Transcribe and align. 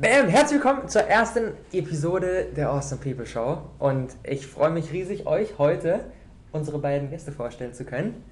Bam! 0.00 0.28
Herzlich 0.28 0.62
willkommen 0.62 0.88
zur 0.88 1.02
ersten 1.02 1.54
Episode 1.72 2.46
der 2.56 2.70
Awesome 2.70 3.00
People 3.00 3.26
Show. 3.26 3.58
Und 3.80 4.14
ich 4.22 4.46
freue 4.46 4.70
mich 4.70 4.92
riesig, 4.92 5.26
euch 5.26 5.58
heute 5.58 6.12
unsere 6.52 6.78
beiden 6.78 7.10
Gäste 7.10 7.32
vorstellen 7.32 7.74
zu 7.74 7.84
können. 7.84 8.22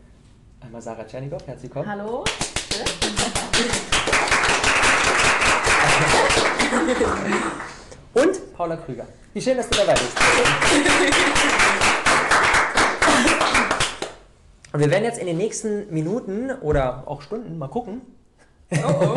Einmal 0.61 0.81
Sarah 0.81 1.05
Tschernikow, 1.05 1.45
herzlich 1.45 1.75
willkommen. 1.75 1.91
Hallo. 1.91 2.23
Und 8.15 8.55
Paula 8.55 8.77
Krüger. 8.77 9.07
Wie 9.35 9.41
schön, 9.41 9.57
dass 9.57 9.69
du 9.69 9.77
dabei 9.77 9.95
bist. 9.95 10.17
Und 14.73 14.79
wir 14.79 14.91
werden 14.93 15.05
jetzt 15.05 15.19
in 15.19 15.27
den 15.27 15.37
nächsten 15.37 15.93
Minuten 15.93 16.53
oder 16.61 17.03
auch 17.07 17.23
Stunden 17.23 17.59
mal 17.59 17.67
gucken, 17.67 18.03
Oh 18.73 19.17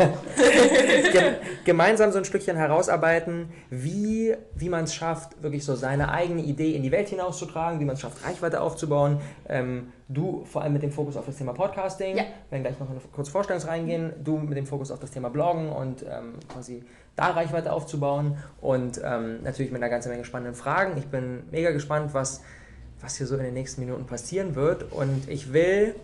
gemeinsam 1.64 2.12
so 2.12 2.18
ein 2.18 2.24
Stückchen 2.24 2.56
herausarbeiten, 2.56 3.48
wie, 3.68 4.34
wie 4.54 4.68
man 4.68 4.84
es 4.84 4.94
schafft, 4.94 5.42
wirklich 5.42 5.64
so 5.64 5.74
seine 5.74 6.12
eigene 6.12 6.42
Idee 6.42 6.72
in 6.72 6.82
die 6.82 6.92
Welt 6.92 7.08
hinauszutragen, 7.08 7.80
wie 7.80 7.84
man 7.84 7.94
es 7.94 8.00
schafft, 8.00 8.24
Reichweite 8.24 8.60
aufzubauen. 8.60 9.20
Ähm, 9.48 9.92
du 10.08 10.44
vor 10.44 10.62
allem 10.62 10.72
mit 10.72 10.82
dem 10.82 10.92
Fokus 10.92 11.16
auf 11.16 11.26
das 11.26 11.36
Thema 11.36 11.52
Podcasting, 11.52 12.16
ja. 12.16 12.24
werden 12.50 12.62
gleich 12.62 12.78
noch 12.78 12.88
eine 12.88 13.00
kurze 13.12 13.30
Vorstellung 13.30 13.62
reingehen, 13.62 14.12
du 14.22 14.38
mit 14.38 14.56
dem 14.56 14.66
Fokus 14.66 14.90
auf 14.90 15.00
das 15.00 15.10
Thema 15.10 15.30
Bloggen 15.30 15.70
und 15.70 16.02
ähm, 16.02 16.34
quasi 16.48 16.84
da 17.16 17.30
Reichweite 17.30 17.72
aufzubauen 17.72 18.38
und 18.60 19.00
ähm, 19.04 19.42
natürlich 19.42 19.72
mit 19.72 19.82
einer 19.82 19.90
ganzen 19.90 20.10
Menge 20.10 20.24
spannenden 20.24 20.54
Fragen. 20.54 20.96
Ich 20.96 21.06
bin 21.06 21.42
mega 21.50 21.70
gespannt, 21.72 22.14
was, 22.14 22.42
was 23.00 23.16
hier 23.16 23.26
so 23.26 23.36
in 23.36 23.42
den 23.42 23.54
nächsten 23.54 23.80
Minuten 23.80 24.06
passieren 24.06 24.54
wird 24.54 24.92
und 24.92 25.28
ich 25.28 25.52
will 25.52 25.94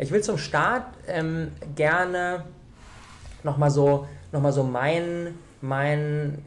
ich 0.00 0.10
will 0.10 0.22
zum 0.22 0.38
Start 0.38 0.84
ähm, 1.06 1.52
gerne 1.76 2.44
nochmal 3.42 3.70
so, 3.70 4.06
noch 4.32 4.50
so 4.50 4.62
mein, 4.62 5.34
mein 5.60 6.38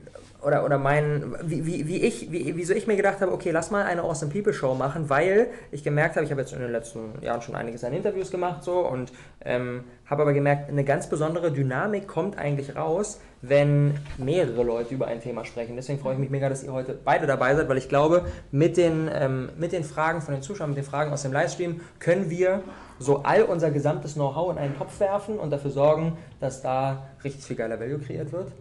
oder, 0.42 0.66
oder 0.66 0.78
mein, 0.78 1.36
wie, 1.44 1.66
wie, 1.66 1.88
wie 1.88 2.02
ich, 2.02 2.32
wie, 2.32 2.56
wieso 2.58 2.74
ich 2.74 2.86
mir 2.88 2.98
gedacht 2.98 3.22
habe, 3.22 3.32
okay, 3.32 3.52
lass 3.52 3.72
mal 3.72 3.84
eine 3.86 4.02
Awesome 4.02 4.32
People 4.32 4.54
Show 4.54 4.74
machen, 4.74 5.10
weil 5.10 5.48
ich 5.72 5.84
gemerkt 5.84 6.16
habe, 6.16 6.26
ich 6.26 6.32
habe 6.32 6.42
jetzt 6.42 6.52
in 6.52 6.60
den 6.60 6.72
letzten 6.72 7.22
Jahren 7.22 7.42
schon 7.42 7.56
einiges 7.56 7.84
an 7.84 7.94
Interviews 7.94 8.30
gemacht 8.30 8.64
so 8.64 8.80
und 8.80 9.14
ähm, 9.46 9.84
habe 10.06 10.24
aber 10.24 10.34
gemerkt, 10.34 10.70
eine 10.70 10.84
ganz 10.84 11.08
besondere 11.08 11.52
Dynamik 11.52 12.08
kommt 12.08 12.38
eigentlich 12.38 12.76
raus, 12.76 13.22
wenn 13.42 13.94
mehrere 14.18 14.64
Leute 14.64 14.94
über 14.94 15.08
ein 15.08 15.22
Thema 15.22 15.46
sprechen. 15.46 15.76
Deswegen 15.76 16.00
freue 16.00 16.14
ich 16.14 16.20
mich 16.20 16.30
mega, 16.30 16.50
dass 16.50 16.64
ihr 16.64 16.74
heute 16.74 16.98
beide 17.06 17.28
dabei 17.28 17.56
seid, 17.56 17.70
weil 17.70 17.78
ich 17.78 17.88
glaube, 17.88 18.26
mit 18.52 18.78
den, 18.78 19.10
ähm, 19.14 19.50
mit 19.58 19.72
den 19.72 19.84
Fragen 19.84 20.22
von 20.22 20.34
den 20.34 20.42
Zuschauern, 20.42 20.72
mit 20.72 20.78
den 20.78 20.86
Fragen 20.86 21.14
aus 21.14 21.22
dem 21.22 21.32
Livestream 21.32 21.82
können 22.00 22.30
wir 22.30 22.64
so 23.00 23.24
all 23.24 23.44
unser 23.44 23.72
gesamtes 23.72 24.14
Know-how 24.14 24.52
in 24.52 24.58
einen 24.58 24.78
Topf 24.78 25.00
werfen 25.00 25.40
und 25.40 25.50
dafür 25.50 25.72
sorgen, 25.72 26.18
dass 26.40 26.62
da 26.62 27.08
richtig 27.24 27.44
viel 27.44 27.56
geiler 27.56 27.80
Value 27.80 28.00
kreiert 28.00 28.32
wird. 28.32 28.52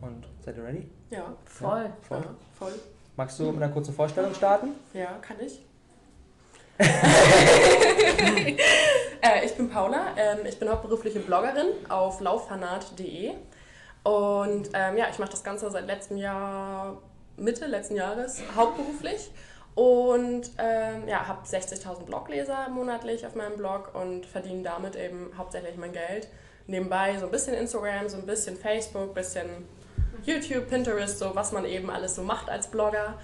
Und 0.00 0.26
seid 0.44 0.56
ihr 0.56 0.64
ready? 0.64 0.88
Ja, 1.10 1.24
voll. 1.44 1.84
Ja, 1.84 1.92
voll. 2.02 2.20
Ja, 2.20 2.34
voll. 2.58 2.72
Magst 3.16 3.38
du 3.38 3.52
mit 3.52 3.62
einer 3.62 3.72
kurzen 3.72 3.94
Vorstellung 3.94 4.34
starten? 4.34 4.68
Ja, 4.94 5.18
kann 5.20 5.36
ich. 5.40 5.60
äh, 6.78 6.86
ich 9.44 9.54
bin 9.54 9.68
Paula, 9.68 10.06
ähm, 10.16 10.38
ich 10.48 10.58
bin 10.58 10.70
hauptberufliche 10.70 11.20
Bloggerin 11.20 11.68
auf 11.88 12.20
lauffanat.de 12.20 13.32
und 14.04 14.70
ähm, 14.72 14.96
ja, 14.96 15.06
ich 15.10 15.18
mache 15.18 15.30
das 15.30 15.44
Ganze 15.44 15.70
seit 15.70 15.86
letztem 15.86 16.16
Jahr, 16.16 16.96
Mitte 17.36 17.66
letzten 17.66 17.96
Jahres, 17.96 18.42
hauptberuflich 18.56 19.30
und 19.74 20.50
ähm, 20.58 21.08
ja, 21.08 21.26
habe 21.26 21.46
60.000 21.46 22.04
Blogleser 22.04 22.68
monatlich 22.68 23.26
auf 23.26 23.34
meinem 23.34 23.56
Blog 23.56 23.94
und 23.94 24.26
verdiene 24.26 24.62
damit 24.62 24.96
eben 24.96 25.30
hauptsächlich 25.36 25.76
mein 25.76 25.92
Geld. 25.92 26.28
Nebenbei 26.66 27.16
so 27.18 27.26
ein 27.26 27.30
bisschen 27.30 27.54
Instagram, 27.54 28.08
so 28.08 28.18
ein 28.18 28.26
bisschen 28.26 28.56
Facebook, 28.56 29.08
ein 29.10 29.14
bisschen 29.14 29.48
YouTube, 30.24 30.68
Pinterest, 30.68 31.18
so 31.18 31.34
was 31.34 31.52
man 31.52 31.64
eben 31.64 31.90
alles 31.90 32.14
so 32.14 32.22
macht 32.22 32.50
als 32.50 32.66
Blogger. 32.68 33.14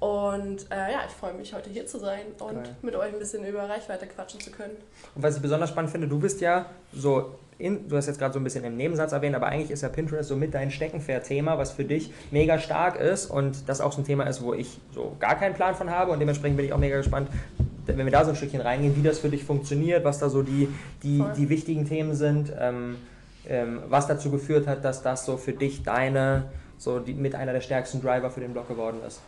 Und 0.00 0.70
äh, 0.70 0.92
ja, 0.92 1.00
ich 1.06 1.12
freue 1.12 1.34
mich, 1.34 1.52
heute 1.52 1.70
hier 1.70 1.86
zu 1.86 1.98
sein 1.98 2.26
und 2.38 2.62
Geil. 2.62 2.76
mit 2.82 2.94
euch 2.94 3.12
ein 3.12 3.18
bisschen 3.18 3.44
über 3.44 3.68
Reichweite 3.68 4.06
quatschen 4.06 4.40
zu 4.40 4.50
können. 4.50 4.76
Und 5.14 5.22
was 5.22 5.36
ich 5.36 5.42
besonders 5.42 5.70
spannend 5.70 5.90
finde, 5.90 6.06
du 6.06 6.18
bist 6.18 6.40
ja 6.40 6.66
so, 6.92 7.34
in, 7.58 7.88
du 7.88 7.96
hast 7.96 8.06
jetzt 8.06 8.18
gerade 8.18 8.32
so 8.32 8.40
ein 8.40 8.44
bisschen 8.44 8.64
im 8.64 8.76
Nebensatz 8.76 9.12
erwähnt, 9.12 9.34
aber 9.34 9.46
eigentlich 9.46 9.70
ist 9.70 9.82
ja 9.82 9.88
Pinterest 9.88 10.28
so 10.28 10.36
mit 10.36 10.54
dein 10.54 10.70
Steckenpferd-Thema, 10.70 11.58
was 11.58 11.72
für 11.72 11.84
dich 11.84 12.12
mega 12.30 12.58
stark 12.58 13.00
ist 13.00 13.26
und 13.26 13.68
das 13.68 13.80
auch 13.80 13.92
so 13.92 14.00
ein 14.00 14.04
Thema 14.04 14.24
ist, 14.24 14.42
wo 14.42 14.54
ich 14.54 14.78
so 14.94 15.16
gar 15.18 15.36
keinen 15.36 15.54
Plan 15.54 15.74
von 15.74 15.90
habe 15.90 16.12
und 16.12 16.20
dementsprechend 16.20 16.56
bin 16.56 16.66
ich 16.66 16.72
auch 16.72 16.78
mega 16.78 16.96
gespannt, 16.96 17.28
wenn 17.86 17.98
wir 17.98 18.12
da 18.12 18.24
so 18.24 18.30
ein 18.30 18.36
Stückchen 18.36 18.60
reingehen, 18.60 18.94
wie 18.96 19.02
das 19.02 19.18
für 19.18 19.28
dich 19.28 19.44
funktioniert, 19.44 20.04
was 20.04 20.18
da 20.18 20.28
so 20.28 20.42
die, 20.42 20.68
die, 21.02 21.24
die 21.36 21.48
wichtigen 21.48 21.86
Themen 21.86 22.14
sind, 22.14 22.52
ähm, 22.58 22.96
ähm, 23.48 23.80
was 23.88 24.06
dazu 24.06 24.30
geführt 24.30 24.66
hat, 24.66 24.84
dass 24.84 25.02
das 25.02 25.24
so 25.24 25.36
für 25.36 25.52
dich 25.52 25.82
deine, 25.82 26.44
so 26.76 27.00
die, 27.00 27.14
mit 27.14 27.34
einer 27.34 27.52
der 27.52 27.60
stärksten 27.60 28.00
Driver 28.00 28.30
für 28.30 28.40
den 28.40 28.52
Blog 28.52 28.68
geworden 28.68 28.98
ist. 29.06 29.20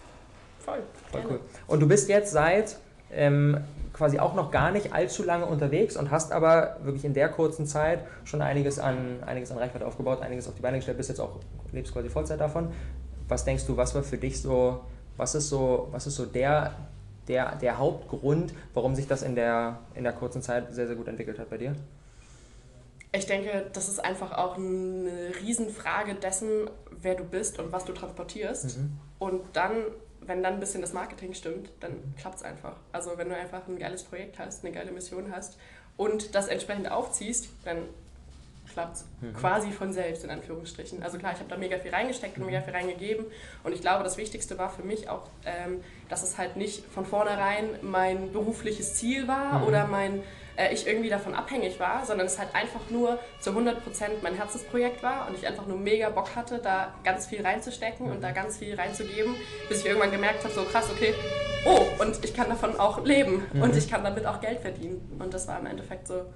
Voll. 0.59 0.81
Voll 1.11 1.23
cool. 1.29 1.41
Und 1.67 1.81
du 1.81 1.89
bist 1.89 2.09
jetzt 2.09 2.33
seit 2.33 2.77
ähm, 3.13 3.59
quasi 4.01 4.19
auch 4.19 4.33
noch 4.33 4.51
gar 4.51 4.71
nicht 4.71 4.95
allzu 4.95 5.23
lange 5.23 5.45
unterwegs 5.45 5.95
und 5.95 6.11
hast 6.11 6.33
aber 6.33 6.79
wirklich 6.85 7.05
in 7.05 7.13
der 7.13 7.29
kurzen 7.29 7.67
Zeit 7.67 8.07
schon 8.25 8.41
einiges 8.41 8.79
an, 8.79 9.23
einiges 9.27 9.53
an 9.53 9.59
Reichweite 9.59 9.87
aufgebaut, 9.87 10.23
einiges 10.23 10.49
auf 10.49 10.55
die 10.55 10.63
Beine 10.63 10.79
gestellt, 10.79 10.97
bist 10.97 11.11
jetzt 11.11 11.21
auch, 11.21 11.37
lebst 11.71 11.93
quasi 11.93 12.09
Vollzeit 12.09 12.41
davon. 12.41 12.73
Was 13.29 13.45
denkst 13.45 13.67
du, 13.67 13.77
was 13.77 13.95
war 13.95 14.03
für 14.03 14.17
dich 14.17 14.41
so, 14.41 14.81
was 15.19 15.35
ist 15.35 15.51
so, 15.51 15.89
was 15.91 16.07
ist 16.07 16.17
so 16.17 16.25
der, 16.25 16.73
der, 17.29 17.57
der 17.57 17.77
Hauptgrund, 17.77 18.55
warum 18.73 18.95
sich 18.95 19.07
das 19.07 19.21
in 19.21 19.35
der, 19.35 19.81
in 19.95 20.05
der 20.05 20.15
kurzen 20.15 20.41
Zeit 20.41 20.73
sehr, 20.73 20.87
sehr 20.87 20.97
gut 20.97 21.07
entwickelt 21.07 21.39
hat 21.39 21.51
bei 21.51 21.59
dir? 21.59 21.77
Ich 23.13 23.27
denke, 23.27 23.67
das 23.75 23.91
ist 23.91 24.03
einfach 24.03 24.33
auch 24.33 24.57
eine 24.57 25.33
Riesenfrage 25.43 26.15
dessen, 26.15 26.71
wer 27.03 27.17
du 27.17 27.25
bist 27.25 27.59
und 27.59 27.71
was 27.71 27.85
du 27.85 27.93
transportierst. 27.93 28.79
Mhm. 28.79 28.93
Und 29.19 29.43
dann 29.53 29.75
wenn 30.31 30.45
dann 30.45 30.55
ein 30.55 30.61
bisschen 30.61 30.81
das 30.81 30.93
Marketing 30.93 31.35
stimmt, 31.35 31.71
dann 31.81 32.15
klappt 32.17 32.37
es 32.37 32.43
einfach. 32.45 32.77
Also 32.93 33.19
wenn 33.19 33.29
du 33.29 33.37
einfach 33.37 33.67
ein 33.67 33.79
geiles 33.79 34.05
Projekt 34.05 34.39
hast, 34.39 34.65
eine 34.65 34.73
geile 34.73 34.93
Mission 34.93 35.33
hast 35.35 35.59
und 35.97 36.37
das 36.37 36.47
entsprechend 36.47 36.89
aufziehst, 36.89 37.49
dann 37.65 37.79
klappt 38.73 38.99
es 38.99 39.05
mhm. 39.21 39.35
quasi 39.35 39.73
von 39.73 39.93
selbst, 39.93 40.23
in 40.23 40.31
Anführungsstrichen. 40.31 41.03
Also 41.03 41.19
klar, 41.19 41.33
ich 41.33 41.41
habe 41.41 41.51
da 41.51 41.57
mega 41.57 41.81
viel 41.81 41.93
reingesteckt 41.93 42.39
und 42.39 42.47
mega 42.47 42.61
viel 42.61 42.73
reingegeben 42.73 43.27
und 43.65 43.73
ich 43.73 43.81
glaube, 43.81 44.05
das 44.05 44.19
Wichtigste 44.19 44.57
war 44.57 44.71
für 44.71 44.85
mich 44.85 45.09
auch, 45.09 45.29
ähm, 45.45 45.83
dass 46.09 46.23
es 46.23 46.39
halt 46.39 46.57
nicht 46.57 46.85
von 46.87 47.05
vornherein 47.05 47.65
mein 47.83 48.33
berufliches 48.33 48.95
Ziel 48.95 49.27
war 49.27 49.59
mhm. 49.59 49.67
oder 49.67 49.89
mein 49.89 50.23
äh, 50.61 50.75
ich 50.75 50.87
irgendwie 50.87 51.09
davon 51.09 51.35
abhängig 51.35 51.81
war, 51.81 52.05
sondern 52.05 52.27
es 52.27 52.39
halt 52.39 52.55
einfach 52.55 52.91
nur 52.91 53.19
zu 53.41 53.51
100% 53.51 53.77
mein 54.23 54.35
Herzensprojekt 54.35 55.03
war 55.03 55.27
und 55.29 55.37
ich 55.37 55.47
einfach 55.47 55.67
nur 55.67 55.79
mega 55.79 56.11
Bock 56.11 56.37
hatte, 56.37 56.59
da 56.59 56.95
ganz 57.03 57.27
viel 57.27 57.43
reinzustecken 57.43 58.07
mhm. 58.07 58.13
und 58.13 58.21
da 58.23 58.33
ganz 58.33 58.59
viel 58.59 58.75
reinzugeben, 58.75 59.35
bis 59.69 59.81
ich 59.81 59.87
irgendwann 59.87 60.11
gemerkt 60.11 60.45
habe, 60.45 60.53
so 60.53 60.63
krass, 60.65 60.89
okay, 60.95 61.15
oh, 61.65 62.03
und 62.03 62.23
ich 62.25 62.35
kann 62.35 62.49
davon 62.49 62.79
auch 62.79 63.03
leben 63.05 63.43
mhm. 63.53 63.63
und 63.63 63.77
ich 63.77 63.91
kann 63.91 64.05
damit 64.05 64.27
auch 64.27 64.41
Geld 64.41 64.61
verdienen. 64.61 65.17
Und 65.19 65.33
das 65.33 65.49
war 65.49 65.59
im 65.59 65.67
Endeffekt 65.67 66.09
so 66.09 66.27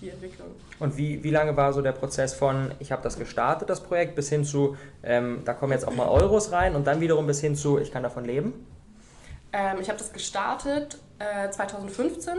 die 0.00 0.10
Entwicklung. 0.10 0.48
Und 0.78 0.96
wie, 0.96 1.22
wie 1.22 1.30
lange 1.30 1.56
war 1.56 1.72
so 1.72 1.82
der 1.82 1.92
Prozess 1.92 2.34
von, 2.34 2.72
ich 2.78 2.90
habe 2.90 3.02
das 3.02 3.18
gestartet, 3.18 3.70
das 3.70 3.82
Projekt, 3.82 4.16
bis 4.16 4.28
hin 4.30 4.44
zu, 4.44 4.76
ähm, 5.02 5.42
da 5.44 5.54
kommen 5.54 5.72
jetzt 5.72 5.86
auch 5.86 5.94
mal 5.94 6.08
Euros 6.08 6.52
rein 6.52 6.74
und 6.74 6.86
dann 6.86 7.00
wiederum 7.00 7.26
bis 7.26 7.40
hin 7.40 7.54
zu, 7.54 7.78
ich 7.78 7.92
kann 7.92 8.02
davon 8.02 8.24
leben? 8.24 8.66
Ähm, 9.52 9.78
ich 9.80 9.88
habe 9.88 9.98
das 9.98 10.12
gestartet 10.12 10.98
äh, 11.18 11.50
2015 11.50 12.38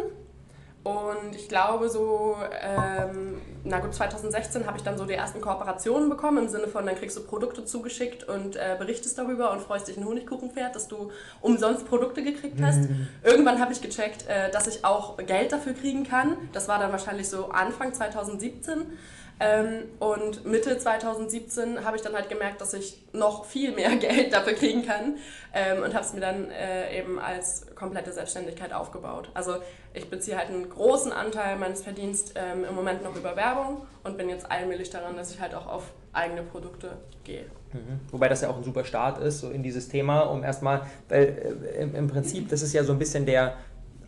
und 0.83 1.35
ich 1.35 1.47
glaube, 1.47 1.89
so, 1.89 2.37
ähm, 2.59 3.39
na 3.63 3.79
gut, 3.79 3.93
2016 3.93 4.65
habe 4.65 4.77
ich 4.77 4.83
dann 4.83 4.97
so 4.97 5.05
die 5.05 5.13
ersten 5.13 5.39
Kooperationen 5.39 6.09
bekommen, 6.09 6.39
im 6.39 6.47
Sinne 6.49 6.67
von, 6.67 6.87
dann 6.87 6.95
kriegst 6.95 7.15
du 7.15 7.21
Produkte 7.21 7.65
zugeschickt 7.65 8.23
und 8.23 8.55
äh, 8.55 8.75
berichtest 8.79 9.15
darüber 9.15 9.51
und 9.51 9.61
freust 9.61 9.87
dich 9.87 9.97
ein 9.97 10.05
Honigkuchenpferd, 10.05 10.75
dass 10.75 10.87
du 10.87 11.11
umsonst 11.39 11.87
Produkte 11.87 12.23
gekriegt 12.23 12.59
hast. 12.63 12.89
Mhm. 12.89 13.07
Irgendwann 13.23 13.59
habe 13.59 13.73
ich 13.73 13.81
gecheckt, 13.81 14.25
äh, 14.27 14.49
dass 14.49 14.65
ich 14.65 14.83
auch 14.83 15.17
Geld 15.17 15.51
dafür 15.51 15.73
kriegen 15.73 16.03
kann. 16.03 16.35
Das 16.51 16.67
war 16.67 16.79
dann 16.79 16.91
wahrscheinlich 16.91 17.29
so 17.29 17.49
Anfang 17.49 17.93
2017. 17.93 18.97
Ähm, 19.43 19.85
und 19.97 20.45
Mitte 20.45 20.77
2017 20.77 21.83
habe 21.83 21.97
ich 21.97 22.03
dann 22.03 22.13
halt 22.13 22.29
gemerkt, 22.29 22.61
dass 22.61 22.75
ich 22.75 23.01
noch 23.11 23.45
viel 23.45 23.71
mehr 23.71 23.95
Geld 23.97 24.31
dafür 24.31 24.53
kriegen 24.53 24.85
kann 24.85 25.17
ähm, 25.51 25.81
und 25.81 25.95
habe 25.95 26.05
es 26.05 26.13
mir 26.13 26.19
dann 26.19 26.51
äh, 26.51 26.95
eben 26.95 27.19
als 27.19 27.65
komplette 27.73 28.13
Selbstständigkeit 28.13 28.71
aufgebaut. 28.71 29.31
Also 29.33 29.55
ich 29.95 30.07
beziehe 30.11 30.37
halt 30.37 30.49
einen 30.49 30.69
großen 30.69 31.11
Anteil 31.11 31.57
meines 31.57 31.81
Verdienstes 31.81 32.35
ähm, 32.35 32.65
im 32.69 32.75
Moment 32.75 33.03
noch 33.03 33.15
über 33.15 33.35
Werbung 33.35 33.87
und 34.03 34.15
bin 34.15 34.29
jetzt 34.29 34.49
allmählich 34.51 34.91
daran, 34.91 35.17
dass 35.17 35.33
ich 35.33 35.41
halt 35.41 35.55
auch 35.55 35.65
auf 35.65 35.85
eigene 36.13 36.43
Produkte 36.43 36.97
gehe. 37.23 37.45
Mhm. 37.73 37.99
Wobei 38.11 38.29
das 38.29 38.41
ja 38.41 38.49
auch 38.49 38.57
ein 38.57 38.63
super 38.63 38.83
Start 38.83 39.17
ist, 39.23 39.39
so 39.39 39.49
in 39.49 39.63
dieses 39.63 39.89
Thema, 39.89 40.21
um 40.21 40.43
erstmal, 40.43 40.81
weil 41.09 41.57
äh, 41.73 41.81
im, 41.81 41.95
im 41.95 42.07
Prinzip, 42.07 42.49
das 42.49 42.61
ist 42.61 42.73
ja 42.73 42.83
so 42.83 42.93
ein 42.93 42.99
bisschen 42.99 43.25
der 43.25 43.57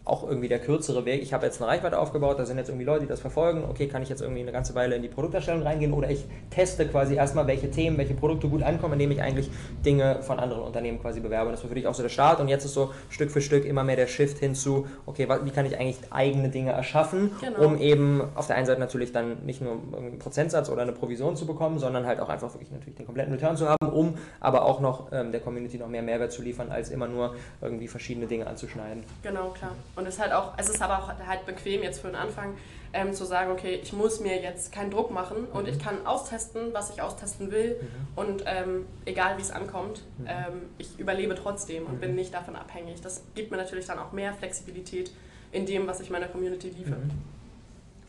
auch 0.05 0.27
irgendwie 0.27 0.49
der 0.49 0.59
kürzere 0.59 1.05
Weg. 1.05 1.21
Ich 1.21 1.33
habe 1.33 1.45
jetzt 1.45 1.61
eine 1.61 1.71
Reichweite 1.71 1.97
aufgebaut, 1.97 2.37
da 2.37 2.45
sind 2.45 2.57
jetzt 2.57 2.67
irgendwie 2.67 2.85
Leute, 2.85 3.01
die 3.01 3.07
das 3.07 3.21
verfolgen. 3.21 3.63
Okay, 3.69 3.87
kann 3.87 4.01
ich 4.01 4.09
jetzt 4.09 4.21
irgendwie 4.21 4.41
eine 4.41 4.51
ganze 4.51 4.75
Weile 4.75 4.95
in 4.95 5.01
die 5.01 5.07
Produkterstellung 5.07 5.63
reingehen 5.63 5.93
oder 5.93 6.09
ich 6.09 6.25
teste 6.49 6.85
quasi 6.87 7.15
erstmal, 7.15 7.47
welche 7.47 7.71
Themen, 7.71 7.97
welche 7.97 8.13
Produkte 8.13 8.49
gut 8.49 8.63
ankommen, 8.63 8.93
indem 8.93 9.11
ich 9.11 9.21
eigentlich 9.21 9.49
Dinge 9.85 10.21
von 10.21 10.39
anderen 10.39 10.63
Unternehmen 10.63 10.99
quasi 10.99 11.21
bewerbe. 11.21 11.47
Und 11.47 11.53
das 11.53 11.63
war 11.63 11.69
für 11.69 11.75
dich 11.75 11.87
auch 11.87 11.93
so 11.93 12.03
der 12.03 12.09
Start 12.09 12.41
und 12.41 12.49
jetzt 12.49 12.65
ist 12.65 12.73
so 12.73 12.91
Stück 13.09 13.31
für 13.31 13.39
Stück 13.39 13.63
immer 13.63 13.85
mehr 13.85 13.95
der 13.95 14.07
Shift 14.07 14.39
hinzu, 14.39 14.87
okay, 15.05 15.27
wie 15.43 15.51
kann 15.51 15.65
ich 15.65 15.79
eigentlich 15.79 15.99
eigene 16.11 16.49
Dinge 16.49 16.71
erschaffen, 16.71 17.31
genau. 17.39 17.65
um 17.65 17.77
eben 17.77 18.21
auf 18.35 18.47
der 18.47 18.57
einen 18.57 18.65
Seite 18.65 18.81
natürlich 18.81 19.13
dann 19.13 19.45
nicht 19.45 19.61
nur 19.61 19.77
einen 19.97 20.19
Prozentsatz 20.19 20.69
oder 20.69 20.81
eine 20.81 20.91
Provision 20.91 21.37
zu 21.37 21.45
bekommen, 21.45 21.79
sondern 21.79 22.05
halt 22.05 22.19
auch 22.19 22.29
einfach 22.29 22.53
wirklich 22.53 22.71
natürlich 22.71 22.95
den 22.95 23.05
kompletten 23.05 23.33
Return 23.33 23.55
zu 23.55 23.69
haben, 23.69 23.87
um 23.89 24.15
aber 24.41 24.65
auch 24.65 24.81
noch 24.81 25.13
ähm, 25.13 25.31
der 25.31 25.39
Community 25.39 25.77
noch 25.77 25.87
mehr 25.87 26.01
Mehrwert 26.01 26.33
zu 26.33 26.41
liefern, 26.41 26.69
als 26.69 26.89
immer 26.89 27.07
nur 27.07 27.35
irgendwie 27.61 27.87
verschiedene 27.87 28.27
Dinge 28.27 28.47
anzuschneiden. 28.47 29.03
Genau, 29.21 29.49
klar. 29.49 29.71
Und 29.95 30.07
es 30.07 30.15
ist 30.15 30.21
halt 30.21 30.33
auch, 30.33 30.53
es 30.57 30.69
ist 30.69 30.81
aber 30.81 30.99
auch 30.99 31.11
halt 31.27 31.45
bequem 31.45 31.83
jetzt 31.83 32.01
für 32.01 32.07
den 32.07 32.15
Anfang, 32.15 32.55
ähm, 32.93 33.13
zu 33.13 33.25
sagen, 33.25 33.51
okay, 33.51 33.79
ich 33.81 33.91
muss 33.91 34.19
mir 34.19 34.41
jetzt 34.41 34.71
keinen 34.71 34.91
Druck 34.91 35.11
machen 35.11 35.45
und 35.51 35.63
mhm. 35.63 35.69
ich 35.69 35.79
kann 35.79 36.05
austesten, 36.05 36.73
was 36.73 36.91
ich 36.91 37.01
austesten 37.01 37.51
will 37.51 37.77
mhm. 37.81 37.87
und 38.15 38.43
ähm, 38.45 38.85
egal 39.05 39.37
wie 39.37 39.41
es 39.41 39.51
ankommt, 39.51 40.03
mhm. 40.19 40.27
ähm, 40.27 40.61
ich 40.77 40.99
überlebe 40.99 41.35
trotzdem 41.35 41.87
und 41.87 41.99
bin 41.99 42.11
mhm. 42.11 42.17
nicht 42.17 42.33
davon 42.33 42.55
abhängig. 42.55 43.01
Das 43.01 43.23
gibt 43.33 43.51
mir 43.51 43.57
natürlich 43.57 43.87
dann 43.87 43.97
auch 43.97 44.11
mehr 44.11 44.33
Flexibilität 44.33 45.11
in 45.51 45.65
dem, 45.65 45.87
was 45.87 45.99
ich 45.99 46.09
meiner 46.11 46.27
Community 46.27 46.69
liefere. 46.69 46.97
Mhm. 46.97 47.11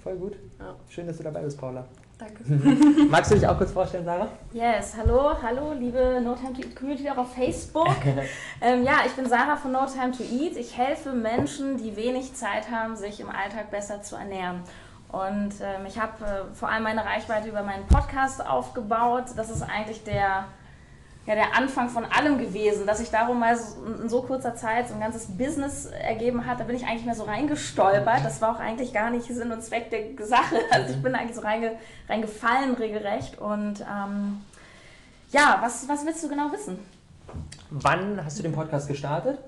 Voll 0.02 0.16
gut. 0.16 0.37
Ja. 0.58 0.75
Schön, 0.90 1.06
dass 1.06 1.16
du 1.16 1.22
dabei 1.22 1.40
bist, 1.40 1.58
Paula. 1.58 1.87
Danke. 2.19 2.44
Magst 3.11 3.32
du 3.32 3.34
dich 3.34 3.46
auch 3.46 3.58
kurz 3.58 3.72
vorstellen, 3.72 4.05
Sarah? 4.05 4.28
Yes, 4.52 4.94
hallo, 4.96 5.34
hallo, 5.43 5.72
liebe 5.72 6.20
No 6.22 6.34
Time 6.34 6.52
to 6.52 6.61
Eat 6.61 6.76
Community 6.76 7.11
auch 7.11 7.16
auf 7.16 7.34
Facebook. 7.34 7.88
ähm, 8.61 8.84
ja, 8.84 8.99
ich 9.05 9.12
bin 9.12 9.26
Sarah 9.26 9.56
von 9.56 9.72
No 9.72 9.87
Time 9.87 10.12
to 10.12 10.22
Eat. 10.22 10.56
Ich 10.56 10.76
helfe 10.76 11.12
Menschen, 11.12 11.76
die 11.76 11.96
wenig 11.96 12.34
Zeit 12.34 12.70
haben, 12.70 12.94
sich 12.94 13.20
im 13.20 13.28
Alltag 13.28 13.70
besser 13.70 14.02
zu 14.02 14.14
ernähren. 14.14 14.62
Und 15.11 15.55
ähm, 15.61 15.87
ich 15.87 15.99
habe 16.00 16.25
äh, 16.25 16.55
vor 16.55 16.69
allem 16.69 16.84
meine 16.84 17.05
Reichweite 17.05 17.49
über 17.49 17.62
meinen 17.62 17.87
Podcast 17.87 18.44
aufgebaut. 18.44 19.25
Das 19.37 19.50
ist 19.50 19.62
eigentlich 19.62 20.05
der 20.05 20.46
ja, 21.26 21.35
der 21.35 21.56
Anfang 21.56 21.88
von 21.88 22.05
allem 22.05 22.37
gewesen, 22.38 22.87
dass 22.87 22.99
sich 22.99 23.11
darum 23.11 23.41
mal 23.41 23.56
so, 23.56 23.82
in 24.03 24.09
so 24.11 24.23
kurzer 24.23 24.55
Zeit 24.55 24.88
so 24.88 24.94
ein 24.94 25.00
ganzes 25.00 25.26
Business 25.26 25.87
ergeben 25.87 26.44
hat. 26.44 26.61
Da 26.61 26.65
bin 26.65 26.76
ich 26.76 26.85
eigentlich 26.87 27.06
mehr 27.06 27.15
so 27.15 27.23
reingestolpert. 27.23 28.25
Das 28.25 28.43
war 28.43 28.55
auch 28.55 28.61
eigentlich 28.61 28.93
gar 28.93 29.11
nicht 29.11 29.26
Sinn 29.26 29.50
und 29.50 29.62
Zweck 29.62 29.91
der 29.91 30.26
Sache. 30.26 30.56
Also 30.71 30.94
ich 30.94 31.03
bin 31.03 31.15
eigentlich 31.15 31.37
so 31.37 31.41
reinge, 31.41 31.73
reingefallen 32.09 32.75
regelrecht. 32.75 33.38
Und 33.38 33.81
ähm, 33.81 34.43
ja, 35.31 35.59
was, 35.62 35.88
was 35.88 36.05
willst 36.05 36.23
du 36.23 36.29
genau 36.29 36.53
wissen? 36.53 36.79
Wann 37.71 38.23
hast 38.23 38.38
du 38.38 38.43
den 38.43 38.53
Podcast 38.53 38.88
gestartet? 38.88 39.38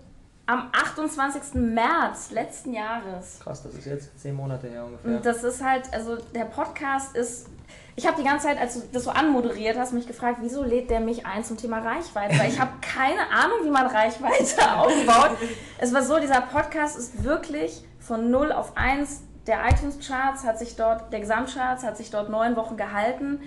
Am 0.47 0.71
28. 0.73 1.55
März 1.55 2.31
letzten 2.31 2.73
Jahres. 2.73 3.41
Krass, 3.41 3.63
das 3.63 3.75
ist 3.75 3.85
jetzt 3.85 4.19
zehn 4.19 4.35
Monate 4.35 4.69
her 4.69 4.85
ungefähr. 4.85 5.17
Und 5.17 5.27
das 5.27 5.45
ist 5.45 5.63
halt, 5.63 5.93
also 5.93 6.17
der 6.35 6.45
Podcast 6.45 7.17
ist 7.17 7.49
ich 7.97 8.07
habe 8.07 8.21
die 8.21 8.29
ganze 8.29 8.47
Zeit, 8.47 8.59
als 8.59 8.75
du 8.75 8.83
das 8.93 9.05
so 9.05 9.11
anmoderiert 9.11 9.79
hast, 9.79 9.93
mich 9.93 10.07
gefragt, 10.07 10.39
wieso 10.43 10.63
lädt 10.63 10.91
der 10.91 11.01
mich 11.01 11.25
ein 11.25 11.43
zum 11.45 11.57
Thema 11.57 11.79
Reichweite? 11.79 12.39
Weil 12.39 12.51
ich 12.51 12.61
habe 12.61 12.73
keine 12.83 13.31
Ahnung, 13.31 13.65
wie 13.65 13.71
man 13.71 13.87
Reichweite 13.87 14.71
aufbaut. 14.77 15.39
Es 15.79 15.95
war 15.95 16.03
so, 16.03 16.19
dieser 16.19 16.43
Podcast 16.43 16.99
ist 16.99 17.25
wirklich 17.25 17.83
von 17.99 18.31
0 18.31 18.53
auf 18.53 18.77
1 18.77 19.23
der 19.47 19.65
iTunes-Charts 19.65 20.45
hat 20.45 20.59
sich 20.59 20.75
dort, 20.75 21.13
der 21.13 21.21
Gesamtcharts 21.21 21.85
hat 21.85 21.97
sich 21.97 22.11
dort 22.11 22.29
neun 22.31 22.57
Wochen 22.57 22.77
gehalten 22.77 23.41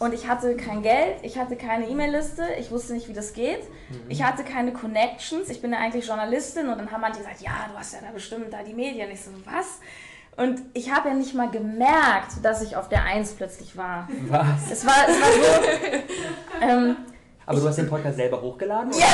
und 0.00 0.12
ich 0.12 0.26
hatte 0.26 0.56
kein 0.56 0.82
Geld, 0.82 1.18
ich 1.22 1.38
hatte 1.38 1.56
keine 1.56 1.88
E-Mail-Liste, 1.88 2.44
ich 2.58 2.70
wusste 2.70 2.92
nicht, 2.92 3.08
wie 3.08 3.12
das 3.12 3.34
geht, 3.34 3.62
mhm. 3.62 4.02
ich 4.08 4.24
hatte 4.24 4.42
keine 4.42 4.72
Connections, 4.72 5.48
ich 5.48 5.62
bin 5.62 5.72
ja 5.72 5.78
eigentlich 5.78 6.06
Journalistin 6.06 6.68
und 6.68 6.78
dann 6.78 6.90
haben 6.90 7.00
manche 7.00 7.18
gesagt, 7.18 7.40
ja, 7.40 7.68
du 7.70 7.78
hast 7.78 7.92
ja 7.92 8.00
da 8.00 8.10
bestimmt 8.10 8.52
da 8.52 8.62
die 8.62 8.74
Medien. 8.74 9.10
Ich 9.10 9.22
so, 9.22 9.30
was? 9.44 9.78
Und 10.36 10.60
ich 10.72 10.92
habe 10.92 11.08
ja 11.10 11.14
nicht 11.14 11.34
mal 11.34 11.48
gemerkt, 11.48 12.32
dass 12.42 12.62
ich 12.62 12.76
auf 12.76 12.88
der 12.88 13.04
Eins 13.04 13.32
plötzlich 13.32 13.76
war. 13.76 14.08
Was? 14.28 14.70
Es 14.70 14.86
war, 14.86 15.08
es 15.08 15.20
war 15.20 15.28
so. 15.30 16.66
ähm, 16.66 16.96
aber 17.46 17.60
du 17.60 17.68
hast 17.68 17.76
den 17.76 17.88
Podcast 17.88 18.16
selber 18.16 18.40
hochgeladen? 18.40 18.90
Ja, 18.92 18.98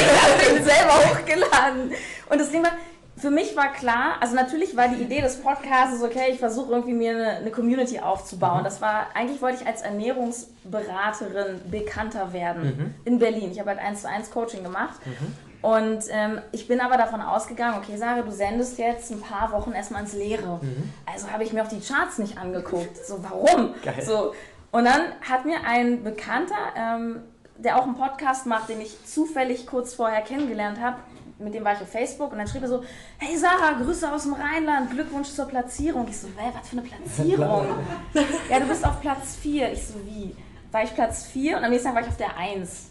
ich 0.00 0.50
habe 0.50 0.56
den 0.56 0.64
selber 0.64 0.92
hochgeladen. 0.92 1.92
Und 2.28 2.40
das 2.40 2.50
Ding 2.50 2.62
war, 2.62 2.72
für 3.16 3.30
mich 3.30 3.56
war 3.56 3.72
klar, 3.72 4.16
also 4.20 4.34
natürlich 4.34 4.76
war 4.76 4.88
die 4.88 5.02
Idee 5.02 5.22
des 5.22 5.36
Podcasts, 5.36 6.02
okay, 6.02 6.32
ich 6.32 6.38
versuche 6.38 6.72
irgendwie 6.72 6.92
mir 6.92 7.12
eine, 7.12 7.30
eine, 7.36 7.50
Community 7.50 8.00
aufzubauen. 8.00 8.60
Mhm. 8.60 8.64
Das 8.64 8.82
war, 8.82 9.06
eigentlich 9.14 9.40
wollte 9.40 9.62
ich 9.62 9.66
als 9.66 9.82
Ernährungsberaterin 9.82 11.60
bekannter 11.70 12.32
werden 12.32 12.62
mhm. 12.62 12.94
in 13.04 13.18
Berlin. 13.18 13.52
Ich 13.52 13.60
habe 13.60 13.70
halt 13.70 13.78
1 13.78 14.02
zu 14.02 14.08
1 14.08 14.30
Coaching 14.30 14.62
gemacht. 14.62 15.00
Mhm. 15.06 15.34
Und 15.62 16.04
ähm, 16.10 16.40
ich 16.52 16.68
bin 16.68 16.80
aber 16.80 16.96
davon 16.96 17.20
ausgegangen, 17.20 17.78
okay, 17.78 17.96
Sarah, 17.96 18.22
du 18.22 18.30
sendest 18.30 18.78
jetzt 18.78 19.10
ein 19.10 19.20
paar 19.20 19.52
Wochen 19.52 19.72
erstmal 19.72 20.02
ins 20.02 20.12
Leere. 20.12 20.60
Mhm. 20.62 20.92
Also 21.06 21.30
habe 21.30 21.44
ich 21.44 21.52
mir 21.52 21.62
auch 21.64 21.68
die 21.68 21.80
Charts 21.80 22.18
nicht 22.18 22.38
angeguckt. 22.38 22.96
So, 23.04 23.22
warum? 23.22 23.74
Geil. 23.82 24.02
So, 24.04 24.32
und 24.70 24.84
dann 24.84 25.12
hat 25.28 25.44
mir 25.44 25.58
ein 25.66 26.04
Bekannter, 26.04 26.54
ähm, 26.76 27.22
der 27.56 27.78
auch 27.78 27.84
einen 27.84 27.96
Podcast 27.96 28.46
macht, 28.46 28.68
den 28.68 28.80
ich 28.80 29.04
zufällig 29.06 29.66
kurz 29.66 29.94
vorher 29.94 30.20
kennengelernt 30.20 30.80
habe, 30.80 30.98
mit 31.38 31.54
dem 31.54 31.64
war 31.64 31.74
ich 31.74 31.80
auf 31.80 31.90
Facebook 31.90 32.32
und 32.32 32.38
dann 32.38 32.46
schrieb 32.46 32.62
er 32.62 32.68
so, 32.68 32.84
hey 33.18 33.36
Sarah, 33.36 33.72
Grüße 33.82 34.10
aus 34.10 34.22
dem 34.22 34.32
Rheinland, 34.32 34.90
Glückwunsch 34.90 35.28
zur 35.28 35.46
Platzierung. 35.46 36.06
Ich 36.08 36.18
so, 36.18 36.28
hä, 36.36 36.50
was 36.58 36.68
für 36.68 36.78
eine 36.78 36.86
Platzierung? 36.86 37.66
ja, 38.50 38.60
du 38.60 38.66
bist 38.66 38.84
auf 38.84 39.00
Platz 39.00 39.36
4. 39.36 39.72
Ich 39.72 39.86
so, 39.86 39.94
wie? 40.04 40.34
War 40.72 40.82
ich 40.82 40.94
Platz 40.94 41.26
4 41.26 41.58
und 41.58 41.64
am 41.64 41.70
nächsten 41.70 41.88
Tag 41.88 41.96
war 41.96 42.02
ich 42.02 42.08
auf 42.08 42.16
der 42.16 42.36
1. 42.36 42.90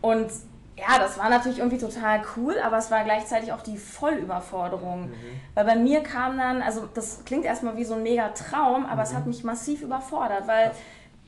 Und 0.00 0.30
ja, 0.78 0.98
das 0.98 1.18
war 1.18 1.28
natürlich 1.28 1.58
irgendwie 1.58 1.78
total 1.78 2.22
cool, 2.36 2.56
aber 2.58 2.78
es 2.78 2.90
war 2.90 3.02
gleichzeitig 3.04 3.52
auch 3.52 3.62
die 3.62 3.76
Vollüberforderung. 3.76 5.08
Mhm. 5.10 5.40
Weil 5.54 5.64
bei 5.64 5.76
mir 5.76 6.02
kam 6.02 6.38
dann, 6.38 6.62
also 6.62 6.88
das 6.94 7.24
klingt 7.24 7.44
erstmal 7.44 7.76
wie 7.76 7.84
so 7.84 7.94
ein 7.94 8.02
mega 8.02 8.28
Traum, 8.28 8.86
aber 8.86 9.02
mhm. 9.02 9.08
es 9.08 9.14
hat 9.14 9.26
mich 9.26 9.44
massiv 9.44 9.82
überfordert, 9.82 10.46
weil 10.46 10.70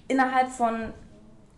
innerhalb 0.09 0.49
von, 0.49 0.93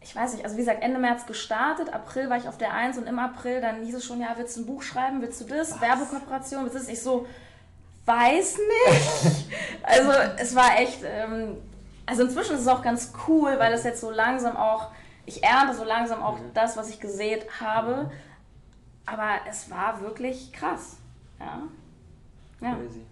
ich 0.01 0.15
weiß 0.15 0.35
nicht, 0.35 0.45
also 0.45 0.57
wie 0.57 0.61
gesagt, 0.61 0.83
Ende 0.83 0.99
März 0.99 1.27
gestartet, 1.27 1.93
April 1.93 2.31
war 2.31 2.37
ich 2.37 2.49
auf 2.49 2.59
der 2.59 2.73
1 2.73 2.99
und 2.99 3.07
im 3.07 3.19
April 3.19 3.61
dann 3.61 3.83
hieß 3.83 3.97
es 3.97 4.05
schon, 4.05 4.21
ja, 4.21 4.35
willst 4.37 4.57
du 4.57 4.63
ein 4.63 4.67
Buch 4.67 4.83
schreiben, 4.83 5.21
willst 5.21 5.41
du 5.41 5.45
das, 5.45 5.73
Was? 5.73 5.81
Werbekooperation, 5.81 6.63
willst 6.63 6.75
du 6.75 6.81
das? 6.81 6.89
Ich 6.89 7.03
so, 7.03 7.27
weiß 8.07 8.59
nicht. 8.59 9.47
also 9.83 10.13
es 10.39 10.55
war 10.55 10.79
echt, 10.79 11.01
ähm, 11.05 11.57
also 12.07 12.23
inzwischen 12.23 12.55
ist 12.55 12.63
es 12.63 12.69
auch 12.69 12.83
ganz 12.83 13.13
cool, 13.29 13.59
weil 13.59 13.73
es 13.73 13.85
jetzt 13.85 14.01
so 14.01 14.11
langsam 14.11 14.57
auch 14.57 14.89
ich 15.27 15.43
ernte 15.43 15.75
so 15.75 15.85
langsam 15.85 16.23
auch 16.23 16.39
mhm. 16.39 16.53
das, 16.55 16.77
was 16.77 16.91
ich 16.91 17.01
gesät 17.01 17.47
habe. 17.61 18.11
Aber 19.07 19.31
es 19.49 19.71
war 19.71 20.01
wirklich 20.01 20.53
krass. 20.53 20.97
Ja. 21.41 21.63
ja. 22.61 22.77
Crazy. 22.77 23.03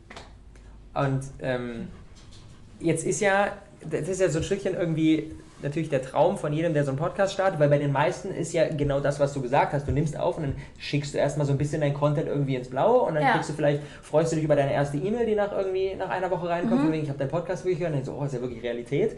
Und 0.95 1.25
ähm, 1.41 1.89
jetzt 2.81 3.05
ist 3.05 3.21
ja, 3.21 3.53
das 3.89 4.09
ist 4.09 4.21
ja 4.21 4.29
so 4.29 4.39
ein 4.39 4.45
Stückchen 4.45 4.75
irgendwie 4.75 5.33
natürlich 5.63 5.91
der 5.91 6.03
Traum 6.03 6.39
von 6.39 6.53
jedem, 6.53 6.75
der 6.75 6.85
so 6.85 6.91
einen 6.91 6.99
Podcast 6.99 7.35
startet, 7.35 7.61
weil 7.61 7.69
bei 7.69 7.79
den 7.79 7.93
meisten 7.93 8.31
ist 8.31 8.53
ja 8.53 8.69
genau 8.69 9.01
das, 9.01 9.21
was 9.21 9.33
du 9.33 9.43
gesagt 9.43 9.73
hast. 9.73 9.87
Du 9.87 9.93
nimmst 9.93 10.19
auf 10.19 10.37
und 10.37 10.45
dann 10.45 10.55
schickst 10.79 11.15
du 11.15 11.19
erstmal 11.19 11.47
so 11.47 11.53
ein 11.53 11.59
bisschen 11.59 11.81
dein 11.81 11.95
Content 11.95 12.29
irgendwie 12.29 12.57
ins 12.57 12.71
Blaue 12.71 13.03
und 13.03 13.15
dann 13.15 13.23
ja. 13.23 13.33
kriegst 13.33 13.51
du 13.51 13.55
vielleicht, 13.55 13.83
freust 14.03 14.33
du 14.33 14.37
dich 14.37 14.45
über 14.45 14.57
deine 14.57 14.73
erste 14.73 14.97
E-Mail, 14.97 15.27
die 15.27 15.35
nach 15.35 15.53
irgendwie 15.53 15.95
nach 15.97 16.09
einer 16.09 16.31
Woche 16.31 16.49
reinkommt, 16.49 16.85
mhm. 16.85 16.93
wegen, 16.93 17.03
ich 17.03 17.09
habe 17.09 17.19
deinen 17.19 17.31
Podcast 17.31 17.65
wirklich 17.65 17.79
gehört 17.79 17.95
und 17.95 18.07
dann 18.07 18.15
so, 18.15 18.19
oh, 18.19 18.25
ist 18.25 18.35
ja 18.35 18.41
wirklich 18.41 18.63
Realität. 18.63 19.17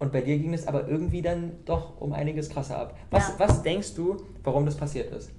Und 0.00 0.12
bei 0.12 0.22
dir 0.22 0.38
ging 0.38 0.54
es 0.54 0.66
aber 0.66 0.88
irgendwie 0.88 1.20
dann 1.20 1.52
doch 1.66 2.00
um 2.00 2.14
einiges 2.14 2.48
krasser 2.48 2.78
ab. 2.78 2.96
Was, 3.10 3.28
ja. 3.28 3.34
was 3.36 3.62
denkst 3.62 3.94
du, 3.94 4.16
warum 4.42 4.64
das 4.64 4.76
passiert 4.76 5.12
ist? 5.12 5.30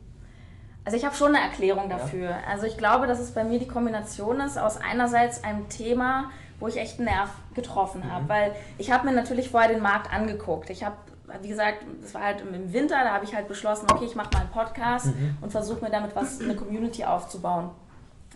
Also 0.86 0.98
ich 0.98 1.04
habe 1.04 1.16
schon 1.16 1.36
eine 1.36 1.44
Erklärung 1.44 1.90
dafür. 1.90 2.30
Ja. 2.30 2.40
Also 2.48 2.68
ich 2.68 2.78
glaube, 2.78 3.08
dass 3.08 3.20
es 3.20 3.32
bei 3.32 3.44
mir 3.44 3.58
die 3.58 3.68
Kombination 3.68 4.40
ist 4.40 4.58
aus 4.58 4.78
einerseits 4.78 5.44
einem 5.44 5.68
Thema, 5.68 6.30
wo 6.60 6.68
ich 6.68 6.78
echt 6.78 7.00
einen 7.00 7.06
Nerv 7.06 7.30
getroffen 7.56 8.12
habe, 8.12 8.26
mhm. 8.26 8.30
weil 8.30 8.52
ich 8.78 8.92
habe 8.92 9.08
mir 9.08 9.14
natürlich 9.14 9.50
vorher 9.50 9.70
den 9.70 9.82
Markt 9.82 10.14
angeguckt. 10.14 10.70
Ich 10.70 10.84
habe 10.84 10.96
wie 11.42 11.48
gesagt, 11.48 11.86
es 12.04 12.14
war 12.14 12.24
halt 12.24 12.42
im 12.42 12.74
Winter, 12.74 12.98
da 13.06 13.14
habe 13.14 13.24
ich 13.24 13.34
halt 13.34 13.48
beschlossen, 13.48 13.88
okay, 13.90 14.04
ich 14.04 14.16
mache 14.16 14.32
mal 14.34 14.42
einen 14.42 14.50
Podcast 14.50 15.06
mhm. 15.06 15.38
und 15.40 15.50
versuche 15.50 15.82
mir 15.82 15.90
damit 15.90 16.14
was, 16.14 16.42
eine 16.42 16.56
Community 16.56 17.06
aufzubauen 17.06 17.70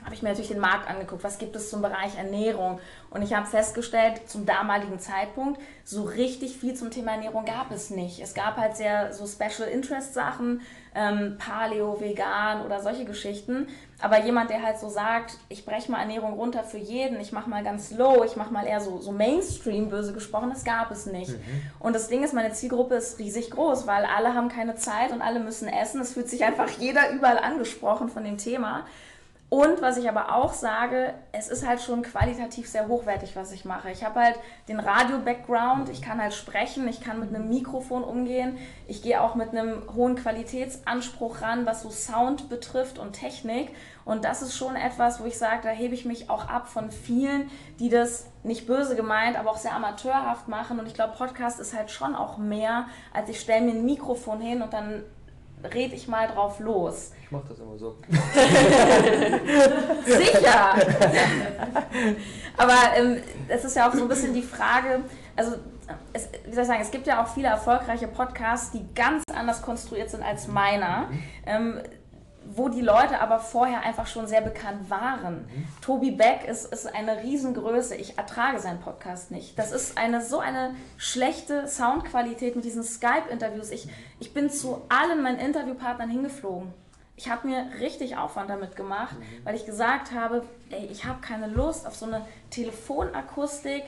habe 0.05 0.13
ich 0.13 0.21
mir 0.21 0.29
natürlich 0.29 0.51
den 0.51 0.59
Markt 0.59 0.87
angeguckt, 0.87 1.23
was 1.23 1.39
gibt 1.39 1.55
es 1.55 1.71
zum 1.71 1.81
Bereich 1.81 2.15
Ernährung. 2.15 2.79
Und 3.09 3.23
ich 3.23 3.33
habe 3.33 3.47
festgestellt, 3.47 4.29
zum 4.29 4.45
damaligen 4.45 4.99
Zeitpunkt, 4.99 5.59
so 5.83 6.03
richtig 6.03 6.57
viel 6.57 6.75
zum 6.75 6.91
Thema 6.91 7.13
Ernährung 7.13 7.43
gab 7.43 7.71
es 7.71 7.89
nicht. 7.89 8.19
Es 8.19 8.35
gab 8.35 8.57
halt 8.57 8.77
sehr 8.77 9.13
so 9.13 9.25
Special 9.25 9.67
Interest 9.67 10.13
Sachen, 10.13 10.61
ähm, 10.93 11.37
Paleo, 11.39 11.99
Vegan 11.99 12.63
oder 12.63 12.81
solche 12.81 13.03
Geschichten. 13.03 13.67
Aber 13.99 14.23
jemand, 14.23 14.51
der 14.51 14.61
halt 14.61 14.79
so 14.79 14.89
sagt, 14.89 15.39
ich 15.49 15.65
breche 15.65 15.91
mal 15.91 16.01
Ernährung 16.01 16.33
runter 16.33 16.63
für 16.63 16.77
jeden, 16.77 17.19
ich 17.19 17.31
mache 17.31 17.49
mal 17.49 17.63
ganz 17.63 17.89
low, 17.91 18.23
ich 18.23 18.35
mache 18.35 18.53
mal 18.53 18.67
eher 18.67 18.81
so, 18.81 18.99
so 18.99 19.11
Mainstream, 19.11 19.89
böse 19.89 20.13
gesprochen, 20.13 20.51
das 20.51 20.63
gab 20.63 20.91
es 20.91 21.07
nicht. 21.07 21.31
Mhm. 21.31 21.61
Und 21.79 21.95
das 21.95 22.09
Ding 22.09 22.23
ist, 22.23 22.33
meine 22.33 22.51
Zielgruppe 22.51 22.93
ist 22.93 23.17
riesig 23.17 23.49
groß, 23.49 23.87
weil 23.87 24.05
alle 24.05 24.35
haben 24.35 24.49
keine 24.49 24.75
Zeit 24.75 25.11
und 25.11 25.23
alle 25.23 25.39
müssen 25.39 25.67
essen. 25.67 25.99
Es 26.01 26.13
fühlt 26.13 26.29
sich 26.29 26.43
einfach 26.43 26.69
jeder 26.69 27.09
überall 27.09 27.39
angesprochen 27.39 28.09
von 28.09 28.23
dem 28.23 28.37
Thema. 28.37 28.85
Und 29.55 29.81
was 29.81 29.95
ich 29.95 30.09
aber 30.09 30.35
auch 30.35 30.51
sage, 30.51 31.13
es 31.31 31.47
ist 31.47 31.65
halt 31.65 31.79
schon 31.79 32.01
qualitativ 32.01 32.67
sehr 32.67 32.89
hochwertig, 32.89 33.37
was 33.37 33.53
ich 33.53 33.63
mache. 33.63 33.89
Ich 33.89 34.03
habe 34.03 34.19
halt 34.19 34.37
den 34.67 34.81
Radio-Background, 34.81 35.87
ich 35.87 36.01
kann 36.01 36.21
halt 36.21 36.33
sprechen, 36.33 36.85
ich 36.89 36.99
kann 36.99 37.21
mit 37.21 37.33
einem 37.33 37.47
Mikrofon 37.47 38.03
umgehen, 38.03 38.57
ich 38.85 39.01
gehe 39.01 39.21
auch 39.21 39.35
mit 39.35 39.51
einem 39.51 39.83
hohen 39.95 40.17
Qualitätsanspruch 40.17 41.41
ran, 41.41 41.65
was 41.65 41.83
so 41.83 41.89
Sound 41.89 42.49
betrifft 42.49 42.99
und 42.99 43.13
Technik. 43.13 43.69
Und 44.03 44.25
das 44.25 44.41
ist 44.41 44.57
schon 44.57 44.75
etwas, 44.75 45.21
wo 45.21 45.25
ich 45.25 45.37
sage, 45.37 45.61
da 45.63 45.69
hebe 45.69 45.93
ich 45.93 46.03
mich 46.03 46.29
auch 46.29 46.49
ab 46.49 46.67
von 46.67 46.91
vielen, 46.91 47.49
die 47.79 47.87
das 47.87 48.27
nicht 48.43 48.67
böse 48.67 48.97
gemeint, 48.97 49.39
aber 49.39 49.51
auch 49.51 49.57
sehr 49.57 49.73
amateurhaft 49.73 50.49
machen. 50.49 50.81
Und 50.81 50.85
ich 50.85 50.95
glaube, 50.95 51.15
Podcast 51.17 51.61
ist 51.61 51.73
halt 51.73 51.91
schon 51.91 52.13
auch 52.13 52.37
mehr, 52.37 52.87
als 53.13 53.29
ich 53.29 53.39
stelle 53.39 53.63
mir 53.63 53.71
ein 53.71 53.85
Mikrofon 53.85 54.41
hin 54.41 54.61
und 54.61 54.73
dann 54.73 55.05
rede 55.73 55.95
ich 55.95 56.07
mal 56.07 56.27
drauf 56.27 56.59
los. 56.59 57.11
Ich 57.23 57.31
mache 57.31 57.45
das 57.49 57.59
immer 57.59 57.77
so. 57.77 57.95
Sicher! 60.05 60.75
Aber 62.57 62.77
ähm, 62.97 63.21
es 63.47 63.65
ist 63.65 63.75
ja 63.75 63.89
auch 63.89 63.93
so 63.93 64.03
ein 64.03 64.07
bisschen 64.07 64.33
die 64.33 64.41
Frage, 64.41 65.01
also 65.35 65.55
es, 66.13 66.29
wie 66.45 66.53
soll 66.53 66.63
ich 66.63 66.67
sagen, 66.67 66.81
es 66.81 66.91
gibt 66.91 67.07
ja 67.07 67.23
auch 67.23 67.27
viele 67.27 67.47
erfolgreiche 67.47 68.07
Podcasts, 68.07 68.71
die 68.71 68.85
ganz 68.93 69.23
anders 69.33 69.61
konstruiert 69.61 70.09
sind 70.09 70.23
als 70.23 70.47
meiner. 70.47 71.07
Mhm. 71.09 71.23
Ähm, 71.45 71.81
wo 72.53 72.69
die 72.69 72.81
Leute 72.81 73.19
aber 73.19 73.39
vorher 73.39 73.81
einfach 73.81 74.07
schon 74.07 74.27
sehr 74.27 74.41
bekannt 74.41 74.89
waren. 74.89 75.45
Mhm. 75.45 75.67
Tobi 75.81 76.11
Beck 76.11 76.45
ist, 76.47 76.71
ist 76.71 76.93
eine 76.93 77.23
Riesengröße. 77.23 77.95
Ich 77.95 78.17
ertrage 78.17 78.59
seinen 78.59 78.79
Podcast 78.79 79.31
nicht. 79.31 79.57
Das 79.57 79.71
ist 79.71 79.97
eine 79.97 80.21
so 80.21 80.39
eine 80.39 80.75
schlechte 80.97 81.67
Soundqualität 81.67 82.55
mit 82.55 82.63
diesen 82.63 82.83
Skype-Interviews. 82.83 83.71
Ich, 83.71 83.87
ich 84.19 84.33
bin 84.33 84.49
zu 84.49 84.83
allen 84.89 85.23
meinen 85.23 85.39
Interviewpartnern 85.39 86.09
hingeflogen. 86.09 86.73
Ich 87.17 87.29
habe 87.29 87.47
mir 87.47 87.65
richtig 87.79 88.17
Aufwand 88.17 88.49
damit 88.49 88.75
gemacht, 88.75 89.17
mhm. 89.17 89.45
weil 89.45 89.55
ich 89.55 89.65
gesagt 89.65 90.11
habe, 90.11 90.43
ey, 90.69 90.85
ich 90.91 91.05
habe 91.05 91.21
keine 91.21 91.47
Lust 91.47 91.87
auf 91.87 91.95
so 91.95 92.05
eine 92.05 92.25
Telefonakustik. 92.51 93.83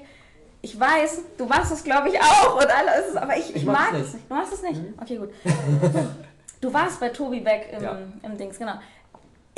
Ich 0.61 0.79
weiß, 0.79 1.21
du 1.37 1.45
machst 1.45 1.71
es, 1.71 1.83
glaube 1.83 2.09
ich, 2.09 2.19
auch 2.19 2.55
und 2.55 2.67
alles, 2.67 3.15
aber 3.15 3.37
ich, 3.37 3.49
ich, 3.49 3.57
ich 3.57 3.65
mag 3.65 3.93
es 3.93 4.13
nicht. 4.13 4.29
Du 4.29 4.33
machst 4.33 4.53
es 4.53 4.63
nicht? 4.63 4.81
Mhm. 4.81 4.93
Okay, 4.99 5.17
gut. 5.17 5.29
Du 6.61 6.73
warst 6.73 6.99
bei 6.99 7.09
Tobi 7.09 7.39
Beck 7.39 7.69
im, 7.75 7.83
ja. 7.83 7.97
im 8.23 8.37
Dings, 8.37 8.57
genau. 8.57 8.73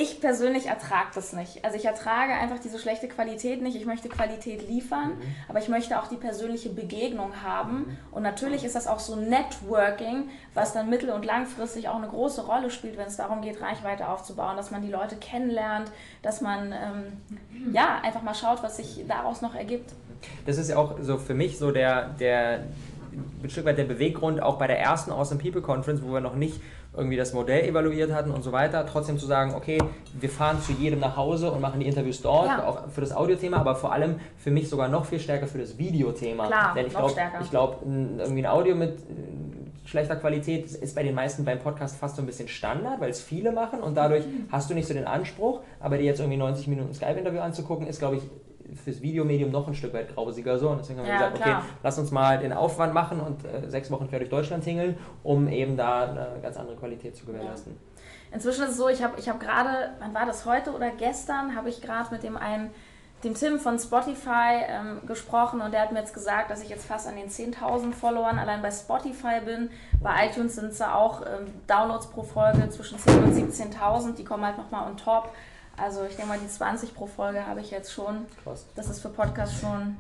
Ich 0.02 0.22
persönlich 0.22 0.68
ertrage 0.68 1.10
das 1.14 1.34
nicht. 1.34 1.66
Also 1.66 1.76
ich 1.76 1.84
ertrage 1.84 2.32
einfach 2.32 2.58
diese 2.60 2.80
schlechte 2.80 3.10
Qualität 3.10 3.62
nicht. 3.62 3.76
Ich 3.76 3.86
möchte 3.86 4.08
Qualität 4.08 4.66
liefern, 4.70 5.10
mhm. 5.10 5.36
aber 5.50 5.60
ich 5.60 5.68
möchte 5.68 6.00
auch 6.00 6.08
die 6.08 6.16
persönliche 6.16 6.70
Begegnung 6.70 7.44
haben. 7.44 7.80
Mhm. 7.80 7.98
Und 8.12 8.24
natürlich 8.24 8.64
ist 8.64 8.76
das 8.76 8.88
auch 8.88 9.00
so 9.00 9.18
Networking, 9.18 10.30
was 10.54 10.72
dann 10.72 10.90
mittel- 10.90 11.10
und 11.10 11.26
langfristig 11.26 11.90
auch 11.90 11.98
eine 11.98 12.08
große 12.08 12.46
Rolle 12.46 12.72
spielt, 12.72 12.98
wenn 12.98 13.08
es 13.08 13.18
darum 13.18 13.42
geht, 13.42 13.62
Reichweite 13.62 14.08
aufzubauen, 14.08 14.56
dass 14.56 14.72
man 14.72 14.82
die 14.82 14.92
Leute 14.92 15.18
kennenlernt, 15.18 15.92
dass 16.22 16.40
man 16.40 16.72
ähm, 16.72 17.74
ja 17.74 18.00
einfach 18.02 18.22
mal 18.22 18.36
schaut, 18.36 18.64
was 18.64 18.78
sich 18.78 19.04
daraus 19.06 19.42
noch 19.42 19.54
ergibt. 19.54 19.92
Das 20.46 20.58
ist 20.58 20.70
ja 20.70 20.78
auch 20.78 20.96
so 21.02 21.18
für 21.18 21.34
mich 21.34 21.58
so 21.60 21.72
der, 21.72 22.08
der 22.08 22.64
ein 23.44 23.50
Stück 23.50 23.66
weit 23.66 23.78
der 23.78 23.84
Beweggrund 23.84 24.42
auch 24.42 24.58
bei 24.58 24.68
der 24.68 24.80
ersten 24.80 25.12
Awesome 25.12 25.42
People 25.42 25.62
Conference, 25.62 26.02
wo 26.02 26.14
wir 26.14 26.22
noch 26.22 26.36
nicht 26.36 26.62
irgendwie 26.96 27.18
das 27.18 27.34
Modell 27.34 27.66
evaluiert 27.68 28.12
hatten 28.12 28.32
und 28.32 28.44
so 28.44 28.52
weiter, 28.52 28.86
trotzdem 28.86 29.20
zu 29.20 29.28
sagen, 29.28 29.54
okay, 29.54 29.78
wir 30.20 30.30
fahren 30.30 30.60
zu 30.62 30.72
jedem 30.74 31.00
nach 31.00 31.16
Hause 31.16 31.52
und 31.52 31.62
machen 31.62 31.80
die 31.80 31.86
Interviews 31.86 32.22
dort, 32.22 32.48
ja. 32.48 32.66
auch 32.66 32.90
für 32.90 33.02
das 33.02 33.16
Audiothema, 33.16 33.58
aber 33.58 33.76
vor 33.76 33.94
allem 33.94 34.20
für 34.38 34.52
mich 34.52 34.70
sogar 34.70 34.88
noch 34.90 35.06
viel 35.06 35.20
stärker 35.20 35.48
für 35.48 35.60
das 35.60 35.78
Videothema. 35.78 36.48
Klar, 36.48 36.74
Denn 36.76 36.88
ich 36.88 36.94
glaube, 36.94 37.14
ich 37.42 37.50
glaube, 37.52 37.78
irgendwie 37.86 38.46
ein 38.46 38.52
Audio 38.52 38.76
mit 38.76 38.98
äh, 38.98 39.88
schlechter 39.88 40.16
Qualität 40.16 40.66
ist 40.66 40.96
bei 40.96 41.04
den 41.04 41.14
meisten 41.14 41.46
beim 41.46 41.60
Podcast 41.60 41.96
fast 41.96 42.16
so 42.16 42.24
ein 42.24 42.26
bisschen 42.26 42.48
Standard, 42.48 43.00
weil 43.00 43.12
es 43.12 43.22
viele 43.22 43.52
machen 43.52 43.82
und 43.82 43.96
dadurch 43.96 44.24
hast 44.52 44.70
du 44.70 44.74
nicht 44.74 44.88
so 44.88 44.94
den 44.96 45.06
Anspruch, 45.06 45.62
aber 45.80 45.98
dir 45.98 46.06
jetzt 46.06 46.20
irgendwie 46.20 46.38
90 46.38 46.68
Minuten 46.68 46.94
Skype-Interview 46.94 47.42
anzugucken, 47.42 47.86
ist, 47.86 48.00
glaube 48.00 48.16
ich, 48.16 48.24
fürs 48.76 49.02
Videomedium 49.02 49.52
noch 49.52 49.68
ein 49.68 49.74
Stück 49.74 49.94
weit 49.94 50.14
grausiger 50.14 50.58
so. 50.58 50.70
Und 50.70 50.80
deswegen 50.80 51.00
haben 51.00 51.08
wir 51.08 51.14
ja, 51.14 51.20
gesagt, 51.20 51.44
klar. 51.44 51.58
okay, 51.60 51.68
lass 51.84 52.00
uns 52.00 52.12
mal 52.12 52.40
den 52.40 52.54
Aufwand 52.54 52.94
machen 52.94 53.20
und 53.20 53.46
äh, 53.46 53.70
sechs 53.70 53.92
Wochen 53.92 54.08
quer 54.08 54.20
durch 54.20 54.30
Deutschland 54.30 54.64
tingeln, 54.64 54.98
um 55.24 55.48
eben 55.48 55.78
da 55.78 56.04
eine 56.04 56.40
ganz 56.42 56.58
andere 56.58 56.76
Qualität 56.76 57.16
zu 57.16 57.26
gewährleisten. 57.26 57.74
Ja. 57.74 58.36
Inzwischen 58.36 58.64
ist 58.64 58.72
es 58.72 58.78
so, 58.78 58.90
ich 58.90 59.04
habe 59.04 59.20
ich 59.20 59.28
hab 59.28 59.40
gerade, 59.40 59.92
wann 60.00 60.14
war 60.14 60.26
das 60.26 60.46
heute 60.46 60.72
oder 60.72 60.92
gestern, 60.92 61.56
habe 61.56 61.70
ich 61.70 61.82
gerade 61.82 62.12
mit 62.12 62.24
dem 62.24 62.38
einen 62.38 62.70
dem 63.24 63.34
Tim 63.34 63.60
von 63.60 63.78
Spotify 63.78 64.64
ähm, 64.68 65.02
gesprochen 65.06 65.62
und 65.62 65.74
der 65.74 65.82
hat 65.82 65.92
mir 65.92 66.00
jetzt 66.00 66.14
gesagt, 66.14 66.50
dass 66.50 66.64
ich 66.64 66.70
jetzt 66.70 66.86
fast 66.86 67.08
an 67.08 67.16
den 67.16 67.30
10.000 67.30 67.92
Followern 67.92 68.40
allein 68.40 68.62
bei 68.62 68.72
Spotify 68.72 69.42
bin. 69.44 69.70
Bei 70.02 70.28
iTunes 70.28 70.56
sind 70.56 70.72
es 70.72 70.80
ja 70.80 70.96
auch 70.96 71.22
ähm, 71.24 71.54
Downloads 71.68 72.08
pro 72.08 72.24
Folge 72.24 72.70
zwischen 72.70 72.98
10.000 72.98 73.24
und 73.24 73.52
17.000, 73.52 74.16
die 74.16 74.24
kommen 74.24 74.46
halt 74.46 74.58
nochmal 74.58 74.90
on 74.90 74.96
top. 74.96 75.34
Also 75.82 76.04
ich 76.06 76.16
denke 76.16 76.28
mal, 76.28 76.40
die 76.40 76.48
20 76.48 76.94
pro 76.94 77.08
Folge 77.08 77.46
habe 77.46 77.62
ich 77.62 77.72
jetzt 77.72 77.92
schon. 77.92 78.26
Krass. 78.44 78.66
Das 78.76 78.90
ist 78.90 79.02
für 79.02 79.10
Podcast 79.10 79.60
schon 79.60 79.98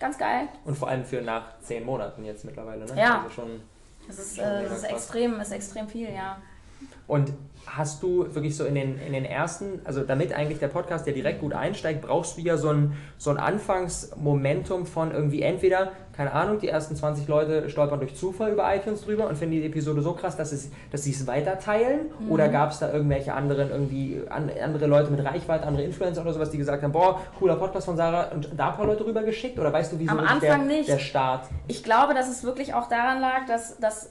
ganz 0.00 0.18
geil. 0.18 0.48
Und 0.64 0.76
vor 0.76 0.88
allem 0.88 1.04
für 1.04 1.20
nach 1.22 1.60
10 1.60 1.84
Monaten 1.84 2.24
jetzt 2.24 2.44
mittlerweile, 2.44 2.84
ne? 2.86 3.00
Ja. 3.00 3.22
Also 3.22 3.30
schon, 3.30 3.60
das 4.06 4.18
ist, 4.18 4.38
äh, 4.38 4.64
das 4.64 4.78
ist 4.78 4.84
extrem, 4.84 5.40
ist 5.40 5.52
extrem 5.52 5.88
viel, 5.88 6.12
ja. 6.12 6.38
Und 7.06 7.32
hast 7.76 8.02
du 8.02 8.34
wirklich 8.34 8.56
so 8.56 8.64
in 8.64 8.74
den, 8.74 8.98
in 8.98 9.12
den 9.12 9.24
ersten, 9.24 9.80
also 9.84 10.02
damit 10.02 10.32
eigentlich 10.32 10.58
der 10.58 10.68
Podcast 10.68 11.06
ja 11.06 11.12
direkt 11.12 11.40
gut 11.40 11.52
einsteigt, 11.52 12.02
brauchst 12.02 12.38
du 12.38 12.42
ja 12.42 12.56
so 12.56 12.70
ein, 12.70 12.92
so 13.18 13.30
ein 13.30 13.36
Anfangsmomentum 13.36 14.86
von 14.86 15.12
irgendwie 15.12 15.42
entweder, 15.42 15.92
keine 16.12 16.32
Ahnung, 16.32 16.58
die 16.58 16.68
ersten 16.68 16.96
20 16.96 17.28
Leute 17.28 17.70
stolpern 17.70 18.00
durch 18.00 18.16
Zufall 18.16 18.52
über 18.52 18.74
iTunes 18.74 19.02
drüber 19.02 19.28
und 19.28 19.36
finden 19.36 19.56
die 19.56 19.64
Episode 19.64 20.02
so 20.02 20.12
krass, 20.12 20.36
dass, 20.36 20.52
es, 20.52 20.70
dass 20.90 21.04
sie 21.04 21.12
es 21.12 21.26
weiter 21.26 21.58
teilen? 21.58 22.06
Mhm. 22.18 22.30
Oder 22.30 22.48
gab 22.48 22.70
es 22.70 22.78
da 22.78 22.92
irgendwelche 22.92 23.34
anderen, 23.34 23.70
irgendwie 23.70 24.20
andere 24.28 24.86
Leute 24.86 25.10
mit 25.10 25.24
Reichweite, 25.24 25.66
andere 25.66 25.84
Influencer 25.84 26.22
oder 26.22 26.32
sowas, 26.32 26.50
die 26.50 26.58
gesagt 26.58 26.82
haben, 26.82 26.92
boah, 26.92 27.20
cooler 27.38 27.56
Podcast 27.56 27.86
von 27.86 27.96
Sarah 27.96 28.32
und 28.32 28.50
da 28.56 28.70
ein 28.70 28.76
paar 28.76 28.86
Leute 28.86 29.04
rüber 29.04 29.22
geschickt? 29.22 29.58
Oder 29.58 29.72
weißt 29.72 29.92
du, 29.92 29.98
wie 29.98 30.06
so 30.06 30.12
Am 30.12 30.20
Anfang 30.20 30.40
der, 30.40 30.58
nicht. 30.58 30.88
der 30.88 30.98
Start? 30.98 31.46
Ich 31.66 31.84
glaube, 31.84 32.14
dass 32.14 32.28
es 32.28 32.42
wirklich 32.42 32.74
auch 32.74 32.88
daran 32.88 33.20
lag, 33.20 33.46
dass, 33.46 33.78
dass 33.78 34.10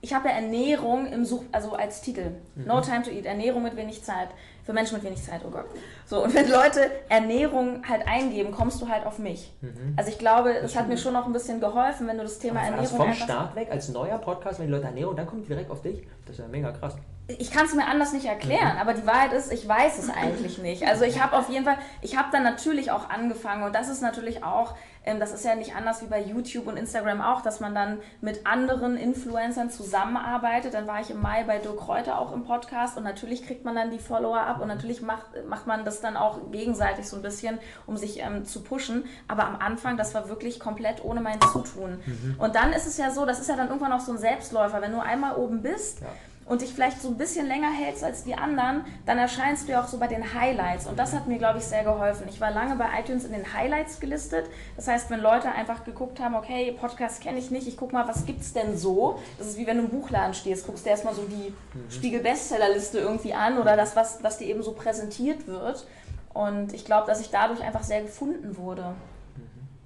ich 0.00 0.14
habe 0.14 0.28
ja 0.28 0.34
Ernährung 0.34 1.06
im 1.06 1.24
Such, 1.24 1.44
also 1.52 1.72
als 1.72 2.00
Titel. 2.00 2.32
Mhm. 2.54 2.66
No 2.66 2.80
Time 2.80 3.02
to 3.02 3.10
Eat, 3.10 3.26
Ernährung 3.26 3.62
mit 3.62 3.76
wenig 3.76 4.02
Zeit. 4.02 4.28
Für 4.64 4.74
Menschen 4.74 4.96
mit 4.96 5.04
wenig 5.04 5.22
Zeit, 5.22 5.40
oh 5.46 5.50
Gott. 5.50 5.64
So, 6.04 6.24
und 6.24 6.34
wenn 6.34 6.50
Leute 6.50 6.90
Ernährung 7.08 7.82
halt 7.88 8.06
eingeben, 8.06 8.52
kommst 8.52 8.82
du 8.82 8.88
halt 8.88 9.06
auf 9.06 9.18
mich. 9.18 9.50
Mhm. 9.62 9.94
Also 9.96 10.10
ich 10.10 10.18
glaube, 10.18 10.50
es 10.50 10.76
hat 10.76 10.88
mir 10.88 10.98
schon 10.98 11.14
noch 11.14 11.24
ein 11.24 11.32
bisschen 11.32 11.58
geholfen, 11.58 12.06
wenn 12.06 12.18
du 12.18 12.24
das 12.24 12.38
Thema 12.38 12.60
Aber 12.60 12.76
Ernährung. 12.76 12.96
vom 12.98 13.14
Start 13.14 13.56
weg 13.56 13.68
als 13.70 13.88
neuer 13.88 14.18
Podcast, 14.18 14.58
wenn 14.58 14.66
die 14.66 14.72
Leute 14.72 14.86
Ernährung, 14.86 15.16
dann 15.16 15.26
kommt 15.26 15.44
die 15.44 15.48
direkt 15.48 15.70
auf 15.70 15.80
dich. 15.80 16.06
Das 16.28 16.38
ist 16.38 16.44
ja 16.44 16.48
mega 16.48 16.72
krass. 16.72 16.94
Ich 17.38 17.50
kann 17.50 17.66
es 17.66 17.74
mir 17.74 17.86
anders 17.86 18.12
nicht 18.12 18.24
erklären, 18.24 18.74
mhm. 18.74 18.80
aber 18.80 18.94
die 18.94 19.06
Wahrheit 19.06 19.32
ist, 19.32 19.52
ich 19.52 19.66
weiß 19.66 19.98
es 19.98 20.10
eigentlich 20.10 20.58
nicht. 20.58 20.86
Also 20.86 21.04
ich 21.04 21.22
habe 21.22 21.36
auf 21.36 21.50
jeden 21.50 21.64
Fall, 21.64 21.76
ich 22.00 22.16
habe 22.16 22.28
dann 22.32 22.42
natürlich 22.42 22.90
auch 22.90 23.10
angefangen 23.10 23.64
und 23.64 23.74
das 23.74 23.88
ist 23.88 24.00
natürlich 24.00 24.44
auch 24.44 24.74
ähm, 25.08 25.20
das 25.20 25.32
ist 25.32 25.44
ja 25.44 25.54
nicht 25.54 25.74
anders 25.74 26.02
wie 26.02 26.06
bei 26.06 26.20
YouTube 26.20 26.66
und 26.66 26.76
Instagram 26.76 27.20
auch, 27.20 27.40
dass 27.40 27.60
man 27.60 27.74
dann 27.74 27.98
mit 28.20 28.46
anderen 28.46 28.96
Influencern 28.96 29.70
zusammenarbeitet. 29.70 30.74
Dann 30.74 30.86
war 30.86 31.00
ich 31.00 31.10
im 31.10 31.20
Mai 31.22 31.44
bei 31.44 31.58
Dirk 31.58 31.78
Kräuter 31.78 32.18
auch 32.18 32.32
im 32.32 32.44
Podcast 32.44 32.98
und 32.98 33.04
natürlich 33.04 33.46
kriegt 33.46 33.64
man 33.64 33.74
dann 33.74 33.90
die 33.90 33.98
Follower 33.98 34.40
ab 34.40 34.60
und 34.60 34.68
natürlich 34.68 35.00
macht, 35.00 35.26
macht 35.48 35.66
man 35.66 35.84
das 35.84 36.00
dann 36.00 36.16
auch 36.16 36.50
gegenseitig 36.50 37.08
so 37.08 37.16
ein 37.16 37.22
bisschen, 37.22 37.58
um 37.86 37.96
sich 37.96 38.20
ähm, 38.20 38.44
zu 38.44 38.62
pushen. 38.62 39.04
Aber 39.28 39.46
am 39.46 39.56
Anfang, 39.56 39.96
das 39.96 40.14
war 40.14 40.28
wirklich 40.28 40.60
komplett 40.60 41.02
ohne 41.02 41.20
mein 41.20 41.40
Zutun. 41.40 42.00
Mhm. 42.04 42.36
Und 42.38 42.54
dann 42.54 42.72
ist 42.72 42.86
es 42.86 42.98
ja 42.98 43.10
so, 43.10 43.24
das 43.24 43.40
ist 43.40 43.48
ja 43.48 43.56
dann 43.56 43.68
irgendwann 43.68 43.92
auch 43.92 44.00
so 44.00 44.12
ein 44.12 44.18
Selbstläufer. 44.18 44.82
Wenn 44.82 44.92
du 44.92 45.00
einmal 45.00 45.36
oben 45.36 45.62
bist, 45.62 46.00
ja 46.00 46.08
und 46.48 46.62
dich 46.62 46.72
vielleicht 46.72 47.02
so 47.02 47.08
ein 47.08 47.18
bisschen 47.18 47.46
länger 47.46 47.70
hältst 47.70 48.02
als 48.02 48.24
die 48.24 48.34
anderen, 48.34 48.84
dann 49.06 49.18
erscheinst 49.18 49.68
du 49.68 49.72
ja 49.72 49.82
auch 49.82 49.88
so 49.88 49.98
bei 49.98 50.06
den 50.06 50.34
Highlights. 50.34 50.86
Und 50.86 50.98
das 50.98 51.12
hat 51.12 51.26
mir, 51.26 51.38
glaube 51.38 51.58
ich, 51.58 51.64
sehr 51.64 51.84
geholfen. 51.84 52.26
Ich 52.28 52.40
war 52.40 52.50
lange 52.50 52.76
bei 52.76 52.86
iTunes 52.98 53.24
in 53.24 53.32
den 53.32 53.52
Highlights 53.52 54.00
gelistet. 54.00 54.46
Das 54.76 54.88
heißt, 54.88 55.10
wenn 55.10 55.20
Leute 55.20 55.50
einfach 55.50 55.84
geguckt 55.84 56.20
haben, 56.20 56.34
okay, 56.34 56.72
Podcast 56.72 57.20
kenne 57.20 57.38
ich 57.38 57.50
nicht, 57.50 57.68
ich 57.68 57.76
gucke 57.76 57.92
mal, 57.92 58.08
was 58.08 58.24
gibt 58.24 58.40
es 58.40 58.52
denn 58.52 58.78
so? 58.78 59.18
Das 59.36 59.46
ist 59.46 59.58
wie 59.58 59.66
wenn 59.66 59.76
du 59.76 59.84
im 59.84 59.90
Buchladen 59.90 60.34
stehst, 60.34 60.66
guckst 60.66 60.86
dir 60.86 60.90
erstmal 60.90 61.14
so 61.14 61.22
die 61.22 61.52
mhm. 61.74 61.90
Spiegel-Bestsellerliste 61.90 62.98
irgendwie 62.98 63.34
an 63.34 63.58
oder 63.58 63.76
das, 63.76 63.94
was, 63.94 64.22
was 64.22 64.38
dir 64.38 64.46
eben 64.46 64.62
so 64.62 64.72
präsentiert 64.72 65.46
wird. 65.46 65.86
Und 66.32 66.72
ich 66.72 66.84
glaube, 66.84 67.06
dass 67.06 67.20
ich 67.20 67.30
dadurch 67.30 67.62
einfach 67.62 67.82
sehr 67.82 68.02
gefunden 68.02 68.56
wurde. 68.56 68.94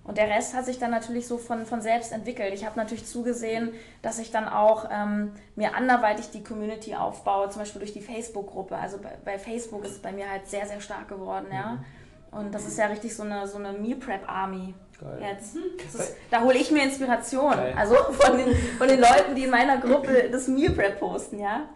Und 0.04 0.18
der 0.18 0.28
Rest 0.28 0.54
hat 0.54 0.64
sich 0.64 0.78
dann 0.78 0.90
natürlich 0.90 1.28
so 1.28 1.38
von, 1.38 1.64
von 1.64 1.80
selbst 1.80 2.12
entwickelt. 2.12 2.52
Ich 2.54 2.66
habe 2.66 2.76
natürlich 2.76 3.06
zugesehen, 3.06 3.73
dass 4.02 4.18
ich 4.18 4.32
dann 4.32 4.49
auch 4.49 4.88
ähm, 4.90 5.32
mir 5.54 5.76
anderweitig 5.76 6.30
die 6.30 6.42
Community 6.42 6.97
aufbaue, 6.97 7.50
zum 7.50 7.62
Beispiel 7.62 7.78
durch 7.78 7.92
die 7.92 8.00
Facebook-Gruppe. 8.00 8.76
Also 8.76 8.99
bei, 8.99 9.12
bei, 9.25 9.38
Facebook 9.38 9.85
ist 9.85 9.92
es 9.92 9.99
bei 9.99 10.11
mir 10.11 10.28
halt 10.28 10.49
sehr, 10.49 10.66
sehr 10.66 10.80
stark 10.80 11.09
geworden, 11.09 11.47
ja. 11.52 11.73
Mhm. 11.73 12.38
Und 12.38 12.54
das 12.54 12.66
ist 12.66 12.78
ja 12.78 12.87
richtig 12.87 13.14
so 13.14 13.23
eine, 13.23 13.47
so 13.47 13.59
eine 13.59 13.75
Meal 13.75 13.99
Prep 13.99 14.28
Army. 14.28 14.75
Jetzt. 15.21 15.56
Ist, 15.56 16.16
da 16.30 16.42
hole 16.42 16.56
ich 16.56 16.71
mir 16.71 16.85
Inspiration. 16.85 17.52
Geil. 17.52 17.75
Also 17.76 17.94
von 17.94 18.38
den, 18.38 18.54
von 18.78 18.88
den 18.88 19.00
Leuten, 19.00 19.35
die 19.35 19.44
in 19.44 19.50
meiner 19.50 19.78
Gruppe 19.78 20.30
das 20.30 20.49
Meal 20.49 20.73
Prep 20.73 20.99
posten, 20.99 21.38
ja. 21.38 21.68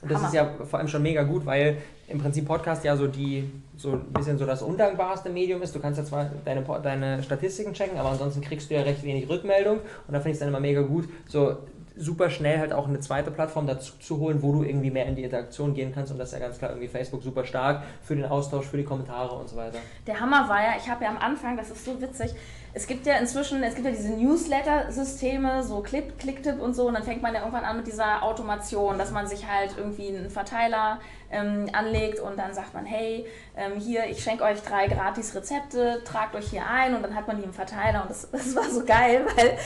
Und 0.00 0.10
das 0.10 0.18
Hammer. 0.18 0.28
ist 0.28 0.34
ja 0.34 0.50
vor 0.64 0.78
allem 0.78 0.88
schon 0.88 1.02
mega 1.02 1.22
gut, 1.22 1.44
weil 1.44 1.78
im 2.08 2.18
Prinzip 2.18 2.46
Podcast 2.46 2.84
ja 2.84 2.96
so 2.96 3.06
die 3.06 3.50
so 3.76 3.92
ein 3.92 4.12
bisschen 4.12 4.38
so 4.38 4.46
das 4.46 4.62
undankbarste 4.62 5.30
Medium 5.30 5.62
ist. 5.62 5.74
Du 5.74 5.80
kannst 5.80 5.98
ja 5.98 6.04
zwar 6.04 6.30
deine, 6.44 6.64
deine 6.82 7.22
Statistiken 7.22 7.72
checken, 7.72 7.98
aber 7.98 8.10
ansonsten 8.10 8.40
kriegst 8.40 8.70
du 8.70 8.74
ja 8.74 8.82
recht 8.82 9.02
wenig 9.02 9.28
Rückmeldung 9.28 9.78
und 9.78 10.12
da 10.12 10.18
finde 10.18 10.30
ich 10.30 10.34
es 10.34 10.38
dann 10.40 10.48
immer 10.48 10.60
mega 10.60 10.82
gut, 10.82 11.08
so 11.26 11.56
super 12.02 12.30
schnell 12.30 12.58
halt 12.58 12.72
auch 12.72 12.88
eine 12.88 13.00
zweite 13.00 13.30
Plattform 13.30 13.66
dazu 13.66 13.92
zu 13.98 14.18
holen, 14.18 14.42
wo 14.42 14.52
du 14.52 14.64
irgendwie 14.64 14.90
mehr 14.90 15.06
in 15.06 15.16
die 15.16 15.22
Interaktion 15.22 15.74
gehen 15.74 15.92
kannst 15.94 16.12
und 16.12 16.18
das 16.18 16.32
ist 16.32 16.34
ja 16.34 16.40
ganz 16.40 16.58
klar 16.58 16.70
irgendwie 16.70 16.88
Facebook 16.88 17.22
super 17.22 17.44
stark 17.44 17.82
für 18.02 18.16
den 18.16 18.24
Austausch, 18.24 18.66
für 18.66 18.76
die 18.76 18.84
Kommentare 18.84 19.34
und 19.34 19.48
so 19.48 19.56
weiter. 19.56 19.78
Der 20.06 20.20
Hammer 20.20 20.48
war 20.48 20.62
ja, 20.62 20.72
ich 20.76 20.88
habe 20.88 21.04
ja 21.04 21.10
am 21.10 21.18
Anfang, 21.18 21.56
das 21.56 21.70
ist 21.70 21.84
so 21.84 22.00
witzig, 22.00 22.34
es 22.74 22.86
gibt 22.86 23.04
ja 23.04 23.16
inzwischen, 23.18 23.62
es 23.62 23.74
gibt 23.74 23.86
ja 23.86 23.92
diese 23.92 24.10
Newsletter-Systeme, 24.10 25.62
so 25.62 25.80
Clip, 25.80 26.18
Clicktip 26.18 26.58
und 26.58 26.74
so, 26.74 26.88
und 26.88 26.94
dann 26.94 27.02
fängt 27.02 27.20
man 27.20 27.34
ja 27.34 27.40
irgendwann 27.40 27.64
an 27.64 27.76
mit 27.76 27.86
dieser 27.86 28.22
Automation, 28.22 28.96
dass 28.96 29.10
man 29.10 29.26
sich 29.26 29.46
halt 29.46 29.74
irgendwie 29.76 30.08
einen 30.08 30.30
Verteiler 30.30 30.98
ähm, 31.30 31.68
anlegt 31.72 32.18
und 32.20 32.38
dann 32.38 32.54
sagt 32.54 32.72
man, 32.72 32.86
hey, 32.86 33.26
ähm, 33.56 33.78
hier, 33.78 34.06
ich 34.06 34.22
schenke 34.22 34.44
euch 34.44 34.62
drei 34.62 34.86
gratis 34.86 35.34
Rezepte, 35.34 36.02
tragt 36.04 36.34
euch 36.34 36.48
hier 36.48 36.66
ein 36.66 36.94
und 36.94 37.02
dann 37.02 37.14
hat 37.14 37.26
man 37.26 37.36
die 37.36 37.42
im 37.42 37.52
Verteiler 37.52 38.02
und 38.02 38.10
das, 38.10 38.30
das 38.32 38.56
war 38.56 38.70
so 38.70 38.84
geil, 38.84 39.26
weil 39.36 39.58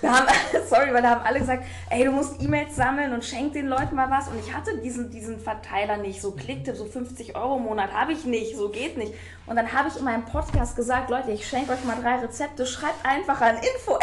wir 0.00 0.10
haben, 0.10 0.26
sorry, 0.68 0.92
weil 0.92 1.02
da 1.02 1.10
haben 1.10 1.24
alle 1.24 1.40
gesagt, 1.40 1.64
ey, 1.90 2.04
du 2.04 2.12
musst 2.12 2.42
E-Mails 2.42 2.76
sammeln 2.76 3.12
und 3.12 3.24
schenk 3.24 3.52
den 3.52 3.66
Leuten 3.66 3.94
mal 3.94 4.10
was. 4.10 4.28
Und 4.28 4.38
ich 4.38 4.54
hatte 4.54 4.78
diesen, 4.78 5.10
diesen 5.10 5.40
Verteiler 5.40 5.96
nicht. 5.96 6.20
So 6.20 6.32
klickte, 6.32 6.74
so 6.74 6.84
50 6.84 7.36
Euro 7.36 7.56
im 7.56 7.64
Monat 7.64 7.92
habe 7.92 8.12
ich 8.12 8.24
nicht, 8.24 8.56
so 8.56 8.68
geht 8.68 8.96
nicht. 8.96 9.14
Und 9.46 9.56
dann 9.56 9.72
habe 9.72 9.88
ich 9.88 9.96
in 9.96 10.04
meinem 10.04 10.24
Podcast 10.24 10.76
gesagt, 10.76 11.10
Leute, 11.10 11.32
ich 11.32 11.46
schenke 11.46 11.72
euch 11.72 11.84
mal 11.84 11.96
drei 12.00 12.16
Rezepte, 12.16 12.66
schreibt 12.66 13.04
einfach 13.04 13.40
an 13.40 13.56
info 13.56 13.98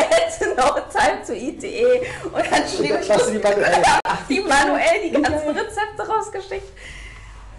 to 1.26 1.34
ite 1.34 2.02
und 2.26 2.52
dann 2.52 2.68
schrieb 2.68 3.00
ich 3.00 3.08
die 4.30 4.42
manuell 4.42 5.02
die 5.04 5.12
ganzen 5.12 5.50
Rezepte 5.50 6.08
rausgeschickt. 6.08 6.72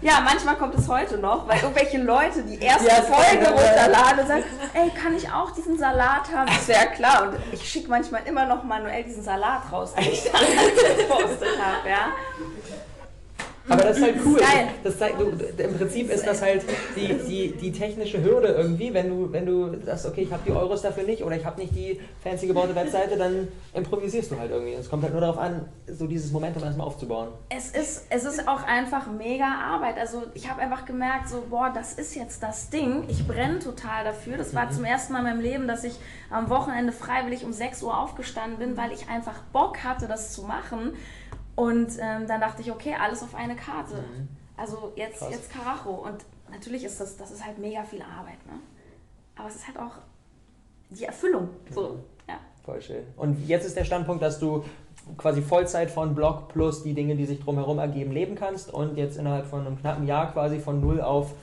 Ja, 0.01 0.21
manchmal 0.23 0.55
kommt 0.55 0.75
es 0.75 0.87
heute 0.87 1.17
noch, 1.17 1.45
weil 1.47 1.59
irgendwelche 1.59 1.97
Leute 1.97 2.41
die 2.43 2.57
erste 2.57 2.87
ja, 2.87 3.01
Folge 3.01 3.49
runterladen 3.49 4.19
und 4.19 4.27
sagen, 4.27 4.43
ey, 4.73 4.89
kann 4.91 5.13
ich 5.15 5.29
auch 5.29 5.51
diesen 5.51 5.77
Salat 5.77 6.33
haben? 6.33 6.47
Das 6.47 6.67
wäre 6.69 6.87
klar. 6.95 7.23
Und 7.23 7.37
ich 7.51 7.69
schicke 7.69 7.89
manchmal 7.89 8.21
immer 8.25 8.45
noch 8.45 8.63
manuell 8.63 9.03
diesen 9.03 9.23
Salat 9.23 9.63
raus, 9.71 9.93
den 9.93 10.05
ich 10.05 10.23
dann 10.31 10.41
gepostet 10.97 11.59
habe, 11.61 11.89
ja. 11.89 12.11
Aber 13.69 13.83
das 13.83 13.97
ist 13.97 14.03
halt 14.03 14.15
cool. 14.25 14.39
Das 14.83 14.97
zeigt, 14.97 15.19
du, 15.19 15.29
Im 15.29 15.77
Prinzip 15.77 16.11
ist 16.11 16.25
das 16.25 16.41
halt 16.41 16.63
die, 16.95 17.13
die, 17.27 17.51
die 17.55 17.71
technische 17.71 18.21
Hürde 18.23 18.47
irgendwie, 18.47 18.93
wenn 18.93 19.09
du, 19.09 19.31
wenn 19.31 19.45
du 19.45 19.79
sagst, 19.85 20.05
okay, 20.05 20.21
ich 20.21 20.31
habe 20.31 20.41
die 20.45 20.51
Euros 20.51 20.81
dafür 20.81 21.03
nicht 21.03 21.23
oder 21.23 21.35
ich 21.35 21.45
habe 21.45 21.59
nicht 21.59 21.75
die 21.75 21.99
fancy 22.23 22.47
gebaute 22.47 22.75
Webseite, 22.75 23.17
dann 23.17 23.47
improvisierst 23.73 24.31
du 24.31 24.39
halt 24.39 24.51
irgendwie. 24.51 24.73
Es 24.73 24.89
kommt 24.89 25.03
halt 25.03 25.13
nur 25.13 25.21
darauf 25.21 25.37
an, 25.37 25.65
so 25.87 26.07
dieses 26.07 26.31
Momentum 26.31 26.63
erstmal 26.63 26.87
aufzubauen. 26.87 27.29
Es 27.49 27.71
ist, 27.71 28.07
es 28.09 28.25
ist 28.25 28.47
auch 28.47 28.63
einfach 28.63 29.07
mega 29.11 29.45
Arbeit. 29.45 29.97
Also 29.97 30.23
ich 30.33 30.49
habe 30.49 30.61
einfach 30.61 30.85
gemerkt, 30.85 31.29
so, 31.29 31.43
boah, 31.49 31.71
das 31.73 31.93
ist 31.93 32.15
jetzt 32.15 32.41
das 32.41 32.69
Ding. 32.69 33.03
Ich 33.07 33.27
brenne 33.27 33.59
total 33.59 34.03
dafür. 34.03 34.37
Das 34.37 34.55
war 34.55 34.65
mhm. 34.65 34.71
zum 34.71 34.85
ersten 34.85 35.13
Mal 35.13 35.19
in 35.19 35.25
meinem 35.25 35.41
Leben, 35.41 35.67
dass 35.67 35.83
ich 35.83 35.93
am 36.29 36.49
Wochenende 36.49 36.91
freiwillig 36.91 37.43
um 37.45 37.53
6 37.53 37.83
Uhr 37.83 37.97
aufgestanden 37.97 38.59
bin, 38.59 38.77
weil 38.77 38.91
ich 38.91 39.09
einfach 39.09 39.41
Bock 39.53 39.83
hatte, 39.83 40.07
das 40.07 40.33
zu 40.33 40.43
machen. 40.43 40.93
Und 41.55 41.91
ähm, 41.99 42.27
dann 42.27 42.39
dachte 42.39 42.61
ich, 42.61 42.71
okay, 42.71 42.95
alles 42.99 43.21
auf 43.23 43.35
eine 43.35 43.55
Karte. 43.55 43.95
Mhm. 43.95 44.27
Also 44.55 44.93
jetzt, 44.95 45.21
jetzt 45.29 45.51
Karacho. 45.51 45.91
Und 45.91 46.25
natürlich 46.49 46.83
ist 46.83 46.99
das, 46.99 47.17
das 47.17 47.31
ist 47.31 47.45
halt 47.45 47.57
mega 47.57 47.83
viel 47.83 48.01
Arbeit, 48.01 48.45
ne? 48.45 48.59
Aber 49.35 49.47
es 49.47 49.55
ist 49.55 49.67
halt 49.67 49.77
auch 49.77 49.93
die 50.89 51.05
Erfüllung. 51.05 51.49
So, 51.69 51.89
mhm. 51.89 51.99
ja. 52.27 52.35
Voll 52.63 52.81
schön. 52.81 53.03
Und 53.15 53.47
jetzt 53.47 53.65
ist 53.65 53.77
der 53.77 53.85
Standpunkt, 53.85 54.21
dass 54.21 54.39
du 54.39 54.63
quasi 55.17 55.41
Vollzeit 55.41 55.89
von 55.89 56.13
Blog 56.13 56.49
plus 56.49 56.83
die 56.83 56.93
Dinge, 56.93 57.15
die 57.15 57.25
sich 57.25 57.39
drumherum 57.39 57.79
ergeben, 57.79 58.11
leben 58.11 58.35
kannst 58.35 58.73
und 58.73 58.97
jetzt 58.97 59.17
innerhalb 59.17 59.45
von 59.45 59.65
einem 59.65 59.79
knappen 59.79 60.05
Jahr 60.05 60.31
quasi 60.31 60.59
von 60.59 60.81
null 60.81 61.01
auf 61.01 61.33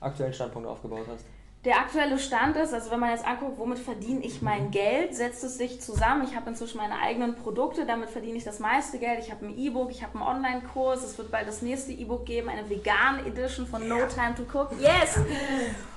aktuellen 0.00 0.32
Standpunkt 0.32 0.68
aufgebaut 0.68 1.06
hast. 1.10 1.24
Der 1.66 1.80
aktuelle 1.80 2.16
Stand 2.20 2.56
ist, 2.56 2.72
also 2.72 2.92
wenn 2.92 3.00
man 3.00 3.10
jetzt 3.10 3.26
anguckt, 3.26 3.58
womit 3.58 3.80
verdiene 3.80 4.24
ich 4.24 4.40
mein 4.40 4.70
Geld, 4.70 5.16
setzt 5.16 5.42
es 5.42 5.58
sich 5.58 5.80
zusammen. 5.80 6.22
Ich 6.22 6.36
habe 6.36 6.48
inzwischen 6.48 6.78
meine 6.78 6.94
eigenen 7.00 7.34
Produkte, 7.34 7.84
damit 7.84 8.08
verdiene 8.08 8.38
ich 8.38 8.44
das 8.44 8.60
meiste 8.60 9.00
Geld. 9.00 9.18
Ich 9.18 9.32
habe 9.32 9.46
ein 9.46 9.58
E-Book, 9.58 9.90
ich 9.90 10.04
habe 10.04 10.14
einen 10.16 10.28
Online-Kurs, 10.28 11.02
es 11.02 11.18
wird 11.18 11.32
bald 11.32 11.48
das 11.48 11.62
nächste 11.62 11.90
E-Book 11.90 12.24
geben, 12.24 12.48
eine 12.48 12.70
vegan 12.70 13.26
Edition 13.26 13.66
von 13.66 13.88
No 13.88 13.96
Time 14.06 14.36
to 14.36 14.44
Cook. 14.44 14.80
Yes! 14.80 15.18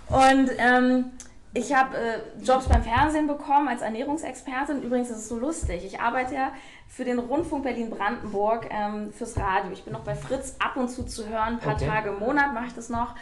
Und 0.08 0.50
ähm, 0.58 1.12
ich 1.54 1.72
habe 1.72 1.96
äh, 1.96 2.20
Jobs 2.42 2.68
beim 2.68 2.82
Fernsehen 2.82 3.28
bekommen 3.28 3.68
als 3.68 3.84
Ernährungsexpertin. 3.84 4.82
Übrigens 4.82 5.12
ist 5.12 5.18
es 5.18 5.30
so 5.30 5.38
lustig. 5.38 5.86
Ich 5.86 6.00
arbeite 6.00 6.34
ja 6.34 6.52
für 6.88 7.06
den 7.06 7.20
Rundfunk 7.20 7.62
Berlin-Brandenburg 7.62 8.70
ähm, 8.72 9.14
fürs 9.14 9.38
Radio. 9.38 9.72
Ich 9.72 9.84
bin 9.84 9.94
noch 9.94 10.04
bei 10.04 10.16
Fritz 10.16 10.56
ab 10.58 10.78
und 10.78 10.90
zu 10.90 11.06
zu 11.06 11.28
hören, 11.28 11.54
ein 11.54 11.60
paar 11.60 11.76
okay. 11.76 11.86
Tage 11.86 12.10
im 12.10 12.18
Monat 12.18 12.56
mache 12.56 12.66
ich 12.66 12.74
das 12.74 12.90
noch. 12.90 13.14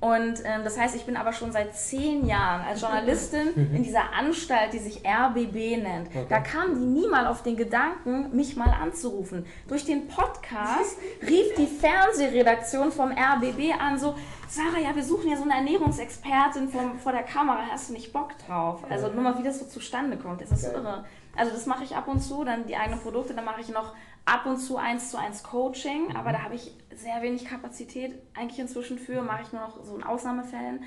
Und 0.00 0.40
ähm, 0.44 0.64
das 0.64 0.78
heißt, 0.78 0.96
ich 0.96 1.04
bin 1.04 1.18
aber 1.18 1.34
schon 1.34 1.52
seit 1.52 1.76
zehn 1.76 2.26
Jahren 2.26 2.62
als 2.62 2.80
Journalistin 2.80 3.48
mhm. 3.54 3.76
in 3.76 3.82
dieser 3.82 4.14
Anstalt, 4.14 4.72
die 4.72 4.78
sich 4.78 5.02
RBB 5.06 5.82
nennt. 5.82 6.08
Okay. 6.08 6.24
Da 6.26 6.40
kamen 6.40 6.80
die 6.80 7.00
nie 7.00 7.06
mal 7.06 7.26
auf 7.26 7.42
den 7.42 7.54
Gedanken, 7.54 8.34
mich 8.34 8.56
mal 8.56 8.70
anzurufen. 8.70 9.44
Durch 9.68 9.84
den 9.84 10.08
Podcast 10.08 10.96
rief 11.20 11.54
die 11.58 11.66
Fernsehredaktion 11.66 12.92
vom 12.92 13.10
RBB 13.10 13.78
an, 13.78 13.98
so, 13.98 14.14
Sarah, 14.48 14.80
ja, 14.82 14.96
wir 14.96 15.04
suchen 15.04 15.28
ja 15.28 15.36
so 15.36 15.42
eine 15.42 15.54
Ernährungsexpertin 15.54 16.70
vom, 16.70 16.98
vor 16.98 17.12
der 17.12 17.22
Kamera, 17.22 17.58
hast 17.70 17.90
du 17.90 17.92
nicht 17.92 18.10
Bock 18.10 18.30
drauf? 18.46 18.82
Also 18.88 19.08
nur 19.08 19.22
mal, 19.22 19.38
wie 19.38 19.42
das 19.42 19.58
so 19.58 19.66
zustande 19.66 20.16
kommt, 20.16 20.40
das 20.40 20.50
ist 20.50 20.62
so 20.62 20.72
irre. 20.72 21.04
Also 21.36 21.52
das 21.52 21.66
mache 21.66 21.84
ich 21.84 21.94
ab 21.94 22.08
und 22.08 22.20
zu, 22.20 22.42
dann 22.42 22.66
die 22.66 22.74
eigenen 22.74 23.00
Produkte, 23.00 23.34
dann 23.34 23.44
mache 23.44 23.60
ich 23.60 23.68
noch 23.68 23.92
ab 24.24 24.46
und 24.46 24.56
zu 24.56 24.78
eins 24.78 25.10
zu 25.10 25.18
eins 25.18 25.42
Coaching, 25.42 26.08
mhm. 26.08 26.16
aber 26.16 26.32
da 26.32 26.42
habe 26.42 26.54
ich 26.54 26.72
sehr 26.96 27.22
wenig 27.22 27.44
Kapazität 27.44 28.18
eigentlich 28.34 28.58
inzwischen 28.58 28.98
für, 28.98 29.22
mache 29.22 29.42
ich 29.42 29.52
nur 29.52 29.62
noch 29.62 29.84
so 29.84 29.96
in 29.96 30.02
Ausnahmefällen. 30.02 30.84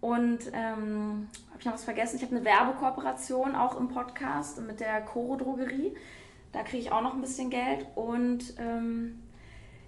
Und 0.00 0.38
ähm, 0.52 1.28
habe 1.50 1.58
ich 1.58 1.64
noch 1.64 1.74
was 1.74 1.84
vergessen? 1.84 2.16
Ich 2.16 2.22
habe 2.22 2.36
eine 2.36 2.44
Werbekooperation 2.44 3.54
auch 3.54 3.78
im 3.78 3.88
Podcast 3.88 4.60
mit 4.60 4.80
der 4.80 5.00
Coro 5.00 5.36
Drogerie. 5.36 5.96
Da 6.52 6.62
kriege 6.62 6.78
ich 6.78 6.92
auch 6.92 7.02
noch 7.02 7.14
ein 7.14 7.20
bisschen 7.20 7.50
Geld. 7.50 7.86
Und 7.94 8.54
ähm, 8.58 9.22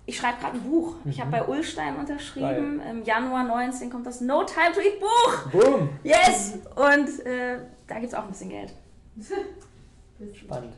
ich 0.06 0.16
schreibe 0.16 0.40
gerade 0.40 0.56
ein 0.56 0.62
Buch. 0.62 0.96
Mhm. 1.04 1.10
Ich 1.10 1.20
habe 1.20 1.30
bei 1.30 1.46
Ullstein 1.46 1.96
unterschrieben. 1.96 2.78
Geil. 2.78 2.90
Im 2.90 3.04
Januar 3.04 3.44
19 3.44 3.90
kommt 3.90 4.06
das 4.06 4.20
No 4.20 4.44
Time 4.44 4.72
to 4.72 4.80
Eat 4.80 4.98
Buch. 4.98 5.50
Boom. 5.52 5.90
Yes! 6.02 6.54
Und 6.74 7.26
äh, 7.26 7.58
da 7.86 7.96
gibt 7.96 8.06
es 8.06 8.14
auch 8.14 8.24
ein 8.24 8.30
bisschen 8.30 8.48
Geld. 8.48 8.72
Spannend. 10.34 10.74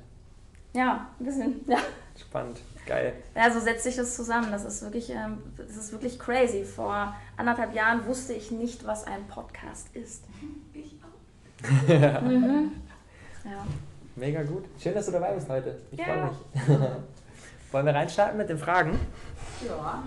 Ja, 0.73 1.09
ein 1.19 1.25
bisschen. 1.25 1.65
Ja. 1.67 1.79
Spannend, 2.19 2.61
geil. 2.87 3.15
Ja, 3.35 3.51
so 3.51 3.61
setzt 3.61 3.85
sich 3.85 3.97
das 3.97 4.15
zusammen. 4.15 4.51
Das 4.51 4.65
ist 4.65 4.83
wirklich, 4.83 5.11
ähm, 5.11 5.43
das 5.57 5.77
ist 5.77 5.93
wirklich 5.93 6.19
crazy. 6.19 6.65
Vor 6.65 7.15
anderthalb 7.37 7.75
Jahren 7.75 8.07
wusste 8.07 8.33
ich 8.33 8.51
nicht, 8.51 8.87
was 8.87 9.05
ein 9.07 9.27
Podcast 9.29 9.95
ist. 9.95 10.25
Ich 10.73 10.97
auch. 11.03 12.23
mhm. 12.23 12.73
ja. 13.45 13.67
Mega 14.17 14.43
gut. 14.43 14.65
Schön, 14.79 14.95
dass 14.95 15.07
du 15.07 15.13
dabei 15.13 15.33
bist 15.33 15.49
heute. 15.49 15.79
Ich 15.93 15.99
ja. 15.99 16.05
freue 16.07 16.25
mich. 16.25 16.79
Wollen 17.73 17.87
wir 17.87 17.95
reinstarten 17.95 18.39
mit 18.39 18.49
den 18.49 18.59
Fragen? 18.59 18.99
Ja. 19.67 20.03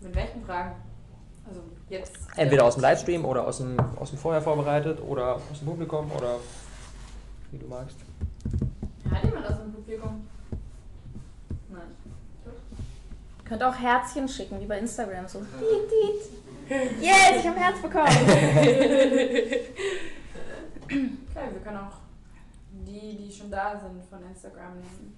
Mit 0.00 0.14
welchen 0.14 0.44
Fragen? 0.44 0.72
Also 1.46 1.60
jetzt. 1.88 2.16
Entweder 2.36 2.64
aus 2.64 2.74
dem 2.74 2.82
Livestream 2.82 3.24
oder 3.24 3.46
aus 3.46 3.58
dem, 3.58 3.78
aus 3.96 4.10
dem 4.10 4.18
Vorher 4.18 4.40
vorbereitet 4.40 5.00
oder 5.00 5.36
aus 5.36 5.58
dem 5.60 5.68
Publikum 5.68 6.10
oder 6.12 6.36
wie 7.50 7.58
du 7.58 7.66
magst. 7.66 7.96
Hat 9.10 9.24
jemand 9.24 9.46
aus 9.46 9.58
dem 9.58 9.72
Publikum? 9.72 10.28
Nein. 11.68 11.96
Könnt 13.44 13.62
auch 13.62 13.74
Herzchen 13.74 14.28
schicken, 14.28 14.60
wie 14.60 14.66
bei 14.66 14.78
Instagram. 14.78 15.26
So. 15.26 15.40
Diet, 15.40 15.90
diet. 15.90 16.22
Yes, 17.00 17.40
ich 17.40 17.46
habe 17.46 17.56
ein 17.56 17.62
Herz 17.62 17.82
bekommen. 17.82 18.06
okay, 20.86 21.48
wir 21.52 21.60
können 21.64 21.78
auch 21.78 21.98
die, 22.70 23.16
die 23.16 23.32
schon 23.32 23.50
da 23.50 23.78
sind, 23.78 24.04
von 24.04 24.22
Instagram 24.22 24.74
nehmen. 24.74 25.16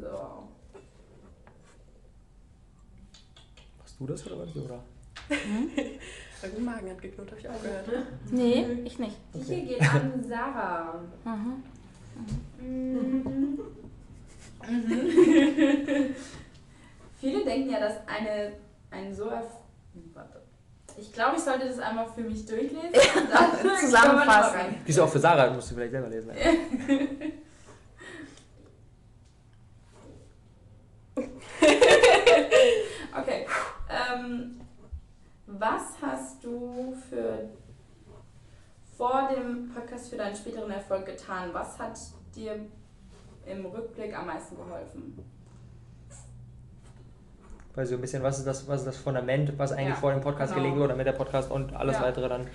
So. 0.00 0.48
Machst 3.78 3.96
du 3.98 4.06
das 4.06 4.26
oder 4.26 4.38
was, 4.38 4.54
Jura? 4.54 4.80
Hm? 5.28 5.70
Mein 6.40 6.64
Magen 6.64 6.90
hat 6.90 7.02
geknurrt, 7.02 7.30
habe 7.30 7.40
ich 7.40 7.48
auch 7.48 7.60
gehört. 7.60 7.88
Nee, 8.30 8.64
ich 8.84 8.98
nicht. 9.00 9.16
Die 9.34 9.42
hier 9.42 9.66
geht 9.66 9.82
an 9.82 10.24
Sarah. 10.28 11.00
Mhm. 11.24 11.64
Mhm. 12.58 13.58
Mhm. 14.68 16.14
Viele 17.20 17.44
denken 17.44 17.70
ja, 17.70 17.80
dass 17.80 17.96
eine, 18.06 18.52
ein 18.90 19.14
so 19.14 19.30
Warte. 20.14 20.42
Ich 20.96 21.12
glaube, 21.12 21.36
ich 21.36 21.42
sollte 21.42 21.66
das 21.66 21.78
einmal 21.78 22.06
für 22.08 22.22
mich 22.22 22.44
durchlesen 22.44 22.80
und 22.82 23.30
dann 23.30 23.52
zusammenfassen. 23.80 24.76
Wieso 24.84 25.04
auch 25.04 25.08
für 25.08 25.20
Sarah? 25.20 25.52
Musst 25.52 25.70
du 25.70 25.74
vielleicht 25.76 25.92
selber 25.92 26.08
lesen. 26.08 26.30
okay. 33.16 33.46
Ähm, 33.88 34.60
was 35.46 35.82
hast 36.02 36.42
du 36.42 36.96
für 37.08 37.48
vor 38.98 39.28
dem 39.32 39.70
Podcast 39.72 40.10
für 40.10 40.16
deinen 40.16 40.34
späteren 40.34 40.70
Erfolg 40.72 41.06
getan? 41.06 41.50
Was 41.52 41.78
hat 41.78 41.96
dir 42.34 42.58
im 43.46 43.64
Rückblick 43.64 44.18
am 44.18 44.26
meisten 44.26 44.56
geholfen? 44.56 45.24
Weil 47.76 47.86
so 47.86 47.94
ein 47.94 48.00
bisschen, 48.00 48.24
was 48.24 48.38
ist 48.38 48.46
das, 48.46 48.66
was 48.66 48.80
ist 48.80 48.86
das 48.88 48.96
Fundament, 48.96 49.56
was 49.56 49.70
eigentlich 49.70 49.90
ja, 49.90 49.94
vor 49.94 50.10
dem 50.10 50.20
Podcast 50.20 50.52
genau. 50.52 50.64
gelegt 50.64 50.80
wurde, 50.80 50.88
damit 50.88 51.06
der 51.06 51.12
Podcast 51.12 51.48
und 51.48 51.72
alles 51.74 51.94
ja. 51.96 52.02
weitere 52.02 52.28
dann 52.28 52.46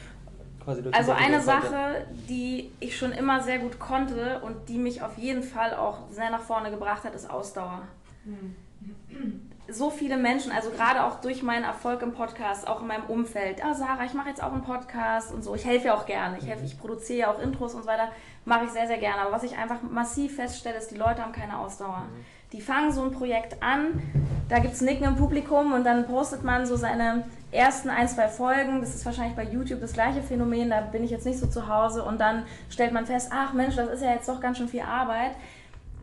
quasi 0.61 0.83
durch 0.83 0.93
Also 0.93 1.13
eine 1.13 1.39
Sache, 1.39 2.05
die 2.27 2.71
ich 2.81 2.97
schon 2.97 3.13
immer 3.13 3.41
sehr 3.41 3.59
gut 3.59 3.79
konnte 3.79 4.41
und 4.41 4.67
die 4.67 4.77
mich 4.77 5.01
auf 5.01 5.17
jeden 5.17 5.43
Fall 5.43 5.73
auch 5.73 6.09
sehr 6.11 6.29
nach 6.29 6.41
vorne 6.41 6.71
gebracht 6.71 7.05
hat, 7.05 7.15
ist 7.15 7.29
Ausdauer. 7.29 7.83
Hm. 8.25 9.49
So 9.69 9.89
viele 9.89 10.17
Menschen, 10.17 10.51
also 10.51 10.71
gerade 10.71 11.05
auch 11.05 11.21
durch 11.21 11.41
meinen 11.41 11.63
Erfolg 11.63 12.01
im 12.01 12.11
Podcast, 12.11 12.67
auch 12.67 12.81
in 12.81 12.87
meinem 12.87 13.05
Umfeld, 13.05 13.63
ah 13.63 13.73
Sarah, 13.73 14.03
ich 14.03 14.13
mache 14.13 14.27
jetzt 14.27 14.43
auch 14.43 14.51
einen 14.51 14.63
Podcast 14.63 15.33
und 15.33 15.41
so, 15.41 15.55
ich 15.55 15.63
helfe 15.63 15.87
ja 15.87 15.95
auch 15.95 16.05
gerne, 16.05 16.37
ich 16.37 16.47
helfe, 16.47 16.65
ich 16.65 16.77
produziere 16.77 17.19
ja 17.19 17.31
auch 17.31 17.39
Intros 17.39 17.73
und 17.73 17.83
so 17.83 17.87
weiter, 17.87 18.09
mache 18.43 18.65
ich 18.65 18.71
sehr, 18.71 18.87
sehr 18.87 18.97
gerne. 18.97 19.21
Aber 19.21 19.31
was 19.31 19.43
ich 19.43 19.57
einfach 19.57 19.81
massiv 19.81 20.35
feststelle, 20.35 20.77
ist, 20.77 20.91
die 20.91 20.97
Leute 20.97 21.21
haben 21.21 21.31
keine 21.31 21.57
Ausdauer. 21.57 21.99
Mhm. 22.09 22.25
Die 22.51 22.61
fangen 22.61 22.91
so 22.91 23.03
ein 23.03 23.11
Projekt 23.11 23.63
an, 23.63 24.01
da 24.49 24.59
gibt 24.59 24.73
es 24.73 24.81
Nicken 24.81 25.07
im 25.07 25.15
Publikum 25.15 25.73
und 25.73 25.85
dann 25.85 26.05
postet 26.07 26.43
man 26.43 26.65
so 26.65 26.75
seine 26.75 27.23
ersten 27.51 27.89
ein, 27.89 28.07
zwei 28.09 28.27
Folgen. 28.27 28.81
Das 28.81 28.93
ist 28.93 29.05
wahrscheinlich 29.05 29.35
bei 29.35 29.43
YouTube 29.43 29.79
das 29.79 29.93
gleiche 29.93 30.21
Phänomen, 30.21 30.69
da 30.69 30.81
bin 30.81 31.03
ich 31.03 31.11
jetzt 31.11 31.25
nicht 31.25 31.39
so 31.39 31.47
zu 31.47 31.67
Hause 31.67 32.03
und 32.03 32.19
dann 32.19 32.45
stellt 32.69 32.91
man 32.91 33.05
fest, 33.05 33.31
ach 33.33 33.53
Mensch, 33.53 33.75
das 33.75 33.89
ist 33.89 34.03
ja 34.03 34.11
jetzt 34.11 34.27
doch 34.27 34.41
ganz 34.41 34.57
schön 34.57 34.67
viel 34.67 34.81
Arbeit. 34.81 35.31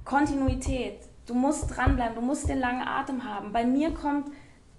Kontinuität. 0.05 1.10
Du 1.31 1.37
musst 1.37 1.77
dranbleiben, 1.77 2.17
du 2.17 2.23
musst 2.23 2.49
den 2.49 2.59
langen 2.59 2.83
Atem 2.87 3.23
haben. 3.23 3.53
Bei 3.53 3.65
mir 3.65 3.95
kommt 3.95 4.33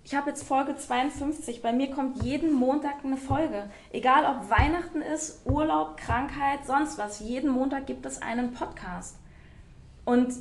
ich 0.04 0.16
habe 0.16 0.32
jetzt 0.32 0.44
Folge 0.44 0.76
52. 0.76 1.62
Bei 1.62 1.72
mir 1.72 1.92
kommt 1.92 2.24
jeden 2.24 2.52
Montag 2.52 3.06
eine 3.06 3.16
Folge. 3.16 3.70
Egal 3.92 4.26
ob 4.26 4.50
Weihnachten 4.50 5.02
ist, 5.02 5.46
Urlaub, 5.46 5.96
Krankheit, 5.96 6.66
sonst 6.66 6.98
was. 6.98 7.20
Jeden 7.20 7.52
Montag 7.52 7.86
gibt 7.86 8.06
es 8.06 8.22
einen 8.22 8.52
Podcast. 8.52 9.18
Und 10.04 10.34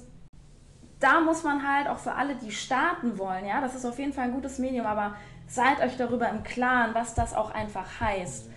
da 0.98 1.20
muss 1.20 1.44
man 1.44 1.62
halt 1.62 1.88
auch 1.88 1.98
für 1.98 2.14
alle, 2.14 2.34
die 2.34 2.50
starten 2.50 3.16
wollen, 3.16 3.46
ja, 3.46 3.60
das 3.60 3.76
ist 3.76 3.84
auf 3.84 3.98
jeden 3.98 4.12
Fall 4.12 4.24
ein 4.24 4.34
gutes 4.34 4.58
Medium, 4.58 4.86
aber 4.86 5.14
seid 5.46 5.80
euch 5.80 5.96
darüber 5.96 6.28
im 6.28 6.42
Klaren, 6.42 6.94
was 6.94 7.14
das 7.14 7.34
auch 7.34 7.50
einfach 7.52 8.00
heißt. 8.00 8.49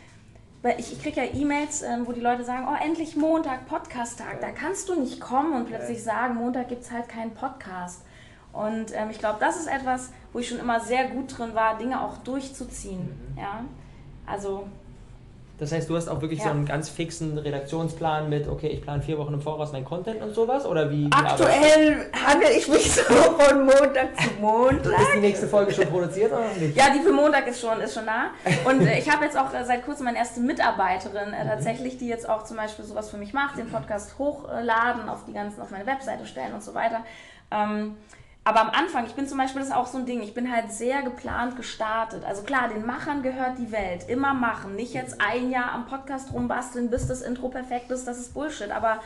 Weil 0.63 0.80
ich, 0.80 0.93
ich 0.93 1.02
kriege 1.02 1.23
ja 1.23 1.32
E-Mails, 1.34 1.82
ähm, 1.82 2.08
wo 2.08 2.13
die 2.13 2.21
Leute 2.21 2.45
sagen, 2.45 2.65
oh, 2.71 2.84
endlich 2.84 3.17
Montag, 3.17 3.67
Podcast-Tag. 3.67 4.39
Da 4.39 4.52
kannst 4.52 4.88
du 4.88 4.99
nicht 4.99 5.19
kommen 5.19 5.54
und 5.54 5.67
plötzlich 5.67 6.02
sagen, 6.02 6.36
Montag 6.36 6.69
gibt 6.69 6.84
es 6.84 6.91
halt 6.91 7.10
keinen 7.10 7.34
Podcast. 7.34 8.02
Und 8.54 8.95
ähm, 8.95 9.10
ich 9.12 9.19
glaube, 9.19 9.38
das 9.41 9.58
ist 9.58 9.67
etwas, 9.67 10.12
wo 10.32 10.39
ich 10.39 10.47
schon 10.47 10.60
immer 10.60 10.80
sehr 10.80 11.10
gut 11.10 11.38
drin 11.38 11.54
war, 11.54 11.78
Dinge 11.78 12.02
auch 12.02 12.17
durchzuziehen. 12.19 13.02
Mhm. 13.02 13.38
Ja? 13.38 13.65
Also 14.26 14.67
das 15.63 15.71
heißt, 15.71 15.89
du 15.89 15.95
hast 15.95 16.10
auch 16.10 16.21
wirklich 16.21 16.39
ja. 16.39 16.45
so 16.45 16.52
einen 16.52 16.65
ganz 16.65 16.89
fixen 16.89 17.38
Redaktionsplan 17.38 18.30
mit, 18.30 18.47
okay, 18.47 18.67
ich 18.67 18.82
plane 18.82 19.02
vier 19.02 19.17
Wochen 19.17 19.34
im 19.34 19.41
Voraus 19.41 19.71
mein 19.71 19.86
Content 19.86 20.21
und 20.21 20.36
sowas? 20.36 20.65
Oder 20.65 20.91
wie? 20.91 21.10
Aktuell 21.12 22.10
handle 22.12 22.52
ich 22.52 22.67
mich 22.67 22.91
so 22.91 23.02
von 23.04 23.65
Montag 23.65 24.19
zu 24.19 24.30
Montag. 24.41 24.99
Ist 24.99 25.13
die 25.15 25.19
nächste 25.19 25.47
Folge 25.47 25.73
schon 25.73 25.88
produziert 25.88 26.32
oder 26.34 26.49
nicht? 26.60 26.76
Ja, 26.76 26.86
die 26.93 26.99
für 26.99 27.13
Montag 27.13 27.47
ist 27.47 27.62
schon, 27.62 27.80
ist 27.80 27.93
schon 27.93 28.06
da. 28.06 28.32
Und 28.69 28.86
äh, 28.86 28.99
ich 28.99 29.10
habe 29.10 29.23
jetzt 29.23 29.38
auch 29.38 29.54
äh, 29.54 29.63
seit 29.63 29.86
kurzem 29.86 30.06
meine 30.06 30.17
erste 30.17 30.41
Mitarbeiterin 30.41 31.34
äh, 31.34 31.43
mhm. 31.43 31.49
tatsächlich, 31.49 31.97
die 31.97 32.08
jetzt 32.08 32.28
auch 32.28 32.43
zum 32.43 32.58
Beispiel 32.58 32.84
sowas 32.84 33.10
für 33.10 33.17
mich 33.17 33.34
macht, 33.34 33.58
den 33.58 33.69
Podcast 33.69 34.19
hochladen, 34.19 35.08
auf 35.08 35.23
die 35.26 35.34
ganzen, 35.34 35.62
auf 35.62 35.71
meine 35.71 35.86
Webseite 35.86 36.26
stellen 36.26 36.54
und 36.54 36.63
so 36.63 36.73
weiter. 36.73 37.06
Ähm, 37.52 37.95
aber 38.46 38.62
am 38.62 38.70
Anfang, 38.72 39.06
ich 39.06 39.14
bin 39.14 39.28
zum 39.28 39.38
Beispiel, 39.38 39.62
das 39.62 39.70
ist 39.70 39.76
auch 39.76 39.88
so 39.88 39.98
ein 39.98 40.06
Ding, 40.06 40.22
ich 40.22 40.34
bin 40.34 40.52
halt 40.52 40.72
sehr 40.72 41.02
geplant 41.02 41.56
gestartet. 41.56 42.26
Also 42.26 42.44
klar, 42.44 42.68
den 42.68 42.86
Machern 42.86 43.24
gehört 43.24 43.58
die 43.58 43.72
Welt. 43.72 44.10
Immer 44.10 44.34
machen. 44.34 44.76
Nicht 44.76 44.94
jetzt 44.94 45.22
ein 45.22 45.50
Jahr 45.50 45.72
am 45.72 45.86
Podcast 45.86 46.34
rumbasteln, 46.34 46.90
bis 46.90 47.08
das 47.08 47.22
Intro 47.22 47.48
perfekt 47.48 47.90
ist, 47.92 48.06
das 48.06 48.20
ist 48.20 48.34
Bullshit. 48.34 48.72
Aber 48.72 49.00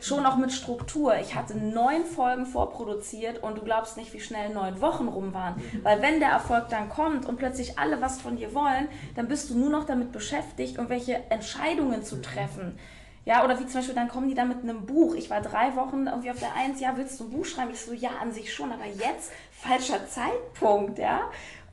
schon 0.00 0.24
auch 0.24 0.36
mit 0.36 0.50
Struktur. 0.50 1.16
Ich 1.18 1.34
hatte 1.34 1.58
neun 1.58 2.04
Folgen 2.04 2.46
vorproduziert 2.46 3.42
und 3.42 3.58
du 3.58 3.62
glaubst 3.62 3.98
nicht, 3.98 4.14
wie 4.14 4.20
schnell 4.20 4.48
neun 4.54 4.80
Wochen 4.80 5.08
rum 5.08 5.34
waren. 5.34 5.62
Weil 5.82 6.00
wenn 6.00 6.20
der 6.20 6.30
Erfolg 6.30 6.70
dann 6.70 6.88
kommt 6.88 7.26
und 7.26 7.36
plötzlich 7.36 7.78
alle 7.78 8.00
was 8.00 8.20
von 8.20 8.36
dir 8.36 8.54
wollen, 8.54 8.88
dann 9.14 9.28
bist 9.28 9.50
du 9.50 9.58
nur 9.58 9.68
noch 9.68 9.84
damit 9.84 10.10
beschäftigt, 10.12 10.76
irgendwelche 10.76 11.30
Entscheidungen 11.30 12.02
zu 12.02 12.22
treffen. 12.22 12.78
Ja, 13.24 13.44
oder 13.44 13.58
wie 13.58 13.66
zum 13.66 13.80
Beispiel, 13.80 13.94
dann 13.94 14.08
kommen 14.08 14.28
die 14.28 14.34
da 14.34 14.44
mit 14.44 14.62
einem 14.62 14.86
Buch. 14.86 15.14
Ich 15.14 15.30
war 15.30 15.40
drei 15.40 15.76
Wochen 15.76 16.06
irgendwie 16.06 16.30
auf 16.30 16.38
der 16.38 16.54
Eins, 16.54 16.80
ja, 16.80 16.96
willst 16.96 17.20
du 17.20 17.24
ein 17.24 17.30
Buch 17.30 17.44
schreiben? 17.44 17.70
Ich 17.72 17.80
so, 17.80 17.92
ja, 17.92 18.10
an 18.20 18.32
sich 18.32 18.52
schon, 18.52 18.72
aber 18.72 18.86
jetzt 18.86 19.30
falscher 19.52 20.06
Zeitpunkt, 20.08 20.98
ja. 20.98 21.20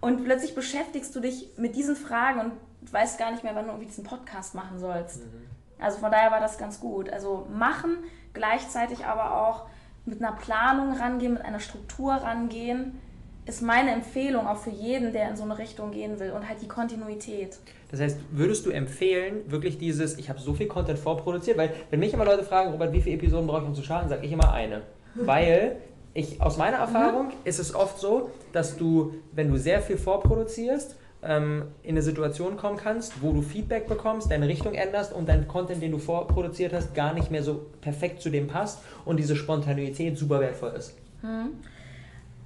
Und 0.01 0.23
plötzlich 0.23 0.53
beschäftigst 0.53 1.15
du 1.15 1.19
dich 1.19 1.49
mit 1.57 1.75
diesen 1.75 1.95
Fragen 1.95 2.39
und 2.39 2.51
weißt 2.91 3.17
gar 3.17 3.31
nicht 3.31 3.43
mehr, 3.43 3.55
wann 3.55 3.65
du 3.65 3.71
irgendwie 3.71 3.87
diesen 3.87 4.03
Podcast 4.03 4.55
machen 4.55 4.77
sollst. 4.77 5.19
Mhm. 5.21 5.47
Also 5.79 5.99
von 5.99 6.11
daher 6.11 6.31
war 6.31 6.39
das 6.39 6.57
ganz 6.57 6.79
gut. 6.79 7.09
Also 7.09 7.47
machen, 7.51 7.97
gleichzeitig 8.33 9.05
aber 9.05 9.47
auch 9.47 9.65
mit 10.05 10.21
einer 10.21 10.33
Planung 10.33 10.93
rangehen, 10.93 11.33
mit 11.33 11.43
einer 11.43 11.59
Struktur 11.59 12.13
rangehen 12.13 12.99
ist 13.47 13.61
meine 13.61 13.91
Empfehlung 13.91 14.45
auch 14.45 14.57
für 14.57 14.69
jeden, 14.69 15.13
der 15.13 15.29
in 15.29 15.37
so 15.37 15.43
eine 15.43 15.57
Richtung 15.57 15.91
gehen 15.91 16.19
will 16.19 16.31
und 16.31 16.47
halt 16.47 16.61
die 16.61 16.67
Kontinuität. 16.67 17.57
Das 17.89 18.01
heißt, 18.01 18.19
würdest 18.31 18.65
du 18.65 18.71
empfehlen, 18.71 19.49
wirklich 19.49 19.77
dieses, 19.77 20.17
ich 20.17 20.29
habe 20.29 20.39
so 20.39 20.53
viel 20.53 20.67
Content 20.67 20.99
vorproduziert, 20.99 21.57
weil 21.57 21.71
wenn 21.89 21.99
mich 21.99 22.13
immer 22.13 22.25
Leute 22.25 22.43
fragen, 22.43 22.71
Robert, 22.71 22.91
wie 22.91 23.01
viele 23.01 23.15
Episoden 23.15 23.47
brauche 23.47 23.61
ich, 23.61 23.67
um 23.67 23.75
zu 23.75 23.83
starten, 23.83 24.09
sage 24.09 24.25
ich 24.25 24.31
immer 24.31 24.51
eine. 24.51 24.81
Weil 25.15 25.77
ich, 26.13 26.41
aus 26.41 26.57
meiner 26.57 26.77
Erfahrung 26.77 27.27
mhm. 27.27 27.33
ist 27.43 27.59
es 27.59 27.73
oft 27.73 27.99
so, 27.99 28.29
dass 28.51 28.77
du, 28.77 29.15
wenn 29.31 29.49
du 29.49 29.57
sehr 29.57 29.81
viel 29.81 29.97
vorproduzierst, 29.97 30.95
ähm, 31.23 31.63
in 31.83 31.91
eine 31.91 32.01
Situation 32.01 32.57
kommen 32.57 32.77
kannst, 32.77 33.21
wo 33.21 33.31
du 33.33 33.41
Feedback 33.41 33.87
bekommst, 33.87 34.29
deine 34.29 34.47
Richtung 34.47 34.73
änderst 34.73 35.13
und 35.13 35.27
dein 35.29 35.47
Content, 35.47 35.81
den 35.81 35.91
du 35.91 35.97
vorproduziert 35.97 36.73
hast, 36.73 36.93
gar 36.93 37.13
nicht 37.13 37.31
mehr 37.31 37.43
so 37.43 37.65
perfekt 37.81 38.21
zu 38.21 38.29
dem 38.29 38.47
passt 38.47 38.79
und 39.05 39.17
diese 39.17 39.35
Spontaneität 39.35 40.17
super 40.17 40.39
wertvoll 40.39 40.73
ist. 40.77 40.95
Mhm. 41.23 41.53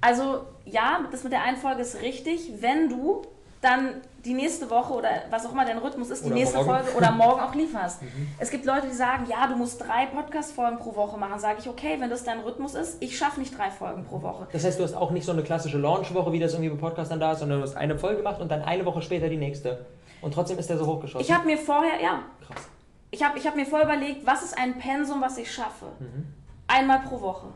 Also 0.02 0.44
ja, 0.66 1.00
das 1.10 1.24
mit 1.24 1.32
der 1.32 1.42
einen 1.42 1.56
Folge 1.56 1.80
ist 1.80 2.02
richtig, 2.02 2.52
wenn 2.60 2.90
du 2.90 3.22
dann 3.62 4.02
die 4.24 4.34
nächste 4.34 4.68
Woche 4.68 4.92
oder 4.92 5.08
was 5.30 5.46
auch 5.46 5.52
immer 5.52 5.64
dein 5.64 5.78
Rhythmus 5.78 6.10
ist, 6.10 6.24
die 6.24 6.26
oder 6.26 6.34
nächste 6.34 6.56
morgen. 6.56 6.70
Folge 6.70 6.96
oder 6.96 7.10
morgen 7.12 7.40
auch 7.40 7.54
lieferst. 7.54 8.02
Mhm. 8.02 8.28
Es 8.38 8.50
gibt 8.50 8.66
Leute, 8.66 8.88
die 8.88 8.94
sagen, 8.94 9.26
ja, 9.28 9.46
du 9.46 9.56
musst 9.56 9.80
drei 9.80 10.06
Podcast-Folgen 10.06 10.78
pro 10.78 10.94
Woche 10.96 11.16
machen. 11.16 11.38
Sage 11.38 11.58
ich, 11.60 11.68
okay, 11.68 11.96
wenn 12.00 12.10
das 12.10 12.24
dein 12.24 12.40
Rhythmus 12.40 12.74
ist, 12.74 13.00
ich 13.00 13.16
schaffe 13.16 13.38
nicht 13.40 13.56
drei 13.56 13.70
Folgen 13.70 14.04
pro 14.04 14.20
Woche. 14.20 14.48
Das 14.52 14.64
heißt, 14.64 14.78
du 14.78 14.84
hast 14.84 14.94
auch 14.94 15.12
nicht 15.12 15.24
so 15.24 15.32
eine 15.32 15.44
klassische 15.44 15.78
Launch-Woche, 15.78 16.32
wie 16.32 16.40
das 16.40 16.52
irgendwie 16.52 16.70
bei 16.70 16.88
Podcastern 16.88 17.20
da 17.20 17.32
ist, 17.32 17.38
sondern 17.38 17.60
du 17.60 17.64
hast 17.64 17.76
eine 17.76 17.96
Folge 17.96 18.18
gemacht 18.18 18.40
und 18.40 18.50
dann 18.50 18.62
eine 18.62 18.84
Woche 18.84 19.00
später 19.02 19.28
die 19.28 19.36
nächste. 19.36 19.86
Und 20.20 20.34
trotzdem 20.34 20.58
ist 20.58 20.68
der 20.68 20.78
so 20.78 20.86
hochgeschossen. 20.86 21.24
Ich 21.24 21.32
habe 21.32 21.46
mir 21.46 21.58
vorher, 21.58 22.00
ja. 22.02 22.22
Krass. 22.46 22.68
Ich 23.12 23.22
habe 23.22 23.38
ich 23.38 23.46
hab 23.46 23.54
mir 23.54 23.66
vorher 23.66 23.86
überlegt, 23.86 24.26
was 24.26 24.42
ist 24.42 24.58
ein 24.58 24.78
Pensum, 24.78 25.20
was 25.20 25.38
ich 25.38 25.52
schaffe. 25.52 25.86
Mhm. 26.00 26.32
Einmal 26.66 27.00
pro 27.00 27.20
Woche. 27.20 27.48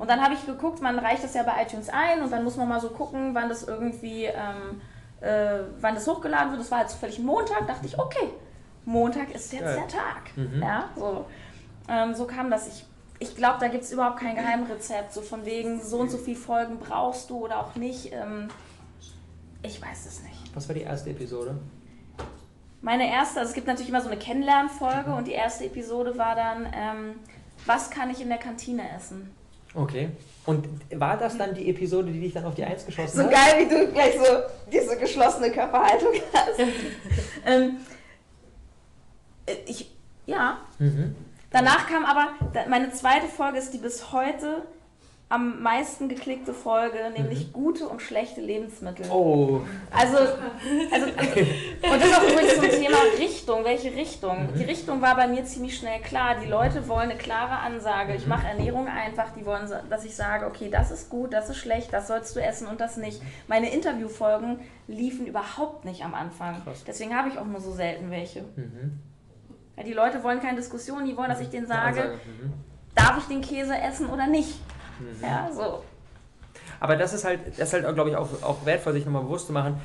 Und 0.00 0.08
dann 0.08 0.22
habe 0.22 0.32
ich 0.32 0.46
geguckt, 0.46 0.80
man 0.80 0.98
reicht 0.98 1.22
das 1.22 1.34
ja 1.34 1.42
bei 1.42 1.62
iTunes 1.62 1.90
ein 1.90 2.22
und 2.22 2.32
dann 2.32 2.42
muss 2.42 2.56
man 2.56 2.66
mal 2.66 2.80
so 2.80 2.88
gucken, 2.88 3.34
wann 3.34 3.50
das 3.50 3.64
irgendwie, 3.64 4.24
ähm, 4.24 4.80
äh, 5.20 5.60
wann 5.78 5.94
das 5.94 6.08
hochgeladen 6.08 6.52
wird. 6.52 6.62
Das 6.62 6.70
war 6.70 6.80
jetzt 6.80 6.94
völlig 6.94 7.18
Montag, 7.18 7.66
dachte 7.66 7.84
ich, 7.84 7.98
okay, 7.98 8.30
Montag 8.86 9.30
ist 9.34 9.52
jetzt 9.52 9.62
ja. 9.62 9.74
der 9.74 9.88
Tag. 9.88 10.36
Mhm. 10.36 10.62
Ja, 10.62 10.88
so. 10.96 11.26
Ähm, 11.86 12.14
so 12.14 12.24
kam 12.24 12.50
das. 12.50 12.66
Ich, 12.66 12.86
ich 13.18 13.36
glaube, 13.36 13.58
da 13.60 13.68
gibt 13.68 13.84
es 13.84 13.92
überhaupt 13.92 14.18
kein 14.20 14.36
Geheimrezept, 14.36 15.12
so 15.12 15.20
von 15.20 15.44
wegen, 15.44 15.82
so 15.82 15.98
und 15.98 16.10
so 16.10 16.16
viele 16.16 16.38
Folgen 16.38 16.78
brauchst 16.78 17.28
du 17.28 17.44
oder 17.44 17.60
auch 17.60 17.74
nicht. 17.74 18.10
Ähm, 18.10 18.48
ich 19.62 19.82
weiß 19.82 20.06
es 20.06 20.22
nicht. 20.22 20.54
Was 20.54 20.66
war 20.66 20.74
die 20.74 20.80
erste 20.80 21.10
Episode? 21.10 21.58
Meine 22.80 23.12
erste, 23.12 23.40
also 23.40 23.50
es 23.50 23.54
gibt 23.54 23.66
natürlich 23.66 23.90
immer 23.90 24.00
so 24.00 24.08
eine 24.08 24.18
Kennenlernfolge 24.18 25.12
und 25.12 25.26
die 25.26 25.32
erste 25.32 25.66
Episode 25.66 26.16
war 26.16 26.34
dann, 26.34 26.66
ähm, 26.74 27.16
was 27.66 27.90
kann 27.90 28.08
ich 28.08 28.22
in 28.22 28.30
der 28.30 28.38
Kantine 28.38 28.80
essen? 28.96 29.30
Okay. 29.74 30.10
Und 30.46 30.66
war 30.98 31.16
das 31.16 31.38
dann 31.38 31.54
die 31.54 31.68
Episode, 31.70 32.10
die 32.10 32.20
dich 32.20 32.32
dann 32.32 32.44
auf 32.44 32.54
die 32.54 32.64
Eins 32.64 32.84
geschossen 32.84 33.16
so 33.16 33.22
hat? 33.24 33.30
So 33.30 33.36
geil, 33.36 33.64
wie 33.64 33.68
du 33.68 33.92
gleich 33.92 34.14
so 34.14 34.24
diese 34.72 34.96
geschlossene 34.96 35.50
Körperhaltung 35.50 36.12
hast. 36.32 36.58
ähm, 37.46 37.76
ich, 39.66 39.90
ja. 40.26 40.58
Mhm. 40.78 41.14
Danach 41.50 41.88
kam 41.88 42.04
aber, 42.04 42.28
meine 42.68 42.92
zweite 42.92 43.26
Folge 43.26 43.58
ist 43.58 43.72
die 43.72 43.78
bis 43.78 44.12
heute 44.12 44.62
am 45.30 45.62
meisten 45.62 46.08
geklickte 46.08 46.52
Folge, 46.52 46.98
nämlich 47.16 47.46
mhm. 47.46 47.52
gute 47.52 47.86
und 47.86 48.02
schlechte 48.02 48.40
Lebensmittel. 48.40 49.06
Oh. 49.10 49.60
Also, 49.92 50.16
also, 50.16 51.06
und 51.06 52.00
das 52.00 52.08
ist 52.08 52.18
auch 52.18 52.22
übrigens 52.24 52.54
zum 52.56 52.68
Thema 52.68 52.96
Richtung. 53.16 53.64
Welche 53.64 53.94
Richtung? 53.94 54.48
Mhm. 54.48 54.58
Die 54.58 54.64
Richtung 54.64 55.00
war 55.00 55.14
bei 55.14 55.28
mir 55.28 55.44
ziemlich 55.44 55.78
schnell 55.78 56.00
klar. 56.00 56.34
Die 56.42 56.48
Leute 56.48 56.88
wollen 56.88 57.10
eine 57.10 57.16
klare 57.16 57.60
Ansage. 57.60 58.16
Ich 58.16 58.24
mhm. 58.24 58.30
mache 58.30 58.48
Ernährung 58.48 58.88
einfach. 58.88 59.32
Die 59.38 59.46
wollen, 59.46 59.70
dass 59.88 60.04
ich 60.04 60.16
sage, 60.16 60.46
okay, 60.46 60.68
das 60.68 60.90
ist 60.90 61.08
gut, 61.08 61.32
das 61.32 61.48
ist 61.48 61.58
schlecht, 61.58 61.92
das 61.92 62.08
sollst 62.08 62.34
du 62.34 62.42
essen 62.42 62.66
und 62.66 62.80
das 62.80 62.96
nicht. 62.96 63.22
Meine 63.46 63.72
Interviewfolgen 63.72 64.58
liefen 64.88 65.26
überhaupt 65.28 65.84
nicht 65.84 66.04
am 66.04 66.14
Anfang. 66.14 66.60
Krass. 66.64 66.82
Deswegen 66.84 67.16
habe 67.16 67.28
ich 67.28 67.38
auch 67.38 67.46
nur 67.46 67.60
so 67.60 67.70
selten 67.70 68.10
welche. 68.10 68.40
Mhm. 68.56 68.98
Ja, 69.76 69.84
die 69.84 69.92
Leute 69.92 70.24
wollen 70.24 70.40
keine 70.40 70.56
Diskussion, 70.56 71.06
die 71.06 71.16
wollen, 71.16 71.28
dass 71.28 71.40
ich 71.40 71.50
denen 71.50 71.68
sage, 71.68 72.18
mhm. 72.26 72.52
darf 72.96 73.16
ich 73.18 73.26
den 73.26 73.42
Käse 73.42 73.78
essen 73.78 74.10
oder 74.10 74.26
nicht? 74.26 74.58
Mhm. 75.00 75.22
Ja, 75.22 75.50
so. 75.52 75.82
Aber 76.78 76.96
das 76.96 77.12
ist 77.12 77.24
halt, 77.24 77.40
das 77.58 77.72
ist 77.72 77.72
halt, 77.72 77.94
glaube 77.94 78.10
ich, 78.10 78.16
auch, 78.16 78.28
auch 78.42 78.64
wertvoll, 78.64 78.92
sich 78.94 79.04
nochmal 79.04 79.22
bewusst 79.22 79.46
zu 79.46 79.52
machen, 79.52 79.80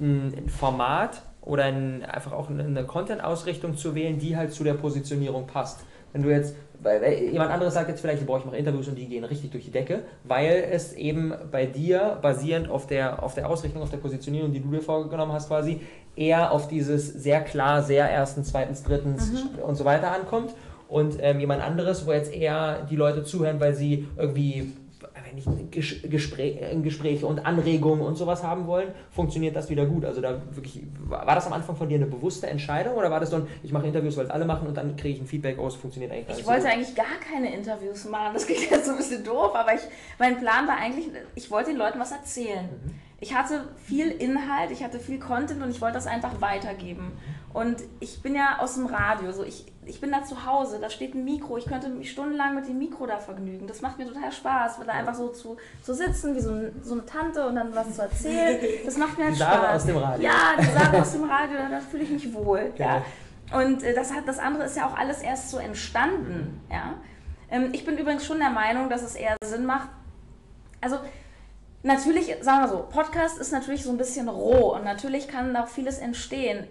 ein 0.00 0.48
Format 0.48 1.22
oder 1.40 1.64
ein, 1.64 2.04
einfach 2.04 2.32
auch 2.32 2.50
eine 2.50 2.84
Content-Ausrichtung 2.84 3.76
zu 3.76 3.94
wählen, 3.94 4.18
die 4.18 4.36
halt 4.36 4.52
zu 4.52 4.64
der 4.64 4.74
Positionierung 4.74 5.46
passt. 5.46 5.80
Wenn 6.12 6.22
du 6.22 6.30
jetzt, 6.30 6.54
weil 6.80 7.12
jemand 7.32 7.50
anderes 7.50 7.74
sagt 7.74 7.88
jetzt 7.88 8.00
vielleicht, 8.00 8.24
boah, 8.24 8.38
ich 8.38 8.44
mache 8.44 8.56
Interviews 8.56 8.86
und 8.86 8.94
die 8.94 9.06
gehen 9.06 9.24
richtig 9.24 9.50
durch 9.50 9.64
die 9.64 9.72
Decke, 9.72 10.04
weil 10.22 10.68
es 10.70 10.92
eben 10.92 11.34
bei 11.50 11.66
dir, 11.66 12.18
basierend 12.22 12.70
auf 12.70 12.86
der, 12.86 13.22
auf 13.22 13.34
der 13.34 13.48
Ausrichtung, 13.48 13.82
auf 13.82 13.90
der 13.90 13.96
Positionierung, 13.96 14.52
die 14.52 14.60
du 14.60 14.70
dir 14.70 14.80
vorgenommen 14.80 15.32
hast 15.32 15.48
quasi, 15.48 15.80
eher 16.14 16.52
auf 16.52 16.68
dieses 16.68 17.08
sehr 17.08 17.40
klar, 17.40 17.82
sehr 17.82 18.08
ersten, 18.08 18.44
zweitens, 18.44 18.84
drittens 18.84 19.32
mhm. 19.32 19.58
und 19.58 19.74
so 19.74 19.84
weiter 19.84 20.12
ankommt. 20.12 20.54
Und 20.88 21.16
ähm, 21.20 21.40
jemand 21.40 21.62
anderes, 21.62 22.06
wo 22.06 22.12
jetzt 22.12 22.32
eher 22.32 22.86
die 22.90 22.96
Leute 22.96 23.24
zuhören, 23.24 23.60
weil 23.60 23.74
sie 23.74 24.06
irgendwie 24.16 24.72
ich 25.36 26.10
Gespräch, 26.10 26.58
Gespräche 26.82 27.26
und 27.26 27.44
Anregungen 27.46 28.02
und 28.02 28.16
sowas 28.16 28.42
haben 28.42 28.66
wollen, 28.66 28.88
funktioniert 29.10 29.56
das 29.56 29.70
wieder 29.70 29.86
gut. 29.86 30.04
Also 30.04 30.20
da 30.20 30.40
wirklich, 30.50 30.82
war 31.06 31.34
das 31.34 31.46
am 31.46 31.52
Anfang 31.52 31.76
von 31.76 31.88
dir 31.88 31.96
eine 31.96 32.06
bewusste 32.06 32.46
Entscheidung 32.46 32.94
oder 32.94 33.10
war 33.10 33.20
das 33.20 33.30
so 33.30 33.36
ein, 33.36 33.46
ich 33.62 33.72
mache 33.72 33.86
Interviews, 33.86 34.16
weil 34.16 34.26
es 34.26 34.30
alle 34.30 34.44
machen 34.44 34.68
und 34.68 34.76
dann 34.76 34.96
kriege 34.96 35.16
ich 35.16 35.20
ein 35.20 35.26
Feedback 35.26 35.58
aus, 35.58 35.74
funktioniert 35.74 36.12
eigentlich 36.12 36.28
gar 36.28 36.38
Ich 36.38 36.46
wollte 36.46 36.62
so 36.62 36.68
eigentlich 36.68 36.94
gar 36.94 37.18
keine 37.28 37.54
Interviews 37.54 38.04
machen, 38.06 38.34
das 38.34 38.46
klingt 38.46 38.70
jetzt 38.70 38.86
so 38.86 38.92
ein 38.92 38.96
bisschen 38.96 39.24
doof, 39.24 39.54
aber 39.54 39.74
ich, 39.74 39.82
mein 40.18 40.38
Plan 40.38 40.66
war 40.66 40.76
eigentlich, 40.76 41.06
ich 41.34 41.50
wollte 41.50 41.70
den 41.70 41.78
Leuten 41.78 41.98
was 41.98 42.12
erzählen. 42.12 42.68
Mhm 42.84 43.04
ich 43.24 43.34
hatte 43.34 43.64
viel 43.82 44.10
Inhalt, 44.10 44.70
ich 44.70 44.84
hatte 44.84 45.00
viel 45.00 45.18
Content 45.18 45.62
und 45.62 45.70
ich 45.70 45.80
wollte 45.80 45.94
das 45.94 46.06
einfach 46.06 46.42
weitergeben. 46.42 47.12
Und 47.54 47.76
ich 48.00 48.20
bin 48.20 48.34
ja 48.34 48.58
aus 48.58 48.74
dem 48.74 48.86
Radio, 48.86 49.30
so 49.30 49.44
ich, 49.44 49.64
ich 49.86 50.00
bin 50.00 50.10
da 50.10 50.24
zu 50.24 50.44
Hause, 50.44 50.80
da 50.80 50.90
steht 50.90 51.14
ein 51.14 51.24
Mikro, 51.24 51.56
ich 51.56 51.66
könnte 51.66 51.88
mich 51.88 52.10
stundenlang 52.10 52.56
mit 52.56 52.66
dem 52.66 52.78
Mikro 52.78 53.06
da 53.06 53.18
vergnügen. 53.18 53.68
Das 53.68 53.80
macht 53.80 53.96
mir 53.96 54.08
total 54.08 54.32
Spaß, 54.32 54.80
da 54.84 54.92
einfach 54.92 55.14
so 55.14 55.28
zu, 55.28 55.56
zu 55.80 55.94
sitzen 55.94 56.34
wie 56.34 56.40
so, 56.40 56.50
ein, 56.50 56.74
so 56.82 56.94
eine 56.94 57.06
Tante 57.06 57.46
und 57.46 57.54
dann 57.54 57.72
was 57.72 57.94
zu 57.94 58.02
erzählen. 58.02 58.58
Das 58.84 58.96
macht 58.96 59.16
mir 59.16 59.26
halt 59.26 59.34
die 59.34 59.40
Spaß. 59.40 59.54
Sarah 59.54 59.74
aus 59.76 59.86
dem 59.86 59.96
Radio. 59.96 60.24
Ja, 60.26 60.56
die 60.58 60.64
Sarah 60.64 60.98
aus 61.00 61.12
dem 61.12 61.24
Radio, 61.30 61.56
da 61.70 61.80
fühle 61.80 62.02
ich 62.02 62.10
mich 62.10 62.34
wohl. 62.34 62.72
Ja. 62.76 63.04
Und 63.56 63.84
äh, 63.84 63.94
das, 63.94 64.12
hat, 64.12 64.26
das 64.26 64.40
andere 64.40 64.64
ist 64.64 64.76
ja 64.76 64.88
auch 64.88 64.98
alles 64.98 65.22
erst 65.22 65.50
so 65.50 65.58
entstanden. 65.58 66.60
Ja. 66.72 66.94
Ähm, 67.50 67.68
ich 67.72 67.84
bin 67.84 67.96
übrigens 67.96 68.26
schon 68.26 68.40
der 68.40 68.50
Meinung, 68.50 68.90
dass 68.90 69.02
es 69.02 69.14
eher 69.14 69.36
Sinn 69.44 69.64
macht, 69.64 69.88
also 70.80 70.98
natürlich, 71.84 72.34
sagen 72.40 72.62
wir 72.62 72.68
so, 72.68 72.86
Podcast 72.90 73.38
ist 73.38 73.52
natürlich 73.52 73.84
so 73.84 73.90
ein 73.90 73.96
bisschen 73.96 74.28
roh 74.28 74.74
und 74.74 74.84
natürlich 74.84 75.28
kann 75.28 75.54
auch 75.56 75.68
vieles 75.68 75.98
entstehen. 75.98 76.66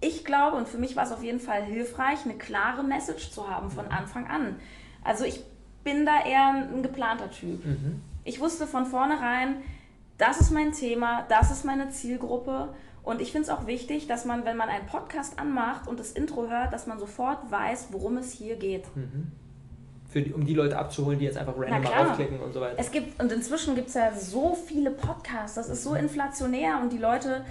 Ich 0.00 0.24
glaube, 0.24 0.56
und 0.56 0.68
für 0.68 0.78
mich 0.78 0.96
war 0.96 1.04
es 1.04 1.12
auf 1.12 1.22
jeden 1.22 1.40
Fall 1.40 1.62
hilfreich, 1.62 2.24
eine 2.24 2.34
klare 2.34 2.84
Message 2.84 3.30
zu 3.30 3.48
haben 3.48 3.70
von 3.70 3.86
Anfang 3.88 4.26
an. 4.26 4.56
Also 5.02 5.24
ich 5.24 5.42
bin 5.84 6.06
da 6.06 6.24
eher 6.24 6.68
ein 6.70 6.82
geplanter 6.82 7.30
Typ. 7.30 7.64
Mhm. 7.64 8.00
Ich 8.24 8.40
wusste 8.40 8.66
von 8.66 8.86
vornherein, 8.86 9.56
das 10.18 10.40
ist 10.40 10.50
mein 10.50 10.72
Thema, 10.72 11.24
das 11.28 11.50
ist 11.50 11.64
meine 11.64 11.90
Zielgruppe. 11.90 12.68
Und 13.02 13.20
ich 13.20 13.32
finde 13.32 13.44
es 13.44 13.50
auch 13.50 13.66
wichtig, 13.66 14.06
dass 14.06 14.24
man, 14.24 14.44
wenn 14.44 14.56
man 14.56 14.68
einen 14.68 14.86
Podcast 14.86 15.38
anmacht 15.38 15.88
und 15.88 15.98
das 15.98 16.12
Intro 16.12 16.48
hört, 16.48 16.72
dass 16.72 16.86
man 16.86 16.98
sofort 16.98 17.50
weiß, 17.50 17.88
worum 17.90 18.18
es 18.18 18.32
hier 18.32 18.56
geht. 18.56 18.84
Mhm 18.94 19.32
die, 20.14 20.32
um 20.32 20.44
die 20.44 20.54
Leute 20.54 20.78
abzuholen, 20.78 21.18
die 21.18 21.26
jetzt 21.26 21.36
einfach 21.36 21.54
random 21.56 21.82
mal 21.82 22.10
aufklicken 22.10 22.40
und 22.40 22.52
so 22.52 22.60
weiter. 22.60 22.76
Es 22.78 22.90
gibt, 22.90 23.20
und 23.20 23.30
inzwischen 23.30 23.74
gibt 23.74 23.88
es 23.88 23.94
ja 23.94 24.12
so 24.12 24.54
viele 24.54 24.90
Podcasts, 24.90 25.54
das 25.54 25.68
ist 25.68 25.84
so 25.84 25.94
inflationär 25.94 26.80
und 26.82 26.92
die 26.92 26.98
Leute, 26.98 27.44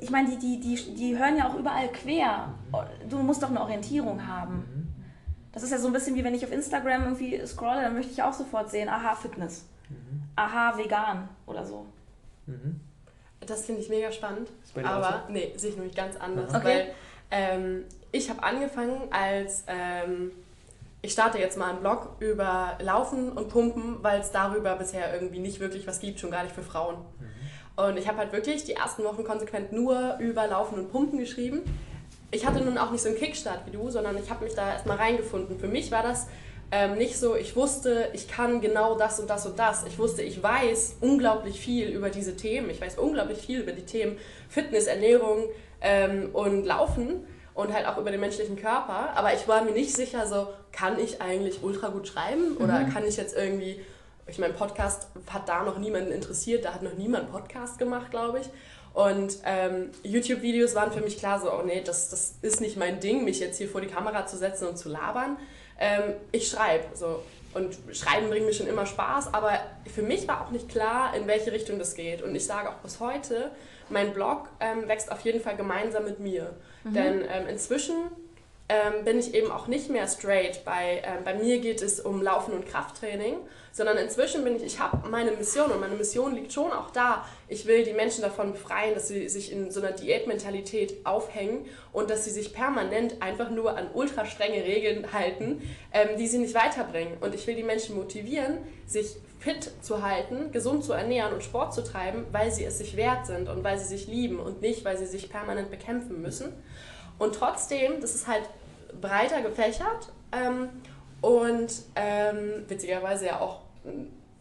ich 0.00 0.10
meine, 0.10 0.30
die, 0.30 0.38
die, 0.38 0.60
die, 0.60 0.94
die 0.94 1.18
hören 1.18 1.36
ja 1.36 1.48
auch 1.48 1.54
überall 1.54 1.88
quer. 1.88 2.54
Du 3.08 3.18
musst 3.18 3.42
doch 3.42 3.50
eine 3.50 3.60
Orientierung 3.60 4.26
haben. 4.26 4.54
Mhm. 4.54 4.88
Das 5.52 5.62
ist 5.62 5.70
ja 5.70 5.78
so 5.78 5.86
ein 5.86 5.92
bisschen 5.92 6.16
wie 6.16 6.24
wenn 6.24 6.34
ich 6.34 6.44
auf 6.44 6.52
Instagram 6.52 7.04
irgendwie 7.04 7.44
scrolle, 7.46 7.82
dann 7.82 7.94
möchte 7.94 8.12
ich 8.12 8.22
auch 8.22 8.32
sofort 8.32 8.70
sehen, 8.70 8.88
aha, 8.88 9.14
Fitness. 9.14 9.64
Mhm. 9.88 10.22
Aha, 10.36 10.76
vegan 10.76 11.28
oder 11.46 11.64
so. 11.64 11.86
Mhm. 12.46 12.80
Das 13.40 13.64
finde 13.64 13.80
ich 13.80 13.88
mega 13.88 14.12
spannend. 14.12 14.50
Aber 14.82 15.24
so? 15.26 15.32
nee, 15.32 15.52
sehe 15.56 15.70
ich 15.70 15.76
nämlich 15.76 15.96
ganz 15.96 16.16
anders. 16.16 16.54
Okay. 16.54 16.64
Weil 16.64 16.94
ähm, 17.30 17.84
ich 18.12 18.28
habe 18.28 18.42
angefangen 18.42 19.00
als 19.10 19.64
ähm, 19.66 20.32
ich 21.02 21.12
starte 21.12 21.38
jetzt 21.38 21.56
mal 21.56 21.70
einen 21.70 21.80
Blog 21.80 22.16
über 22.18 22.76
Laufen 22.80 23.32
und 23.32 23.48
Pumpen, 23.48 24.02
weil 24.02 24.20
es 24.20 24.32
darüber 24.32 24.74
bisher 24.76 25.14
irgendwie 25.14 25.38
nicht 25.38 25.60
wirklich 25.60 25.86
was 25.86 26.00
gibt, 26.00 26.18
schon 26.18 26.30
gar 26.30 26.42
nicht 26.42 26.54
für 26.54 26.62
Frauen. 26.62 26.96
Mhm. 26.96 27.35
Und 27.76 27.98
ich 27.98 28.08
habe 28.08 28.18
halt 28.18 28.32
wirklich 28.32 28.64
die 28.64 28.72
ersten 28.72 29.04
Wochen 29.04 29.22
konsequent 29.22 29.72
nur 29.72 30.16
über 30.18 30.46
Laufen 30.46 30.78
und 30.78 30.90
Pumpen 30.90 31.18
geschrieben. 31.18 31.62
Ich 32.30 32.46
hatte 32.46 32.64
nun 32.64 32.78
auch 32.78 32.90
nicht 32.90 33.02
so 33.02 33.08
einen 33.08 33.18
Kickstart 33.18 33.66
wie 33.66 33.70
du, 33.70 33.90
sondern 33.90 34.16
ich 34.18 34.30
habe 34.30 34.44
mich 34.44 34.54
da 34.54 34.72
erstmal 34.72 34.96
reingefunden. 34.96 35.58
Für 35.58 35.68
mich 35.68 35.90
war 35.90 36.02
das 36.02 36.26
ähm, 36.72 36.96
nicht 36.96 37.16
so, 37.16 37.36
ich 37.36 37.54
wusste, 37.54 38.08
ich 38.12 38.28
kann 38.28 38.60
genau 38.60 38.96
das 38.96 39.20
und 39.20 39.30
das 39.30 39.46
und 39.46 39.58
das. 39.58 39.84
Ich 39.86 39.98
wusste, 39.98 40.22
ich 40.22 40.42
weiß 40.42 40.96
unglaublich 41.00 41.60
viel 41.60 41.88
über 41.88 42.10
diese 42.10 42.36
Themen. 42.36 42.70
Ich 42.70 42.80
weiß 42.80 42.98
unglaublich 42.98 43.38
viel 43.38 43.60
über 43.60 43.72
die 43.72 43.84
Themen 43.84 44.18
Fitness, 44.48 44.86
Ernährung 44.86 45.44
ähm, 45.80 46.30
und 46.32 46.64
Laufen 46.64 47.24
und 47.54 47.72
halt 47.72 47.86
auch 47.86 47.98
über 47.98 48.10
den 48.10 48.20
menschlichen 48.20 48.56
Körper. 48.56 49.10
Aber 49.14 49.32
ich 49.32 49.46
war 49.46 49.62
mir 49.62 49.72
nicht 49.72 49.94
sicher, 49.94 50.26
so 50.26 50.48
kann 50.72 50.98
ich 50.98 51.22
eigentlich 51.22 51.62
ultra 51.62 51.88
gut 51.88 52.08
schreiben 52.08 52.56
oder 52.56 52.80
mhm. 52.80 52.92
kann 52.92 53.06
ich 53.06 53.16
jetzt 53.16 53.36
irgendwie, 53.36 53.80
ich 54.26 54.38
meine, 54.38 54.54
Podcast 54.54 55.08
hat 55.30 55.48
da 55.48 55.62
noch 55.62 55.78
niemanden 55.78 56.12
interessiert, 56.12 56.64
da 56.64 56.74
hat 56.74 56.82
noch 56.82 56.94
niemand 56.94 57.30
Podcast 57.30 57.78
gemacht, 57.78 58.10
glaube 58.10 58.40
ich. 58.40 58.48
Und 58.92 59.38
ähm, 59.44 59.90
YouTube-Videos 60.02 60.74
waren 60.74 60.90
für 60.90 61.02
mich 61.02 61.18
klar 61.18 61.38
so, 61.38 61.52
oh 61.52 61.62
nee, 61.62 61.82
das, 61.82 62.08
das 62.08 62.36
ist 62.40 62.60
nicht 62.60 62.76
mein 62.76 62.98
Ding, 62.98 63.24
mich 63.24 63.40
jetzt 63.40 63.58
hier 63.58 63.68
vor 63.68 63.82
die 63.82 63.88
Kamera 63.88 64.26
zu 64.26 64.36
setzen 64.36 64.66
und 64.66 64.78
zu 64.78 64.88
labern. 64.88 65.36
Ähm, 65.78 66.14
ich 66.32 66.48
schreibe 66.48 66.96
so. 66.96 67.22
Und 67.52 67.76
Schreiben 67.92 68.28
bringt 68.28 68.46
mir 68.46 68.52
schon 68.52 68.66
immer 68.66 68.84
Spaß, 68.84 69.32
aber 69.32 69.58
für 69.94 70.02
mich 70.02 70.28
war 70.28 70.44
auch 70.44 70.50
nicht 70.50 70.68
klar, 70.68 71.14
in 71.16 71.26
welche 71.26 71.52
Richtung 71.52 71.78
das 71.78 71.94
geht. 71.94 72.22
Und 72.22 72.34
ich 72.34 72.44
sage 72.44 72.68
auch 72.68 72.76
bis 72.76 73.00
heute, 73.00 73.50
mein 73.88 74.12
Blog 74.12 74.48
ähm, 74.60 74.88
wächst 74.88 75.10
auf 75.12 75.20
jeden 75.20 75.40
Fall 75.40 75.56
gemeinsam 75.56 76.04
mit 76.04 76.18
mir. 76.18 76.54
Mhm. 76.84 76.92
Denn 76.92 77.20
ähm, 77.22 77.46
inzwischen 77.48 77.94
ähm, 78.68 79.04
bin 79.04 79.18
ich 79.18 79.34
eben 79.34 79.50
auch 79.50 79.68
nicht 79.68 79.90
mehr 79.90 80.08
straight. 80.08 80.64
Bei, 80.64 81.02
ähm, 81.04 81.24
bei 81.24 81.34
mir 81.34 81.58
geht 81.58 81.82
es 81.82 82.00
um 82.00 82.20
Laufen 82.20 82.52
und 82.52 82.66
Krafttraining, 82.66 83.36
sondern 83.70 83.96
inzwischen 83.96 84.42
bin 84.42 84.56
ich, 84.56 84.64
ich 84.64 84.80
habe 84.80 85.08
meine 85.08 85.30
Mission 85.32 85.70
und 85.70 85.80
meine 85.80 85.94
Mission 85.94 86.34
liegt 86.34 86.52
schon 86.52 86.72
auch 86.72 86.90
da. 86.90 87.24
Ich 87.48 87.66
will 87.66 87.84
die 87.84 87.92
Menschen 87.92 88.22
davon 88.22 88.52
befreien, 88.52 88.94
dass 88.94 89.08
sie 89.08 89.28
sich 89.28 89.52
in 89.52 89.70
so 89.70 89.80
einer 89.80 89.92
Diätmentalität 89.92 90.96
aufhängen 91.04 91.66
und 91.92 92.10
dass 92.10 92.24
sie 92.24 92.30
sich 92.30 92.52
permanent 92.52 93.22
einfach 93.22 93.50
nur 93.50 93.76
an 93.76 93.88
ultra 93.94 94.24
strenge 94.24 94.64
Regeln 94.64 95.12
halten, 95.12 95.62
ähm, 95.92 96.16
die 96.18 96.26
sie 96.26 96.38
nicht 96.38 96.54
weiterbringen. 96.54 97.18
Und 97.20 97.34
ich 97.34 97.46
will 97.46 97.54
die 97.54 97.62
Menschen 97.62 97.94
motivieren, 97.96 98.58
sich 98.86 99.16
fit 99.38 99.70
zu 99.80 100.02
halten, 100.02 100.50
gesund 100.50 100.82
zu 100.82 100.92
ernähren 100.92 101.32
und 101.32 101.44
Sport 101.44 101.72
zu 101.72 101.84
treiben, 101.84 102.26
weil 102.32 102.50
sie 102.50 102.64
es 102.64 102.78
sich 102.78 102.96
wert 102.96 103.26
sind 103.26 103.48
und 103.48 103.62
weil 103.62 103.78
sie 103.78 103.84
sich 103.84 104.08
lieben 104.08 104.40
und 104.40 104.60
nicht, 104.60 104.84
weil 104.84 104.98
sie 104.98 105.06
sich 105.06 105.30
permanent 105.30 105.70
bekämpfen 105.70 106.20
müssen. 106.20 106.52
Und 107.18 107.34
trotzdem, 107.34 108.00
das 108.00 108.14
ist 108.14 108.26
halt 108.26 108.44
breiter 109.00 109.42
gefächert 109.42 110.12
ähm, 110.32 110.68
und 111.20 111.72
ähm, 111.94 112.64
witzigerweise 112.68 113.26
ja 113.26 113.40
auch 113.40 113.60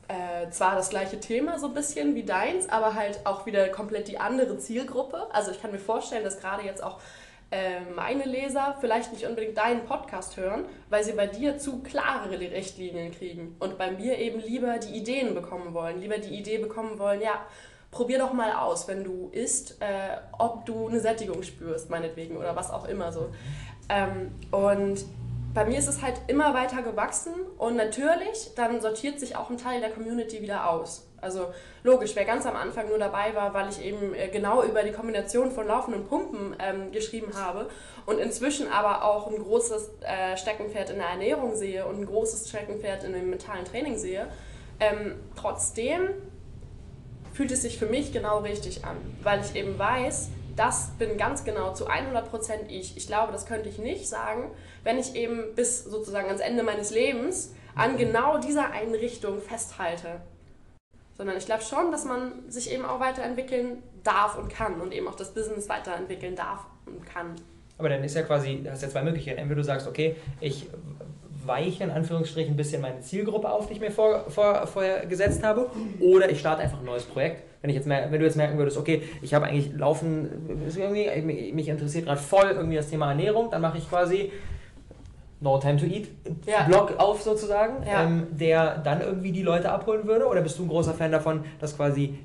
äh, 0.08 0.50
zwar 0.52 0.76
das 0.76 0.90
gleiche 0.90 1.20
Thema 1.20 1.58
so 1.58 1.68
ein 1.68 1.74
bisschen 1.74 2.16
wie 2.16 2.24
deins, 2.24 2.70
aber 2.70 2.94
halt 2.94 3.22
auch 3.26 3.46
wieder 3.46 3.68
komplett 3.70 4.08
die 4.08 4.20
andere 4.20 4.58
Zielgruppe. 4.58 5.28
Also 5.32 5.52
ich 5.52 5.62
kann 5.62 5.72
mir 5.72 5.80
vorstellen, 5.80 6.24
dass 6.24 6.40
gerade 6.40 6.64
jetzt 6.64 6.84
auch 6.84 7.00
äh, 7.52 7.82
meine 7.96 8.26
Leser 8.26 8.76
vielleicht 8.80 9.14
nicht 9.14 9.26
unbedingt 9.26 9.58
deinen 9.58 9.86
Podcast 9.86 10.38
hören, 10.38 10.66
weil 10.90 11.04
sie 11.04 11.14
bei 11.14 11.28
dir 11.28 11.58
zu 11.58 11.82
klare 11.82 12.40
Richtlinien 12.40 13.12
kriegen 13.12 13.56
und 13.60 13.78
bei 13.78 13.92
mir 13.92 14.18
eben 14.18 14.40
lieber 14.40 14.78
die 14.78 14.96
Ideen 14.96 15.34
bekommen 15.34 15.74
wollen, 15.74 16.00
lieber 16.00 16.18
die 16.18 16.36
Idee 16.36 16.58
bekommen 16.58 17.00
wollen, 17.00 17.22
ja, 17.22 17.46
probier 17.96 18.20
doch 18.20 18.34
mal 18.34 18.52
aus, 18.52 18.88
wenn 18.88 19.04
du 19.04 19.30
isst, 19.32 19.82
äh, 19.82 20.18
ob 20.38 20.66
du 20.66 20.88
eine 20.88 21.00
Sättigung 21.00 21.42
spürst, 21.44 21.90
meinetwegen, 21.90 22.38
oder 22.38 22.56
was 22.56 22.70
auch 22.70 22.88
immer 22.88 23.12
so. 23.12 23.30
Ähm, 23.90 24.32
und 24.52 25.06
bei 25.54 25.64
mir 25.64 25.80
ist 25.80 25.88
es 25.88 26.02
halt 26.02 26.16
immer 26.28 26.54
weiter 26.54 26.84
gewachsen 26.84 27.34
und 27.58 27.78
natürlich, 27.78 28.52
dann 28.56 28.82
sortiert 28.82 29.20
sich 29.20 29.38
auch 29.38 29.50
ein 29.50 29.58
Teil 29.58 29.80
der 29.80 29.90
Community 29.90 30.42
wieder 30.42 30.70
aus. 30.70 31.08
Also 31.22 31.48
logisch, 31.84 32.16
wer 32.16 32.26
ganz 32.26 32.46
am 32.46 32.58
Anfang 32.58 32.90
nur 32.90 33.00
dabei 33.00 33.34
war, 33.34 33.54
weil 33.54 33.70
ich 33.70 33.82
eben 33.82 34.14
äh, 34.14 34.28
genau 34.28 34.62
über 34.62 34.84
die 34.84 34.92
Kombination 34.92 35.50
von 35.52 35.66
Laufen 35.66 35.94
und 35.94 36.10
Pumpen 36.10 36.56
ähm, 36.60 36.92
geschrieben 36.92 37.32
habe 37.34 37.70
und 38.06 38.20
inzwischen 38.20 38.70
aber 38.70 39.06
auch 39.06 39.28
ein 39.28 39.42
großes 39.42 39.92
äh, 40.02 40.36
Steckenpferd 40.36 40.90
in 40.90 40.98
der 40.98 41.08
Ernährung 41.08 41.56
sehe 41.56 41.86
und 41.86 42.02
ein 42.02 42.06
großes 42.06 42.50
Steckenpferd 42.50 43.06
in 43.06 43.14
dem 43.14 43.30
mentalen 43.30 43.64
Training 43.64 43.98
sehe, 43.98 44.28
ähm, 44.82 45.16
trotzdem 45.38 46.10
fühlt 47.36 47.52
es 47.52 47.63
sich 47.63 47.78
für 47.78 47.86
mich 47.86 48.13
genau 48.13 48.39
richtig 48.39 48.86
an, 48.86 48.95
weil 49.21 49.41
ich 49.41 49.56
eben 49.56 49.78
weiß, 49.78 50.30
das 50.56 50.91
bin 50.98 51.17
ganz 51.17 51.43
genau 51.43 51.74
zu 51.74 51.89
100% 51.89 52.69
ich. 52.69 52.95
Ich 52.95 53.08
glaube, 53.08 53.34
das 53.34 53.45
könnte 53.45 53.67
ich 53.67 53.78
nicht 53.78 54.08
sagen, 54.08 54.52
wenn 54.86 54.98
ich 54.98 55.15
eben 55.15 55.54
bis 55.54 55.84
sozusagen 55.84 56.28
ans 56.28 56.39
Ende 56.39 56.63
meines 56.63 56.91
Lebens 56.91 57.54
an 57.76 57.98
genau 57.98 58.38
dieser 58.38 58.71
einen 58.71 58.95
Richtung 58.95 59.41
festhalte. 59.41 60.21
Sondern 61.17 61.36
ich 61.36 61.45
glaube 61.45 61.62
schon, 61.62 61.91
dass 61.91 62.06
man 62.06 62.50
sich 62.50 62.71
eben 62.71 62.86
auch 62.86 63.02
weiterentwickeln 63.02 63.84
darf 64.06 64.38
und 64.38 64.48
kann 64.48 64.80
und 64.80 64.93
eben 64.93 65.10
auch 65.10 65.15
das 65.15 65.34
Business 65.34 65.67
weiterentwickeln 65.67 66.38
darf 66.38 66.65
und 66.86 67.06
kann. 67.06 67.36
Aber 67.78 67.89
dann 67.89 68.02
ist 68.06 68.15
ja 68.15 68.21
quasi, 68.21 68.62
du 68.63 68.71
hast 68.71 68.82
ja 68.82 68.89
zwei 68.89 69.04
Möglichkeiten. 69.04 69.39
Entweder 69.39 69.60
du 69.60 69.65
sagst, 69.65 69.88
okay, 69.88 70.15
ich 70.39 70.67
weiche 71.46 71.84
in 71.84 71.92
Anführungsstrichen 71.92 72.54
ein 72.54 72.58
bisschen 72.58 72.82
meine 72.82 73.00
Zielgruppe 73.02 73.50
auf, 73.52 73.68
die 73.68 73.74
ich 73.74 73.80
mir 73.80 73.92
vor, 73.92 74.30
vor, 74.30 74.68
vorher 74.68 75.06
gesetzt 75.06 75.44
habe, 75.44 75.70
oder 76.00 76.30
ich 76.30 76.40
starte 76.40 76.62
einfach 76.62 76.80
ein 76.80 76.86
neues 76.86 77.04
Projekt. 77.04 77.44
Wenn, 77.62 77.70
ich 77.70 77.76
jetzt 77.76 77.88
mer 77.88 78.12
wenn 78.12 78.20
du 78.20 78.26
jetzt 78.26 78.38
merken 78.38 78.58
würdest, 78.58 78.78
okay, 78.78 79.02
ich 79.22 79.34
habe 79.34 79.46
eigentlich 79.46 79.74
laufen, 79.74 80.30
irgendwie, 80.78 81.52
mich 81.54 81.68
interessiert 81.68 82.06
gerade 82.06 82.20
voll 82.20 82.52
irgendwie 82.52 82.76
das 82.76 82.90
Thema 82.90 83.10
Ernährung, 83.10 83.50
dann 83.50 83.62
mache 83.62 83.78
ich 83.78 83.90
quasi 83.90 84.32
No 85.42 85.58
Time 85.58 85.78
to 85.78 85.86
Eat 85.86 86.08
Ja. 86.46 86.64
Blog 86.64 86.94
auf 86.98 87.22
sozusagen, 87.22 87.86
Ja. 87.86 88.04
ähm, 88.04 88.28
der 88.32 88.78
dann 88.78 89.02
irgendwie 89.02 89.32
die 89.32 89.44
Leute 89.44 89.72
abholen 89.72 90.08
würde? 90.08 90.28
Oder 90.28 90.42
bist 90.42 90.58
du 90.60 90.64
ein 90.64 90.70
großer 90.70 90.94
Fan 90.94 91.12
davon, 91.12 91.44
dass 91.60 91.76
quasi 91.76 92.20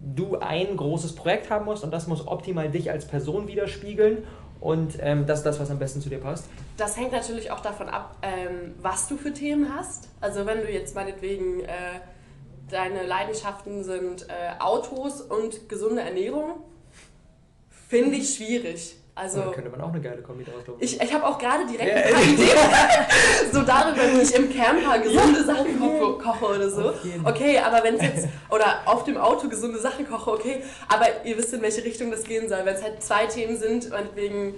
du 0.00 0.38
ein 0.40 0.76
großes 0.76 1.14
Projekt 1.14 1.48
haben 1.50 1.64
musst 1.64 1.84
und 1.84 1.92
das 1.92 2.08
muss 2.08 2.26
optimal 2.26 2.68
dich 2.70 2.90
als 2.90 3.06
Person 3.06 3.46
widerspiegeln 3.46 4.24
und 4.62 4.96
ähm, 5.00 5.26
das 5.26 5.40
ist 5.40 5.44
das, 5.44 5.58
was 5.58 5.70
am 5.70 5.80
besten 5.80 6.00
zu 6.00 6.08
dir 6.08 6.20
passt? 6.20 6.44
Das 6.76 6.96
hängt 6.96 7.10
natürlich 7.10 7.50
auch 7.50 7.60
davon 7.60 7.88
ab, 7.88 8.16
ähm, 8.22 8.74
was 8.80 9.08
du 9.08 9.16
für 9.16 9.32
Themen 9.32 9.74
hast. 9.74 10.08
Also 10.20 10.46
wenn 10.46 10.58
du 10.58 10.70
jetzt 10.70 10.94
meinetwegen 10.94 11.60
äh, 11.60 11.68
deine 12.70 13.04
Leidenschaften 13.04 13.82
sind 13.82 14.28
äh, 14.28 14.60
Autos 14.60 15.20
und 15.20 15.68
gesunde 15.68 16.02
Ernährung, 16.02 16.62
finde 17.88 18.16
ich 18.16 18.36
schwierig. 18.36 18.96
Also 19.14 19.40
da 19.42 19.50
könnte 19.50 19.68
man 19.68 19.80
auch 19.82 19.90
eine 19.92 20.00
geile 20.00 20.22
Kombi 20.22 20.42
draus 20.42 20.66
machen. 20.66 20.76
ich, 20.80 20.98
ich 20.98 21.12
habe 21.12 21.26
auch 21.26 21.38
gerade 21.38 21.66
direkt 21.66 21.86
Ja. 21.86 21.96
ein 21.96 22.36
paar 22.36 23.06
so 23.52 23.60
darüber, 23.62 24.02
wie 24.10 24.22
ich 24.22 24.34
im 24.34 24.50
Camper 24.50 24.98
gesunde 25.00 25.44
Sachen 25.44 25.78
koche, 25.78 26.18
koche 26.18 26.44
oder 26.46 26.70
so. 26.70 26.94
Okay, 27.24 27.58
aber 27.58 27.84
wenn 27.84 27.96
es 27.96 28.02
jetzt, 28.02 28.28
oder 28.48 28.80
auf 28.86 29.04
dem 29.04 29.18
Auto 29.18 29.48
gesunde 29.50 29.78
Sachen 29.78 30.08
koche, 30.08 30.30
okay, 30.32 30.62
aber 30.88 31.06
ihr 31.24 31.36
wisst, 31.36 31.52
in 31.52 31.60
welche 31.60 31.84
Richtung 31.84 32.10
das 32.10 32.24
gehen 32.24 32.48
soll. 32.48 32.60
Wenn 32.64 32.74
es 32.74 32.82
halt 32.82 33.02
zwei 33.02 33.26
Themen 33.26 33.58
sind, 33.58 33.90
meinetwegen 33.90 34.54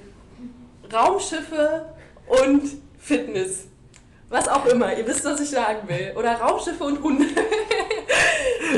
Raumschiffe 0.93 1.87
und 2.27 2.63
Fitness. 2.99 3.67
Was 4.35 4.49
auch 4.49 4.67
immer, 4.67 4.93
ihr 4.99 5.07
wisst, 5.07 5.25
was 5.25 5.39
ich 5.39 5.51
sagen 5.51 5.87
will. 5.87 6.13
Oder 6.17 6.33
Raumschiffe 6.33 6.83
und 6.83 7.01
Hunde. 7.01 7.25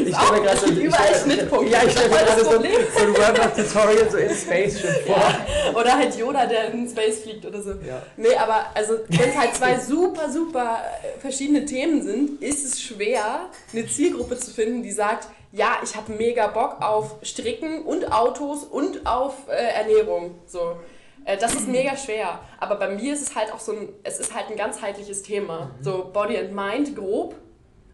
Ich 0.04 0.14
stelle 0.14 0.32
mir 0.32 0.42
gerade 0.42 0.58
so 0.58 0.66
überall 0.66 1.14
Schnittpunkte. 1.14 1.72
Ja, 1.72 1.82
ich 1.82 1.92
stelle 1.92 2.10
mir 2.10 2.16
gerade 2.16 2.44
so, 2.44 2.50
so 2.50 2.58
ein 2.58 3.16
Workout-Tutorial 3.16 4.10
so 4.10 4.18
in 4.18 4.34
Spaceship 4.34 5.06
vor. 5.06 5.16
Ja. 5.16 5.80
Oder 5.80 5.96
halt 5.96 6.14
Yoda, 6.14 6.44
der 6.44 6.72
in 6.72 6.86
Space 6.86 7.20
fliegt 7.20 7.46
oder 7.46 7.62
so. 7.62 7.70
Ja. 7.70 8.02
Nee, 8.18 8.34
aber 8.34 8.66
also 8.74 8.98
wenn 9.08 9.30
es 9.30 9.36
halt 9.36 9.54
zwei 9.54 9.78
super, 9.78 10.30
super 10.30 10.80
äh, 11.02 11.18
verschiedene 11.20 11.64
Themen 11.64 12.02
sind, 12.02 12.42
ist 12.42 12.62
es 12.66 12.82
schwer, 12.82 13.48
eine 13.72 13.86
Zielgruppe 13.86 14.38
zu 14.38 14.50
finden, 14.50 14.82
die 14.82 14.92
sagt, 14.92 15.28
ja, 15.52 15.78
ich 15.82 15.96
habe 15.96 16.12
mega 16.12 16.48
Bock 16.48 16.82
auf 16.82 17.16
Stricken 17.22 17.82
und 17.82 18.12
Autos 18.12 18.64
und 18.64 19.06
auf 19.06 19.32
äh, 19.48 19.54
Ernährung. 19.54 20.34
So. 20.46 20.76
Äh, 21.26 21.36
Das 21.36 21.54
ist 21.54 21.68
mega 21.68 21.94
schwer. 21.96 22.40
Aber 22.58 22.76
bei 22.76 22.88
mir 22.88 23.12
ist 23.12 23.22
es 23.28 23.34
halt 23.34 23.52
auch 23.52 23.60
so 23.60 23.72
ein, 23.72 23.88
es 24.04 24.18
ist 24.18 24.34
halt 24.34 24.48
ein 24.50 24.56
ganzheitliches 24.56 25.22
Thema. 25.22 25.70
So 25.82 26.10
Body 26.12 26.38
and 26.38 26.52
Mind 26.54 26.96
grob 26.96 27.34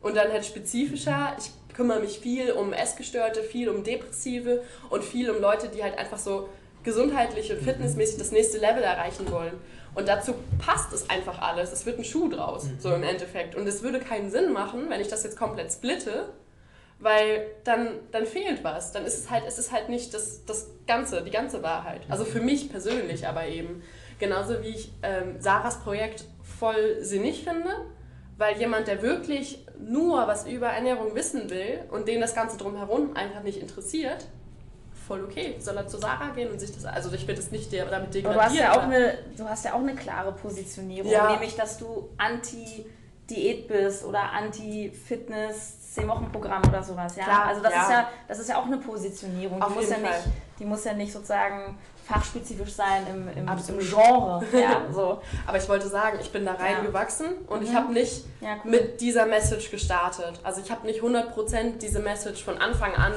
und 0.01 0.17
dann 0.17 0.31
halt 0.31 0.45
spezifischer. 0.47 1.35
Ich 1.39 1.51
kümmere 1.75 2.01
mich 2.01 2.21
viel 2.21 2.53
um 2.53 2.73
Essgestörte, 2.73 3.43
viel 3.43 3.69
um 3.69 3.83
Depressive 3.83 4.63
und 4.91 5.03
viel 5.03 5.31
um 5.31 5.41
Leute, 5.41 5.69
die 5.69 5.83
halt 5.83 5.99
einfach 5.99 6.19
so 6.19 6.49
gesundheitlich 6.85 7.51
und 7.51 7.61
fitnessmäßig 7.63 8.19
das 8.19 8.31
nächste 8.33 8.59
Level 8.59 8.83
erreichen 8.83 9.31
wollen. 9.31 9.55
Und 9.95 10.09
dazu 10.09 10.35
passt 10.59 10.93
es 10.93 11.09
einfach 11.11 11.41
alles. 11.41 11.71
Es 11.73 11.87
wird 11.87 11.99
ein 11.99 12.05
Schuh 12.05 12.29
draus, 12.29 12.67
so 12.79 12.93
im 12.95 13.03
Endeffekt. 13.03 13.55
Und 13.55 13.67
es 13.67 13.83
würde 13.83 14.01
keinen 14.01 14.31
Sinn 14.31 14.53
machen, 14.53 14.89
wenn 14.89 15.01
ich 15.01 15.09
das 15.09 15.23
jetzt 15.23 15.39
komplett 15.39 15.71
splitte, 15.73 16.31
weil 17.03 17.47
dann, 17.65 17.89
dann 18.13 18.27
fehlt 18.27 18.63
was. 18.65 18.93
Dann 18.93 19.05
ist 19.05 19.19
es 19.19 19.31
halt, 19.31 19.45
es 19.47 19.59
ist 19.59 19.73
halt 19.73 19.89
nicht 19.89 20.15
das, 20.15 20.45
das 20.45 20.69
Ganze, 20.87 21.23
die 21.23 21.31
ganze 21.31 21.63
Wahrheit. 21.63 22.03
Also 22.09 22.25
für 22.25 22.41
mich 22.41 22.71
persönlich 22.71 23.27
aber 23.27 23.47
eben. 23.47 23.83
Genauso 24.19 24.63
wie 24.63 24.69
ich 24.69 24.93
ähm, 25.03 25.41
Sarahs 25.41 25.81
Projekt 25.81 26.25
voll 26.43 26.99
sinnig 27.01 27.43
finde, 27.43 27.69
weil 28.39 28.57
jemand, 28.57 28.87
der 28.87 29.03
wirklich 29.03 29.67
nur 29.81 30.29
was 30.29 30.47
über 30.47 30.69
Ernährung 30.69 31.15
wissen 31.17 31.51
will 31.51 31.81
und 31.91 32.07
den 32.07 32.21
das 32.21 32.33
Ganze 32.35 32.57
drumherum 32.57 33.17
einfach 33.17 33.43
nicht 33.43 33.61
interessiert, 33.61 34.27
voll 35.09 35.25
okay. 35.25 35.57
Soll 35.59 35.77
er 35.77 35.89
zu 35.89 35.99
Sarah 35.99 36.29
gehen 36.31 36.53
und 36.53 36.61
sich 36.61 36.71
das. 36.73 36.85
Also 36.85 37.13
ich 37.13 37.27
will 37.27 37.35
das 37.35 37.51
nicht 37.51 37.73
der- 37.73 37.87
damit 37.87 38.15
Aber 38.25 38.35
du 38.35 38.41
hast, 38.41 38.55
ja 38.55 38.73
auch 38.73 38.83
eine, 38.83 39.19
du 39.37 39.45
hast 39.49 39.65
ja 39.65 39.73
auch 39.75 39.81
eine 39.81 39.97
klare 39.97 40.31
Positionierung, 40.33 41.11
Ja. 41.11 41.33
nämlich 41.33 41.57
dass 41.57 41.79
du 41.79 42.11
anti-Diät 42.19 43.67
bist 43.67 44.05
oder 44.05 44.31
anti-Fitness, 45.93 45.97
10-Wochen-Programm 45.99 46.63
oder 46.69 46.83
sowas. 46.83 47.17
Ja? 47.17 47.25
Klar, 47.25 47.47
also 47.47 47.63
das, 47.63 47.73
ja. 47.73 47.83
Ist 47.83 47.91
ja, 47.91 48.09
das 48.29 48.39
ist 48.39 48.49
ja 48.49 48.57
auch 48.59 48.67
eine 48.67 48.79
Positionierung. 48.79 49.59
Die 49.59 49.63
Auf 49.63 49.75
muss, 49.75 49.89
ja 49.89 49.97
jeden 49.97 50.03
nicht, 50.03 50.15
Fall. 50.15 50.33
die 50.59 50.65
muss 50.65 50.85
ja 50.85 50.93
nicht 50.95 51.13
sozusagen 51.13 51.79
fachspezifisch 52.05 52.73
sein 52.73 53.07
im, 53.09 53.29
im, 53.29 53.49
im. 53.49 53.79
Genre. 53.79 54.43
Ja, 54.53 54.83
so. 54.93 55.23
Aber 55.47 55.57
ich 55.57 55.69
wollte 55.69 55.89
sagen, 55.89 56.19
ich 56.21 56.33
bin 56.33 56.45
da 56.45 56.55
Ja. 56.55 56.59
reingewachsen 56.61 57.29
und 57.47 57.63
ich 57.63 57.71
Mhm. 57.71 57.75
habe 57.77 57.93
nicht 57.93 58.25
ja 58.41 58.57
cool. 58.65 58.71
mit 58.73 59.01
dieser 59.01 59.25
Message 59.27 59.71
gestartet. 59.71 60.41
Also 60.43 60.61
ich 60.61 60.71
habe 60.71 60.85
nicht 60.87 61.01
100% 61.01 61.79
diese 61.79 62.01
Message 62.01 62.43
von 62.45 62.59
Anfang 62.59 62.95
an 62.97 63.13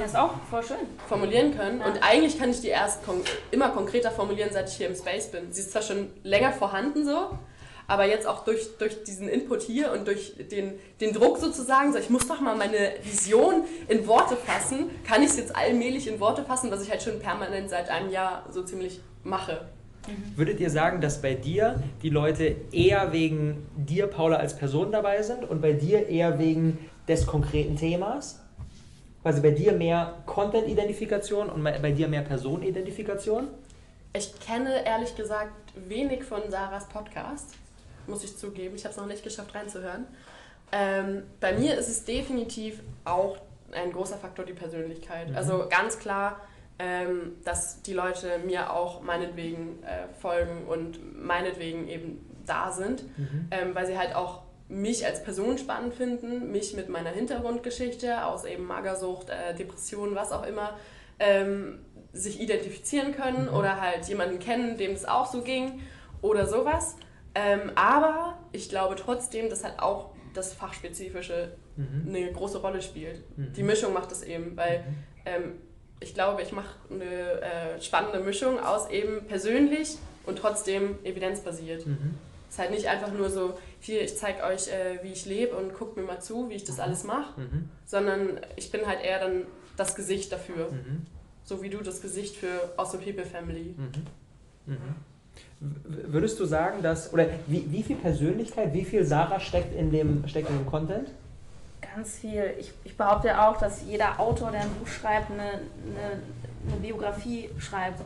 formulieren 1.08 1.58
können. 1.58 1.80
Ja. 1.80 1.88
Und 1.88 2.04
eigentlich 2.04 2.38
kann 2.40 2.52
ich 2.52 2.62
die 2.62 2.68
erst 2.70 3.04
kon 3.06 3.22
immer 3.52 3.70
konkreter 3.70 4.12
formulieren, 4.12 4.52
seit 4.54 4.70
ich 4.70 4.76
hier 4.78 4.88
im 4.88 4.96
Space 4.96 5.32
bin. 5.32 5.52
Sie 5.52 5.62
ist 5.62 5.72
zwar 5.72 5.82
schon 5.82 6.12
länger 6.24 6.52
vorhanden 6.52 7.04
so, 7.06 7.32
aber 7.88 8.08
jetzt 8.08 8.28
auch 8.28 8.44
durch, 8.44 8.78
durch 8.78 9.04
diesen 9.04 9.28
Input 9.28 9.62
hier 9.62 9.92
und 9.92 10.08
durch 10.08 10.34
den, 10.52 10.74
den 11.02 11.14
Druck 11.14 11.38
sozusagen, 11.38 11.94
so 11.94 12.00
ich 12.00 12.10
muss 12.10 12.28
doch 12.28 12.40
mal 12.40 12.56
meine 12.56 12.94
Vision 13.04 13.64
in 13.88 14.08
Worte 14.08 14.36
fassen, 14.36 14.90
kann 15.08 15.22
ich 15.22 15.30
es 15.30 15.38
jetzt 15.38 15.56
allmählich 15.56 16.08
in 16.08 16.20
Worte 16.20 16.44
fassen, 16.44 16.72
was 16.72 16.84
ich 16.84 16.90
halt 16.90 17.02
schon 17.02 17.20
permanent 17.20 17.70
seit 17.70 17.90
einem 17.90 18.10
Jahr 18.10 18.46
so 18.52 18.64
ziemlich 18.64 19.00
mache. 19.24 19.68
Würdet 20.36 20.60
ihr 20.60 20.70
sagen, 20.70 21.02
dass 21.02 21.22
bei 21.22 21.34
dir 21.34 21.82
die 22.04 22.10
Leute 22.10 22.56
eher 22.72 23.12
wegen 23.12 23.66
dir, 23.76 24.08
Paula, 24.08 24.38
als 24.38 24.56
Person 24.56 24.92
dabei 24.92 25.24
sind 25.24 25.44
und 25.44 25.62
bei 25.62 25.74
dir 25.74 26.08
eher 26.08 26.38
wegen 26.38 26.78
des 27.08 27.26
konkreten 27.26 27.76
Themas? 27.76 28.40
Quasi 29.24 29.42
bei 29.42 29.50
dir 29.50 29.74
mehr 29.74 30.18
Content-Identifikation 30.28 31.50
und 31.50 31.64
bei 31.64 31.92
dir 31.92 32.08
mehr 32.08 32.22
Personenidentifikation? 32.22 33.48
Ich 34.14 34.40
kenne 34.40 34.86
ehrlich 34.86 35.16
gesagt 35.16 35.74
wenig 35.76 36.24
von 36.24 36.42
Sarahs 36.50 36.88
Podcast, 36.88 37.56
muss 38.08 38.24
ich 38.24 38.38
zugeben. 38.38 38.76
Ich 38.76 38.84
habe 38.86 38.92
es 38.92 38.98
noch 38.98 39.06
nicht 39.08 39.24
geschafft 39.24 39.54
reinzuhören. 39.56 40.06
Ähm, 40.72 41.24
bei 41.40 41.54
mir 41.54 41.78
ist 41.78 41.88
es 41.88 42.06
definitiv 42.06 42.82
auch 43.06 43.38
ein 43.72 43.92
großer 43.92 44.18
Faktor 44.18 44.46
die 44.46 44.54
Persönlichkeit. 44.54 45.30
Mhm. 45.30 45.36
Also 45.36 45.68
ganz 45.70 46.00
klar, 46.00 46.40
ähm, 46.80 47.34
dass 47.44 47.82
die 47.84 47.94
Leute 47.94 48.40
mir 48.40 48.74
auch 48.74 49.02
meinetwegen 49.02 49.82
äh, 49.84 50.08
folgen 50.20 50.66
und 50.68 51.24
meinetwegen 51.24 51.88
eben 51.88 52.26
da 52.46 52.72
sind, 52.72 53.04
Mhm. 53.18 53.48
ähm, 53.52 53.76
weil 53.76 53.86
sie 53.86 53.98
halt 53.98 54.14
auch 54.16 54.42
mich 54.68 55.06
als 55.06 55.24
Person 55.24 55.58
spannend 55.58 55.94
finden, 55.94 56.52
mich 56.52 56.76
mit 56.76 56.90
meiner 56.90 57.12
Hintergrundgeschichte 57.12 58.26
aus 58.26 58.46
eben 58.46 58.66
Magersucht, 58.66 59.30
äh, 59.30 59.54
Depression, 59.56 60.16
was 60.16 60.32
auch 60.32 60.46
immer, 60.46 60.78
ähm, 61.20 61.80
sich 62.14 62.40
identifizieren 62.42 63.14
können 63.16 63.46
Mhm. 63.50 63.54
oder 63.56 63.80
halt 63.80 64.08
jemanden 64.08 64.40
kennen, 64.40 64.78
dem 64.78 64.92
es 64.92 65.06
auch 65.06 65.28
so 65.32 65.42
ging 65.42 65.82
oder 66.22 66.48
sowas. 66.48 66.96
Ähm, 67.36 67.72
aber 67.76 68.38
ich 68.54 68.70
glaube 68.70 68.96
trotzdem, 68.96 69.50
dass 69.50 69.64
halt 69.64 69.80
auch 69.80 70.12
das 70.34 70.54
Fachspezifische 70.54 71.56
Mhm. 71.78 72.06
eine 72.08 72.32
große 72.32 72.60
Rolle 72.60 72.82
spielt. 72.82 73.22
Mhm. 73.38 73.54
Die 73.54 73.64
Mischung 73.64 73.92
macht 73.94 74.12
es 74.12 74.24
eben, 74.24 74.56
weil 74.56 74.80
Mhm. 74.80 74.96
ähm, 75.26 75.52
ich 76.00 76.14
glaube, 76.14 76.42
ich 76.42 76.52
mache 76.54 76.76
eine 76.90 77.04
äh, 77.42 77.82
spannende 77.82 78.20
Mischung 78.20 78.60
aus 78.60 78.90
eben 78.90 79.26
persönlich 79.28 79.98
und 80.26 80.38
trotzdem 80.40 80.98
evidenzbasiert. 81.04 81.86
Mhm. 81.86 82.16
Es 82.48 82.56
ist 82.56 82.60
halt 82.60 82.72
nicht 82.72 82.88
einfach 82.88 83.12
nur 83.12 83.30
so, 83.30 83.58
hier, 83.82 84.02
ich 84.02 84.18
zeige 84.18 84.44
euch, 84.44 84.68
äh, 84.70 85.00
wie 85.04 85.12
ich 85.12 85.26
lebe 85.26 85.56
und 85.56 85.74
guckt 85.74 85.98
mir 85.98 86.04
mal 86.04 86.22
zu, 86.22 86.50
wie 86.50 86.54
ich 86.56 86.64
das 86.64 86.80
alles 86.80 87.04
mache, 87.04 87.42
Mhm. 87.42 87.70
sondern 87.86 88.40
ich 88.56 88.72
bin 88.72 88.86
halt 88.88 89.04
eher 89.04 89.20
dann 89.20 89.44
das 89.76 89.96
Gesicht 89.96 90.32
dafür. 90.32 90.72
Mhm. 90.72 91.06
So 91.44 91.62
wie 91.62 91.70
du 91.70 91.80
das 91.82 92.02
Gesicht 92.02 92.38
für 92.38 92.74
Awesome 92.78 93.04
People 93.04 93.26
Family. 93.26 93.76
Mhm. 93.78 93.92
Mhm. 95.66 96.14
Würdest 96.14 96.40
du 96.40 96.46
sagen, 96.46 96.82
dass, 96.82 97.14
oder 97.14 97.26
wie, 97.48 97.66
wie 97.72 97.84
viel 97.84 97.96
Persönlichkeit, 97.96 98.74
wie 98.74 98.86
viel 98.86 99.06
Sarah 99.06 99.40
steckt 99.40 99.76
in 99.76 99.92
dem, 99.92 100.28
steckt 100.28 100.50
in 100.50 100.58
dem 100.58 100.66
Content? 100.66 101.10
Ganz 101.96 102.18
viel. 102.20 102.54
Ich, 102.60 102.72
ich 102.84 102.98
behaupte 102.98 103.40
auch, 103.42 103.58
dass 103.58 103.84
jeder 103.84 104.20
Autor, 104.20 104.52
der 104.52 104.62
ein 104.62 104.70
Buch 104.80 104.88
schreibt, 104.88 105.32
eine, 105.32 105.44
eine, 105.44 106.22
eine 106.68 106.82
Biografie 106.82 107.50
schreibt. 107.60 108.02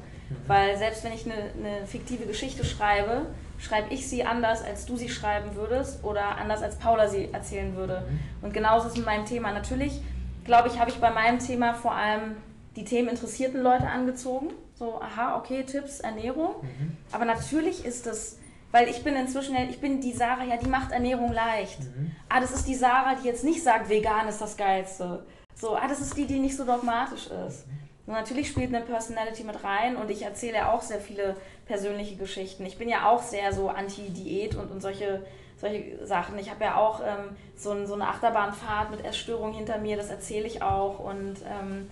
Weil 0.48 0.78
selbst 0.78 1.04
wenn 1.04 1.13
ich 1.13 1.26
eine, 1.26 1.36
eine 1.36 1.88
fiktive 1.88 2.26
Geschichte 2.26 2.63
schreibe, 2.63 3.26
schreibe 3.58 3.93
ich 3.93 4.08
sie 4.08 4.24
anders, 4.24 4.63
als 4.63 4.86
du 4.86 4.95
sie 4.95 5.10
schreiben 5.10 5.56
würdest 5.56 6.04
oder 6.04 6.38
anders, 6.38 6.62
als 6.62 6.76
Paula 6.76 7.08
sie 7.08 7.30
erzählen 7.32 7.76
würde. 7.76 8.04
Und 8.41 8.54
genauso 8.54 8.88
ist 8.88 8.93
es 8.93 8.98
mit 8.98 9.06
meinem 9.06 9.26
Thema. 9.26 9.52
Natürlich, 9.52 10.02
glaube 10.45 10.69
ich, 10.69 10.80
habe 10.80 10.89
ich 10.89 10.98
bei 10.98 11.10
meinem 11.10 11.39
Thema 11.39 11.74
vor 11.74 11.93
allem 11.93 12.38
die 12.76 12.86
themeninteressierten 12.86 13.62
Leute 13.62 13.88
angezogen. 13.88 14.50
So, 14.80 15.02
aha, 15.02 15.38
okay, 15.38 15.63
Tipps, 15.63 16.00
Ernährung. 16.00 16.56
Mhm. 16.62 16.98
Aber 17.12 17.26
natürlich 17.26 17.84
ist 17.84 18.06
das, 18.06 18.38
weil 18.72 18.88
ich 18.88 19.04
bin 19.04 19.13
inzwischen, 19.13 19.58
ich 19.70 19.82
bin 19.82 20.00
die 20.00 20.13
Sarah, 20.13 20.46
ja, 20.46 20.56
die 20.56 20.70
macht 20.70 20.94
Ernährung 20.94 21.34
leicht. 21.34 21.82
Mhm. 21.82 22.15
Ah, 22.30 22.39
das 22.39 22.52
ist 22.52 22.65
die 22.65 22.76
Sarah, 22.76 23.15
die 23.15 23.28
jetzt 23.28 23.44
nicht 23.44 23.62
sagt, 23.62 23.89
vegan 23.89 24.30
ist 24.30 24.39
das 24.39 24.56
Geilste. 24.56 25.26
So, 25.54 25.76
ah, 25.76 25.86
das 25.89 26.00
ist 26.00 26.15
die, 26.15 26.26
die 26.26 26.39
nicht 26.39 26.56
so 26.56 26.63
dogmatisch 26.63 27.28
ist. 27.28 27.65
Und 28.08 28.13
natürlich 28.13 28.48
spielt 28.48 28.74
eine 28.74 28.86
Personality 28.86 29.44
mit 29.44 29.62
rein 29.65 29.98
und 29.98 30.10
ich 30.10 30.22
erzähle 30.22 30.56
ja 30.56 30.72
auch 30.72 30.82
sehr 30.82 31.02
viele 31.02 31.36
persönliche 31.65 32.15
Geschichten. 32.15 32.65
Ich 32.65 32.78
bin 32.78 32.88
ja 32.88 33.10
auch 33.10 33.22
sehr 33.22 33.52
so 33.52 33.68
anti-Diät 33.68 34.56
und, 34.56 34.72
und 34.72 34.82
solche, 34.82 35.26
solche 35.58 36.08
Sachen. 36.08 36.39
Ich 36.39 36.50
habe 36.50 36.63
ja 36.63 36.78
auch 36.78 37.02
ähm, 37.02 37.36
so, 37.58 37.72
ein, 37.72 37.86
so 37.86 37.96
eine 37.96 38.08
Achterbahnfahrt 38.08 38.92
mit 38.92 39.04
Essstörungen 39.04 39.54
hinter 39.54 39.78
mir, 39.78 39.98
das 39.98 40.10
erzähle 40.10 40.48
ich 40.48 40.62
auch. 40.62 41.00
Und 41.00 41.36
ähm, 41.46 41.89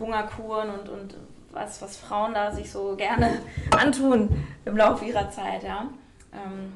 Hungerkuren 0.00 0.70
und, 0.70 0.88
und 0.88 1.16
was, 1.56 1.82
was 1.82 1.96
Frauen 1.96 2.34
da 2.34 2.52
sich 2.52 2.70
so 2.70 2.94
gerne 2.96 3.40
antun 3.76 4.46
im 4.64 4.76
Laufe 4.76 5.04
ihrer 5.04 5.30
Zeit, 5.30 5.62
ja. 5.64 5.88
Ähm, 6.32 6.74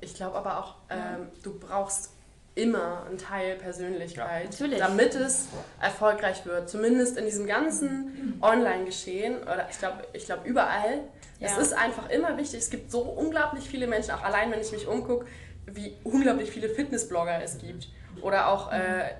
Ich 0.00 0.14
glaube 0.14 0.36
aber 0.38 0.58
auch, 0.58 0.74
ähm, 0.90 1.28
du 1.42 1.58
brauchst 1.58 2.12
immer 2.54 3.04
einen 3.06 3.18
Teil 3.18 3.54
Persönlichkeit, 3.56 4.44
Natürlich. 4.46 4.78
damit 4.80 5.14
es 5.14 5.46
erfolgreich 5.80 6.44
wird. 6.44 6.68
Zumindest 6.68 7.16
in 7.16 7.24
diesem 7.24 7.46
ganzen 7.46 8.38
Online-Geschehen 8.42 9.42
oder 9.42 9.68
ich 9.70 9.78
glaube 9.78 9.98
ich 10.12 10.24
glaub 10.26 10.44
überall. 10.44 11.00
Es 11.40 11.52
Ja. 11.52 11.58
ist 11.60 11.72
einfach 11.72 12.08
immer 12.10 12.36
wichtig. 12.36 12.58
Es 12.58 12.70
gibt 12.70 12.90
so 12.90 13.02
unglaublich 13.02 13.68
viele 13.68 13.86
Menschen, 13.86 14.10
auch 14.12 14.22
allein 14.24 14.50
wenn 14.50 14.60
ich 14.60 14.72
mich 14.72 14.88
umgucke, 14.88 15.26
wie 15.66 15.96
unglaublich 16.02 16.50
viele 16.50 16.68
Fitnessblogger 16.68 17.40
es 17.44 17.58
gibt. 17.58 17.88
Oder 18.22 18.48
auch 18.48 18.72
äh, 18.72 19.10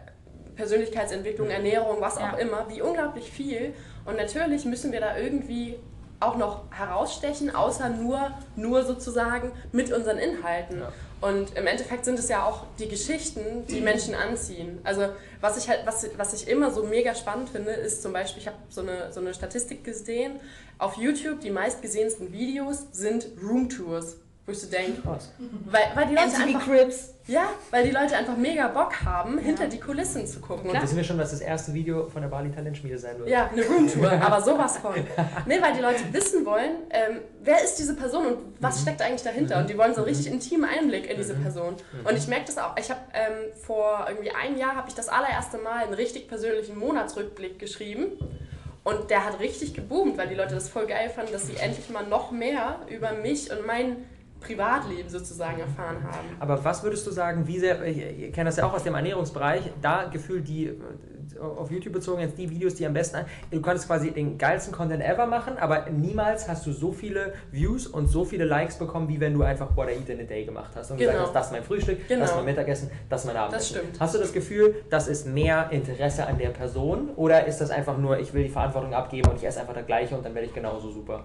Persönlichkeitsentwicklung, 0.57 1.49
Ernährung, 1.51 2.01
was 2.01 2.17
auch 2.17 2.33
Ja. 2.33 2.39
immer. 2.39 2.69
Wie 2.69 2.83
unglaublich 2.83 3.31
viel. 3.31 3.75
Und 4.09 4.17
natürlich 4.17 4.65
müssen 4.65 4.91
wir 4.91 5.01
da 5.01 5.19
irgendwie 5.19 5.79
auch 6.19 6.39
noch 6.39 6.63
herausstechen, 6.71 7.55
außer 7.55 7.91
nur, 7.91 8.31
nur 8.57 8.83
sozusagen 8.83 9.53
mit 9.71 9.93
unseren 9.93 10.17
Inhalten. 10.17 10.81
Ja. 10.81 10.93
Und 11.21 11.55
im 11.59 11.67
Endeffekt 11.67 12.07
sind 12.07 12.19
es 12.19 12.31
ja 12.31 12.47
auch 12.47 12.65
die 12.79 12.89
Geschichten, 12.89 13.67
die 13.69 13.83
Menschen 13.83 14.15
anziehen. 14.15 14.79
Also 14.83 15.11
was 15.43 15.59
ich 15.59 15.69
halt, 15.69 15.81
was, 15.85 16.09
was 16.17 16.33
ich 16.33 16.49
immer 16.49 16.71
so 16.71 16.85
mega 16.85 17.15
spannend 17.15 17.51
finde, 17.51 17.73
ist 17.73 18.03
zum 18.03 18.15
Beispiel, 18.15 18.41
ich 18.41 18.47
habe 18.47 18.57
so 18.71 18.81
eine, 18.81 19.13
so 19.13 19.21
eine 19.21 19.35
Statistik 19.35 19.85
gesehen, 19.85 20.41
auf 20.79 20.97
YouTube 20.97 21.41
die 21.41 21.51
meistgesehensten 21.51 22.33
Videos 22.33 22.87
sind 22.93 23.27
Roomtours, 23.43 24.17
wo 24.49 24.53
ich 24.53 24.61
so 24.61 24.67
denke, 24.71 25.03
weil, 25.67 25.83
weil 25.95 26.07
die 26.07 26.15
Leute 26.15 26.29
MTV 26.29 26.43
einfach, 26.43 26.65
Crips. 26.65 27.15
ja, 27.27 27.51
weil 27.71 27.85
die 27.85 27.91
Leute 27.91 28.17
einfach 28.17 28.35
mega 28.35 28.67
Bock 28.69 29.05
haben, 29.05 29.37
hinter 29.37 29.67
die 29.67 29.79
Kulissen 29.79 30.27
zu 30.27 30.41
gucken. 30.41 30.71
Und 30.71 30.83
wissen 30.83 30.97
wir 30.97 31.05
schon, 31.05 31.19
was 31.19 31.33
das 31.33 31.43
erste 31.43 31.75
Video 31.75 32.09
von 32.09 32.23
der 32.23 32.31
Bali 32.31 32.51
Talentschmiede 32.51 32.99
sein 32.99 33.19
wird? 33.19 33.29
Ja, 33.29 33.51
eine 33.53 33.63
Roomtour, 33.67 34.11
aber 34.23 34.41
sowas 34.41 34.79
von. 34.79 34.95
Nee, 35.45 35.61
weil 35.61 35.75
die 35.75 35.83
Leute 35.83 36.01
wissen 36.13 36.47
wollen, 36.47 36.71
ähm, 36.89 37.19
wer 37.45 37.63
ist 37.63 37.75
diese 37.75 37.95
Person 37.95 38.27
und 38.27 38.39
was 38.59 38.81
steckt 38.81 39.03
eigentlich 39.03 39.23
dahinter. 39.23 39.59
Und 39.59 39.69
die 39.69 39.77
wollen 39.77 39.93
so 39.93 40.01
einen 40.01 40.09
richtig 40.09 40.33
intimen 40.33 40.67
Einblick 40.67 41.11
in 41.11 41.19
diese 41.19 41.35
Person. 41.35 41.77
Und 42.03 42.17
ich 42.17 42.27
merke 42.27 42.47
das 42.47 42.57
auch. 42.57 42.75
Ich 42.79 42.91
habe 42.91 43.01
ähm, 43.13 43.53
vor 43.67 44.07
irgendwie 44.09 44.31
einem 44.31 44.57
Jahr 44.57 44.77
habe 44.77 44.89
ich 44.89 44.95
das 44.95 45.11
allererste 45.11 45.59
Mal 45.59 45.85
einen 45.85 45.95
richtig 45.95 46.27
persönlichen 46.27 46.79
Monatsrückblick 46.79 47.59
geschrieben. 47.59 48.13
Und 48.83 49.11
der 49.11 49.27
hat 49.27 49.41
richtig 49.41 49.75
geboomt, 49.75 50.17
weil 50.17 50.29
die 50.29 50.35
Leute 50.35 50.55
das 50.55 50.71
voll 50.71 50.87
geil 50.87 51.11
fanden, 51.11 51.33
dass 51.33 51.47
sie 51.47 51.57
endlich 51.57 51.91
mal 51.91 52.07
noch 52.07 52.31
mehr 52.31 52.79
über 52.89 53.13
mich 53.13 53.51
und 53.51 53.67
mein 53.67 54.07
Privatleben 54.41 55.09
sozusagen 55.09 55.61
erfahren 55.61 56.03
haben. 56.05 56.29
Aber 56.41 56.65
was 56.65 56.83
würdest 56.83 57.07
du 57.07 57.11
sagen, 57.11 57.47
wie 57.47 57.59
sehr, 57.59 57.83
ich, 57.85 58.33
kenne 58.33 58.49
das 58.49 58.57
ja 58.57 58.67
auch 58.67 58.73
aus 58.75 58.85
dem 58.85 58.95
Ernährungsbereich, 58.95 59.63
da 59.83 60.05
gefühlt 60.05 60.47
die, 60.49 60.73
auf 61.41 61.71
YouTube 61.71 61.93
bezogen 61.93 62.21
jetzt 62.21 62.39
die 62.39 62.49
Videos, 62.49 62.75
die 62.75 62.87
am 62.87 62.95
besten, 62.95 63.17
an- 63.17 63.27
du 63.51 63.61
konntest 63.61 63.87
quasi 63.87 64.11
den 64.11 64.39
geilsten 64.39 64.73
Content 64.73 65.03
ever 65.05 65.27
machen, 65.27 65.59
aber 65.59 65.91
niemals 65.91 66.49
hast 66.49 66.67
du 66.67 66.73
so 66.73 66.91
viele 66.93 67.35
Views 67.53 67.87
und 67.87 68.07
so 68.09 68.25
viele 68.25 68.45
Likes 68.45 68.77
bekommen, 68.79 69.09
wie 69.09 69.21
wenn 69.21 69.35
du 69.35 69.43
einfach 69.43 69.77
What 69.77 69.89
I 69.89 69.93
Eat 70.01 70.09
in 70.09 70.21
a 70.21 70.23
Day 70.25 70.45
gemacht 70.45 70.71
hast 70.75 70.91
und 70.91 70.97
gesagt 70.99 71.17
Genau. 71.17 71.27
hast, 71.27 71.35
das 71.37 71.47
ist 71.47 71.53
mein 71.53 71.63
Frühstück, 71.63 71.99
das 72.01 72.09
Genau. 72.09 72.25
ist 72.25 72.35
mein 72.37 72.45
Mittagessen, 72.47 72.91
das 73.09 73.21
ist 73.21 73.27
mein 73.27 73.37
Abendessen. 73.37 73.77
stimmt. 73.77 74.01
Hast 74.01 74.15
du 74.15 74.19
das 74.19 74.33
Gefühl, 74.33 74.75
das 74.91 75.07
ist 75.09 75.27
mehr 75.27 75.69
Interesse 75.71 76.27
an 76.27 76.39
der 76.39 76.49
Person 76.51 77.11
oder 77.17 77.47
ist 77.47 77.61
das 77.61 77.71
einfach 77.71 77.99
nur, 77.99 78.19
ich 78.19 78.33
will 78.35 78.45
die 78.45 78.49
Verantwortung 78.51 78.95
abgeben 78.95 79.29
und 79.31 79.37
ich 79.37 79.45
esse 79.47 79.61
einfach 79.61 79.75
das 79.75 79.87
Gleiche 79.87 80.17
und 80.17 80.25
dann 80.25 80.35
werde 80.35 80.47
ich 80.49 80.55
genauso 80.55 80.91
super? 80.91 81.25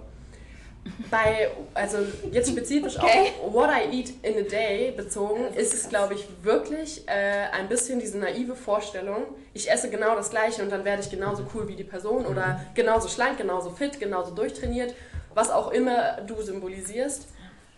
Bei, 1.10 1.50
also 1.74 2.00
jetzt 2.32 2.50
spezifisch 2.50 2.98
Okay. 2.98 3.32
auf 3.42 3.54
What 3.54 3.70
I 3.70 4.00
Eat 4.00 4.14
in 4.22 4.38
a 4.46 4.48
Day 4.48 4.92
bezogen, 4.92 5.54
ist 5.56 5.74
es, 5.74 5.88
glaube 5.88 6.14
ich, 6.14 6.28
wirklich 6.42 7.08
äh, 7.08 7.48
ein 7.52 7.70
bisschen 7.70 8.00
diese 8.00 8.18
naive 8.18 8.56
Vorstellung, 8.56 9.24
ich 9.54 9.72
esse 9.72 9.90
genau 9.90 10.16
das 10.16 10.30
Gleiche 10.30 10.62
und 10.62 10.72
dann 10.72 10.84
werde 10.84 11.02
ich 11.02 11.10
genauso 11.10 11.46
cool 11.54 11.68
wie 11.68 11.76
die 11.76 11.84
Person 11.84 12.26
oder 12.26 12.60
genauso 12.76 13.08
schlank, 13.08 13.38
genauso 13.38 13.70
fit, 13.70 14.00
genauso 14.00 14.32
durchtrainiert, 14.32 14.94
was 15.34 15.50
auch 15.52 15.72
immer 15.72 16.22
du 16.28 16.42
symbolisierst. 16.42 17.28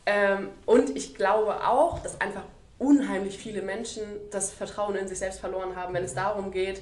Ähm, 0.08 0.50
und 0.66 0.96
ich 0.96 1.16
glaube 1.16 1.68
auch, 1.68 2.00
dass 2.00 2.20
einfach 2.22 2.44
unheimlich 2.80 3.38
viele 3.38 3.62
Menschen 3.62 4.04
das 4.32 4.52
Vertrauen 4.52 4.96
in 4.96 5.08
sich 5.08 5.20
selbst 5.20 5.40
verloren 5.40 5.76
haben, 5.76 5.94
wenn 5.94 6.04
es 6.04 6.14
darum 6.14 6.52
geht, 6.52 6.82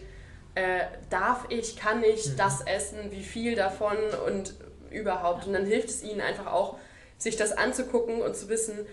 äh, 0.55 0.81
darf 1.09 1.45
ich, 1.49 1.75
kann 1.75 2.03
ich 2.03 2.35
das 2.35 2.61
essen, 2.61 3.11
wie 3.11 3.23
viel 3.23 3.55
davon 3.55 3.97
und 4.27 4.53
überhaupt. 4.93 5.47
Und 5.47 5.53
dann 5.53 5.65
hilft 5.65 5.89
es 5.89 6.03
ihnen 6.03 6.21
einfach 6.21 6.47
auch, 6.47 6.77
sich 7.17 7.35
das 7.35 7.51
anzugucken 7.51 8.21
und 8.21 8.35
zu 8.35 8.49
wissen, 8.49 8.85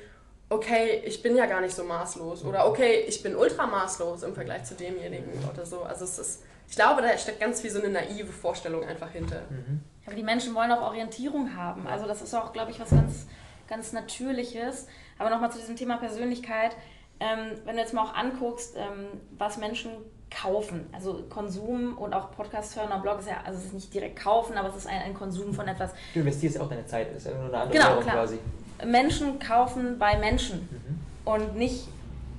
okay, 0.48 1.02
ich 1.04 1.22
bin 1.22 1.36
ja 1.36 1.46
gar 1.46 1.60
nicht 1.60 1.74
so 1.74 1.84
maßlos 1.84 2.44
oder 2.44 2.66
okay, 2.66 3.04
ich 3.06 3.22
bin 3.22 3.36
ultra 3.36 3.66
maßlos 3.66 4.24
im 4.24 4.34
Vergleich 4.34 4.64
zu 4.64 4.74
demjenigen 4.74 5.32
oder 5.50 5.64
so. 5.64 5.82
Also 5.82 6.04
es 6.04 6.18
ist, 6.18 6.42
ich 6.68 6.74
glaube, 6.74 7.02
da 7.02 7.16
steckt 7.16 7.40
ganz 7.40 7.60
viel 7.60 7.70
so 7.70 7.80
eine 7.80 7.88
naive 7.88 8.32
Vorstellung 8.32 8.84
einfach 8.84 9.10
hinter. 9.10 9.42
Aber 10.06 10.14
die 10.16 10.22
Menschen 10.22 10.54
wollen 10.54 10.72
auch 10.72 10.82
Orientierung 10.82 11.56
haben. 11.56 11.86
Also 11.86 12.06
das 12.06 12.20
ist 12.20 12.34
auch, 12.34 12.52
glaube 12.52 12.72
ich, 12.72 12.80
was 12.80 12.90
ganz, 12.90 13.26
ganz 13.68 13.92
Natürliches. 13.92 14.88
Aber 15.18 15.30
nochmal 15.30 15.52
zu 15.52 15.58
diesem 15.58 15.76
Thema 15.76 15.98
Persönlichkeit. 15.98 16.74
Ähm, 17.20 17.60
wenn 17.64 17.76
du 17.76 17.82
jetzt 17.82 17.94
mal 17.94 18.02
auch 18.02 18.14
anguckst, 18.14 18.74
ähm, 18.76 19.06
was 19.36 19.58
Menschen 19.58 19.92
kaufen, 20.30 20.88
also 20.92 21.24
Konsum 21.28 21.98
und 21.98 22.14
auch 22.14 22.30
Podcast 22.32 22.76
hören 22.76 22.92
und 22.92 23.02
Blog 23.02 23.20
ist 23.20 23.28
ja, 23.28 23.38
also 23.44 23.58
es 23.58 23.66
ist 23.66 23.74
nicht 23.74 23.92
direkt 23.92 24.18
kaufen, 24.18 24.56
aber 24.56 24.68
es 24.68 24.76
ist 24.76 24.86
ein, 24.86 25.02
ein 25.02 25.14
Konsum 25.14 25.52
von 25.52 25.66
etwas. 25.66 25.90
Du 26.14 26.20
investierst 26.20 26.56
ja 26.56 26.62
auch 26.62 26.68
deine 26.68 26.86
Zeit, 26.86 27.14
ist 27.14 27.26
ja 27.26 27.32
nur 27.32 27.46
eine 27.46 27.56
andere 27.58 27.78
Genau, 27.78 28.00
klar. 28.00 28.14
quasi. 28.14 28.38
Menschen 28.84 29.38
kaufen 29.38 29.98
bei 29.98 30.16
Menschen 30.18 30.68
und 31.24 31.56
nicht 31.56 31.88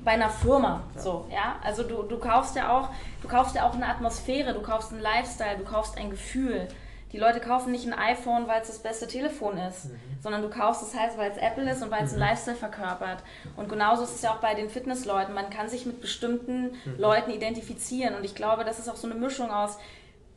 bei 0.03 0.11
einer 0.11 0.29
Firma. 0.29 0.81
Ja. 0.95 1.01
So, 1.01 1.25
ja? 1.31 1.55
Also 1.63 1.83
du, 1.83 2.03
du 2.03 2.17
kaufst 2.17 2.55
ja 2.55 2.75
auch, 2.75 2.89
du 3.21 3.27
kaufst 3.27 3.55
ja 3.55 3.67
auch 3.67 3.75
eine 3.75 3.87
Atmosphäre, 3.87 4.53
du 4.53 4.61
kaufst 4.61 4.91
einen 4.91 5.01
Lifestyle, 5.01 5.57
du 5.57 5.63
kaufst 5.63 5.97
ein 5.97 6.09
Gefühl. 6.09 6.67
Die 7.11 7.17
Leute 7.17 7.39
kaufen 7.39 7.71
nicht 7.71 7.85
ein 7.85 7.93
iPhone, 7.93 8.47
weil 8.47 8.61
es 8.61 8.67
das 8.67 8.79
beste 8.79 9.07
Telefon 9.07 9.57
ist, 9.57 9.89
sondern 10.21 10.41
du 10.41 10.49
kaufst 10.49 10.81
es 10.81 10.97
halt, 10.97 11.17
weil 11.17 11.31
es 11.31 11.37
Apple 11.37 11.69
ist 11.69 11.83
und 11.83 11.91
weil 11.91 12.05
es 12.05 12.11
einen 12.11 12.19
Lifestyle 12.19 12.55
verkörpert. 12.55 13.23
Und 13.57 13.67
genauso 13.67 14.03
ist 14.03 14.15
es 14.15 14.21
ja 14.21 14.31
auch 14.31 14.39
bei 14.39 14.53
den 14.53 14.69
Fitnessleuten. 14.69 15.33
Man 15.33 15.49
kann 15.49 15.67
sich 15.67 15.85
mit 15.85 15.99
bestimmten 15.99 16.71
Leuten 16.97 17.31
identifizieren. 17.31 18.15
Und 18.15 18.23
ich 18.23 18.35
glaube, 18.35 18.63
das 18.63 18.79
ist 18.79 18.89
auch 18.89 18.95
so 18.95 19.09
eine 19.09 19.19
Mischung 19.19 19.51
aus 19.51 19.77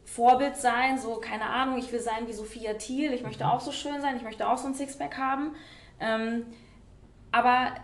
Vorbild 0.04 0.56
sein, 0.56 0.98
so 0.98 1.16
keine 1.16 1.46
Ahnung, 1.46 1.78
ich 1.78 1.90
will 1.90 2.00
sein 2.00 2.26
wie 2.26 2.32
Sophia 2.32 2.74
Thiel, 2.74 3.12
ich 3.12 3.22
möchte 3.22 3.48
auch 3.48 3.60
so 3.60 3.72
schön 3.72 4.00
sein, 4.00 4.16
ich 4.16 4.22
möchte 4.22 4.46
auch 4.46 4.58
so 4.58 4.68
ein 4.68 4.74
Sixpack 4.74 5.16
haben. 5.16 5.54
Ähm, 5.98 6.44
aber 7.32 7.74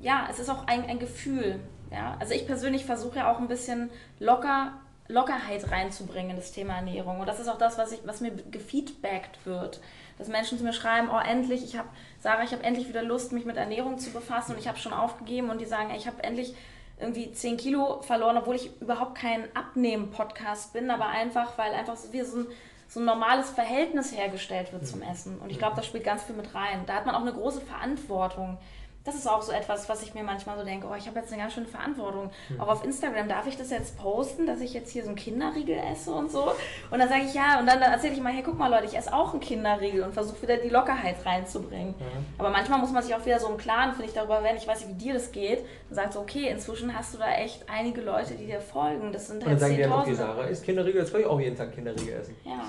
ja, 0.00 0.26
es 0.30 0.38
ist 0.38 0.48
auch 0.48 0.66
ein, 0.66 0.84
ein 0.86 0.98
Gefühl. 0.98 1.60
Ja? 1.90 2.16
Also 2.18 2.34
ich 2.34 2.46
persönlich 2.46 2.84
versuche 2.84 3.18
ja 3.18 3.32
auch 3.32 3.38
ein 3.38 3.48
bisschen 3.48 3.90
locker, 4.18 4.72
Lockerheit 5.12 5.70
reinzubringen 5.70 6.30
in 6.30 6.36
das 6.36 6.52
Thema 6.52 6.76
Ernährung. 6.76 7.20
Und 7.20 7.26
das 7.26 7.38
ist 7.38 7.48
auch 7.48 7.58
das, 7.58 7.78
was, 7.78 7.92
ich, 7.92 8.00
was 8.04 8.20
mir 8.20 8.32
gefeedbackt 8.32 9.44
wird. 9.44 9.80
Dass 10.18 10.28
Menschen 10.28 10.58
zu 10.58 10.64
mir 10.64 10.72
schreiben, 10.72 11.08
oh 11.12 11.18
endlich, 11.18 11.64
ich 11.64 11.76
habe, 11.76 11.88
Sarah, 12.20 12.42
ich 12.42 12.52
habe 12.52 12.62
endlich 12.62 12.88
wieder 12.88 13.02
Lust, 13.02 13.32
mich 13.32 13.44
mit 13.44 13.56
Ernährung 13.56 13.98
zu 13.98 14.10
befassen 14.10 14.52
und 14.52 14.58
ich 14.58 14.68
habe 14.68 14.78
schon 14.78 14.92
aufgegeben 14.92 15.50
und 15.50 15.60
die 15.60 15.66
sagen, 15.66 15.90
ey, 15.90 15.96
ich 15.96 16.06
habe 16.06 16.22
endlich 16.22 16.54
irgendwie 17.00 17.32
10 17.32 17.56
Kilo 17.56 18.00
verloren, 18.02 18.36
obwohl 18.36 18.56
ich 18.56 18.70
überhaupt 18.80 19.16
kein 19.16 19.44
Abnehmen-Podcast 19.54 20.72
bin, 20.72 20.90
aber 20.90 21.08
einfach, 21.08 21.58
weil 21.58 21.72
einfach 21.72 21.96
so 21.96 22.12
wie 22.12 22.22
so 22.22 22.40
ein, 22.40 22.46
so 22.88 23.00
ein 23.00 23.06
normales 23.06 23.50
Verhältnis 23.50 24.16
hergestellt 24.16 24.72
wird 24.72 24.86
zum 24.86 25.02
Essen. 25.02 25.38
Und 25.40 25.50
ich 25.50 25.58
glaube, 25.58 25.76
das 25.76 25.86
spielt 25.86 26.04
ganz 26.04 26.22
viel 26.24 26.36
mit 26.36 26.54
rein. 26.54 26.84
Da 26.86 26.94
hat 26.94 27.06
man 27.06 27.14
auch 27.14 27.22
eine 27.22 27.32
große 27.32 27.62
Verantwortung. 27.62 28.58
Das 29.04 29.16
ist 29.16 29.26
auch 29.26 29.42
so 29.42 29.50
etwas, 29.50 29.88
was 29.88 30.02
ich 30.02 30.14
mir 30.14 30.22
manchmal 30.22 30.56
so 30.56 30.64
denke, 30.64 30.86
oh, 30.88 30.94
ich 30.96 31.08
habe 31.08 31.18
jetzt 31.18 31.32
eine 31.32 31.42
ganz 31.42 31.54
schöne 31.54 31.66
Verantwortung. 31.66 32.30
Auch 32.58 32.68
auf 32.68 32.84
Instagram, 32.84 33.28
darf 33.28 33.46
ich 33.48 33.56
das 33.56 33.70
jetzt 33.70 33.98
posten, 33.98 34.46
dass 34.46 34.60
ich 34.60 34.72
jetzt 34.74 34.90
hier 34.92 35.02
so 35.02 35.08
einen 35.08 35.16
Kinderriegel 35.16 35.76
esse 35.92 36.12
und 36.12 36.30
so? 36.30 36.52
Und 36.90 36.98
dann 36.98 37.08
sage 37.08 37.22
ich 37.26 37.34
ja, 37.34 37.58
und 37.58 37.66
dann, 37.66 37.80
dann 37.80 37.90
erzähle 37.90 38.14
ich 38.14 38.20
mal, 38.20 38.32
hey, 38.32 38.42
guck 38.44 38.58
mal 38.58 38.70
Leute, 38.70 38.84
ich 38.84 38.96
esse 38.96 39.12
auch 39.12 39.32
einen 39.32 39.40
Kinderriegel 39.40 40.02
und 40.02 40.14
versuche 40.14 40.42
wieder 40.42 40.56
die 40.58 40.68
Lockerheit 40.68 41.26
reinzubringen. 41.26 41.94
Aber 42.38 42.50
manchmal 42.50 42.78
muss 42.78 42.92
man 42.92 43.02
sich 43.02 43.12
auch 43.14 43.24
wieder 43.26 43.40
so 43.40 43.48
im 43.48 43.56
Klaren, 43.56 43.92
finde 43.92 44.06
ich, 44.06 44.14
darüber 44.14 44.42
werden, 44.44 44.56
ich 44.56 44.68
weiß 44.68 44.86
nicht, 44.86 44.90
wie 44.90 45.04
dir 45.04 45.14
das 45.14 45.32
geht, 45.32 45.64
und 45.88 45.96
sagt 45.96 46.12
so, 46.12 46.20
okay, 46.20 46.48
inzwischen 46.48 46.96
hast 46.96 47.12
du 47.14 47.18
da 47.18 47.32
echt 47.32 47.68
einige 47.68 48.02
Leute, 48.02 48.34
die 48.34 48.46
dir 48.46 48.60
folgen. 48.60 49.12
Das 49.12 49.26
sind 49.26 49.38
Und 49.38 49.42
dann 49.42 49.50
halt 49.50 49.60
sagen 49.60 49.76
die 49.76 49.82
dann, 49.82 49.92
okay. 49.92 50.14
Sarah, 50.14 50.44
isst 50.44 50.64
Kinderriegel, 50.64 51.00
jetzt 51.00 51.12
will 51.12 51.22
ich 51.22 51.26
auch 51.26 51.40
jeden 51.40 51.56
Tag 51.56 51.72
Kinderriegel 51.72 52.20
essen. 52.20 52.36
Ja. 52.44 52.60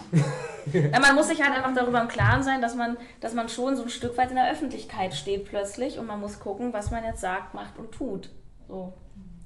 ja. 0.79 0.99
Man 0.99 1.15
muss 1.15 1.27
sich 1.27 1.41
halt 1.41 1.55
einfach 1.55 1.75
darüber 1.75 2.01
im 2.01 2.07
Klaren 2.07 2.41
sein, 2.41 2.61
dass 2.61 2.75
man, 2.75 2.97
dass 3.21 3.34
man 3.34 3.49
schon 3.49 3.75
so 3.75 3.84
ein 3.84 3.89
Stück 3.89 4.17
weit 4.17 4.29
in 4.29 4.36
der 4.36 4.51
Öffentlichkeit 4.51 5.13
steht 5.13 5.45
plötzlich 5.45 5.99
und 5.99 6.07
man 6.07 6.22
muss 6.24 6.39
gucken, 6.39 6.71
was 6.74 6.89
man 6.89 7.03
jetzt 7.03 7.19
sagt, 7.21 7.53
macht 7.53 7.78
und 7.78 7.91
tut. 7.91 8.30
So. 8.67 8.93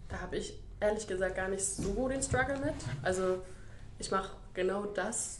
Da 0.07 0.21
habe 0.21 0.37
ich 0.37 0.61
ehrlich 0.79 1.07
gesagt 1.07 1.35
gar 1.35 1.47
nicht 1.49 1.65
so 1.65 2.07
den 2.07 2.21
Struggle 2.21 2.57
mit. 2.59 2.75
Also 3.01 3.39
ich 3.99 4.11
mache 4.11 4.29
genau 4.53 4.85
das, 4.85 5.39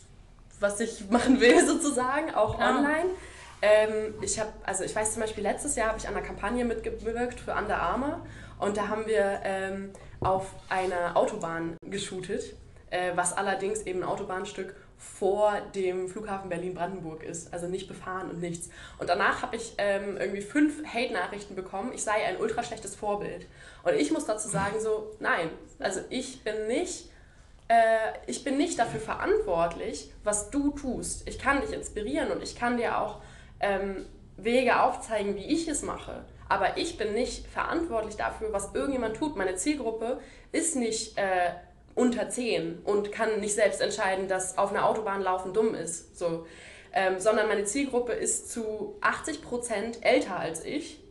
was 0.60 0.80
ich 0.80 1.10
machen 1.12 1.40
will 1.40 1.66
sozusagen, 1.66 2.34
auch 2.34 2.60
Ja. 2.60 2.70
online. 2.76 3.10
Ähm, 3.62 4.14
ich 4.22 4.40
habe, 4.40 4.52
also 4.66 4.84
ich 4.84 4.96
weiß 4.96 5.14
zum 5.14 5.22
Beispiel, 5.22 5.44
letztes 5.44 5.76
Jahr 5.76 5.90
habe 5.90 6.00
ich 6.00 6.08
an 6.08 6.16
einer 6.16 6.26
Kampagne 6.26 6.66
mitgewirkt 6.66 7.40
für 7.40 7.54
Under 7.54 7.80
Armour 7.82 8.20
und 8.60 8.78
da 8.78 8.88
haben 8.88 9.06
wir 9.06 9.40
ähm, 9.44 9.92
auf 10.20 10.48
einer 10.70 11.16
Autobahn 11.16 11.78
geshootet, 11.82 12.56
äh, 12.90 13.12
was 13.16 13.34
allerdings 13.34 13.82
eben 13.82 14.02
ein 14.04 14.10
Autobahnstück 14.10 14.76
vor 14.98 15.54
dem 15.76 16.10
Flughafen 16.10 16.50
Berlin-Brandenburg 16.50 17.24
ist, 17.24 17.54
also 17.54 17.68
nicht 17.68 17.88
befahren 17.88 18.30
und 18.30 18.40
nichts. 18.40 18.70
Und 18.98 19.10
danach 19.10 19.42
habe 19.42 19.56
ich 19.56 19.74
ähm, 19.78 20.18
irgendwie 20.18 20.42
fünf 20.42 20.84
Hate-Nachrichten 20.86 21.56
bekommen, 21.56 21.92
ich 21.94 22.04
sei 22.04 22.26
ein 22.26 22.38
ultra 22.38 22.64
schlechtes 22.64 22.96
Vorbild. 22.96 23.48
Und 23.84 23.94
ich 23.94 24.12
muss 24.12 24.26
dazu 24.26 24.48
sagen, 24.48 24.80
so, 24.80 25.16
nein, 25.20 25.50
also 25.80 26.02
ich 26.10 26.44
bin 26.44 26.68
nicht 26.68 27.10
äh, 27.68 28.14
ich 28.28 28.44
bin 28.44 28.58
nicht 28.58 28.80
dafür 28.80 29.00
verantwortlich, 29.00 30.12
was 30.24 30.50
du 30.50 30.72
tust. 30.72 31.28
Ich 31.28 31.40
kann 31.40 31.62
dich 31.62 31.74
inspirieren 31.74 32.32
und 32.32 32.42
ich 32.42 32.56
kann 32.56 32.78
dir 32.78 33.00
auch 33.00 33.22
ähm, 33.60 34.06
Wege 34.38 34.82
aufzeigen, 34.82 35.36
wie 35.36 35.46
ich 35.46 35.68
es 35.68 35.82
mache. 35.82 36.26
Aber 36.50 36.78
ich 36.78 36.98
bin 36.98 37.14
nicht 37.14 37.46
verantwortlich 37.48 38.16
dafür, 38.16 38.54
was 38.54 38.74
irgendjemand 38.74 39.18
tut. 39.18 39.36
Meine 39.36 39.56
Zielgruppe 39.56 40.20
ist 40.54 40.78
nicht 40.78 41.18
äh, 41.18 41.52
unter 41.98 42.30
10 42.30 42.80
und 42.84 43.12
kann 43.12 43.40
nicht 43.40 43.56
selbst 43.56 43.82
entscheiden, 43.82 44.28
dass 44.28 44.58
auf 44.58 44.70
einer 44.70 44.88
Autobahn 44.88 45.22
laufen 45.22 45.54
dumm 45.54 45.76
ist. 45.76 46.18
So. 46.18 46.46
Ähm, 46.94 47.20
sondern 47.20 47.48
meine 47.48 47.66
Zielgruppe 47.66 48.14
ist 48.14 48.52
zu 48.52 48.96
80 49.02 49.42
Prozent 49.42 50.06
älter 50.06 50.38
als 50.40 50.64
ich. 50.64 51.04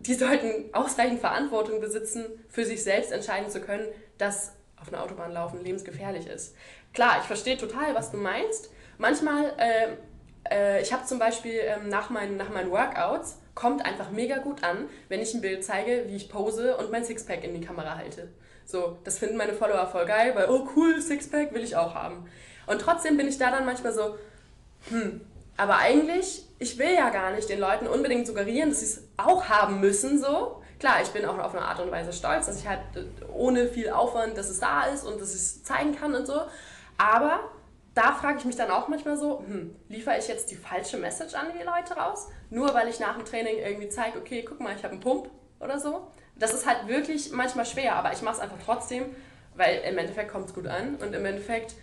Die 0.00 0.14
sollten 0.14 0.72
ausreichend 0.72 1.20
Verantwortung 1.20 1.80
besitzen, 1.80 2.24
für 2.48 2.64
sich 2.64 2.82
selbst 2.82 3.12
entscheiden 3.12 3.50
zu 3.50 3.60
können, 3.60 3.86
dass 4.16 4.52
auf 4.80 4.88
einer 4.88 5.02
Autobahn 5.02 5.32
laufen 5.32 5.62
lebensgefährlich 5.62 6.28
ist. 6.28 6.54
Klar, 6.94 7.18
ich 7.20 7.26
verstehe 7.26 7.56
total, 7.56 7.94
was 7.94 8.12
du 8.12 8.16
meinst. 8.16 8.70
Manchmal, 8.96 9.52
äh, 9.58 9.96
äh, 10.50 10.82
ich 10.82 10.92
habe 10.92 11.04
zum 11.04 11.18
Beispiel 11.18 11.58
äh, 11.58 11.78
nach, 11.84 12.10
meinen, 12.10 12.36
nach 12.36 12.50
meinen 12.50 12.70
Workouts, 12.70 13.38
kommt 13.56 13.84
einfach 13.84 14.10
mega 14.10 14.38
gut 14.38 14.62
an, 14.62 14.88
wenn 15.08 15.20
ich 15.20 15.34
ein 15.34 15.40
Bild 15.40 15.64
zeige, 15.64 16.04
wie 16.06 16.14
ich 16.14 16.28
pose 16.28 16.76
und 16.76 16.92
mein 16.92 17.04
Sixpack 17.04 17.42
in 17.42 17.54
die 17.54 17.66
Kamera 17.66 17.96
halte. 17.96 18.28
So, 18.70 18.98
das 19.02 19.18
finden 19.18 19.38
meine 19.38 19.54
Follower 19.54 19.86
voll 19.86 20.04
geil, 20.04 20.32
weil, 20.34 20.50
oh 20.50 20.68
cool, 20.76 21.00
Sixpack 21.00 21.54
will 21.54 21.64
ich 21.64 21.74
auch 21.74 21.94
haben. 21.94 22.28
Und 22.66 22.82
trotzdem 22.82 23.16
bin 23.16 23.26
ich 23.26 23.38
da 23.38 23.50
dann 23.50 23.64
manchmal 23.64 23.94
so, 23.94 24.18
hm, 24.90 25.22
aber 25.56 25.78
eigentlich, 25.78 26.44
ich 26.58 26.76
will 26.76 26.92
ja 26.92 27.08
gar 27.08 27.32
nicht 27.32 27.48
den 27.48 27.60
Leuten 27.60 27.86
unbedingt 27.86 28.26
suggerieren, 28.26 28.68
dass 28.68 28.80
sie 28.80 28.86
es 28.86 29.02
auch 29.16 29.48
haben 29.48 29.80
müssen, 29.80 30.20
so. 30.20 30.62
Klar, 30.78 30.96
ich 31.02 31.08
bin 31.08 31.24
auch 31.24 31.38
auf 31.38 31.54
eine 31.54 31.64
Art 31.64 31.80
und 31.80 31.90
Weise 31.90 32.12
stolz, 32.12 32.44
dass 32.44 32.60
ich 32.60 32.68
halt 32.68 32.80
äh, 32.94 33.06
ohne 33.32 33.68
viel 33.68 33.88
Aufwand, 33.88 34.36
dass 34.36 34.50
es 34.50 34.60
da 34.60 34.82
ist 34.84 35.06
und 35.06 35.18
dass 35.18 35.30
ich 35.30 35.40
es 35.40 35.64
zeigen 35.64 35.96
kann 35.96 36.14
und 36.14 36.26
so. 36.26 36.42
Aber 36.98 37.40
da 37.94 38.12
frage 38.12 38.36
ich 38.36 38.44
mich 38.44 38.56
dann 38.56 38.70
auch 38.70 38.88
manchmal 38.88 39.16
so, 39.16 39.38
hm, 39.46 39.74
liefere 39.88 40.18
ich 40.18 40.28
jetzt 40.28 40.50
die 40.50 40.56
falsche 40.56 40.98
Message 40.98 41.34
an 41.34 41.46
die 41.58 41.64
Leute 41.64 41.94
raus? 41.94 42.28
Nur 42.50 42.74
weil 42.74 42.88
ich 42.88 43.00
nach 43.00 43.16
dem 43.16 43.24
Training 43.24 43.56
irgendwie 43.56 43.88
zeige, 43.88 44.18
okay, 44.18 44.44
guck 44.46 44.60
mal, 44.60 44.76
ich 44.76 44.84
habe 44.84 44.92
einen 44.92 45.00
Pump 45.00 45.30
oder 45.58 45.80
so. 45.80 46.08
Das 46.38 46.54
ist 46.54 46.66
halt 46.66 46.86
wirklich 46.86 47.32
manchmal 47.32 47.66
schwer, 47.66 47.96
aber 47.96 48.12
ich 48.12 48.22
mache 48.22 48.36
es 48.36 48.40
einfach 48.40 48.58
trotzdem, 48.64 49.04
weil 49.56 49.78
im 49.88 49.98
Endeffekt 49.98 50.30
kommt 50.30 50.46
es 50.46 50.54
gut 50.54 50.66
an 50.66 50.96
und 50.96 51.14
im 51.14 51.24
Endeffekt 51.24 51.74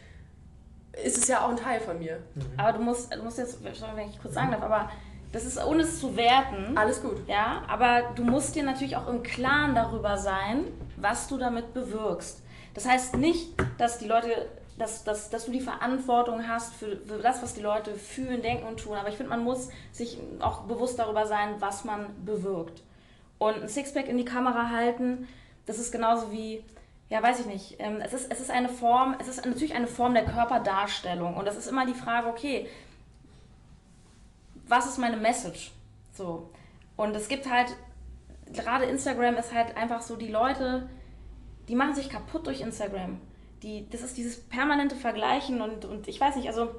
ist 1.03 1.17
es 1.17 1.27
ja 1.27 1.45
auch 1.45 1.49
ein 1.49 1.57
Teil 1.57 1.79
von 1.79 1.99
mir. 1.99 2.19
Mhm. 2.35 2.45
Aber 2.57 2.77
du 2.77 2.83
musst, 2.83 3.13
du 3.13 3.21
musst 3.21 3.37
jetzt, 3.37 3.63
wenn 3.63 4.09
ich 4.09 4.21
kurz 4.21 4.33
sagen 4.33 4.51
darf, 4.51 4.61
aber 4.61 4.89
das 5.35 5.43
ist 5.43 5.61
ohne 5.63 5.83
es 5.83 5.99
zu 5.99 6.15
werten. 6.15 6.77
Alles 6.77 7.01
gut. 7.01 7.27
Ja, 7.27 7.63
aber 7.67 8.13
du 8.15 8.23
musst 8.23 8.55
dir 8.55 8.63
natürlich 8.63 8.95
auch 8.95 9.09
im 9.09 9.21
Klaren 9.21 9.75
darüber 9.75 10.17
sein, 10.17 10.65
was 10.95 11.27
du 11.27 11.37
damit 11.37 11.73
bewirkst. 11.73 12.41
Das 12.73 12.87
heißt 12.87 13.17
nicht, 13.17 13.49
dass 13.77 13.97
die 13.97 14.07
Leute, 14.07 14.29
dass, 14.77 15.03
dass, 15.03 15.29
dass 15.29 15.45
du 15.45 15.51
die 15.51 15.59
Verantwortung 15.59 16.47
hast 16.47 16.73
für, 16.75 16.97
für 17.05 17.17
das, 17.17 17.43
was 17.43 17.53
die 17.53 17.61
Leute 17.61 17.95
fühlen, 17.95 18.41
denken 18.41 18.65
und 18.65 18.79
tun. 18.79 18.95
Aber 18.95 19.09
ich 19.09 19.15
finde, 19.15 19.29
man 19.29 19.43
muss 19.43 19.69
sich 19.91 20.17
auch 20.39 20.61
bewusst 20.61 20.99
darüber 20.99 21.27
sein, 21.27 21.55
was 21.59 21.83
man 21.83 22.05
bewirkt. 22.23 22.81
Und 23.37 23.61
ein 23.61 23.69
Sixpack 23.69 24.07
in 24.07 24.17
die 24.17 24.25
Kamera 24.25 24.69
halten, 24.69 25.27
das 25.65 25.79
ist 25.79 25.91
genauso 25.91 26.31
wie, 26.31 26.63
ja, 27.09 27.21
weiß 27.21 27.41
ich 27.41 27.45
nicht. 27.45 27.75
Ähm, 27.79 28.01
es, 28.01 28.13
ist, 28.13 28.31
es 28.31 28.39
ist 28.39 28.51
eine 28.51 28.69
Form, 28.69 29.15
es 29.19 29.27
ist 29.27 29.45
natürlich 29.45 29.75
eine 29.75 29.87
Form 29.87 30.13
der 30.13 30.25
Körperdarstellung. 30.25 31.35
Und 31.35 31.45
das 31.45 31.57
ist 31.57 31.67
immer 31.67 31.85
die 31.85 31.93
Frage, 31.93 32.27
okay, 32.27 32.67
was 34.67 34.87
ist 34.87 34.97
meine 34.97 35.17
Message? 35.17 35.71
So. 36.13 36.49
Und 36.95 37.15
es 37.15 37.27
gibt 37.27 37.49
halt, 37.49 37.75
gerade 38.53 38.85
Instagram 38.85 39.35
ist 39.35 39.53
halt 39.53 39.75
einfach 39.77 40.01
so, 40.01 40.15
die 40.15 40.29
Leute, 40.29 40.89
die 41.67 41.75
machen 41.75 41.95
sich 41.95 42.09
kaputt 42.09 42.47
durch 42.47 42.61
Instagram. 42.61 43.19
Die, 43.63 43.89
das 43.89 44.01
ist 44.01 44.17
dieses 44.17 44.39
permanente 44.39 44.95
Vergleichen 44.95 45.61
und, 45.61 45.85
und 45.85 46.07
ich 46.07 46.19
weiß 46.19 46.35
nicht, 46.35 46.47
also 46.47 46.69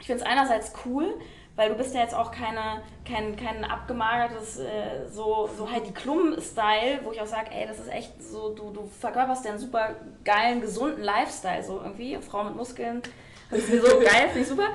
ich 0.00 0.06
finde 0.06 0.22
es 0.22 0.28
einerseits 0.28 0.72
cool, 0.84 1.14
weil 1.56 1.68
du 1.68 1.74
bist 1.74 1.94
ja 1.94 2.00
jetzt 2.00 2.14
auch 2.14 2.30
keine, 2.30 2.82
kein, 3.04 3.36
kein 3.36 3.64
abgemagertes, 3.64 4.58
äh, 4.58 5.08
so, 5.10 5.48
so 5.56 5.70
halt 5.70 5.86
die 5.86 5.92
Klum-Style, 5.92 7.00
wo 7.04 7.12
ich 7.12 7.20
auch 7.20 7.26
sage, 7.26 7.50
ey, 7.50 7.66
das 7.66 7.78
ist 7.78 7.92
echt 7.92 8.22
so, 8.22 8.54
du, 8.54 8.70
du 8.70 8.88
verkörperst 9.00 9.44
ja 9.44 9.50
einen 9.50 9.60
super 9.60 9.90
geilen, 10.24 10.60
gesunden 10.60 11.02
Lifestyle, 11.02 11.62
so 11.62 11.80
irgendwie, 11.82 12.18
Frau 12.18 12.44
mit 12.44 12.56
Muskeln, 12.56 13.02
das 13.50 13.60
ist 13.60 13.70
mir 13.70 13.80
so 13.80 13.98
geil, 14.00 14.28
finde 14.28 14.40
ich 14.40 14.48
super. 14.48 14.68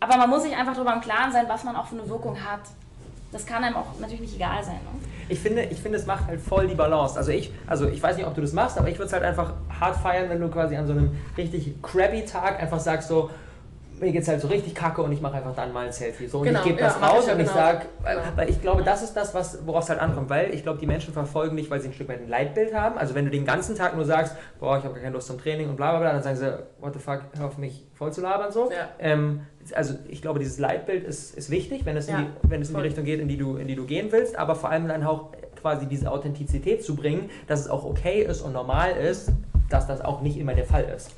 Aber 0.00 0.16
man 0.16 0.28
muss 0.28 0.42
sich 0.42 0.54
einfach 0.54 0.74
darüber 0.74 0.92
im 0.92 1.00
Klaren 1.00 1.32
sein, 1.32 1.46
was 1.48 1.64
man 1.64 1.76
auch 1.76 1.86
für 1.86 1.98
eine 1.98 2.08
Wirkung 2.08 2.36
hat. 2.44 2.60
Das 3.32 3.46
kann 3.46 3.64
einem 3.64 3.76
auch 3.76 3.98
natürlich 3.98 4.20
nicht 4.20 4.36
egal 4.36 4.62
sein. 4.62 4.74
Ne? 4.74 5.00
Ich 5.28 5.40
finde, 5.40 5.62
ich 5.64 5.80
finde, 5.80 5.98
es 5.98 6.06
macht 6.06 6.26
halt 6.26 6.40
voll 6.40 6.68
die 6.68 6.74
Balance. 6.74 7.16
Also 7.16 7.32
ich, 7.32 7.50
also 7.66 7.88
ich 7.88 8.02
weiß 8.02 8.16
nicht, 8.16 8.26
ob 8.26 8.34
du 8.34 8.40
das 8.40 8.52
machst, 8.52 8.78
aber 8.78 8.88
ich 8.88 8.98
würde 8.98 9.06
es 9.06 9.12
halt 9.12 9.24
einfach 9.24 9.54
hart 9.80 9.96
feiern, 9.96 10.28
wenn 10.28 10.40
du 10.40 10.48
quasi 10.48 10.76
an 10.76 10.86
so 10.86 10.92
einem 10.92 11.16
richtig 11.36 11.82
crappy 11.82 12.24
Tag 12.24 12.60
einfach 12.60 12.78
sagst 12.78 13.08
so, 13.08 13.30
mir 14.00 14.12
geht 14.12 14.22
es 14.22 14.28
halt 14.28 14.40
so 14.40 14.48
richtig 14.48 14.74
kacke 14.74 15.02
und 15.02 15.12
ich 15.12 15.20
mache 15.20 15.36
einfach 15.36 15.54
dann 15.54 15.72
mal 15.72 15.86
ein 15.86 15.92
Selfie. 15.92 16.26
So, 16.26 16.38
und 16.38 16.44
genau, 16.44 16.60
ich 16.60 16.66
gebe 16.66 16.78
das 16.78 16.98
ja, 17.00 17.06
raus 17.06 17.20
ich 17.22 17.26
ja 17.26 17.32
und 17.32 17.38
genau. 17.38 17.50
ich 17.50 17.56
sage, 17.56 17.86
weil, 18.02 18.16
genau. 18.16 18.28
weil, 18.36 18.50
ich 18.50 18.62
glaube, 18.62 18.82
das 18.82 19.02
ist 19.02 19.14
das, 19.14 19.34
worauf 19.66 19.84
es 19.84 19.90
halt 19.90 20.00
ankommt, 20.00 20.28
weil 20.28 20.52
ich 20.52 20.62
glaube, 20.62 20.78
die 20.78 20.86
Menschen 20.86 21.12
verfolgen 21.12 21.56
dich, 21.56 21.70
weil 21.70 21.80
sie 21.80 21.88
ein 21.88 21.94
Stück 21.94 22.08
weit 22.08 22.20
ein 22.20 22.28
Leitbild 22.28 22.74
haben. 22.74 22.98
Also 22.98 23.14
wenn 23.14 23.24
du 23.24 23.30
den 23.30 23.44
ganzen 23.44 23.76
Tag 23.76 23.96
nur 23.96 24.04
sagst, 24.04 24.36
boah, 24.60 24.78
ich 24.78 24.84
habe 24.84 24.94
gar 24.94 25.02
keine 25.02 25.14
Lust 25.14 25.28
zum 25.28 25.40
Training 25.40 25.68
und 25.68 25.76
bla 25.76 25.90
bla 25.90 26.00
bla, 26.00 26.12
dann 26.12 26.22
sagen 26.22 26.36
sie, 26.36 26.58
what 26.80 26.92
the 26.94 26.98
fuck, 26.98 27.22
hör 27.36 27.46
auf 27.46 27.58
mich 27.58 27.86
voll 27.94 28.12
zu 28.12 28.20
labern 28.20 28.52
so. 28.52 28.70
Ja. 28.70 28.88
Ähm, 28.98 29.40
also 29.74 29.94
ich 30.08 30.22
glaube, 30.22 30.38
dieses 30.38 30.58
Leitbild 30.58 31.04
ist, 31.04 31.34
ist 31.34 31.50
wichtig, 31.50 31.86
wenn 31.86 31.96
es, 31.96 32.08
in, 32.08 32.16
die, 32.16 32.50
wenn 32.50 32.62
es 32.62 32.70
in 32.70 32.76
die 32.76 32.82
Richtung 32.82 33.04
geht, 33.04 33.20
in 33.20 33.28
die, 33.28 33.36
du, 33.36 33.56
in 33.56 33.66
die 33.66 33.76
du 33.76 33.84
gehen 33.84 34.12
willst, 34.12 34.38
aber 34.38 34.54
vor 34.54 34.70
allem 34.70 34.86
dann 34.88 35.04
auch 35.04 35.32
quasi 35.60 35.86
diese 35.86 36.10
Authentizität 36.10 36.84
zu 36.84 36.94
bringen, 36.94 37.30
dass 37.46 37.60
es 37.60 37.68
auch 37.68 37.84
okay 37.84 38.22
ist 38.22 38.42
und 38.42 38.52
normal 38.52 38.92
ist, 38.92 39.32
dass 39.68 39.86
das 39.86 40.00
auch 40.00 40.20
nicht 40.20 40.38
immer 40.38 40.54
der 40.54 40.66
Fall 40.66 40.84
ist. 40.84 41.10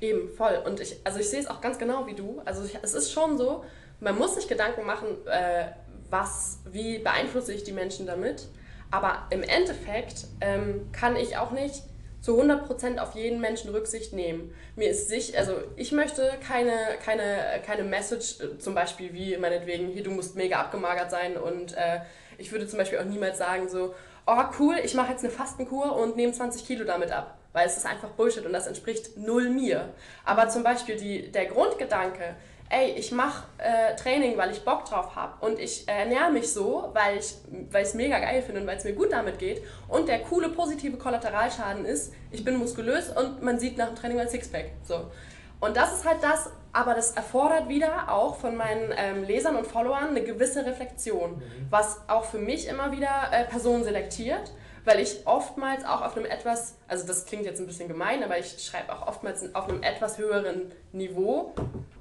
Eben, 0.00 0.28
voll. 0.28 0.62
Und 0.64 0.80
ich, 0.80 0.96
also 1.04 1.18
ich 1.18 1.28
sehe 1.28 1.40
es 1.40 1.46
auch 1.46 1.60
ganz 1.60 1.78
genau 1.78 2.06
wie 2.06 2.14
du. 2.14 2.42
Also 2.44 2.64
ich, 2.64 2.78
es 2.82 2.94
ist 2.94 3.12
schon 3.12 3.38
so, 3.38 3.64
man 4.00 4.16
muss 4.16 4.34
sich 4.34 4.48
Gedanken 4.48 4.84
machen, 4.84 5.08
äh, 5.26 5.66
was, 6.10 6.58
wie 6.70 6.98
beeinflusse 6.98 7.52
ich 7.52 7.64
die 7.64 7.72
Menschen 7.72 8.06
damit. 8.06 8.46
Aber 8.90 9.26
im 9.30 9.42
Endeffekt 9.42 10.26
ähm, 10.40 10.90
kann 10.92 11.16
ich 11.16 11.36
auch 11.36 11.50
nicht 11.50 11.82
zu 12.20 12.40
100% 12.40 12.98
auf 12.98 13.14
jeden 13.14 13.40
Menschen 13.40 13.70
Rücksicht 13.70 14.12
nehmen. 14.12 14.54
Mir 14.74 14.90
ist 14.90 15.08
sich, 15.08 15.38
also 15.38 15.54
ich 15.76 15.92
möchte 15.92 16.32
keine, 16.46 16.72
keine, 17.04 17.60
keine 17.64 17.84
Message, 17.84 18.40
äh, 18.40 18.58
zum 18.58 18.74
Beispiel 18.74 19.12
wie 19.12 19.36
meinetwegen, 19.36 19.88
hier, 19.88 20.02
du 20.02 20.10
musst 20.10 20.36
mega 20.36 20.60
abgemagert 20.60 21.10
sein 21.10 21.36
und 21.36 21.72
äh, 21.74 22.00
ich 22.38 22.52
würde 22.52 22.66
zum 22.66 22.78
Beispiel 22.78 22.98
auch 22.98 23.04
niemals 23.04 23.38
sagen 23.38 23.68
so, 23.68 23.94
oh 24.26 24.42
cool, 24.58 24.76
ich 24.84 24.94
mache 24.94 25.12
jetzt 25.12 25.24
eine 25.24 25.32
Fastenkur 25.32 25.96
und 25.96 26.16
nehme 26.16 26.32
20 26.32 26.66
Kilo 26.66 26.84
damit 26.84 27.12
ab 27.12 27.38
weil 27.56 27.68
es 27.68 27.78
ist 27.78 27.86
einfach 27.86 28.10
Bullshit 28.10 28.44
und 28.44 28.52
das 28.52 28.66
entspricht 28.66 29.16
null 29.16 29.48
mir. 29.48 29.88
Aber 30.26 30.46
zum 30.50 30.62
Beispiel 30.62 30.96
die, 30.96 31.32
der 31.32 31.46
Grundgedanke, 31.46 32.36
ey, 32.68 32.90
ich 32.98 33.12
mache 33.12 33.44
äh, 33.56 33.96
Training, 33.96 34.36
weil 34.36 34.50
ich 34.50 34.62
Bock 34.62 34.84
drauf 34.84 35.16
habe 35.16 35.42
und 35.46 35.58
ich 35.58 35.88
äh, 35.88 36.00
ernähre 36.00 36.30
mich 36.30 36.52
so, 36.52 36.90
weil 36.92 37.16
ich 37.16 37.34
es 37.72 37.94
mega 37.94 38.18
geil 38.18 38.42
finde 38.42 38.60
und 38.60 38.66
weil 38.66 38.76
es 38.76 38.84
mir 38.84 38.92
gut 38.92 39.10
damit 39.10 39.38
geht 39.38 39.62
und 39.88 40.06
der 40.06 40.18
coole 40.18 40.50
positive 40.50 40.98
Kollateralschaden 40.98 41.86
ist, 41.86 42.12
ich 42.30 42.44
bin 42.44 42.58
muskulös 42.58 43.08
und 43.08 43.42
man 43.42 43.58
sieht 43.58 43.78
nach 43.78 43.86
dem 43.86 43.96
Training 43.96 44.18
mein 44.18 44.28
Sixpack. 44.28 44.72
So. 44.84 45.10
Und 45.58 45.78
das 45.78 45.94
ist 45.94 46.04
halt 46.04 46.22
das, 46.22 46.50
aber 46.74 46.92
das 46.92 47.12
erfordert 47.12 47.70
wieder 47.70 48.12
auch 48.12 48.36
von 48.36 48.54
meinen 48.54 48.92
ähm, 48.98 49.24
Lesern 49.24 49.56
und 49.56 49.66
Followern 49.66 50.08
eine 50.10 50.22
gewisse 50.22 50.66
Reflexion, 50.66 51.36
mhm. 51.36 51.66
was 51.70 52.02
auch 52.06 52.26
für 52.26 52.38
mich 52.38 52.68
immer 52.68 52.92
wieder 52.92 53.30
äh, 53.32 53.44
Personen 53.46 53.82
selektiert 53.82 54.52
weil 54.86 55.00
ich 55.00 55.26
oftmals 55.26 55.84
auch 55.84 56.00
auf 56.00 56.16
einem 56.16 56.26
etwas, 56.26 56.76
also 56.86 57.06
das 57.06 57.26
klingt 57.26 57.44
jetzt 57.44 57.60
ein 57.60 57.66
bisschen 57.66 57.88
gemein, 57.88 58.22
aber 58.22 58.38
ich 58.38 58.64
schreibe 58.64 58.92
auch 58.92 59.08
oftmals 59.08 59.52
auf 59.54 59.68
einem 59.68 59.82
etwas 59.82 60.16
höheren 60.16 60.70
Niveau, 60.92 61.52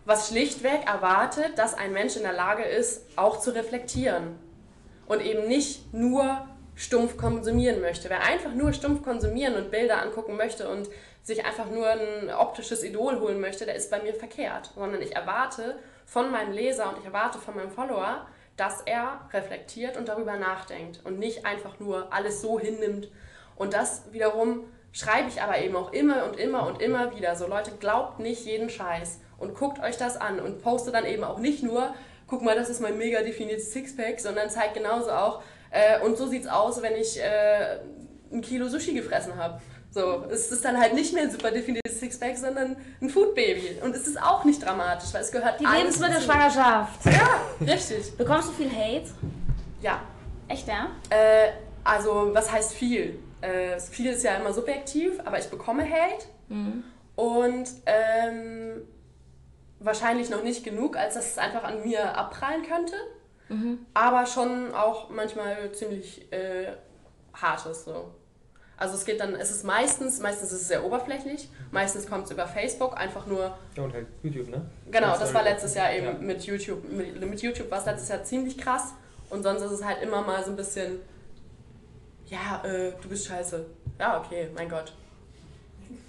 was 0.05 0.29
schlichtweg 0.29 0.85
erwartet, 0.85 1.57
dass 1.57 1.73
ein 1.73 1.93
Mensch 1.93 2.15
in 2.15 2.21
der 2.21 2.33
Lage 2.33 2.63
ist, 2.63 3.05
auch 3.17 3.39
zu 3.39 3.55
reflektieren 3.55 4.37
und 5.07 5.19
eben 5.21 5.47
nicht 5.47 5.93
nur 5.93 6.45
stumpf 6.75 7.17
konsumieren 7.17 7.81
möchte. 7.81 8.09
Wer 8.11 8.21
einfach 8.23 8.53
nur 8.53 8.71
stumpf 8.71 9.01
konsumieren 9.01 9.55
und 9.55 9.71
Bilder 9.71 10.03
angucken 10.03 10.37
möchte 10.37 10.69
und 10.69 10.87
sich 11.23 11.43
einfach 11.43 11.71
nur 11.71 11.87
ein 11.87 12.29
optisches 12.29 12.83
Idol 12.83 13.19
holen 13.19 13.41
möchte, 13.41 13.65
der 13.65 13.75
ist 13.75 13.89
bei 13.89 13.99
mir 13.99 14.13
verkehrt, 14.13 14.71
sondern 14.75 15.01
ich 15.01 15.15
erwarte 15.15 15.79
von 16.05 16.29
meinem 16.29 16.51
Leser 16.51 16.89
und 16.89 16.99
ich 16.99 17.05
erwarte 17.05 17.39
von 17.39 17.55
meinem 17.55 17.71
Follower, 17.71 18.27
dass 18.57 18.81
er 18.81 19.21
reflektiert 19.33 19.97
und 19.97 20.07
darüber 20.07 20.37
nachdenkt 20.37 21.01
und 21.03 21.19
nicht 21.19 21.45
einfach 21.45 21.79
nur 21.79 22.13
alles 22.13 22.41
so 22.41 22.59
hinnimmt. 22.59 23.09
Und 23.55 23.73
das 23.73 24.03
wiederum 24.11 24.65
schreibe 24.91 25.27
ich 25.27 25.41
aber 25.41 25.57
eben 25.59 25.75
auch 25.75 25.91
immer 25.91 26.25
und 26.25 26.37
immer 26.37 26.65
und 26.67 26.81
immer 26.81 27.15
wieder. 27.15 27.35
So 27.35 27.47
Leute, 27.47 27.71
glaubt 27.79 28.19
nicht 28.19 28.45
jeden 28.45 28.69
Scheiß 28.69 29.19
und 29.37 29.55
guckt 29.55 29.81
euch 29.81 29.97
das 29.97 30.15
an 30.15 30.39
und 30.39 30.61
poste 30.61 30.91
dann 30.91 31.05
eben 31.05 31.23
auch 31.23 31.39
nicht 31.39 31.63
nur, 31.63 31.93
guck 32.27 32.41
mal, 32.41 32.55
das 32.55 32.69
ist 32.69 32.81
mein 32.81 32.97
mega 32.97 33.21
definiertes 33.21 33.71
Sixpack, 33.73 34.19
sondern 34.19 34.49
zeigt 34.49 34.75
genauso 34.75 35.11
auch, 35.11 35.41
äh, 35.71 35.99
und 35.99 36.17
so 36.17 36.27
sieht's 36.27 36.47
aus, 36.47 36.81
wenn 36.81 36.95
ich 36.95 37.21
äh, 37.21 37.79
ein 38.31 38.41
Kilo 38.41 38.67
Sushi 38.69 38.93
gefressen 38.93 39.35
habe. 39.35 39.61
So, 39.95 40.25
es 40.29 40.51
ist 40.51 40.65
dann 40.65 40.77
halt 40.77 40.93
nicht 40.93 41.13
mehr 41.13 41.23
ein 41.23 41.31
super 41.31 41.51
definiertes 41.51 42.01
Sixpack, 42.01 42.35
sondern 42.35 42.75
ein 43.01 43.09
Foodbaby. 43.09 43.79
Und 43.81 43.95
es 43.95 44.07
ist 44.07 44.21
auch 44.21 44.43
nicht 44.43 44.61
dramatisch, 44.61 45.13
weil 45.13 45.21
es 45.21 45.31
gehört 45.31 45.61
Die 45.61 45.65
Lebensmittelschwangerschaft. 45.65 47.05
Ja, 47.05 47.39
richtig. 47.65 48.17
Bekommst 48.17 48.49
du 48.49 48.51
viel 48.51 48.69
Hate? 48.69 49.09
Ja. 49.81 50.01
Echt, 50.49 50.67
ja? 50.67 50.89
Äh, 51.09 51.53
also, 51.85 52.31
was 52.33 52.51
heißt 52.51 52.73
viel? 52.73 53.19
Äh, 53.39 53.79
viel 53.79 54.11
ist 54.11 54.25
ja 54.25 54.35
immer 54.35 54.51
subjektiv, 54.51 55.13
aber 55.23 55.39
ich 55.39 55.45
bekomme 55.45 55.89
Hate. 55.89 56.25
Mhm. 56.49 56.83
Und 57.15 57.69
ähm, 57.85 58.81
wahrscheinlich 59.79 60.29
noch 60.29 60.43
nicht 60.43 60.65
genug, 60.65 60.97
als 60.97 61.13
dass 61.13 61.31
es 61.31 61.37
einfach 61.37 61.63
an 61.63 61.85
mir 61.85 62.17
abprallen 62.17 62.63
könnte. 62.63 62.95
aber 63.93 64.25
schon 64.25 64.73
auch 64.73 65.09
manchmal 65.09 65.71
ziemlich 65.71 66.29
äh, 66.33 66.73
hartes 67.33 67.85
so. 67.85 68.11
Also 68.77 68.95
es 68.95 69.05
geht 69.05 69.19
dann, 69.21 69.35
es 69.35 69.51
ist 69.51 69.63
meistens, 69.63 70.19
meistens 70.19 70.51
ist 70.51 70.61
es 70.63 70.67
sehr 70.67 70.83
oberflächlich, 70.83 71.49
meistens 71.71 72.07
kommt 72.07 72.25
es 72.25 72.31
über 72.31 72.45
Facebook, 72.45 72.97
einfach 72.97 73.25
nur, 73.25 73.57
Ja, 73.75 73.83
und 73.83 73.93
halt 73.93 74.07
YouTube, 74.21 74.49
ne? 74.49 74.65
genau, 74.91 75.17
das 75.17 75.33
war 75.33 75.43
letztes 75.43 75.75
Jahr 75.75 75.93
eben 75.93 76.05
Ja. 76.07 76.13
mit 76.13 76.43
YouTube, 76.43 76.83
mit, 76.91 77.19
mit 77.21 77.41
YouTube 77.41 77.71
war 77.71 77.79
es 77.79 77.85
letztes 77.85 78.09
Jahr 78.09 78.23
ziemlich 78.23 78.57
krass 78.57 78.93
und 79.29 79.43
sonst 79.43 79.61
ist 79.61 79.71
es 79.71 79.83
halt 79.85 80.01
immer 80.03 80.21
mal 80.21 80.43
so 80.43 80.49
ein 80.51 80.57
bisschen, 80.57 80.99
ja, 82.27 82.61
äh, 82.65 82.91
du 83.01 83.07
bist 83.07 83.27
scheiße. 83.27 83.65
Ja, 83.99 84.19
okay, 84.19 84.49
mein 84.55 84.67
Gott. 84.69 84.91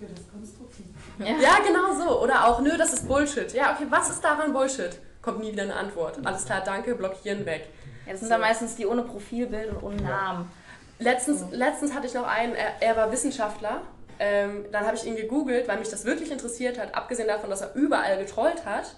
Für 0.01 0.07
das 0.07 0.25
Konstruktiv. 0.33 0.87
Ja, 1.19 1.59
genau 1.67 1.95
so. 1.95 2.23
Oder 2.23 2.47
auch, 2.47 2.61
nö, 2.61 2.77
das 2.77 2.93
ist 2.95 3.07
Bullshit. 3.07 3.53
Ja, 3.53 3.75
okay, 3.75 3.87
was 3.91 4.11
ist 4.11 4.25
daran 4.25 4.53
Bullshit? 4.53 4.99
Kommt 5.23 5.41
nie 5.41 5.53
wieder 5.53 5.63
eine 5.65 5.75
Antwort. 5.77 6.19
Alles 6.25 6.45
klar, 6.47 6.63
danke, 6.65 6.95
blockieren 6.95 7.45
weg. 7.47 7.69
Ja, 8.07 8.13
das 8.13 8.21
sind 8.21 8.31
dann 8.31 8.41
meistens 8.41 8.75
die 8.77 8.87
ohne 8.87 9.03
Profilbild 9.03 9.71
und 9.71 9.83
ohne 9.83 10.03
Namen. 10.03 10.51
Letztens, 10.99 11.45
letztens 11.51 11.95
hatte 11.95 12.07
ich 12.07 12.15
noch 12.15 12.27
einen, 12.27 12.55
er, 12.55 12.81
er 12.81 12.97
war 12.97 13.13
Wissenschaftler. 13.13 13.83
Ähm, 14.19 14.65
dann 14.73 14.87
habe 14.87 14.97
ich 14.97 15.05
ihn 15.05 15.17
gegoogelt, 15.17 15.69
weil 15.69 15.79
mich 15.79 15.91
das 15.91 16.07
wirklich 16.07 16.31
interessiert 16.31 16.79
hat, 16.79 16.95
abgesehen 16.95 17.29
davon, 17.29 17.51
dass 17.51 17.61
er 17.61 17.75
überall 17.75 18.19
getrollt 18.19 18.65
hat, 18.65 18.95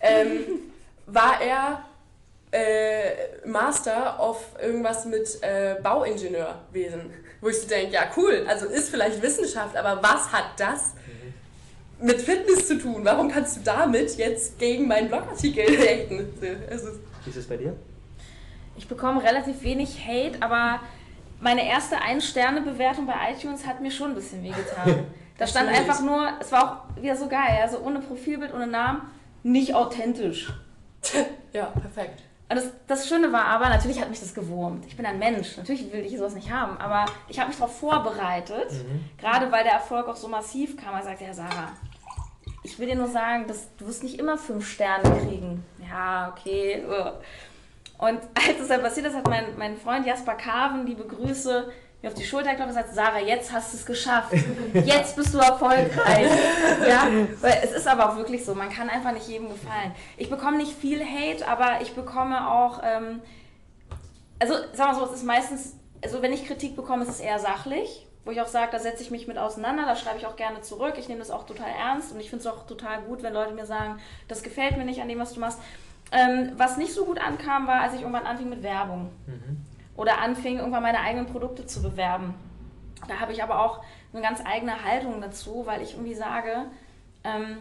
ähm, 0.00 0.44
war 1.06 1.40
er 1.40 1.84
äh, 2.50 3.46
Master 3.46 4.18
of 4.18 4.44
irgendwas 4.60 5.04
mit 5.04 5.42
äh, 5.42 5.76
Bauingenieurwesen. 5.82 7.12
Wo 7.40 7.48
ich 7.48 7.60
so 7.60 7.68
denke, 7.68 7.92
ja 7.92 8.10
cool, 8.16 8.44
also 8.48 8.66
ist 8.66 8.88
vielleicht 8.88 9.22
Wissenschaft, 9.22 9.76
aber 9.76 10.02
was 10.02 10.32
hat 10.32 10.46
das 10.56 10.94
mit 12.00 12.20
Fitness 12.20 12.66
zu 12.66 12.78
tun? 12.78 13.04
Warum 13.04 13.30
kannst 13.30 13.56
du 13.56 13.60
damit 13.62 14.16
jetzt 14.16 14.58
gegen 14.58 14.88
meinen 14.88 15.08
Blogartikel 15.08 15.64
haten? 15.64 16.32
So, 16.40 16.46
Wie 17.24 17.30
ist 17.30 17.36
es 17.36 17.46
bei 17.46 17.56
dir? 17.56 17.74
Ich 18.76 18.88
bekomme 18.88 19.22
relativ 19.22 19.62
wenig 19.62 20.06
Hate, 20.06 20.42
aber 20.42 20.80
meine 21.46 21.64
erste 21.64 22.00
Ein-Sterne-Bewertung 22.00 23.06
bei 23.06 23.14
iTunes 23.30 23.64
hat 23.64 23.80
mir 23.80 23.92
schon 23.92 24.10
ein 24.10 24.14
bisschen 24.16 24.42
wehgetan. 24.42 25.06
Da 25.38 25.46
stand 25.46 25.68
einfach 25.68 26.00
nur, 26.00 26.30
es 26.40 26.50
war 26.50 26.64
auch 26.96 27.02
wieder 27.02 27.14
so 27.14 27.28
geil, 27.28 27.58
also 27.60 27.80
ohne 27.80 28.00
Profilbild, 28.00 28.54
ohne 28.54 28.66
Namen, 28.66 29.02
nicht 29.42 29.74
authentisch. 29.74 30.50
ja, 31.52 31.66
perfekt. 31.66 32.22
Und 32.48 32.56
das, 32.56 32.70
das 32.86 33.06
Schöne 33.06 33.30
war 33.34 33.44
aber, 33.44 33.68
natürlich 33.68 34.00
hat 34.00 34.08
mich 34.08 34.18
das 34.18 34.32
gewurmt. 34.32 34.86
Ich 34.86 34.96
bin 34.96 35.04
ein 35.04 35.18
Mensch, 35.18 35.58
natürlich 35.58 35.92
will 35.92 36.06
ich 36.06 36.16
sowas 36.16 36.34
nicht 36.34 36.50
haben, 36.50 36.78
aber 36.78 37.04
ich 37.28 37.38
habe 37.38 37.48
mich 37.48 37.58
darauf 37.58 37.78
vorbereitet, 37.78 38.70
gerade 39.18 39.52
weil 39.52 39.62
der 39.62 39.74
Erfolg 39.74 40.08
auch 40.08 40.16
so 40.16 40.28
massiv 40.28 40.74
kam. 40.78 40.94
Er 40.94 41.02
sagte, 41.02 41.24
ja 41.24 41.34
Sarah, 41.34 41.68
ich 42.62 42.78
will 42.78 42.86
dir 42.86 42.96
nur 42.96 43.08
sagen, 43.08 43.46
dass 43.46 43.68
du 43.76 43.86
wirst 43.86 44.04
nicht 44.04 44.18
immer 44.18 44.38
fünf 44.38 44.66
Sterne 44.66 45.02
kriegen. 45.20 45.62
Ja, 45.86 46.32
okay. 46.34 46.82
Und 47.98 48.20
als 48.34 48.60
es 48.60 48.68
dann 48.68 48.82
passiert 48.82 49.06
ist, 49.06 49.16
hat 49.16 49.28
mein, 49.28 49.56
mein 49.56 49.76
Freund 49.76 50.06
Jasper 50.06 50.34
Carven, 50.34 50.86
liebe 50.86 51.04
Grüße, 51.04 51.70
mir 52.02 52.08
auf 52.08 52.14
die 52.14 52.24
Schulter 52.24 52.50
geklopft 52.50 52.72
und 52.72 52.76
gesagt, 52.76 52.94
Sarah, 52.94 53.20
jetzt 53.20 53.52
hast 53.52 53.72
du 53.72 53.78
es 53.78 53.86
geschafft. 53.86 54.32
Jetzt 54.74 55.16
bist 55.16 55.32
du 55.32 55.38
erfolgreich. 55.38 56.30
ja, 56.86 57.08
weil 57.40 57.58
es 57.64 57.72
ist 57.72 57.88
aber 57.88 58.10
auch 58.10 58.16
wirklich 58.16 58.44
so, 58.44 58.54
man 58.54 58.68
kann 58.68 58.90
einfach 58.90 59.12
nicht 59.12 59.26
jedem 59.26 59.48
gefallen. 59.48 59.94
Ich 60.18 60.28
bekomme 60.28 60.58
nicht 60.58 60.72
viel 60.72 61.02
Hate, 61.02 61.48
aber 61.48 61.80
ich 61.80 61.94
bekomme 61.94 62.50
auch, 62.50 62.80
ähm, 62.84 63.22
also 64.38 64.54
sagen 64.74 64.92
wir 64.92 64.94
so, 64.94 65.06
es 65.06 65.18
ist 65.18 65.24
meistens, 65.24 65.76
also 66.04 66.20
wenn 66.20 66.34
ich 66.34 66.46
Kritik 66.46 66.76
bekomme, 66.76 67.04
ist 67.04 67.08
es 67.08 67.20
eher 67.20 67.38
sachlich, 67.38 68.06
wo 68.26 68.30
ich 68.30 68.40
auch 68.42 68.46
sage, 68.46 68.72
da 68.72 68.78
setze 68.78 69.02
ich 69.02 69.10
mich 69.10 69.26
mit 69.26 69.38
auseinander, 69.38 69.86
da 69.86 69.96
schreibe 69.96 70.18
ich 70.18 70.26
auch 70.26 70.36
gerne 70.36 70.60
zurück, 70.60 70.94
ich 70.98 71.08
nehme 71.08 71.20
das 71.20 71.30
auch 71.30 71.46
total 71.46 71.70
ernst 71.70 72.12
und 72.12 72.20
ich 72.20 72.28
finde 72.28 72.46
es 72.46 72.52
auch 72.52 72.66
total 72.66 73.00
gut, 73.02 73.22
wenn 73.22 73.32
Leute 73.32 73.54
mir 73.54 73.66
sagen, 73.66 74.00
das 74.28 74.42
gefällt 74.42 74.76
mir 74.76 74.84
nicht 74.84 75.00
an 75.00 75.08
dem, 75.08 75.18
was 75.18 75.32
du 75.32 75.40
machst. 75.40 75.60
Ähm, 76.12 76.52
was 76.56 76.76
nicht 76.76 76.94
so 76.94 77.04
gut 77.04 77.20
ankam, 77.20 77.66
war, 77.66 77.80
als 77.80 77.94
ich 77.94 78.00
irgendwann 78.00 78.26
anfing 78.26 78.48
mit 78.48 78.62
Werbung 78.62 79.10
oder 79.96 80.20
anfing, 80.20 80.58
irgendwann 80.58 80.82
meine 80.82 81.00
eigenen 81.00 81.26
Produkte 81.26 81.66
zu 81.66 81.82
bewerben. 81.82 82.34
Da 83.08 83.20
habe 83.20 83.32
ich 83.32 83.42
aber 83.42 83.60
auch 83.60 83.82
eine 84.12 84.22
ganz 84.22 84.40
eigene 84.44 84.84
Haltung 84.84 85.20
dazu, 85.20 85.66
weil 85.66 85.82
ich 85.82 85.94
irgendwie 85.94 86.14
sage, 86.14 86.66
ähm, 87.24 87.58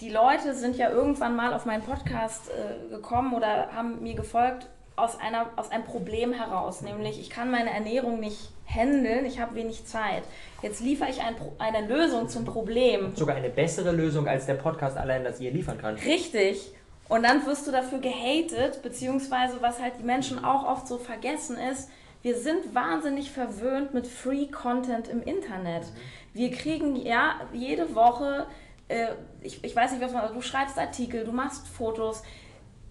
die 0.00 0.10
Leute 0.10 0.54
sind 0.54 0.76
ja 0.76 0.90
irgendwann 0.90 1.36
mal 1.36 1.54
auf 1.54 1.66
meinen 1.66 1.82
Podcast 1.82 2.50
äh, 2.50 2.88
gekommen 2.90 3.34
oder 3.34 3.68
haben 3.72 4.02
mir 4.02 4.14
gefolgt 4.14 4.68
aus, 4.96 5.18
einer, 5.18 5.46
aus 5.56 5.70
einem 5.70 5.84
Problem 5.84 6.32
heraus, 6.32 6.82
nämlich 6.82 7.20
ich 7.20 7.30
kann 7.30 7.50
meine 7.50 7.70
Ernährung 7.70 8.20
nicht 8.20 8.50
handeln, 8.66 9.24
ich 9.24 9.40
habe 9.40 9.54
wenig 9.56 9.86
Zeit. 9.86 10.22
Jetzt 10.62 10.80
liefere 10.80 11.10
ich 11.10 11.20
ein, 11.20 11.34
eine 11.58 11.86
Lösung 11.86 12.28
zum 12.28 12.44
Problem. 12.44 13.14
Sogar 13.14 13.36
eine 13.36 13.50
bessere 13.50 13.92
Lösung, 13.92 14.26
als 14.26 14.46
der 14.46 14.54
Podcast 14.54 14.96
allein 14.96 15.24
das 15.24 15.40
ihr 15.40 15.50
liefern 15.50 15.78
kann. 15.78 15.96
Richtig. 15.96 16.72
Und 17.08 17.22
dann 17.22 17.44
wirst 17.46 17.66
du 17.66 17.70
dafür 17.70 17.98
gehatet, 17.98 18.82
beziehungsweise 18.82 19.60
was 19.60 19.80
halt 19.80 19.94
die 19.98 20.04
Menschen 20.04 20.44
auch 20.44 20.66
oft 20.66 20.88
so 20.88 20.98
vergessen 20.98 21.56
ist, 21.58 21.90
wir 22.22 22.38
sind 22.38 22.74
wahnsinnig 22.74 23.30
verwöhnt 23.30 23.92
mit 23.92 24.06
Free 24.06 24.46
Content 24.46 25.08
im 25.08 25.22
Internet. 25.22 25.84
Wir 26.32 26.50
kriegen 26.50 26.96
ja 26.96 27.34
jede 27.52 27.94
Woche, 27.94 28.46
äh, 28.88 29.08
ich, 29.42 29.62
ich 29.62 29.76
weiß 29.76 29.92
nicht, 29.92 30.02
was 30.02 30.14
man, 30.14 30.32
du 30.32 30.40
schreibst 30.40 30.78
Artikel, 30.78 31.24
du 31.24 31.32
machst 31.32 31.68
Fotos. 31.68 32.22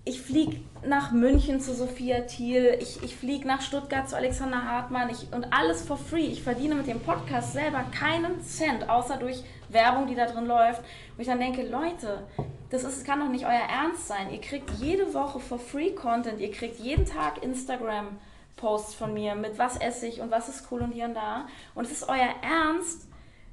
Ich 0.05 0.21
fliege 0.21 0.57
nach 0.85 1.11
München 1.11 1.59
zu 1.61 1.73
Sophia 1.73 2.21
Thiel, 2.21 2.77
ich, 2.79 3.01
ich 3.01 3.15
fliege 3.15 3.47
nach 3.47 3.61
Stuttgart 3.61 4.07
zu 4.07 4.15
Alexander 4.15 4.65
Hartmann 4.65 5.09
ich, 5.09 5.33
und 5.33 5.51
alles 5.51 5.81
for 5.81 5.97
free. 5.97 6.27
Ich 6.27 6.43
verdiene 6.43 6.75
mit 6.75 6.85
dem 6.85 6.99
Podcast 6.99 7.53
selber 7.53 7.83
keinen 7.97 8.43
Cent, 8.43 8.87
außer 8.87 9.17
durch 9.17 9.43
Werbung, 9.73 10.07
die 10.07 10.15
da 10.15 10.25
drin 10.25 10.45
läuft. 10.45 10.81
Wo 11.15 11.21
ich 11.21 11.27
dann 11.27 11.39
denke, 11.39 11.63
Leute, 11.63 12.23
das 12.69 12.83
ist, 12.83 13.05
kann 13.05 13.19
doch 13.19 13.29
nicht 13.29 13.45
euer 13.45 13.51
Ernst 13.51 14.07
sein. 14.07 14.31
Ihr 14.31 14.41
kriegt 14.41 14.69
jede 14.71 15.13
Woche 15.13 15.39
for 15.39 15.59
free 15.59 15.91
Content, 15.91 16.39
ihr 16.39 16.51
kriegt 16.51 16.79
jeden 16.79 17.05
Tag 17.05 17.43
Instagram 17.43 18.19
Posts 18.55 18.95
von 18.95 19.13
mir 19.13 19.35
mit 19.35 19.57
was 19.57 19.77
esse 19.77 20.07
ich 20.07 20.21
und 20.21 20.31
was 20.31 20.47
ist 20.47 20.71
cool 20.71 20.81
und 20.81 20.91
hier 20.91 21.05
und 21.05 21.15
da. 21.15 21.47
Und 21.75 21.85
es 21.85 21.91
ist 21.91 22.07
euer 22.07 22.29
Ernst, 22.41 23.07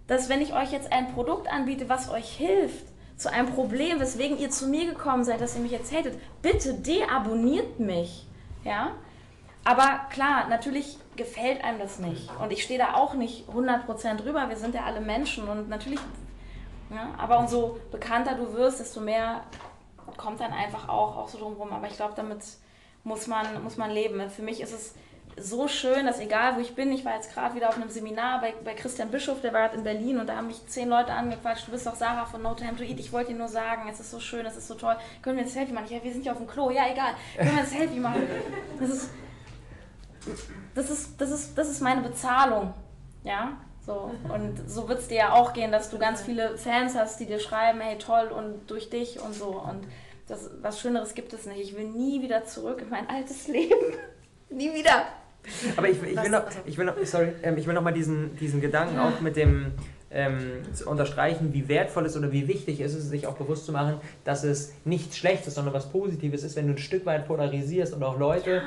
dass 0.06 0.28
wenn 0.28 0.40
ich 0.40 0.52
euch 0.54 0.72
jetzt 0.72 0.92
ein 0.92 1.12
Produkt 1.12 1.50
anbiete, 1.50 1.88
was 1.88 2.10
euch 2.10 2.30
hilft, 2.30 2.86
zu 3.16 3.30
einem 3.30 3.48
Problem, 3.48 4.00
weswegen 4.00 4.38
ihr 4.38 4.50
zu 4.50 4.66
mir 4.66 4.86
gekommen 4.86 5.24
seid, 5.24 5.40
dass 5.40 5.54
ihr 5.54 5.60
mich 5.60 5.72
jetzt 5.72 5.94
hatet, 5.94 6.18
bitte 6.40 6.74
deabonniert 6.74 7.78
mich. 7.78 8.26
Ja? 8.64 8.92
Aber 9.64 10.06
klar, 10.10 10.48
natürlich 10.48 10.98
gefällt 11.20 11.62
einem 11.62 11.78
das 11.78 11.98
nicht. 11.98 12.30
Und 12.40 12.50
ich 12.50 12.62
stehe 12.62 12.78
da 12.78 12.94
auch 12.94 13.12
nicht 13.12 13.46
100% 13.50 14.16
drüber. 14.16 14.48
Wir 14.48 14.56
sind 14.56 14.74
ja 14.74 14.84
alle 14.84 15.02
Menschen 15.02 15.46
und 15.48 15.68
natürlich, 15.68 16.00
ja, 16.90 17.10
aber 17.18 17.38
umso 17.38 17.78
bekannter 17.92 18.34
du 18.34 18.54
wirst, 18.54 18.80
desto 18.80 19.00
mehr 19.00 19.42
kommt 20.16 20.40
dann 20.40 20.52
einfach 20.52 20.88
auch, 20.88 21.18
auch 21.18 21.28
so 21.28 21.38
drumherum. 21.38 21.72
Aber 21.72 21.86
ich 21.86 21.96
glaube, 21.96 22.14
damit 22.16 22.40
muss 23.04 23.26
man, 23.26 23.62
muss 23.62 23.76
man 23.76 23.90
leben. 23.90 24.30
Für 24.30 24.42
mich 24.42 24.62
ist 24.62 24.72
es 24.72 24.94
so 25.36 25.68
schön, 25.68 26.06
dass 26.06 26.20
egal 26.20 26.56
wo 26.56 26.60
ich 26.60 26.74
bin, 26.74 26.90
ich 26.90 27.04
war 27.04 27.14
jetzt 27.14 27.34
gerade 27.34 27.54
wieder 27.54 27.68
auf 27.68 27.76
einem 27.76 27.90
Seminar 27.90 28.40
bei, 28.40 28.54
bei 28.64 28.74
Christian 28.74 29.10
Bischof, 29.10 29.42
der 29.42 29.52
war 29.52 29.60
gerade 29.60 29.76
in 29.76 29.84
Berlin 29.84 30.18
und 30.18 30.26
da 30.26 30.36
haben 30.36 30.48
mich 30.48 30.66
zehn 30.66 30.88
Leute 30.88 31.12
angequatscht, 31.12 31.68
du 31.68 31.70
bist 31.70 31.86
doch 31.86 31.94
Sarah 31.94 32.26
von 32.26 32.42
No 32.42 32.54
Time 32.54 32.76
to 32.76 32.82
Eat, 32.82 32.98
ich 32.98 33.12
wollte 33.12 33.32
dir 33.32 33.38
nur 33.38 33.48
sagen, 33.48 33.88
es 33.88 34.00
ist 34.00 34.10
so 34.10 34.20
schön, 34.20 34.44
es 34.44 34.56
ist 34.56 34.68
so 34.68 34.74
toll, 34.74 34.96
können 35.22 35.36
wir 35.36 35.44
ein 35.44 35.48
Selfie 35.48 35.72
machen? 35.72 35.86
Ja, 35.88 36.02
wir 36.02 36.12
sind 36.12 36.24
ja 36.24 36.32
auf 36.32 36.38
dem 36.38 36.48
Klo, 36.48 36.70
ja 36.70 36.82
egal, 36.90 37.14
können 37.36 37.54
wir 37.54 37.62
ein 37.62 37.66
Selfie 37.66 38.00
machen? 38.00 38.26
Das 38.80 38.90
ist, 38.90 39.10
das 40.74 40.90
ist, 40.90 41.20
das 41.20 41.30
ist, 41.30 41.56
das 41.56 41.70
ist 41.70 41.80
meine 41.80 42.02
Bezahlung, 42.02 42.74
ja, 43.24 43.56
so 43.84 44.12
und 44.32 44.68
so 44.68 44.88
wird 44.88 45.00
es 45.00 45.08
dir 45.08 45.16
ja 45.16 45.32
auch 45.32 45.52
gehen, 45.52 45.72
dass 45.72 45.90
du 45.90 45.98
ganz 45.98 46.22
viele 46.22 46.56
Fans 46.56 46.94
hast, 46.94 47.18
die 47.20 47.26
dir 47.26 47.40
schreiben, 47.40 47.80
hey 47.80 47.98
toll 47.98 48.28
und 48.28 48.70
durch 48.70 48.90
dich 48.90 49.20
und 49.20 49.34
so 49.34 49.48
und 49.48 49.86
das, 50.30 50.50
was 50.62 50.80
Schöneres 50.80 51.14
gibt 51.14 51.32
es 51.32 51.46
nicht. 51.46 51.60
Ich 51.60 51.76
will 51.76 51.88
nie 51.88 52.22
wieder 52.22 52.44
zurück 52.44 52.80
in 52.82 52.88
mein 52.88 53.08
altes 53.08 53.48
Leben. 53.48 53.74
nie 54.50 54.72
wieder. 54.72 55.06
Aber 55.76 55.88
ich, 55.88 56.00
ich, 56.02 56.22
will 56.22 56.30
noch, 56.30 56.44
ich 56.64 56.78
will 56.78 56.84
noch, 56.84 56.94
sorry, 57.04 57.32
ähm, 57.42 57.56
ich 57.56 57.66
will 57.66 57.74
noch 57.74 57.82
mal 57.82 57.92
diesen, 57.92 58.36
diesen 58.36 58.60
Gedanken 58.60 58.98
auch 58.98 59.20
mit 59.20 59.36
dem 59.36 59.72
ähm, 60.10 60.62
zu 60.72 60.88
unterstreichen, 60.88 61.52
wie 61.52 61.68
wertvoll 61.68 62.04
es 62.06 62.16
oder 62.16 62.30
wie 62.32 62.46
wichtig 62.46 62.80
es 62.80 62.94
ist, 62.94 63.08
sich 63.08 63.26
auch 63.26 63.36
bewusst 63.36 63.64
zu 63.64 63.72
machen, 63.72 63.96
dass 64.24 64.44
es 64.44 64.72
nichts 64.84 65.16
Schlechtes, 65.16 65.54
sondern 65.54 65.72
was 65.72 65.90
Positives 65.90 66.42
ist, 66.42 66.56
wenn 66.56 66.66
du 66.66 66.74
ein 66.74 66.78
Stück 66.78 67.06
weit 67.06 67.26
polarisierst 67.26 67.94
und 67.94 68.02
auch 68.02 68.18
Leute, 68.18 68.62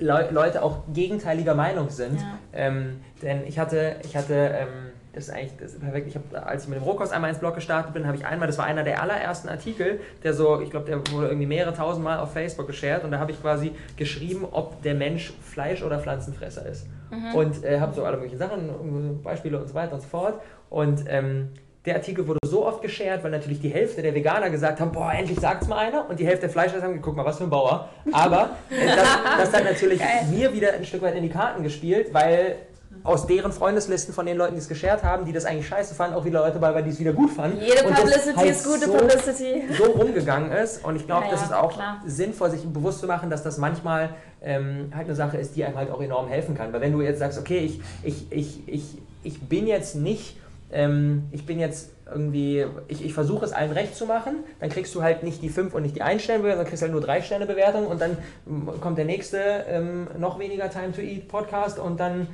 Leu 0.00 0.30
Leute 0.30 0.62
auch 0.62 0.82
gegenteiliger 0.92 1.54
Meinung 1.54 1.90
sind. 1.90 2.20
Ja. 2.20 2.38
Ähm, 2.52 3.00
denn 3.22 3.46
ich 3.46 3.58
hatte, 3.58 3.96
ich 4.04 4.16
hatte, 4.16 4.34
ähm, 4.34 4.68
das 5.12 5.28
ist 5.28 5.30
eigentlich 5.34 5.52
das 5.58 5.72
ist 5.72 5.80
perfekt. 5.80 6.06
Ich 6.06 6.14
habe, 6.14 6.46
als 6.46 6.64
ich 6.64 6.68
mit 6.68 6.78
dem 6.78 6.84
Rohkost 6.84 7.12
einmal 7.12 7.30
ins 7.30 7.40
Blog 7.40 7.54
gestartet 7.54 7.92
bin, 7.92 8.06
habe 8.06 8.16
ich 8.16 8.24
einmal, 8.24 8.46
das 8.46 8.58
war 8.58 8.66
einer 8.66 8.84
der 8.84 9.02
allerersten 9.02 9.48
Artikel, 9.48 10.00
der 10.22 10.34
so, 10.34 10.60
ich 10.60 10.70
glaube, 10.70 10.86
der 10.86 10.98
wurde 11.12 11.28
irgendwie 11.28 11.46
mehrere 11.46 11.74
tausend 11.74 12.04
Mal 12.04 12.18
auf 12.18 12.32
Facebook 12.32 12.66
geshared 12.66 13.04
und 13.04 13.10
da 13.10 13.18
habe 13.18 13.32
ich 13.32 13.40
quasi 13.40 13.72
geschrieben, 13.96 14.46
ob 14.50 14.82
der 14.82 14.94
Mensch 14.94 15.32
Fleisch- 15.42 15.82
oder 15.82 15.98
Pflanzenfresser 15.98 16.66
ist. 16.66 16.86
Und 17.34 17.64
äh, 17.64 17.80
habe 17.80 17.94
so 17.94 18.04
alle 18.04 18.18
möglichen 18.18 18.38
Sachen, 18.38 19.22
Beispiele 19.22 19.58
und 19.58 19.66
so 19.66 19.74
weiter 19.74 19.94
und 19.94 20.02
so 20.02 20.08
fort. 20.08 20.40
Und 20.68 21.04
ähm, 21.08 21.50
der 21.88 21.96
Artikel 21.96 22.26
wurde 22.28 22.38
so 22.46 22.66
oft 22.66 22.82
geshared, 22.82 23.22
weil 23.24 23.30
natürlich 23.30 23.60
die 23.60 23.68
Hälfte 23.70 24.02
der 24.02 24.14
Veganer 24.14 24.50
gesagt 24.50 24.80
haben, 24.80 24.92
boah, 24.92 25.12
endlich 25.12 25.40
sagt's 25.40 25.66
mal 25.66 25.78
einer. 25.78 26.08
Und 26.08 26.20
die 26.20 26.26
Hälfte 26.26 26.42
der 26.42 26.50
Fleischesser 26.50 26.82
haben 26.82 26.94
geguckt, 26.94 27.16
mal 27.16 27.24
was 27.24 27.38
für 27.38 27.44
ein 27.44 27.50
Bauer. 27.50 27.88
Aber 28.12 28.50
äh, 28.70 28.86
das, 28.86 29.08
das 29.38 29.52
hat 29.54 29.64
natürlich 29.64 30.00
mir 30.30 30.52
wieder 30.52 30.72
ein 30.74 30.84
Stück 30.84 31.02
weit 31.02 31.14
in 31.16 31.22
die 31.22 31.28
Karten 31.30 31.62
gespielt, 31.62 32.12
weil 32.12 32.56
aus 33.04 33.26
deren 33.26 33.52
Freundeslisten 33.52 34.12
von 34.12 34.26
den 34.26 34.36
Leuten, 34.36 34.54
die 34.54 34.58
es 34.60 34.68
geshared 34.68 35.02
haben, 35.02 35.24
die 35.24 35.32
das 35.32 35.44
eigentlich 35.44 35.68
scheiße 35.68 35.94
fanden, 35.94 36.14
auch 36.16 36.24
wieder 36.24 36.40
Leute 36.40 36.58
bei, 36.58 36.82
die 36.82 36.90
es 36.90 36.98
wieder 36.98 37.12
gut 37.12 37.30
fanden. 37.30 37.58
Jede 37.60 37.86
Und 37.86 37.94
Publicity 37.94 38.34
halt 38.36 38.50
ist 38.50 38.64
gute 38.64 38.86
so, 38.86 38.92
Publicity. 38.92 39.62
so 39.76 39.84
rumgegangen 39.84 40.52
ist. 40.52 40.84
Und 40.84 40.96
ich 40.96 41.06
glaube, 41.06 41.26
Ja, 41.26 41.30
das 41.30 41.42
ist 41.42 41.52
auch 41.54 41.72
klar. 41.72 42.02
sinnvoll, 42.06 42.50
sich 42.50 42.64
bewusst 42.64 43.00
zu 43.00 43.06
machen, 43.06 43.30
dass 43.30 43.42
das 43.42 43.56
manchmal 43.58 44.10
ähm, 44.42 44.90
halt 44.94 45.06
eine 45.06 45.14
Sache 45.14 45.36
ist, 45.38 45.56
die 45.56 45.64
einem 45.64 45.76
halt 45.76 45.90
auch 45.90 46.00
enorm 46.00 46.28
helfen 46.28 46.54
kann. 46.56 46.72
Weil 46.72 46.80
wenn 46.80 46.92
du 46.92 47.00
jetzt 47.00 47.18
sagst, 47.20 47.38
okay, 47.38 47.58
ich, 47.58 47.80
ich, 48.02 48.30
ich, 48.32 48.68
ich, 48.68 48.82
ich 49.22 49.40
bin 49.40 49.66
jetzt 49.66 49.94
nicht, 49.94 50.36
ähm, 50.70 51.28
ich 51.30 51.46
bin 51.46 51.58
jetzt 51.58 51.90
irgendwie, 52.10 52.64
ich, 52.88 53.04
ich 53.04 53.14
versuche 53.14 53.44
es 53.44 53.52
allen 53.52 53.72
recht 53.72 53.94
zu 53.94 54.06
machen, 54.06 54.36
dann 54.60 54.70
kriegst 54.70 54.94
du 54.94 55.02
halt 55.02 55.22
nicht 55.22 55.42
die 55.42 55.48
5 55.48 55.74
und 55.74 55.82
nicht 55.82 55.96
die 55.96 56.02
1 56.02 56.22
Sterne 56.22 56.40
Bewertung, 56.40 56.60
dann 56.60 56.68
kriegst 56.68 56.82
du 56.82 56.84
halt 56.86 56.92
nur 56.92 57.02
3 57.02 57.22
Sterne 57.22 57.46
Bewertung 57.46 57.86
und 57.86 58.00
dann 58.00 58.16
kommt 58.80 58.98
der 58.98 59.04
nächste 59.04 59.38
ähm, 59.68 60.08
noch 60.18 60.38
weniger 60.38 60.70
Time 60.70 60.92
to 60.92 61.00
Eat 61.00 61.28
Podcast 61.28 61.78
und 61.78 62.00
dann 62.00 62.28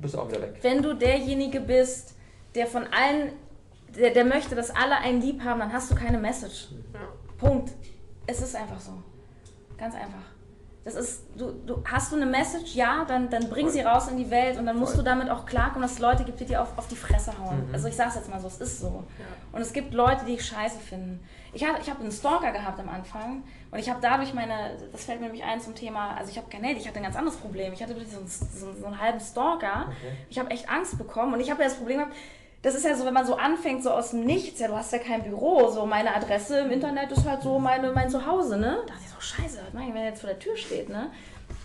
bist 0.00 0.14
du 0.14 0.18
auch 0.18 0.28
wieder 0.28 0.42
weg. 0.42 0.56
Wenn 0.62 0.82
du 0.82 0.94
derjenige 0.94 1.60
bist, 1.60 2.14
der 2.54 2.66
von 2.66 2.84
allen, 2.84 3.32
der, 3.96 4.10
der 4.10 4.24
möchte, 4.24 4.54
dass 4.54 4.70
alle 4.70 4.98
einen 4.98 5.20
lieb 5.20 5.42
haben, 5.42 5.60
dann 5.60 5.72
hast 5.72 5.90
du 5.90 5.94
keine 5.94 6.18
Message. 6.18 6.68
Ja. 6.92 7.00
Punkt. 7.38 7.70
Es 8.26 8.40
ist 8.40 8.56
einfach 8.56 8.80
so. 8.80 8.92
Ganz 9.76 9.94
einfach. 9.94 10.33
Das 10.84 10.96
ist, 10.96 11.22
du, 11.34 11.52
du 11.64 11.82
hast 11.86 12.12
du 12.12 12.16
eine 12.16 12.26
Message, 12.26 12.74
ja, 12.74 13.06
dann, 13.08 13.30
dann 13.30 13.48
bring 13.48 13.70
sie 13.70 13.80
raus 13.80 14.08
in 14.08 14.18
die 14.18 14.30
Welt 14.30 14.58
und 14.58 14.66
dann 14.66 14.78
musst 14.78 14.94
Voll. 14.94 15.02
du 15.02 15.10
damit 15.10 15.30
auch 15.30 15.46
klarkommen, 15.46 15.80
dass 15.80 15.92
es 15.92 15.98
Leute 15.98 16.24
gibt, 16.24 16.40
die 16.40 16.44
dir 16.44 16.60
auf, 16.60 16.76
auf 16.76 16.88
die 16.88 16.96
Fresse 16.96 17.32
hauen. 17.38 17.68
Mhm. 17.68 17.74
Also 17.74 17.88
ich 17.88 17.96
sag's 17.96 18.16
jetzt 18.16 18.28
mal 18.28 18.38
so, 18.38 18.48
es 18.48 18.58
ist 18.58 18.80
so. 18.80 19.02
Ja. 19.18 19.24
Und 19.52 19.62
es 19.62 19.72
gibt 19.72 19.94
Leute, 19.94 20.26
die 20.26 20.34
ich 20.34 20.44
scheiße 20.44 20.78
finden. 20.78 21.26
Ich 21.54 21.64
habe 21.64 21.78
ich 21.80 21.88
hab 21.88 22.00
einen 22.00 22.12
Stalker 22.12 22.52
gehabt 22.52 22.78
am 22.80 22.90
Anfang 22.90 23.44
und 23.70 23.78
ich 23.78 23.88
habe 23.88 24.00
dadurch 24.02 24.34
meine, 24.34 24.76
das 24.92 25.04
fällt 25.04 25.20
mir 25.20 25.26
nämlich 25.26 25.44
ein 25.44 25.60
zum 25.60 25.74
Thema, 25.74 26.16
also 26.16 26.30
ich 26.30 26.36
habe 26.36 26.50
kein 26.50 26.62
Hate, 26.62 26.76
ich 26.76 26.86
hatte 26.86 26.98
ein 26.98 27.04
ganz 27.04 27.16
anderes 27.16 27.38
Problem. 27.38 27.72
Ich 27.72 27.82
hatte 27.82 27.94
so 27.94 28.18
einen, 28.18 28.28
so 28.28 28.66
einen, 28.66 28.80
so 28.80 28.86
einen 28.86 29.00
halben 29.00 29.20
Stalker. 29.20 29.86
Okay. 29.86 30.12
Ich 30.28 30.38
habe 30.38 30.50
echt 30.50 30.68
Angst 30.68 30.98
bekommen 30.98 31.32
und 31.32 31.40
ich 31.40 31.50
habe 31.50 31.62
ja 31.62 31.68
das 31.68 31.78
Problem 31.78 31.98
gehabt, 31.98 32.14
das 32.64 32.74
ist 32.74 32.84
ja 32.84 32.96
so, 32.96 33.04
wenn 33.04 33.12
man 33.12 33.26
so 33.26 33.36
anfängt, 33.36 33.82
so 33.82 33.90
aus 33.90 34.12
dem 34.12 34.24
Nichts, 34.24 34.58
ja, 34.58 34.68
du 34.68 34.74
hast 34.74 34.90
ja 34.90 34.98
kein 34.98 35.22
Büro, 35.22 35.70
so 35.70 35.84
meine 35.84 36.16
Adresse 36.16 36.60
im 36.60 36.70
Internet 36.70 37.12
ist 37.12 37.28
halt 37.28 37.42
so 37.42 37.58
meine, 37.58 37.92
mein 37.92 38.08
Zuhause, 38.08 38.56
ne? 38.56 38.78
Da 38.86 38.94
dachte 38.94 39.04
ich 39.04 39.10
so, 39.10 39.20
scheiße, 39.20 39.58
was 39.66 39.74
mach 39.74 39.82
ich, 39.82 39.88
wenn 39.88 39.96
er 39.98 40.08
jetzt 40.08 40.20
vor 40.20 40.30
der 40.30 40.38
Tür 40.38 40.56
steht, 40.56 40.88
ne? 40.88 41.10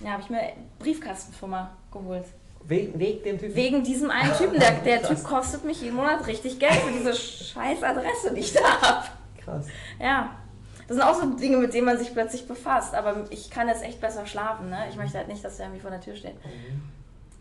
Ja, 0.01 0.11
habe 0.11 0.23
ich 0.23 0.29
mir 0.29 0.41
Briefkastenfirma 0.79 1.71
geholt. 1.93 2.25
Wegen, 2.65 2.99
wegen 2.99 3.23
dem 3.23 3.39
Typen. 3.39 3.55
Wegen 3.55 3.83
diesem 3.83 4.11
einen 4.11 4.33
Typen. 4.33 4.59
Der, 4.59 4.71
der 4.71 5.01
Typ 5.07 5.23
kostet 5.23 5.63
mich 5.63 5.81
jeden 5.81 5.95
Monat 5.95 6.27
richtig 6.27 6.59
Geld 6.59 6.73
für 6.73 6.91
diese 6.91 7.15
scheiß 7.15 7.81
Adresse, 7.81 8.33
die 8.33 8.41
ich 8.41 8.51
da 8.51 8.81
habe. 8.81 9.07
Krass. 9.41 9.67
Ja. 10.01 10.35
Das 10.89 10.97
sind 10.97 11.05
auch 11.05 11.15
so 11.15 11.29
Dinge, 11.37 11.57
mit 11.57 11.73
denen 11.73 11.85
man 11.85 11.97
sich 11.97 12.11
plötzlich 12.11 12.45
befasst. 12.45 12.93
Aber 12.93 13.25
ich 13.29 13.49
kann 13.49 13.69
jetzt 13.69 13.83
echt 13.83 14.01
besser 14.01 14.25
schlafen, 14.25 14.69
ne? 14.69 14.87
Ich 14.89 14.97
möchte 14.97 15.17
halt 15.17 15.29
nicht, 15.29 15.45
dass 15.45 15.55
der 15.55 15.67
irgendwie 15.67 15.81
vor 15.81 15.91
der 15.91 16.01
Tür 16.01 16.15
steht. 16.15 16.35
Mhm. 16.45 16.81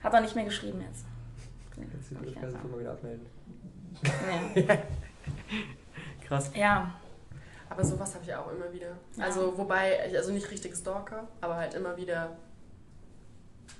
Hat 0.00 0.14
er 0.14 0.20
nicht 0.20 0.36
mehr 0.36 0.44
geschrieben 0.44 0.80
jetzt. 0.88 1.04
Jetzt 1.76 2.44
einfach. 2.44 2.70
mal 2.70 2.78
wieder 2.78 2.92
abmelden. 2.92 3.26
Nee. 4.54 4.68
Krass. 6.26 6.50
Ja. 6.54 6.94
Aber 7.70 7.84
sowas 7.84 8.14
habe 8.14 8.24
ich 8.24 8.34
auch 8.34 8.50
immer 8.50 8.72
wieder. 8.72 8.96
Ja. 9.16 9.24
Also, 9.24 9.56
wobei, 9.56 9.98
ich- 10.08 10.16
also 10.16 10.32
nicht 10.32 10.50
richtig 10.50 10.74
Stalker, 10.76 11.26
aber 11.40 11.56
halt 11.56 11.74
immer 11.74 11.96
wieder 11.96 12.36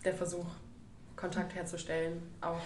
der 0.05 0.15
Versuch, 0.15 0.47
Kontakt 1.17 1.55
herzustellen, 1.55 2.23
auch 2.41 2.61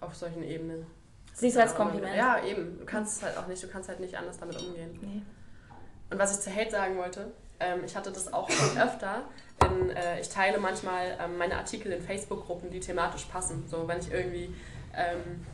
auf 0.00 0.14
solchen 0.14 0.42
Ebenen. 0.44 0.86
Siehst 1.32 1.56
du 1.56 1.60
als 1.62 1.74
Kompliment. 1.74 2.14
Ja, 2.14 2.42
eben. 2.44 2.78
Du 2.78 2.84
kannst 2.84 3.16
es 3.16 3.22
halt 3.24 3.36
auch 3.36 3.46
nicht, 3.48 3.62
du 3.62 3.66
kannst 3.68 3.88
halt 3.88 3.98
nicht 4.00 4.16
anders 4.16 4.38
damit 4.38 4.56
umgehen. 4.62 4.96
Nee. 5.02 5.22
Und 6.10 6.18
was 6.18 6.36
ich 6.36 6.40
zu 6.44 6.54
Hate 6.54 6.70
sagen 6.70 6.96
wollte, 6.96 7.32
ähm, 7.58 7.80
ich 7.84 7.96
hatte 7.96 8.12
das 8.12 8.32
auch 8.32 8.48
schon 8.50 8.78
öfter. 8.78 9.22
In, 9.64 9.90
äh, 9.90 10.20
ich 10.20 10.28
teile 10.28 10.58
manchmal 10.60 11.16
ähm, 11.20 11.38
meine 11.38 11.56
Artikel 11.56 11.90
in 11.90 12.00
Facebook-Gruppen, 12.02 12.70
die 12.70 12.78
thematisch 12.80 13.24
passen. 13.24 13.64
So, 13.66 13.88
wenn 13.88 13.98
ich 13.98 14.12
irgendwie 14.12 14.54
ähm, 14.94 15.44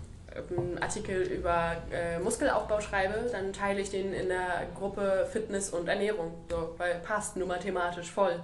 einen 0.57 0.79
Artikel 0.79 1.23
über 1.23 1.77
äh, 1.93 2.19
Muskelaufbau 2.19 2.81
schreibe, 2.81 3.29
dann 3.31 3.53
teile 3.53 3.81
ich 3.81 3.91
den 3.91 4.13
in 4.13 4.29
der 4.29 4.67
Gruppe 4.77 5.27
Fitness 5.31 5.71
und 5.71 5.89
Ernährung. 5.89 6.33
So, 6.49 6.75
weil 6.79 6.97
passt 7.01 7.37
nun 7.37 7.49
mal 7.49 7.59
thematisch 7.59 8.11
voll. 8.11 8.41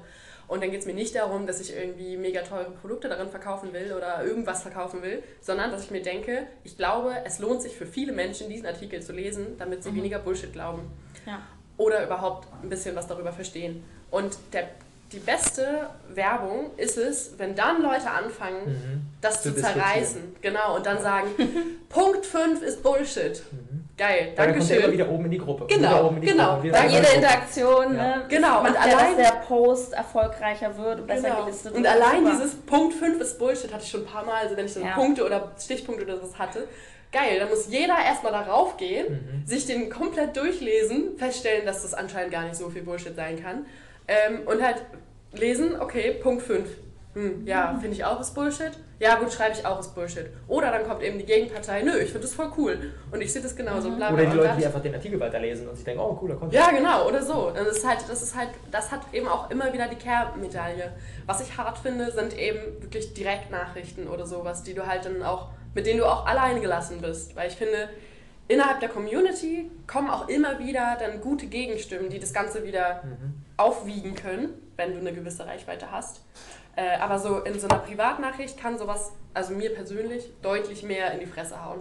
Und 0.49 0.62
dann 0.62 0.70
geht 0.70 0.80
es 0.80 0.87
mir 0.87 0.95
nicht 0.95 1.14
darum, 1.16 1.47
dass 1.47 1.61
ich 1.61 1.74
irgendwie 1.76 2.16
mega 2.16 2.43
teure 2.43 2.70
Produkte 2.70 3.09
darin 3.09 3.28
verkaufen 3.28 3.72
will 3.72 3.93
oder 3.93 4.22
irgendwas 4.24 4.62
verkaufen 4.62 5.03
will, 5.03 5.22
sondern 5.41 5.72
dass 5.72 5.82
ich 5.84 5.91
mir 5.91 6.03
denke, 6.03 6.47
ich 6.62 6.76
glaube, 6.76 7.12
es 7.24 7.41
lohnt 7.41 7.62
sich 7.62 7.74
für 7.76 7.87
viele 7.87 8.12
Menschen, 8.12 8.49
diesen 8.49 8.66
Artikel 8.66 9.03
zu 9.03 9.12
lesen, 9.12 9.57
damit 9.59 9.82
sie 9.82 9.93
weniger 9.95 10.20
Bullshit 10.20 10.53
glauben 10.53 10.82
Ja. 11.26 11.41
oder 11.78 12.05
überhaupt 12.05 12.47
ein 12.62 12.68
bisschen 12.68 12.95
was 12.95 13.09
darüber 13.09 13.32
verstehen. 13.32 13.82
Und 14.12 14.39
der, 14.53 14.68
die 15.12 15.18
beste 15.18 15.88
Werbung 16.14 16.70
ist 16.76 16.98
es, 16.98 17.34
wenn 17.38 17.54
dann 17.54 17.80
Leute 17.82 18.11
anfangen, 18.11 18.66
Mhm. 18.66 19.02
das 19.20 19.42
Zu 19.42 19.54
zu, 19.54 19.61
zerreißen. 19.62 20.34
Genau, 20.42 20.76
und 20.76 20.84
dann 20.86 21.00
sagen, 21.00 21.28
Punkt 21.88 22.26
5 22.26 22.61
ist 22.62 22.82
Bullshit. 22.82 23.42
Weil 23.98 24.09
Geil, 24.09 24.32
dann 24.36 24.59
kommt 24.59 24.70
er 24.70 24.78
immer 24.84 24.92
wieder 24.92 25.09
oben 25.09 25.24
in 25.26 25.30
die 25.30 25.38
Gruppe. 25.38 25.66
Genau, 25.68 25.88
wieder 25.88 26.04
oben 26.04 26.16
in 26.16 26.22
die 26.22 26.28
genau. 26.28 26.54
Gruppe, 26.57 26.70
Bei 26.70 26.86
jeder. 26.86 27.14
Interaktion, 27.14 27.96
Ja. 27.96 28.16
ne? 28.16 28.24
Genau, 28.28 28.61
und 28.61 28.76
allein- 28.76 29.16
der 29.16 29.32
Post 29.46 29.92
erfolgreicher 29.94 30.76
wird 30.76 31.00
und 31.00 31.07
besser 31.07 31.28
Genau. 31.30 31.44
gelistet 31.44 31.72
Und 31.74 31.82
wird. 31.84 31.94
allein 31.94 32.18
Super. 32.24 32.30
dieses 32.36 32.54
Punkt 32.57 32.94
5 32.94 33.20
ist 33.20 33.38
Bullshit 33.38 33.72
hatte 33.72 33.84
ich 33.84 33.90
schon 33.90 34.02
ein 34.02 34.07
paar 34.07 34.24
Mal, 34.26 34.42
also 34.42 34.57
wenn 34.57 34.66
ich 34.66 34.74
so 34.74 34.80
Ja. 34.80 34.94
Punkte 34.94 35.24
oder 35.24 35.52
Stichpunkte 35.59 36.04
oder 36.04 36.16
sowas 36.16 36.38
hatte. 36.38 36.68
Geil, 37.12 37.38
dann 37.38 37.48
muss 37.48 37.68
jeder 37.68 37.96
erstmal 38.04 38.32
darauf 38.32 38.76
gehen, 38.76 39.07
Mhm. 39.42 39.46
sich 39.46 39.64
den 39.64 39.88
komplett 39.88 40.36
durchlesen, 40.36 41.16
feststellen, 41.16 41.64
dass 41.64 41.80
das 41.82 41.94
anscheinend 41.94 42.32
gar 42.32 42.42
nicht 42.42 42.57
so 42.57 42.68
viel 42.68 42.82
Bullshit 42.82 43.14
sein 43.16 43.42
kann. 43.42 43.64
Ähm, 44.09 44.46
und 44.46 44.62
halt 44.62 44.84
lesen, 45.32 45.80
okay, 45.80 46.12
Punkt 46.12 46.42
5. 46.42 46.68
Hm, 47.14 47.46
ja, 47.46 47.72
Mhm. 47.72 47.80
finde 47.80 47.96
ich 47.96 48.04
auch 48.04 48.20
ist 48.20 48.34
Bullshit. 48.34 48.72
Ja, 48.98 49.16
gut, 49.16 49.32
schreibe 49.32 49.54
ich 49.54 49.64
auch 49.66 49.78
ist 49.80 49.94
Bullshit. 49.94 50.26
Oder 50.48 50.70
dann 50.70 50.84
kommt 50.86 51.02
eben 51.02 51.18
die 51.18 51.24
Gegenpartei, 51.24 51.82
nö, 51.82 51.92
ich 51.98 52.11
finde 52.12 52.20
das 52.26 52.34
voll 52.34 52.50
cool. 52.59 52.92
Und 53.11 53.20
ich 53.22 53.32
sehe 53.32 53.40
das 53.42 53.57
genauso. 53.57 53.88
Bla, 53.90 54.09
bla, 54.09 54.12
Oder 54.12 54.24
die 54.24 54.30
und 54.30 54.36
Leute, 54.36 54.57
die 54.59 54.66
einfach 54.66 54.80
den 54.82 54.94
Artikel 54.94 55.18
weiterlesen 55.20 55.66
und 55.68 55.74
sich 55.76 55.84
denken, 55.84 56.00
oh, 56.00 56.14
cooler 56.14 56.34
Content. 56.36 56.52
ja, 56.54 56.70
genau, 56.70 57.07
oder 57.09 57.22
so. 57.22 57.50
Das 57.54 57.68
ist 57.68 57.86
halt, 57.88 58.00
das 58.09 58.22
ist 58.22 58.36
halt, 58.36 58.50
das 58.70 58.90
hat 58.92 59.00
eben 59.12 59.28
auch 59.28 59.50
immer 59.50 59.72
wieder 59.72 59.88
die 59.88 59.96
Kehrmedaille. 59.96 60.92
Was 61.26 61.40
ich 61.40 61.57
hart 61.57 61.78
finde, 61.78 62.11
sind 62.11 62.36
eben 62.38 62.82
wirklich 62.82 63.12
Direktnachrichten 63.14 64.09
oder 64.09 64.26
sowas, 64.26 64.62
die 64.62 64.74
du 64.74 64.86
halt 64.86 65.04
dann 65.07 65.22
auch, 65.22 65.48
mit 65.74 65.86
denen 65.86 65.98
du 66.00 66.07
auch 66.07 66.26
alleine 66.26 66.61
gelassen 66.61 67.00
bist. 67.00 67.34
Weil 67.36 67.48
ich 67.48 67.57
finde, 67.57 67.88
innerhalb 68.48 68.80
der 68.80 68.88
Community 68.90 69.70
kommen 69.86 70.09
auch 70.11 70.28
immer 70.28 70.59
wieder 70.59 70.96
dann 70.98 71.20
gute 71.22 71.46
Gegenstimmen, 71.46 72.09
die 72.11 72.18
das 72.18 72.32
Ganze 72.32 72.64
wieder 72.64 73.02
aufwiegen 73.57 74.14
können, 74.14 74.50
wenn 74.76 74.92
du 74.92 74.98
eine 74.98 75.12
gewisse 75.12 75.46
Reichweite 75.46 75.90
hast. 75.90 76.20
Äh, 76.76 76.98
aber 76.98 77.18
so 77.18 77.40
in 77.40 77.59
so 77.59 77.68
einer 77.68 77.78
Privatnachricht 77.78 78.59
kann 78.59 78.78
sowas, 78.78 79.12
also 79.32 79.54
mir 79.54 79.72
persönlich, 79.74 80.30
deutlich 80.42 80.82
mehr 80.82 81.12
in 81.12 81.20
die 81.20 81.26
Fresse 81.26 81.64
hauen. 81.64 81.80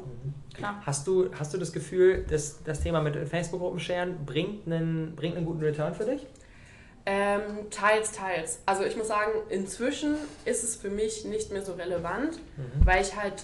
Klar. 0.53 0.82
Hast 0.86 1.05
du, 1.05 1.30
hast 1.38 1.53
du 1.53 1.57
das 1.57 1.73
Gefühl, 1.73 2.26
dass 2.30 2.63
das 2.63 2.80
Thema 2.80 3.01
mit 3.01 3.15
Facebook-Gruppen 3.28 3.80
sharen 3.80 4.26
bringt 4.26 4.65
einen, 4.65 5.13
bringt 5.15 5.36
einen 5.36 5.45
guten 5.45 5.61
Return 5.61 5.93
für 5.93 6.05
dich? 6.05 6.26
Ähm, 7.05 7.69
teils, 7.69 8.13
teils. 8.13 8.61
Also 8.65 8.84
ich 8.84 8.95
muss 8.95 9.09
sagen, 9.09 9.32
inzwischen 9.49 10.15
ist 10.45 10.63
es 10.63 10.76
für 10.76 10.89
mich 10.89 11.26
nicht 11.26 11.51
mehr 11.51 11.63
so 11.63 11.73
relevant, 11.73 12.39
weil 12.84 13.01
ich 13.01 13.15
halt 13.15 13.43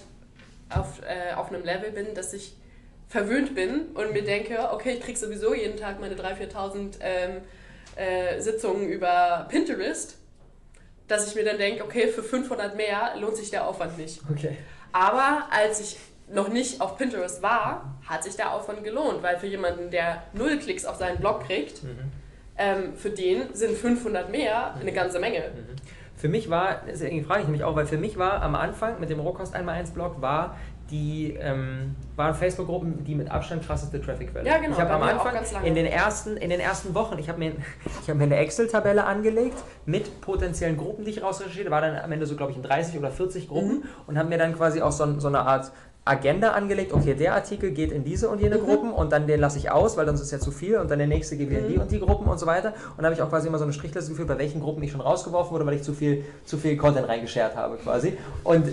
auf, 0.70 1.00
äh, 1.02 1.34
auf 1.34 1.52
einem 1.52 1.64
Level 1.64 1.92
bin, 1.92 2.14
dass 2.14 2.32
ich 2.32 2.56
verwöhnt 3.08 3.54
bin 3.54 3.88
und 3.94 4.12
mir 4.14 4.24
denke, 4.24 4.70
okay, 4.72 4.94
ich 4.94 5.00
krieg 5.00 5.18
sowieso 5.18 5.54
jeden 5.54 5.76
Tag 5.76 6.00
meine 6.00 6.14
3.000, 6.14 6.50
4.000 6.50 6.94
ähm, 7.02 7.42
äh, 7.96 8.40
Sitzungen 8.40 8.88
über 8.88 9.46
Pinterest, 9.48 10.16
dass 11.08 11.28
ich 11.28 11.34
mir 11.34 11.44
dann 11.44 11.58
denke, 11.58 11.84
okay, 11.84 12.08
für 12.08 12.22
500 12.22 12.76
mehr 12.76 13.14
lohnt 13.18 13.36
sich 13.36 13.50
der 13.50 13.66
Aufwand 13.66 13.98
nicht. 13.98 14.20
Okay. 14.30 14.56
Aber 14.92 15.48
als 15.50 15.80
ich 15.80 15.98
noch 16.28 16.48
nicht 16.48 16.80
auf 16.80 16.96
Pinterest 16.96 17.42
war, 17.42 17.98
hat 18.06 18.24
sich 18.24 18.36
der 18.36 18.52
Aufwand 18.52 18.84
gelohnt, 18.84 19.22
weil 19.22 19.38
für 19.38 19.46
jemanden, 19.46 19.90
der 19.90 20.22
null 20.32 20.58
Klicks 20.58 20.84
auf 20.84 20.96
seinen 20.96 21.18
Blog 21.18 21.46
kriegt, 21.46 21.82
ähm, 22.56 22.94
für 22.96 23.10
den 23.10 23.54
sind 23.54 23.76
500 23.76 24.30
mehr 24.30 24.74
eine 24.74 24.92
ganze 24.92 25.18
Menge. 25.18 25.42
Für 26.16 26.28
mich 26.28 26.48
war, 26.50 26.82
deswegen 26.86 27.24
frage 27.24 27.42
ich 27.42 27.48
mich 27.48 27.64
auch, 27.64 27.74
weil 27.74 27.86
für 27.86 27.98
mich 27.98 28.16
war 28.16 28.42
am 28.42 28.54
Anfang 28.54 29.00
mit 29.00 29.10
dem 29.10 29.18
Rohkost 29.18 29.56
1x1 29.56 29.92
Blog 29.92 30.20
war 30.20 30.56
die 30.92 31.36
ähm, 31.40 31.96
waren 32.16 32.34
Facebook-Gruppen 32.34 33.02
die 33.04 33.14
mit 33.16 33.30
Abstand 33.30 33.66
krasseste 33.66 34.00
Traffic-Quelle. 34.00 34.46
Ja, 34.46 34.58
genau, 34.58 34.74
Ich 34.74 34.80
habe 34.80 34.90
am 34.92 35.02
Anfang 35.02 35.34
in 35.64 35.74
den 35.74 35.86
ersten 35.86 36.36
in 36.36 36.50
den 36.50 36.60
ersten 36.60 36.94
Wochen, 36.94 37.18
ich 37.18 37.28
habe 37.28 37.38
mir 37.38 37.52
ich 38.02 38.08
habe 38.08 38.18
mir 38.18 38.24
eine 38.24 38.36
Excel-Tabelle 38.36 39.04
angelegt 39.04 39.56
mit 39.86 40.20
potenziellen 40.20 40.76
Gruppen, 40.76 41.04
die 41.04 41.10
ich 41.12 41.22
rausrecherchiert, 41.22 41.70
war 41.70 41.80
dann 41.80 41.96
am 41.96 42.12
Ende 42.12 42.26
so 42.26 42.36
glaube 42.36 42.52
ich 42.52 42.58
in 42.58 42.62
30 42.62 42.98
oder 42.98 43.10
40 43.10 43.48
Gruppen 43.48 43.78
Mhm. 43.78 43.82
und 44.06 44.18
habe 44.18 44.28
mir 44.28 44.38
dann 44.38 44.54
quasi 44.54 44.80
auch 44.82 44.92
so, 44.92 45.18
so 45.18 45.28
eine 45.28 45.40
Art 45.40 45.72
Agenda 46.04 46.50
angelegt, 46.50 46.92
okay, 46.92 47.14
der 47.14 47.32
Artikel 47.34 47.70
geht 47.70 47.92
in 47.92 48.02
diese 48.02 48.28
und 48.28 48.38
Mhm. 48.38 48.42
jene 48.42 48.58
Gruppen 48.58 48.92
und 48.92 49.12
dann 49.12 49.26
den 49.28 49.38
lasse 49.40 49.56
ich 49.58 49.70
aus, 49.70 49.96
weil 49.96 50.04
sonst 50.06 50.20
ist 50.20 50.32
ja 50.32 50.40
zu 50.40 50.50
viel 50.50 50.76
und 50.78 50.90
dann 50.90 50.98
der 50.98 51.06
nächste 51.06 51.36
geht 51.36 51.48
wieder 51.48 51.60
in 51.60 51.68
die 51.68 51.74
Mhm. 51.76 51.82
und 51.82 51.90
die 51.92 52.00
Gruppen 52.00 52.26
und 52.26 52.38
so 52.40 52.46
weiter. 52.46 52.70
Und 52.70 52.98
dann 52.98 53.04
habe 53.06 53.14
ich 53.14 53.22
auch 53.22 53.28
quasi 53.30 53.46
immer 53.48 53.58
so 53.58 53.64
eine 53.64 53.72
Strichliste 53.72 54.10
geführt, 54.10 54.26
bei 54.28 54.36
welchen 54.36 54.60
Gruppen 54.60 54.82
ich 54.82 54.90
schon 54.90 55.00
rausgeworfen 55.00 55.52
wurde, 55.52 55.64
weil 55.64 55.74
ich 55.74 55.84
zu 55.84 55.94
viel, 55.94 56.24
zu 56.44 56.58
viel 56.58 56.76
Content 56.76 57.06
reingeschert 57.08 57.54
habe 57.56 57.76
quasi. 57.76 58.18
Und 58.42 58.66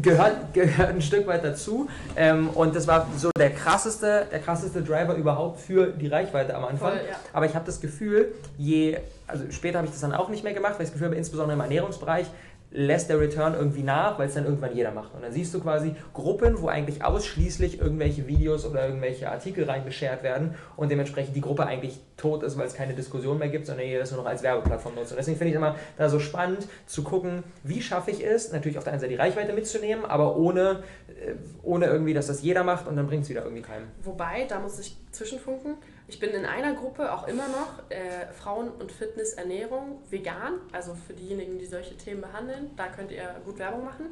gehört, 0.00 0.54
gehört 0.54 0.90
ein 0.90 1.02
Stück 1.02 1.26
weit 1.26 1.44
dazu. 1.44 1.88
Ähm, 2.16 2.50
und 2.50 2.74
das 2.74 2.86
war 2.86 3.06
so 3.16 3.30
der 3.38 3.50
krasseste, 3.50 4.26
der 4.30 4.38
krasseste 4.40 4.82
Driver 4.82 5.14
überhaupt 5.14 5.60
für 5.60 5.88
die 5.88 6.08
Reichweite 6.08 6.54
am 6.54 6.64
Anfang. 6.64 6.92
Voll, 6.92 7.00
ja. 7.08 7.16
Aber 7.32 7.46
ich 7.46 7.54
habe 7.54 7.66
das 7.66 7.80
Gefühl, 7.80 8.32
je, 8.58 8.98
also 9.26 9.44
später 9.50 9.78
habe 9.78 9.86
ich 9.86 9.92
das 9.92 10.00
dann 10.00 10.12
auch 10.12 10.28
nicht 10.28 10.44
mehr 10.44 10.54
gemacht, 10.54 10.74
weil 10.74 10.82
ich 10.82 10.88
das 10.88 10.92
Gefühl 10.92 11.08
habe, 11.08 11.16
insbesondere 11.16 11.54
im 11.54 11.60
Ernährungsbereich, 11.60 12.26
lässt 12.70 13.08
der 13.08 13.20
Return 13.20 13.54
irgendwie 13.54 13.82
nach, 13.82 14.18
weil 14.18 14.28
es 14.28 14.34
dann 14.34 14.44
irgendwann 14.44 14.74
jeder 14.74 14.90
macht. 14.90 15.14
Und 15.14 15.22
dann 15.22 15.32
siehst 15.32 15.54
du 15.54 15.60
quasi 15.60 15.94
Gruppen, 16.12 16.60
wo 16.60 16.68
eigentlich 16.68 17.04
ausschließlich 17.04 17.80
irgendwelche 17.80 18.26
Videos 18.26 18.66
oder 18.66 18.86
irgendwelche 18.86 19.30
Artikel 19.30 19.64
reingeschert 19.64 20.22
werden 20.22 20.54
und 20.76 20.90
dementsprechend 20.90 21.34
die 21.36 21.40
Gruppe 21.40 21.66
eigentlich 21.66 21.98
tot 22.16 22.42
ist, 22.42 22.58
weil 22.58 22.66
es 22.66 22.74
keine 22.74 22.94
Diskussion 22.94 23.38
mehr 23.38 23.48
gibt, 23.48 23.66
sondern 23.66 23.86
jeder 23.86 24.00
das 24.00 24.10
nur 24.10 24.22
noch 24.22 24.28
als 24.28 24.42
Werbeplattform 24.42 24.94
nutzt. 24.94 25.12
Und 25.12 25.18
deswegen 25.18 25.38
finde 25.38 25.50
ich 25.50 25.54
es 25.54 25.58
immer 25.58 25.76
da 25.96 26.08
so 26.08 26.18
spannend 26.18 26.66
zu 26.86 27.02
gucken, 27.02 27.44
wie 27.62 27.80
schaffe 27.80 28.10
ich 28.10 28.24
es, 28.24 28.52
natürlich 28.52 28.78
auf 28.78 28.84
der 28.84 28.94
einen 28.94 29.00
Seite 29.00 29.12
die 29.12 29.18
Reichweite 29.18 29.52
mitzunehmen, 29.52 30.04
aber 30.04 30.36
ohne, 30.36 30.82
äh, 31.08 31.34
ohne 31.62 31.86
irgendwie, 31.86 32.14
dass 32.14 32.26
das 32.26 32.42
jeder 32.42 32.64
macht 32.64 32.86
und 32.88 32.96
dann 32.96 33.06
bringt 33.06 33.24
es 33.24 33.28
wieder 33.28 33.42
irgendwie 33.42 33.62
keinem. 33.62 33.86
Wobei, 34.02 34.46
da 34.48 34.58
muss 34.60 34.78
ich 34.78 34.96
zwischenfunken. 35.12 35.74
Ich 36.08 36.20
bin 36.20 36.30
in 36.30 36.44
einer 36.44 36.74
Gruppe 36.74 37.12
auch 37.12 37.26
immer 37.26 37.48
noch 37.48 37.90
äh, 37.90 38.32
Frauen 38.32 38.70
und 38.70 38.92
Fitness, 38.92 39.32
Ernährung, 39.32 40.02
vegan, 40.08 40.60
also 40.72 40.94
für 40.94 41.14
diejenigen, 41.14 41.58
die 41.58 41.66
solche 41.66 41.96
Themen 41.96 42.20
behandeln, 42.20 42.70
da 42.76 42.88
könnt 42.88 43.10
ihr 43.10 43.34
gut 43.44 43.58
Werbung 43.58 43.84
machen. 43.84 44.06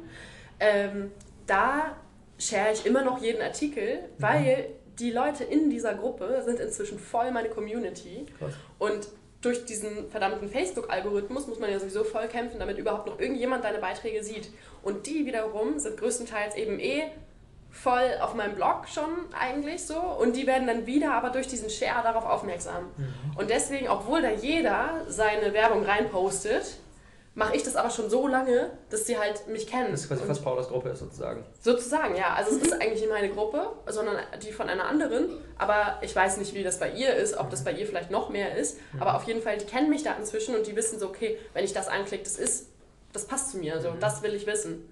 Ähm, 0.59 1.11
da 1.47 1.95
share 2.37 2.73
ich 2.73 2.85
immer 2.85 3.03
noch 3.03 3.21
jeden 3.21 3.41
Artikel, 3.41 4.09
weil 4.17 4.69
die 4.99 5.11
Leute 5.11 5.43
in 5.43 5.69
dieser 5.69 5.93
Gruppe 5.93 6.41
sind 6.45 6.59
inzwischen 6.59 6.99
voll 6.99 7.31
meine 7.31 7.49
Community. 7.49 8.25
Krass. 8.37 8.53
Und 8.77 9.07
durch 9.41 9.65
diesen 9.65 10.09
verdammten 10.09 10.49
Facebook-Algorithmus 10.49 11.47
muss 11.47 11.59
man 11.59 11.69
ja 11.69 11.79
sowieso 11.79 12.03
voll 12.03 12.27
kämpfen, 12.27 12.59
damit 12.59 12.77
überhaupt 12.77 13.05
noch 13.07 13.19
irgendjemand 13.19 13.63
deine 13.63 13.77
Beiträge 13.77 14.23
sieht. 14.23 14.49
Und 14.81 15.05
die 15.05 15.25
wiederum 15.25 15.79
sind 15.79 15.97
größtenteils 15.97 16.55
eben 16.55 16.79
eh 16.79 17.03
voll 17.75 18.17
auf 18.21 18.33
meinem 18.33 18.55
Blog 18.55 18.87
schon 18.87 19.09
eigentlich 19.37 19.85
so 19.85 19.99
und 19.99 20.35
die 20.35 20.47
werden 20.47 20.67
dann 20.67 20.85
wieder 20.85 21.13
aber 21.13 21.29
durch 21.29 21.47
diesen 21.47 21.69
Share 21.69 22.01
darauf 22.03 22.25
aufmerksam. 22.25 22.89
Und 23.37 23.49
deswegen, 23.49 23.89
obwohl 23.89 24.21
da 24.21 24.31
jeder 24.31 25.03
seine 25.07 25.53
Werbung 25.53 25.83
reinpostet, 25.83 26.77
mache 27.35 27.55
ich 27.55 27.63
das 27.63 27.75
aber 27.75 27.89
schon 27.89 28.09
so 28.09 28.27
lange, 28.27 28.71
dass 28.89 29.05
sie 29.05 29.17
halt 29.17 29.47
mich 29.47 29.67
kennen. 29.67 29.91
Das 29.91 30.01
ist 30.01 30.07
quasi 30.07 30.21
Und 30.21 30.27
fast 30.29 30.43
Paulas 30.43 30.69
Gruppe 30.69 30.89
ist 30.89 30.99
sozusagen. 30.99 31.43
Sozusagen, 31.59 32.15
ja. 32.15 32.33
Also 32.33 32.55
es 32.55 32.63
ist 32.63 32.73
eigentlich 32.73 33.01
nicht 33.01 33.09
meine 33.09 33.29
Gruppe, 33.29 33.73
sondern 33.87 34.15
die 34.41 34.53
von 34.53 34.69
einer 34.69 34.85
anderen. 34.85 35.37
Aber 35.57 35.99
ich 36.01 36.15
weiß 36.15 36.37
nicht, 36.37 36.53
wie 36.53 36.63
das 36.63 36.79
bei 36.79 36.89
ihr 36.91 37.13
ist, 37.13 37.37
ob 37.37 37.49
das 37.49 37.65
bei 37.65 37.73
ihr 37.73 37.85
vielleicht 37.85 38.09
noch 38.09 38.29
mehr 38.29 38.55
ist. 38.55 38.79
Aber 38.99 39.15
auf 39.15 39.23
jeden 39.25 39.41
Fall, 39.41 39.57
die 39.57 39.65
kennen 39.65 39.89
mich 39.89 40.01
da 40.01 40.13
inzwischen 40.13 40.55
und 40.55 40.65
die 40.65 40.77
wissen 40.77 40.97
so, 40.97 41.07
okay, 41.09 41.37
wenn 41.53 41.65
ich 41.65 41.73
das 41.73 41.89
anklicke, 41.89 42.23
das 42.23 42.37
ist, 42.37 42.69
das 43.11 43.25
passt 43.25 43.51
zu 43.51 43.57
mir. 43.57 43.81
So, 43.81 43.91
das 43.99 44.23
will 44.23 44.33
ich 44.33 44.47
wissen. 44.47 44.87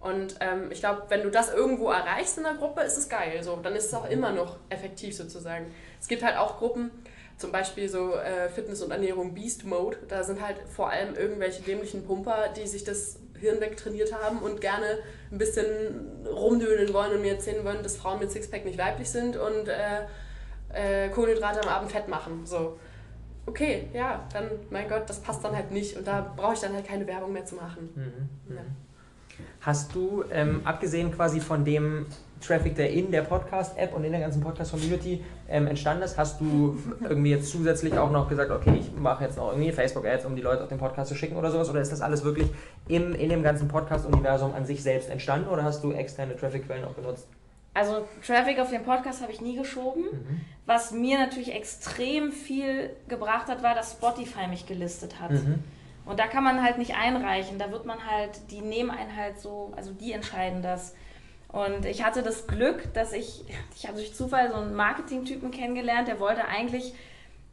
Und 0.00 0.36
ähm, 0.40 0.70
ich 0.70 0.80
glaube, 0.80 1.02
wenn 1.08 1.22
du 1.22 1.30
das 1.30 1.52
irgendwo 1.52 1.90
erreichst 1.90 2.38
in 2.38 2.44
der 2.44 2.54
Gruppe, 2.54 2.82
ist 2.82 2.96
es 2.96 3.08
geil. 3.08 3.42
So, 3.42 3.56
dann 3.56 3.74
ist 3.74 3.86
es 3.86 3.94
auch 3.94 4.08
immer 4.08 4.30
noch 4.30 4.56
effektiv 4.68 5.16
sozusagen. 5.16 5.66
Es 6.00 6.06
gibt 6.06 6.22
halt 6.22 6.36
auch 6.36 6.58
Gruppen, 6.58 6.90
zum 7.36 7.52
Beispiel 7.52 7.88
so 7.88 8.14
äh, 8.14 8.48
Fitness 8.48 8.82
und 8.82 8.90
Ernährung 8.90 9.34
Beast 9.34 9.64
Mode. 9.64 9.96
Da 10.08 10.22
sind 10.22 10.40
halt 10.40 10.56
vor 10.68 10.90
allem 10.90 11.14
irgendwelche 11.14 11.62
dämlichen 11.62 12.04
Pumper, 12.04 12.48
die 12.56 12.66
sich 12.66 12.84
das 12.84 13.18
Hirn 13.38 13.60
wegtrainiert 13.60 14.12
haben 14.12 14.38
und 14.38 14.60
gerne 14.60 14.98
ein 15.30 15.38
bisschen 15.38 16.26
rumdödeln 16.26 16.92
wollen 16.92 17.12
und 17.12 17.22
mir 17.22 17.32
erzählen 17.32 17.64
wollen, 17.64 17.82
dass 17.82 17.96
Frauen 17.96 18.18
mit 18.18 18.30
Sixpack 18.30 18.64
nicht 18.64 18.78
weiblich 18.78 19.08
sind 19.08 19.36
und 19.36 19.68
äh, 19.68 20.02
äh, 20.72 21.08
Kohlenhydrate 21.10 21.62
am 21.62 21.68
Abend 21.68 21.92
fett 21.92 22.08
machen. 22.08 22.44
So. 22.44 22.78
Okay, 23.46 23.88
ja, 23.94 24.26
dann, 24.32 24.50
mein 24.70 24.88
Gott, 24.88 25.08
das 25.08 25.20
passt 25.20 25.42
dann 25.44 25.56
halt 25.56 25.70
nicht 25.70 25.96
und 25.96 26.06
da 26.06 26.32
brauche 26.36 26.54
ich 26.54 26.60
dann 26.60 26.74
halt 26.74 26.86
keine 26.86 27.06
Werbung 27.06 27.32
mehr 27.32 27.44
zu 27.44 27.54
machen. 27.54 27.90
Mhm. 27.94 28.54
Ja. 28.56 28.62
Hast 29.60 29.94
du, 29.94 30.24
ähm, 30.30 30.60
abgesehen 30.64 31.12
quasi 31.12 31.40
von 31.40 31.64
dem 31.64 32.06
Traffic, 32.40 32.76
der 32.76 32.90
in 32.90 33.10
der 33.10 33.22
Podcast-App 33.22 33.94
und 33.94 34.04
in 34.04 34.12
der 34.12 34.20
ganzen 34.20 34.40
Podcast-Community 34.40 35.24
ähm, 35.48 35.66
entstanden 35.66 36.02
ist, 36.02 36.16
hast 36.16 36.40
du 36.40 36.78
irgendwie 37.02 37.30
jetzt 37.30 37.50
zusätzlich 37.50 37.98
auch 37.98 38.10
noch 38.10 38.28
gesagt, 38.28 38.50
okay, 38.50 38.76
ich 38.78 38.92
mache 38.92 39.24
jetzt 39.24 39.36
noch 39.36 39.50
irgendwie 39.50 39.72
Facebook-Ads, 39.72 40.24
um 40.24 40.36
die 40.36 40.42
Leute 40.42 40.62
auf 40.62 40.68
den 40.68 40.78
Podcast 40.78 41.08
zu 41.08 41.16
schicken 41.16 41.36
oder 41.36 41.50
sowas? 41.50 41.68
Oder 41.68 41.80
ist 41.80 41.90
das 41.90 42.00
alles 42.00 42.24
wirklich 42.24 42.48
im, 42.86 43.14
in 43.14 43.28
dem 43.28 43.42
ganzen 43.42 43.68
Podcast-Universum 43.68 44.54
an 44.54 44.64
sich 44.64 44.82
selbst 44.82 45.10
entstanden 45.10 45.48
oder 45.48 45.64
hast 45.64 45.82
du 45.82 45.92
externe 45.92 46.36
Traffic-Quellen 46.36 46.84
auch 46.84 46.94
benutzt? 46.94 47.26
Also 47.74 48.08
Traffic 48.26 48.58
auf 48.58 48.70
den 48.70 48.82
Podcast 48.82 49.22
habe 49.22 49.32
ich 49.32 49.40
nie 49.40 49.56
geschoben. 49.56 50.04
Mhm. 50.10 50.40
Was 50.66 50.92
mir 50.92 51.18
natürlich 51.18 51.54
extrem 51.54 52.32
viel 52.32 52.90
gebracht 53.08 53.48
hat, 53.48 53.62
war, 53.62 53.74
dass 53.74 53.92
Spotify 53.92 54.48
mich 54.48 54.66
gelistet 54.66 55.20
hat. 55.20 55.30
Mhm. 55.30 55.62
Und 56.08 56.18
da 56.18 56.26
kann 56.26 56.42
man 56.42 56.62
halt 56.62 56.78
nicht 56.78 56.94
einreichen. 56.96 57.58
Da 57.58 57.70
wird 57.70 57.84
man 57.84 57.98
halt, 58.06 58.50
die 58.50 58.60
nehmen 58.60 58.90
einen 58.90 59.14
halt 59.14 59.38
so, 59.38 59.72
also 59.76 59.92
die 59.92 60.12
entscheiden 60.12 60.62
das. 60.62 60.94
Und 61.48 61.84
ich 61.86 62.02
hatte 62.04 62.22
das 62.22 62.46
Glück, 62.46 62.92
dass 62.94 63.12
ich, 63.12 63.44
ich 63.74 63.86
habe 63.86 63.96
durch 63.98 64.14
Zufall 64.14 64.50
so 64.50 64.56
einen 64.56 64.74
Marketing-Typen 64.74 65.50
kennengelernt, 65.50 66.06
der 66.08 66.20
wollte 66.20 66.46
eigentlich, 66.46 66.94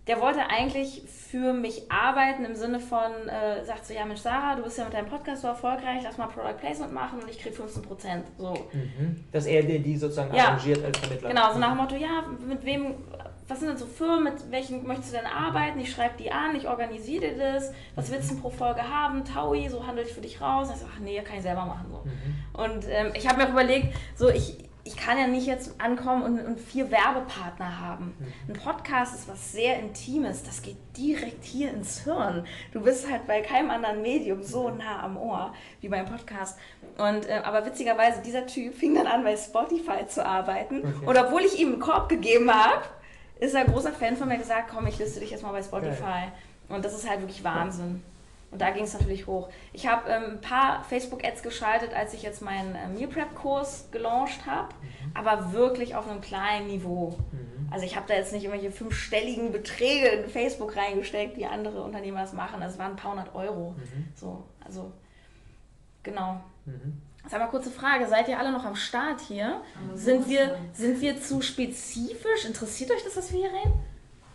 der 0.08 0.20
wollte 0.22 0.42
eigentlich 0.50 1.02
für 1.08 1.54
mich 1.54 1.90
arbeiten 1.92 2.46
im 2.46 2.56
Sinne 2.56 2.80
von, 2.80 3.12
äh, 3.30 3.64
sagt 3.66 3.86
so, 3.86 3.94
ja 3.94 4.06
Mensch 4.06 4.20
Sarah, 4.22 4.56
du 4.56 4.64
bist 4.64 4.78
ja 4.78 4.84
mit 4.86 4.94
deinem 4.94 5.08
Podcast 5.08 5.42
so 5.42 5.48
erfolgreich, 5.48 6.02
lass 6.04 6.18
mal 6.18 6.28
Product 6.28 6.58
Placement 6.60 6.94
machen 6.94 7.20
und 7.22 7.30
ich 7.30 7.40
krieg 7.40 7.56
15 7.56 7.82
Prozent. 7.84 8.26
So. 8.38 8.54
Mhm. 8.74 9.24
Dass 9.32 9.46
er 9.46 9.64
dir 9.64 9.80
die 9.80 9.98
sozusagen 9.98 10.34
Ja. 10.36 10.50
arrangiert 10.50 10.84
als 10.84 10.98
Vermittler. 10.98 11.30
Genau, 11.30 11.54
so 11.54 11.60
nach 11.60 11.70
dem 11.70 11.78
Motto, 11.78 11.96
ja, 11.96 12.24
mit 12.46 12.64
wem, 12.66 12.96
was 13.48 13.60
sind 13.60 13.70
denn 13.70 13.78
so 13.78 13.86
Firmen, 13.86 14.24
mit 14.24 14.52
welchen 14.52 14.88
möchtest 14.88 15.14
du 15.14 15.18
denn 15.18 15.28
arbeiten? 15.28 15.80
Ich 15.80 15.92
schreibe 15.92 16.18
die 16.18 16.32
an, 16.32 16.56
ich 16.56 16.68
organisiere 16.68 17.30
dir 17.30 17.38
das, 17.38 17.72
was 17.94 18.12
willst 18.12 18.30
du 18.30 18.34
denn 18.34 18.42
pro 18.42 18.50
Folge 18.50 18.82
haben? 18.82 19.24
Taui, 19.24 19.70
so 19.70 19.86
handle 19.86 20.04
ich 20.04 20.14
für 20.14 20.22
dich 20.22 20.42
raus. 20.42 20.70
Ich 20.74 20.80
so, 20.80 20.88
ach 20.92 21.00
nee, 21.00 21.22
kann 21.22 21.38
ich 21.38 21.44
selber 21.44 21.66
machen. 21.66 21.86
So. 21.92 22.02
Mhm. 22.04 22.64
Und 22.64 22.86
ähm, 22.90 23.12
ich 23.14 23.28
habe 23.28 23.38
mir 23.38 23.46
auch 23.46 23.52
überlegt, 23.52 23.96
so 24.16 24.30
ich, 24.30 24.58
ich 24.84 24.98
kann 24.98 25.20
ja 25.20 25.28
nicht 25.28 25.46
jetzt 25.46 25.80
ankommen 25.80 26.24
und, 26.24 26.44
und 26.44 26.60
vier 26.60 26.90
Werbepartner 26.90 27.80
haben. 27.82 28.16
Ein 28.48 28.54
Podcast 28.54 29.14
ist 29.14 29.28
was 29.28 29.52
sehr 29.52 29.80
Intimes, 29.80 30.42
das 30.42 30.64
geht 30.64 30.78
direkt 30.98 31.44
hier 31.44 31.72
ins 31.72 32.04
Hirn. 32.04 32.48
Du 32.72 32.82
bist 32.82 33.10
halt 33.10 33.28
bei 33.28 33.42
keinem 33.42 33.70
anderen 33.70 34.02
Medium 34.02 34.42
so 34.42 34.70
nah 34.70 35.04
am 35.04 35.18
Ohr 35.18 35.54
wie 35.82 35.90
beim 35.90 36.06
Podcast. 36.06 36.58
Und, 36.98 37.28
äh, 37.28 37.42
aber 37.44 37.64
witzigerweise, 37.66 38.24
dieser 38.24 38.48
Typ 38.48 38.74
fing 38.74 38.96
dann 38.96 39.06
an, 39.06 39.24
bei 39.24 39.36
Spotify 39.38 40.08
zu 40.08 40.26
arbeiten. 40.26 40.80
Okay. 40.80 41.06
Und 41.06 41.18
obwohl 41.18 41.42
ich 41.42 41.60
ihm 41.60 41.74
einen 41.74 41.80
Korb 41.80 42.10
gegeben 42.10 42.52
habe, 42.52 42.84
ist 43.40 43.54
er 43.54 43.62
ein 43.62 43.68
großer 43.68 43.92
Fan 43.92 44.16
von 44.16 44.28
mir 44.28 44.38
gesagt, 44.38 44.70
komm, 44.74 44.88
ich 44.88 44.98
liste 44.98 45.20
dich 45.20 45.32
jetzt 45.32 45.44
mal 45.44 45.52
bei 45.52 45.64
Spotify. 45.64 46.30
Und 46.70 46.84
das 46.84 46.94
ist 46.94 47.08
halt 47.10 47.22
wirklich 47.22 47.44
Wahnsinn. 47.44 48.02
Und 48.52 48.62
da 48.62 48.70
ging 48.70 48.86
es 48.86 48.94
natürlich 48.94 49.28
hoch. 49.28 49.50
Ich 49.74 49.88
habe 49.88 50.10
ähm, 50.10 50.24
ein 50.32 50.42
paar 50.42 50.84
Facebook-Ads 50.86 51.44
geschaltet, 51.44 51.94
als 51.94 52.14
ich 52.14 52.24
jetzt 52.24 52.42
meinen 52.42 52.76
äh, 52.76 52.88
Meal 52.88 53.10
Prep-Kurs 53.10 53.90
gelauncht 53.92 54.46
habe, 54.46 54.70
aber 55.14 55.52
wirklich 55.52 55.96
auf 55.96 56.10
einem 56.10 56.22
kleinen 56.22 56.68
Niveau. 56.68 57.18
Mhm. 57.32 57.68
Also 57.70 57.86
ich 57.86 57.98
habe 57.98 58.08
da 58.08 58.14
jetzt 58.14 58.32
nicht 58.32 58.46
irgendwelche 58.46 58.72
fünfstelligen 58.72 59.52
Beträge 59.52 60.08
in 60.08 60.30
Facebook 60.30 60.78
reingesteckt, 60.78 61.36
wie 61.36 61.46
andere 61.46 61.82
Unternehmer 61.84 62.22
das 62.22 62.32
machen. 62.32 62.62
Das 62.62 62.78
waren 62.78 62.92
ein 62.92 62.96
paar 62.96 63.12
hundert 63.12 63.36
Euro. 63.36 63.72
Mhm. 63.72 64.08
So, 64.16 64.46
also 64.64 64.94
genau. 66.04 66.40
Mhm. 66.66 67.02
Jetzt 67.26 67.34
haben 67.34 67.42
wir 67.42 67.48
kurze 67.48 67.72
Frage. 67.72 68.08
Seid 68.08 68.28
ihr 68.28 68.38
alle 68.38 68.52
noch 68.52 68.66
am 68.66 68.76
Start 68.76 69.20
hier? 69.20 69.62
Sind 69.96 70.30
wir, 70.30 70.60
sind 70.74 71.02
wir 71.02 71.20
zu 71.20 71.42
spezifisch? 71.42 72.46
Interessiert 72.46 72.92
euch 72.92 73.04
das, 73.04 73.18
was 73.18 73.34
wir 73.34 73.40
hier 73.40 73.50
reden? 73.50 73.74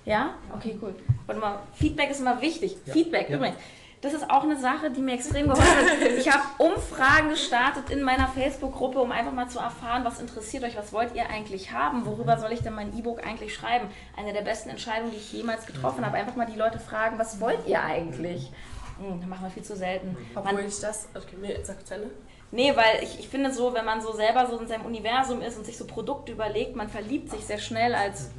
Ja? 0.04 0.34
Okay, 0.52 0.76
cool. 0.82 0.96
Warte 1.26 1.40
mal, 1.40 1.60
Feedback 1.74 2.10
ist 2.10 2.18
immer 2.18 2.40
wichtig. 2.40 2.76
Ja. 2.86 2.92
Feedback 2.92 3.30
Ja. 3.30 3.36
übrigens. 3.36 3.58
Das 4.00 4.12
ist 4.12 4.28
auch 4.28 4.42
eine 4.42 4.58
Sache, 4.58 4.90
die 4.90 5.02
mir 5.02 5.12
extrem 5.12 5.46
geholfen 5.46 5.62
hat. 5.62 6.08
Ich 6.18 6.28
habe 6.28 6.42
Umfragen 6.58 7.28
gestartet 7.28 7.90
in 7.90 8.02
meiner 8.02 8.26
Facebook-Gruppe, 8.26 8.98
um 8.98 9.12
einfach 9.12 9.32
mal 9.32 9.48
zu 9.48 9.60
erfahren, 9.60 10.04
was 10.04 10.20
interessiert 10.20 10.64
euch, 10.64 10.76
was 10.76 10.92
wollt 10.92 11.14
ihr 11.14 11.28
eigentlich 11.28 11.70
haben, 11.70 12.04
worüber 12.06 12.38
soll 12.38 12.50
ich 12.50 12.60
denn 12.60 12.74
mein 12.74 12.96
E-Book 12.98 13.24
eigentlich 13.24 13.54
schreiben. 13.54 13.86
Eine 14.16 14.32
der 14.32 14.40
besten 14.40 14.70
Entscheidungen, 14.70 15.12
die 15.12 15.18
ich 15.18 15.32
jemals 15.32 15.64
getroffen 15.66 16.04
habe. 16.04 16.16
Einfach 16.16 16.34
mal 16.34 16.46
die 16.46 16.58
Leute 16.58 16.80
fragen, 16.80 17.18
was 17.20 17.40
wollt 17.40 17.68
ihr 17.68 17.82
eigentlich? 17.84 18.50
Hm, 18.98 19.28
machen 19.28 19.44
wir 19.44 19.50
viel 19.50 19.62
zu 19.62 19.76
selten. 19.76 20.16
Man 20.34 20.44
Obwohl 20.46 20.60
ich 20.64 20.80
das. 20.80 21.06
Okay, 21.14 21.36
nee, 21.40 21.56
sag 21.62 21.86
zu 21.86 21.94
Ende. 21.94 22.10
Nee, 22.52 22.74
weil 22.74 23.02
ich, 23.02 23.20
ich 23.20 23.28
finde 23.28 23.52
so, 23.52 23.74
wenn 23.74 23.84
man 23.84 24.00
so 24.00 24.12
selber 24.12 24.46
so 24.46 24.58
in 24.58 24.66
seinem 24.66 24.84
Universum 24.84 25.40
ist 25.40 25.56
und 25.56 25.64
sich 25.64 25.78
so 25.78 25.86
Produkte 25.86 26.32
überlegt, 26.32 26.74
man 26.74 26.88
verliebt 26.88 27.30
sich 27.30 27.44
sehr 27.44 27.58
schnell 27.58 27.94
als 27.94 28.30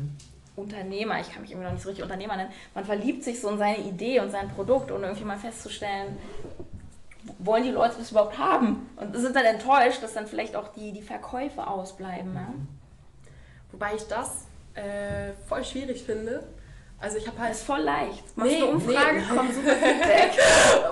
Unternehmer, 0.58 1.20
ich 1.22 1.32
kann 1.32 1.42
mich 1.42 1.52
irgendwie 1.52 1.66
noch 1.66 1.74
nicht 1.74 1.84
so 1.84 1.90
richtig 1.90 2.04
Unternehmer 2.04 2.36
nennen, 2.36 2.52
man 2.76 2.84
verliebt 2.84 3.24
sich 3.24 3.40
so 3.40 3.50
in 3.50 3.58
seine 3.58 3.78
Idee 3.78 4.20
und 4.20 4.30
sein 4.30 4.50
Produkt 4.50 4.92
und 4.92 5.04
irgendwie 5.04 5.24
mal 5.24 5.38
festzustellen, 5.38 6.18
wollen 7.40 7.64
die 7.64 7.72
Leute 7.72 7.96
das 8.00 8.12
überhaupt 8.12 8.38
haben? 8.38 8.90
Und 8.98 9.16
sind 9.16 9.36
dann 9.36 9.46
enttäuscht, 9.46 10.04
dass 10.04 10.14
dann 10.14 10.28
vielleicht 10.28 10.56
auch 10.56 10.70
die, 10.70 10.92
die 10.92 11.02
Verkäufe 11.02 11.66
ausbleiben. 11.66 12.34
Ja? 12.34 12.54
Wobei 13.72 13.96
ich 13.96 14.04
das 14.08 14.46
äh, 14.74 15.34
voll 15.48 15.64
schwierig 15.64 16.04
finde. 16.04 16.44
Also 17.02 17.18
ich 17.18 17.26
habe 17.28 17.36
Das 17.38 17.46
halt. 17.48 17.56
ist 17.56 17.64
voll 17.64 17.80
leicht. 17.82 18.38
Machst 18.38 18.52
Nee, 18.52 18.60
du 18.60 18.66
eine 18.68 18.76
Umfrage, 18.76 19.18
nee. 19.20 19.36
kommt 19.36 19.54
super 19.56 19.72
Feedback. 19.76 20.32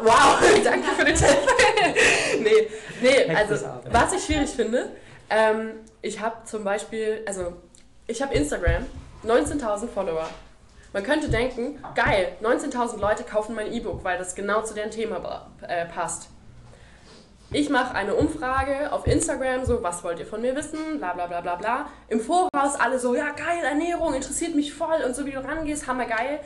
Wow, 0.01 0.61
danke 0.63 0.87
für 0.89 1.05
den 1.05 1.15
Tipp. 1.15 1.37
nee, 2.41 2.67
nee, 3.01 3.35
also 3.35 3.53
das 3.53 3.65
was 3.91 4.13
ich 4.13 4.23
schwierig 4.25 4.49
finde, 4.49 4.91
ähm, 5.29 5.71
ich 6.01 6.19
habe 6.19 6.43
zum 6.45 6.63
Beispiel, 6.63 7.23
also 7.27 7.53
ich 8.07 8.21
habe 8.21 8.33
Instagram, 8.33 8.85
19.000 9.25 9.87
Follower. 9.87 10.27
Man 10.93 11.03
könnte 11.03 11.29
denken, 11.29 11.79
geil, 11.93 12.31
19.000 12.41 12.97
Leute 12.99 13.23
kaufen 13.23 13.53
mein 13.53 13.71
E-Book, 13.71 14.03
weil 14.03 14.17
das 14.17 14.33
genau 14.33 14.63
zu 14.63 14.73
deren 14.73 14.89
Thema 14.89 15.47
äh, 15.67 15.85
passt. 15.85 16.29
Ich 17.51 17.69
mache 17.71 17.95
eine 17.95 18.13
Umfrage 18.13 18.91
auf 18.91 19.07
Instagram, 19.07 19.65
so, 19.65 19.81
was 19.81 20.03
wollt 20.03 20.19
ihr 20.19 20.27
von 20.27 20.39
mir 20.39 20.55
wissen, 20.55 20.99
bla 20.99 21.13
bla 21.13 21.25
bla 21.25 21.41
bla 21.41 21.55
bla. 21.55 21.89
Im 22.07 22.19
Voraus 22.19 22.75
alle 22.79 22.99
so, 22.99 23.15
ja 23.15 23.31
geil, 23.31 23.63
Ernährung, 23.63 24.13
interessiert 24.13 24.53
mich 24.53 24.71
voll 24.71 25.01
und 25.03 25.15
so 25.15 25.25
wie 25.25 25.31
du 25.31 25.43
rangehst, 25.43 25.87
hammergeil. 25.87 26.41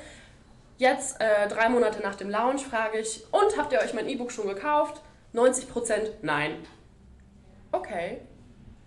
Jetzt, 0.78 1.20
äh, 1.20 1.50
drei 1.50 1.68
Monate 1.68 2.02
nach 2.02 2.16
dem 2.16 2.30
Launch, 2.30 2.66
frage 2.66 3.00
ich, 3.00 3.26
und 3.32 3.58
habt 3.58 3.74
ihr 3.74 3.80
euch 3.80 3.94
mein 3.94 4.08
E-Book 4.08 4.32
schon 4.32 4.48
gekauft? 4.48 5.02
90% 5.34 6.20
nein. 6.22 6.66
Okay, 7.74 8.22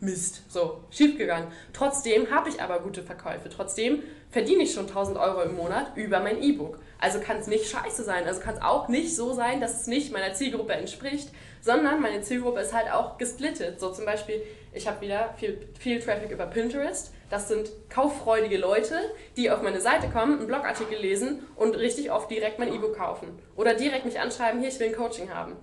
Mist, 0.01 0.43
so, 0.51 0.85
schiefgegangen. 0.91 1.49
Trotzdem 1.75 2.31
habe 2.31 2.49
ich 2.49 2.63
aber 2.63 2.81
gute 2.81 3.03
Verkäufe. 3.03 3.49
Trotzdem 3.49 4.03
verdiene 4.31 4.63
ich 4.63 4.73
schon 4.73 4.87
1000 4.87 5.19
Euro 5.19 5.43
im 5.43 5.57
Monat 5.57 5.97
über 5.97 6.21
mein 6.21 6.43
E-Book. 6.43 6.79
Also 6.99 7.21
kann 7.21 7.39
es 7.39 7.47
nicht 7.47 7.69
scheiße 7.69 8.05
sein. 8.05 8.27
Also 8.27 8.41
kann 8.41 8.55
es 8.55 8.63
auch 8.63 8.89
nicht 8.89 9.15
so 9.15 9.33
sein, 9.33 9.61
dass 9.61 9.81
es 9.81 9.87
nicht 9.87 10.13
meiner 10.13 10.35
Zielgruppe 10.35 10.75
entspricht, 10.75 11.31
sondern 11.61 12.01
meine 12.01 12.23
Zielgruppe 12.23 12.61
ist 12.61 12.73
halt 12.73 12.91
auch 12.93 13.19
gesplittet. 13.19 13.81
So 13.81 13.91
zum 13.93 14.05
Beispiel, 14.05 14.43
ich 14.73 14.87
habe 14.87 15.01
wieder 15.01 15.35
viel, 15.37 15.59
viel 15.79 16.01
Traffic 16.01 16.31
über 16.31 16.47
Pinterest. 16.47 17.13
Das 17.31 17.49
sind 17.49 17.71
kauffreudige 17.89 18.59
Leute, 18.59 18.95
die 19.37 19.51
auf 19.51 19.63
meine 19.63 19.81
Seite 19.81 20.09
kommen, 20.09 20.39
einen 20.39 20.47
Blogartikel 20.47 20.99
lesen 20.99 21.47
und 21.57 21.77
richtig 21.77 22.13
oft 22.13 22.31
direkt 22.31 22.59
mein 22.59 22.73
E-Book 22.73 22.97
kaufen. 22.97 23.39
Oder 23.57 23.75
direkt 23.75 24.05
mich 24.05 24.21
anschreiben, 24.21 24.61
hier, 24.61 24.69
ich 24.69 24.79
will 24.79 24.89
ein 24.89 24.95
Coaching 24.95 25.35
haben. 25.35 25.57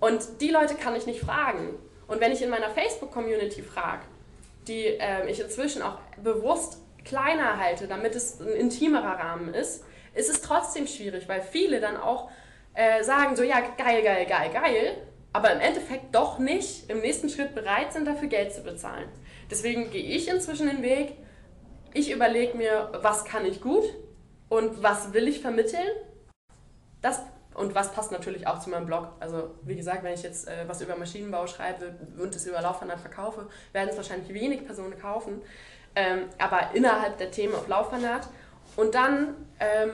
Und 0.00 0.40
die 0.40 0.50
Leute 0.50 0.74
kann 0.74 0.96
ich 0.96 1.06
nicht 1.06 1.20
fragen. 1.20 1.78
Und 2.06 2.20
wenn 2.20 2.32
ich 2.32 2.42
in 2.42 2.50
meiner 2.50 2.70
Facebook-Community 2.70 3.62
frage, 3.62 4.02
die 4.66 4.86
äh, 4.86 5.28
ich 5.28 5.40
inzwischen 5.40 5.82
auch 5.82 5.98
bewusst 6.22 6.78
kleiner 7.04 7.58
halte, 7.58 7.86
damit 7.86 8.14
es 8.14 8.40
ein 8.40 8.48
intimerer 8.48 9.18
Rahmen 9.18 9.52
ist, 9.52 9.84
ist 10.14 10.30
es 10.30 10.40
trotzdem 10.40 10.86
schwierig, 10.86 11.28
weil 11.28 11.42
viele 11.42 11.80
dann 11.80 11.96
auch 11.96 12.30
äh, 12.74 13.02
sagen 13.02 13.36
so, 13.36 13.42
ja, 13.42 13.60
geil, 13.76 14.02
geil, 14.02 14.26
geil, 14.26 14.50
geil, 14.52 14.96
aber 15.34 15.52
im 15.52 15.60
Endeffekt 15.60 16.14
doch 16.14 16.38
nicht 16.38 16.88
im 16.88 17.00
nächsten 17.00 17.28
Schritt 17.28 17.54
bereit 17.56 17.92
sind, 17.92 18.06
dafür 18.06 18.28
Geld 18.28 18.54
zu 18.54 18.62
bezahlen. 18.62 19.08
Deswegen 19.50 19.90
gehe 19.90 20.02
ich 20.02 20.28
inzwischen 20.28 20.68
den 20.68 20.82
Weg, 20.82 21.16
ich 21.92 22.10
überlege 22.10 22.56
mir, 22.56 22.90
was 23.02 23.24
kann 23.24 23.44
ich 23.44 23.60
gut 23.60 23.84
und 24.48 24.82
was 24.82 25.12
will 25.12 25.26
ich 25.26 25.40
vermitteln. 25.40 25.88
Das 27.02 27.20
und 27.54 27.74
was 27.74 27.92
passt 27.92 28.12
natürlich 28.12 28.46
auch 28.46 28.60
zu 28.60 28.70
meinem 28.70 28.86
Blog. 28.86 29.08
Also 29.20 29.50
wie 29.62 29.76
gesagt, 29.76 30.02
wenn 30.02 30.14
ich 30.14 30.22
jetzt 30.22 30.48
äh, 30.48 30.68
was 30.68 30.80
über 30.80 30.96
Maschinenbau 30.96 31.46
schreibe 31.46 31.94
und 32.18 32.34
es 32.34 32.46
über 32.46 32.60
Laufband 32.60 33.00
verkaufe, 33.00 33.48
werden 33.72 33.90
es 33.90 33.96
wahrscheinlich 33.96 34.32
wenig 34.32 34.64
Personen 34.64 34.98
kaufen. 34.98 35.42
Ähm, 35.96 36.28
aber 36.38 36.70
innerhalb 36.74 37.18
der 37.18 37.30
Themen 37.30 37.54
auf 37.54 37.68
Laufband. 37.68 38.28
Und 38.76 38.94
dann 38.94 39.34
ähm, 39.60 39.90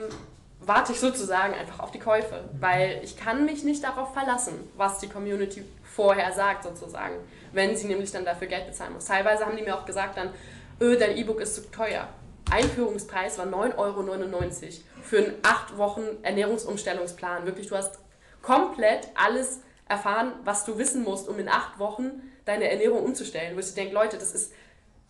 warte 0.61 0.93
ich 0.93 1.01
sozusagen 1.01 1.55
einfach 1.55 1.81
auf 1.81 1.91
die 1.91 1.99
Käufe, 1.99 2.45
weil 2.59 3.01
ich 3.03 3.17
kann 3.17 3.45
mich 3.45 3.65
nicht 3.65 3.83
darauf 3.83 4.13
verlassen, 4.13 4.55
was 4.77 4.99
die 4.99 5.09
Community 5.09 5.65
vorher 5.85 6.33
sagt 6.33 6.65
sozusagen, 6.65 7.15
wenn 7.53 7.77
sie 7.77 7.87
nämlich 7.87 8.13
dann 8.13 8.25
dafür 8.25 8.47
Geld 8.47 8.67
bezahlen 8.67 8.93
muss. 8.93 9.07
Teilweise 9.07 9.47
haben 9.47 9.57
die 9.57 9.63
mir 9.63 9.75
auch 9.75 9.87
gesagt 9.87 10.17
dann, 10.17 10.31
öh, 10.81 10.97
dein 10.97 11.17
E-Book 11.17 11.41
ist 11.41 11.55
zu 11.55 11.71
teuer. 11.71 12.09
Einführungspreis 12.51 13.39
war 13.39 13.47
9,99 13.47 13.77
Euro 13.79 14.03
für 15.03 15.19
einen 15.19 15.35
8 15.43 15.79
Wochen 15.79 16.03
Ernährungsumstellungsplan. 16.23 17.47
Wirklich, 17.47 17.69
du 17.69 17.77
hast 17.77 17.99
komplett 18.43 19.09
alles 19.15 19.61
erfahren, 19.89 20.33
was 20.45 20.65
du 20.65 20.79
wissen 20.79 21.03
musst, 21.03 21.29
um 21.29 21.39
in 21.39 21.49
8 21.49 21.79
Wochen 21.79 22.23
deine 22.45 22.71
Ernährung 22.71 23.05
umzustellen. 23.05 23.57
Wo 23.57 23.61
ich 23.61 23.75
denke, 23.75 23.95
Leute, 23.95 24.19
das 24.19 24.33
ist 24.33 24.53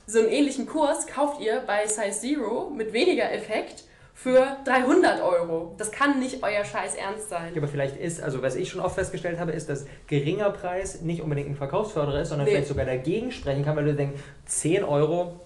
so 0.06 0.18
einen 0.18 0.28
ähnlichen 0.28 0.66
Kurs 0.66 1.06
kauft 1.06 1.40
ihr 1.40 1.60
bei 1.60 1.86
Size 1.86 2.12
Zero 2.12 2.70
mit 2.70 2.92
weniger 2.92 3.30
Effekt 3.32 3.84
für 4.22 4.56
300 4.64 5.22
Euro. 5.22 5.74
Das 5.78 5.90
kann 5.90 6.18
nicht 6.18 6.42
euer 6.42 6.64
Scheiß 6.64 6.94
ernst 6.94 7.30
sein. 7.30 7.54
Ja, 7.54 7.60
aber 7.60 7.68
vielleicht 7.68 7.96
ist, 7.96 8.22
also 8.22 8.42
was 8.42 8.54
ich 8.54 8.68
schon 8.68 8.80
oft 8.80 8.94
festgestellt 8.94 9.38
habe, 9.38 9.52
ist, 9.52 9.68
dass 9.68 9.86
geringer 10.08 10.50
Preis 10.50 11.00
nicht 11.00 11.22
unbedingt 11.22 11.48
ein 11.48 11.56
Verkaufsförderer 11.56 12.20
ist, 12.20 12.28
sondern 12.28 12.44
nee. 12.44 12.52
vielleicht 12.52 12.68
sogar 12.68 12.84
dagegen 12.84 13.32
sprechen 13.32 13.64
kann, 13.64 13.76
weil 13.76 13.86
du 13.86 13.94
denkst, 13.94 14.20
10 14.46 14.84
Euro 14.84 15.40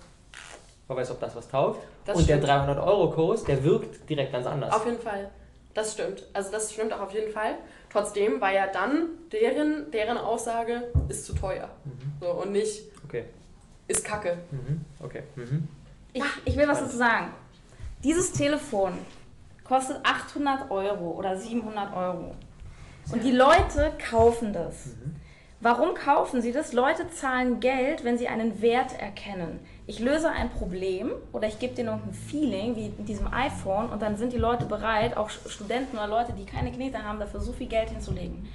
wer 0.88 0.96
weiß, 0.96 1.10
ob 1.12 1.20
das 1.20 1.34
was 1.36 1.48
taugt. 1.48 1.86
Das 2.04 2.16
und 2.16 2.24
stimmt. 2.24 2.42
der 2.42 2.50
300-Euro-Kurs, 2.50 3.44
der 3.44 3.64
wirkt 3.64 4.08
direkt 4.08 4.32
ganz 4.32 4.46
anders. 4.46 4.74
Auf 4.74 4.84
jeden 4.84 5.00
Fall. 5.00 5.30
Das 5.72 5.92
stimmt. 5.92 6.24
Also 6.32 6.52
das 6.52 6.72
stimmt 6.72 6.92
auch 6.92 7.00
auf 7.00 7.12
jeden 7.12 7.32
Fall. 7.32 7.56
Trotzdem 7.90 8.40
war 8.40 8.52
ja 8.52 8.66
dann 8.66 9.08
deren, 9.32 9.90
deren 9.90 10.18
Aussage, 10.18 10.92
ist 11.08 11.24
zu 11.24 11.34
teuer. 11.34 11.70
Mhm. 11.84 12.12
So, 12.20 12.30
und 12.32 12.52
nicht, 12.52 12.82
okay. 13.04 13.24
ist 13.88 14.04
kacke. 14.04 14.38
Mhm. 14.50 14.84
Okay. 15.00 15.22
Mhm. 15.36 15.68
Ich, 16.12 16.22
ich 16.44 16.56
will 16.56 16.68
was 16.68 16.80
dazu 16.80 16.96
sagen. 16.96 17.32
Dieses 18.04 18.32
Telefon 18.32 18.92
kostet 19.64 19.98
800 20.04 20.70
Euro 20.70 21.12
oder 21.12 21.36
700 21.36 21.96
Euro. 21.96 22.34
Und 23.10 23.24
die 23.24 23.32
Leute 23.32 23.92
kaufen 24.10 24.52
das. 24.52 24.86
Mhm. 24.86 25.16
Warum 25.60 25.94
kaufen 25.94 26.42
sie 26.42 26.52
das? 26.52 26.72
Leute 26.72 27.08
zahlen 27.10 27.60
Geld, 27.60 28.04
wenn 28.04 28.18
sie 28.18 28.28
einen 28.28 28.60
Wert 28.60 29.00
erkennen 29.00 29.60
ich 29.86 29.98
löse 29.98 30.30
ein 30.30 30.50
Problem 30.50 31.12
oder 31.32 31.46
ich 31.46 31.58
gebe 31.58 31.74
denen 31.74 31.88
irgendein 31.88 32.14
Feeling, 32.14 32.76
wie 32.76 32.86
in 32.86 33.04
diesem 33.04 33.32
iPhone, 33.32 33.90
und 33.90 34.00
dann 34.00 34.16
sind 34.16 34.32
die 34.32 34.38
Leute 34.38 34.64
bereit, 34.64 35.16
auch 35.16 35.28
Studenten 35.28 35.96
oder 35.96 36.06
Leute, 36.06 36.32
die 36.32 36.46
keine 36.46 36.72
Knete 36.72 37.04
haben, 37.04 37.18
dafür 37.18 37.40
so 37.40 37.52
viel 37.52 37.66
Geld 37.66 37.90
hinzulegen. 37.90 38.48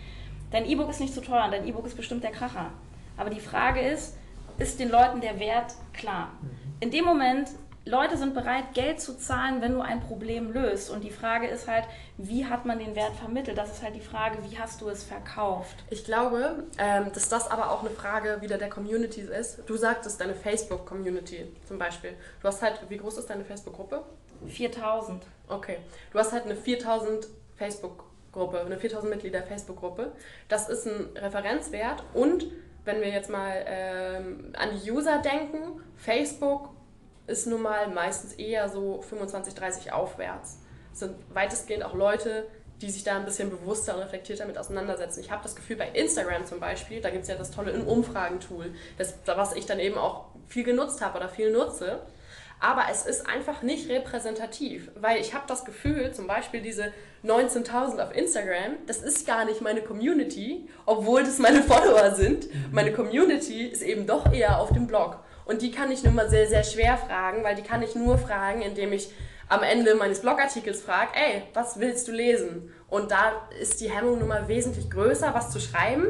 Dein 0.52 0.66
E-Book 0.66 0.90
ist 0.90 1.00
nicht 1.00 1.14
zu 1.14 1.22
teuer, 1.22 1.48
dein 1.52 1.68
E-Book 1.68 1.86
ist 1.86 1.96
bestimmt 1.96 2.24
der 2.24 2.32
Kracher. 2.32 2.72
Aber 3.16 3.30
die 3.30 3.40
Frage 3.40 3.82
ist, 3.82 4.18
ist 4.58 4.80
den 4.80 4.90
Leuten 4.90 5.22
der 5.22 5.40
Wert 5.40 5.76
klar? 5.94 6.32
Mhm. 6.42 6.50
In 6.80 6.92
dem 6.92 7.06
Moment, 7.06 7.50
Leute 7.90 8.18
sind 8.18 8.36
bereit, 8.36 8.76
Geld 8.76 9.02
zu 9.02 9.18
zahlen, 9.18 9.62
wenn 9.62 9.74
du 9.74 9.82
ein 9.82 10.00
Problem 10.00 10.52
löst. 10.52 10.92
Und 10.92 11.04
die 11.04 11.10
Frage 11.10 11.48
ist 11.48 11.68
halt, 11.68 11.86
wie 12.18 12.46
hat 12.46 12.64
man 12.66 12.78
den 12.78 12.96
Wert 12.96 13.16
vermittelt? 13.16 13.58
Das 13.58 13.72
ist 13.72 13.84
halt 13.84 13.96
die 13.96 14.02
Frage, 14.02 14.38
wie 14.48 14.60
hast 14.60 14.82
du 14.82 14.90
es 14.90 15.04
verkauft? 15.04 15.76
Ich 15.90 16.06
glaube, 16.06 16.66
ähm, 16.78 17.12
dass 17.12 17.30
das 17.30 17.50
aber 17.50 17.72
auch 17.72 17.82
eine 17.82 17.90
Frage 17.90 18.42
wieder 18.42 18.60
der 18.60 18.70
Communities 18.70 19.28
ist. 19.28 19.64
Du 19.66 19.76
sagtest 19.76 20.22
deine 20.22 20.36
Facebook-Community 20.36 21.52
zum 21.68 21.80
Beispiel. 21.80 22.14
Du 22.42 22.48
hast 22.48 22.62
halt, 22.62 22.80
wie 22.90 22.98
groß 22.98 23.18
ist 23.18 23.30
deine 23.30 23.44
Facebook-Gruppe? 23.44 24.04
4000. 24.48 25.26
Okay. 25.48 25.78
Du 26.14 26.20
hast 26.20 26.32
halt 26.32 26.46
eine 26.46 26.56
4000 26.56 27.28
Facebook-Gruppe, 27.56 28.62
eine 28.62 28.78
4000 28.78 29.10
Mitglieder 29.10 29.42
Facebook-Gruppe. 29.42 30.12
Das 30.48 30.70
ist 30.70 30.86
ein 30.86 31.18
Referenzwert 31.18 32.04
und 32.14 32.46
wenn 32.86 33.02
wir 33.02 33.10
jetzt 33.10 33.30
mal 33.30 33.66
ähm, 33.66 34.54
an 34.58 34.70
die 34.72 34.92
User 34.92 35.20
denken, 35.20 35.82
Facebook 35.98 36.70
ist 37.30 37.48
nun 37.48 37.62
mal 37.62 37.88
meistens 37.90 38.34
eher 38.34 38.70
so 38.70 39.02
25, 39.02 39.54
30 39.54 39.94
aufwärts. 39.94 40.60
Es 40.92 41.00
sind 41.00 41.16
weitestgehend 41.34 41.84
auch 41.86 41.94
Leute, 41.94 42.48
die 42.82 42.90
sich 42.90 43.04
da 43.04 43.18
ein 43.18 43.26
bisschen 43.26 43.50
bewusster 43.50 43.96
und 43.96 44.02
reflektierter 44.02 44.46
mit 44.46 44.58
auseinandersetzen. 44.58 45.20
Ich 45.20 45.32
habe 45.32 45.44
das 45.44 45.56
Gefühl, 45.56 45.76
bei 45.76 45.90
Instagram 45.90 46.46
zum 46.46 46.60
Beispiel, 46.60 47.02
da 47.02 47.10
gibt 47.10 47.24
es 47.24 47.30
ja 47.30 47.36
das 47.36 47.52
tolle 47.52 47.74
Umfragentool, 47.84 48.74
was 49.26 49.54
ich 49.54 49.66
dann 49.66 49.80
eben 49.80 49.98
auch 49.98 50.26
viel 50.48 50.64
genutzt 50.64 51.02
habe 51.02 51.18
oder 51.18 51.30
viel 51.30 51.52
nutze. 51.52 52.02
Aber 52.62 52.84
es 52.92 53.06
ist 53.06 53.26
einfach 53.28 53.62
nicht 53.62 53.90
repräsentativ, 53.90 54.92
weil 54.96 55.22
ich 55.22 55.34
habe 55.34 55.46
das 55.48 55.64
Gefühl, 55.64 56.12
zum 56.12 56.28
Beispiel 56.28 56.62
diese 56.62 56.92
19.000 57.24 58.04
auf 58.04 58.14
Instagram, 58.14 58.76
das 58.86 59.02
ist 59.02 59.26
gar 59.26 59.46
nicht 59.46 59.62
meine 59.62 59.82
Community, 59.82 60.68
obwohl 60.86 61.24
das 61.24 61.40
meine 61.40 61.64
Follower 61.64 62.14
sind. 62.16 62.50
Meine 62.74 62.92
Community 62.92 63.66
ist 63.66 63.82
eben 63.82 64.06
doch 64.08 64.34
eher 64.34 64.60
auf 64.60 64.74
dem 64.74 64.88
Blog. 64.88 65.20
Und 65.50 65.64
die 65.64 65.72
kann 65.72 65.92
ich 65.92 66.04
nun 66.04 66.14
mal 66.14 66.30
sehr, 66.30 66.48
sehr 66.48 66.64
schwer 66.64 66.96
fragen, 66.96 67.44
weil 67.44 67.56
die 67.56 67.64
kann 67.64 67.82
ich 67.82 67.96
nur 67.96 68.20
fragen, 68.20 68.62
indem 68.62 68.94
ich 68.94 69.10
am 69.48 69.64
Ende 69.64 69.96
meines 69.96 70.22
Blogartikels 70.22 70.84
frage, 70.84 71.10
ey, 71.16 71.42
was 71.56 71.80
willst 71.80 72.08
du 72.08 72.12
lesen? 72.12 72.72
Und 72.88 73.10
da 73.10 73.32
ist 73.60 73.82
die 73.82 73.90
Hemmung 73.90 74.20
nun 74.20 74.28
mal 74.28 74.48
wesentlich 74.48 74.92
größer, 74.92 75.34
was 75.34 75.50
zu 75.50 75.60
schreiben, 75.60 76.06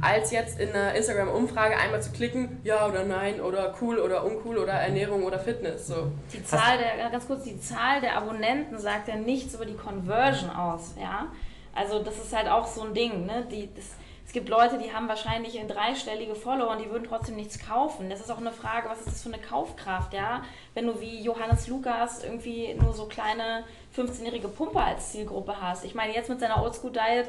als 0.00 0.30
jetzt 0.30 0.60
in 0.60 0.68
einer 0.68 0.94
Instagram-Umfrage 0.94 1.76
einmal 1.76 2.02
zu 2.02 2.12
klicken, 2.12 2.60
ja 2.62 2.86
oder 2.86 3.02
nein 3.02 3.40
oder 3.40 3.74
cool 3.80 3.98
oder 3.98 4.24
uncool 4.24 4.58
oder 4.58 4.74
Ernährung 4.74 5.24
oder 5.24 5.40
Fitness. 5.40 5.88
So. 5.88 6.12
Die 6.32 6.44
Zahl 6.44 6.78
der, 6.78 7.10
ganz 7.10 7.26
kurz, 7.26 7.42
die 7.42 7.58
Zahl 7.60 8.00
der 8.00 8.16
Abonnenten 8.16 8.78
sagt 8.78 9.08
ja 9.08 9.16
nichts 9.16 9.54
über 9.54 9.66
die 9.66 9.74
Conversion 9.74 10.50
aus, 10.50 10.94
ja. 11.00 11.32
Also 11.74 12.00
das 12.00 12.16
ist 12.18 12.32
halt 12.32 12.48
auch 12.48 12.68
so 12.68 12.82
ein 12.82 12.94
Ding, 12.94 13.26
ne? 13.26 13.44
Die, 13.50 13.68
das, 13.74 13.86
gibt 14.34 14.50
Leute, 14.50 14.76
die 14.76 14.92
haben 14.92 15.08
wahrscheinlich 15.08 15.58
ein 15.58 15.68
dreistellige 15.68 16.34
Follower 16.34 16.72
und 16.72 16.80
die 16.80 16.90
würden 16.90 17.04
trotzdem 17.08 17.36
nichts 17.36 17.58
kaufen. 17.58 18.10
Das 18.10 18.20
ist 18.20 18.30
auch 18.30 18.38
eine 18.38 18.52
Frage, 18.52 18.90
was 18.90 18.98
ist 18.98 19.06
das 19.06 19.22
für 19.22 19.32
eine 19.32 19.40
Kaufkraft, 19.40 20.12
ja? 20.12 20.42
Wenn 20.74 20.86
du 20.86 21.00
wie 21.00 21.22
Johannes 21.22 21.68
Lukas 21.68 22.22
irgendwie 22.22 22.74
nur 22.74 22.92
so 22.92 23.06
kleine 23.06 23.64
15-jährige 23.96 24.48
Pumper 24.48 24.84
als 24.84 25.12
Zielgruppe 25.12 25.54
hast. 25.60 25.84
Ich 25.84 25.94
meine, 25.94 26.12
jetzt 26.12 26.28
mit 26.28 26.40
seiner 26.40 26.62
Oldschool-Diet 26.62 27.28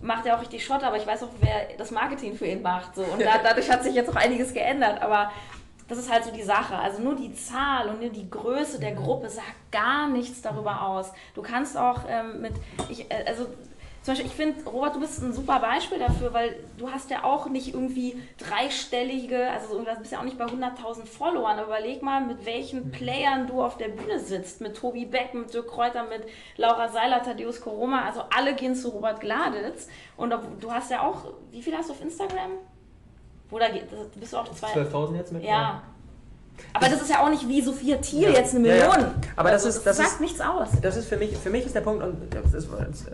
macht 0.00 0.26
er 0.26 0.36
auch 0.36 0.40
richtig 0.40 0.64
Schotter, 0.64 0.86
aber 0.86 0.96
ich 0.96 1.06
weiß 1.06 1.24
auch, 1.24 1.30
wer 1.40 1.76
das 1.76 1.90
Marketing 1.90 2.34
für 2.34 2.46
ihn 2.46 2.62
macht. 2.62 2.94
So. 2.94 3.02
Und 3.02 3.20
da, 3.20 3.38
dadurch 3.42 3.70
hat 3.70 3.82
sich 3.82 3.94
jetzt 3.94 4.08
auch 4.08 4.16
einiges 4.16 4.54
geändert. 4.54 5.02
Aber 5.02 5.32
das 5.88 5.98
ist 5.98 6.10
halt 6.10 6.24
so 6.24 6.30
die 6.30 6.42
Sache. 6.42 6.76
Also 6.76 7.02
nur 7.02 7.16
die 7.16 7.34
Zahl 7.34 7.88
und 7.88 8.00
nur 8.00 8.10
die 8.10 8.30
Größe 8.30 8.78
der 8.78 8.92
Gruppe 8.92 9.28
sagt 9.28 9.72
gar 9.72 10.08
nichts 10.08 10.40
darüber 10.40 10.82
aus. 10.82 11.12
Du 11.34 11.42
kannst 11.42 11.76
auch 11.76 12.02
ähm, 12.08 12.40
mit, 12.40 12.54
ich, 12.88 13.10
äh, 13.10 13.24
also 13.26 13.46
zum 14.04 14.12
Beispiel, 14.12 14.26
ich 14.26 14.36
finde, 14.36 14.70
Robert, 14.70 14.96
du 14.96 15.00
bist 15.00 15.22
ein 15.22 15.32
super 15.32 15.60
Beispiel 15.60 15.98
dafür, 15.98 16.34
weil 16.34 16.56
du 16.76 16.90
hast 16.90 17.08
ja 17.08 17.24
auch 17.24 17.48
nicht 17.48 17.68
irgendwie 17.68 18.20
dreistellige, 18.36 19.50
also 19.50 19.82
du 19.82 19.98
bist 19.98 20.12
ja 20.12 20.18
auch 20.18 20.24
nicht 20.24 20.36
bei 20.36 20.44
100.000 20.44 21.06
Followern. 21.06 21.58
Überleg 21.64 22.02
mal, 22.02 22.20
mit 22.20 22.44
welchen 22.44 22.88
mhm. 22.88 22.90
Playern 22.90 23.46
du 23.46 23.62
auf 23.62 23.78
der 23.78 23.88
Bühne 23.88 24.20
sitzt. 24.20 24.60
Mit 24.60 24.76
Tobi 24.76 25.06
Beck, 25.06 25.32
mit 25.32 25.54
Dirk 25.54 25.68
Kräuter, 25.68 26.04
mit 26.04 26.22
Laura 26.58 26.90
Seiler, 26.90 27.22
Thaddeus 27.22 27.62
Koroma. 27.62 28.04
Also 28.04 28.24
alle 28.36 28.54
gehen 28.54 28.74
zu 28.74 28.90
Robert 28.90 29.20
Gladitz. 29.20 29.88
Und 30.18 30.34
du 30.60 30.70
hast 30.70 30.90
ja 30.90 31.00
auch, 31.00 31.32
wie 31.50 31.62
viel 31.62 31.74
hast 31.74 31.88
du 31.88 31.94
auf 31.94 32.02
Instagram? 32.02 32.58
Geht, 33.72 34.20
bist 34.20 34.34
du 34.34 34.36
auch 34.36 34.46
12.000 34.46 35.16
jetzt 35.16 35.32
mit? 35.32 35.44
Ja. 35.44 35.82
Aber 36.72 36.88
das 36.88 37.02
ist 37.02 37.10
ja 37.10 37.20
auch 37.24 37.30
nicht 37.30 37.48
wie 37.48 37.62
Sophia 37.62 37.96
Thiel 37.98 38.22
ja. 38.22 38.30
jetzt 38.30 38.54
eine 38.54 38.60
Million. 38.60 38.90
Ja, 38.90 39.00
ja. 39.00 39.14
Aber 39.36 39.50
das, 39.50 39.64
also, 39.64 39.78
ist, 39.78 39.86
das 39.86 39.96
sagt 39.96 40.08
ist, 40.08 40.20
nichts 40.20 40.40
aus. 40.40 40.68
Das 40.82 40.96
ist 40.96 41.08
für 41.08 41.16
mich, 41.16 41.36
für 41.36 41.50
mich 41.50 41.66
ist 41.66 41.74
der 41.74 41.82
Punkt, 41.82 42.02
und 42.02 42.16
das 42.30 42.54
ist 42.54 42.68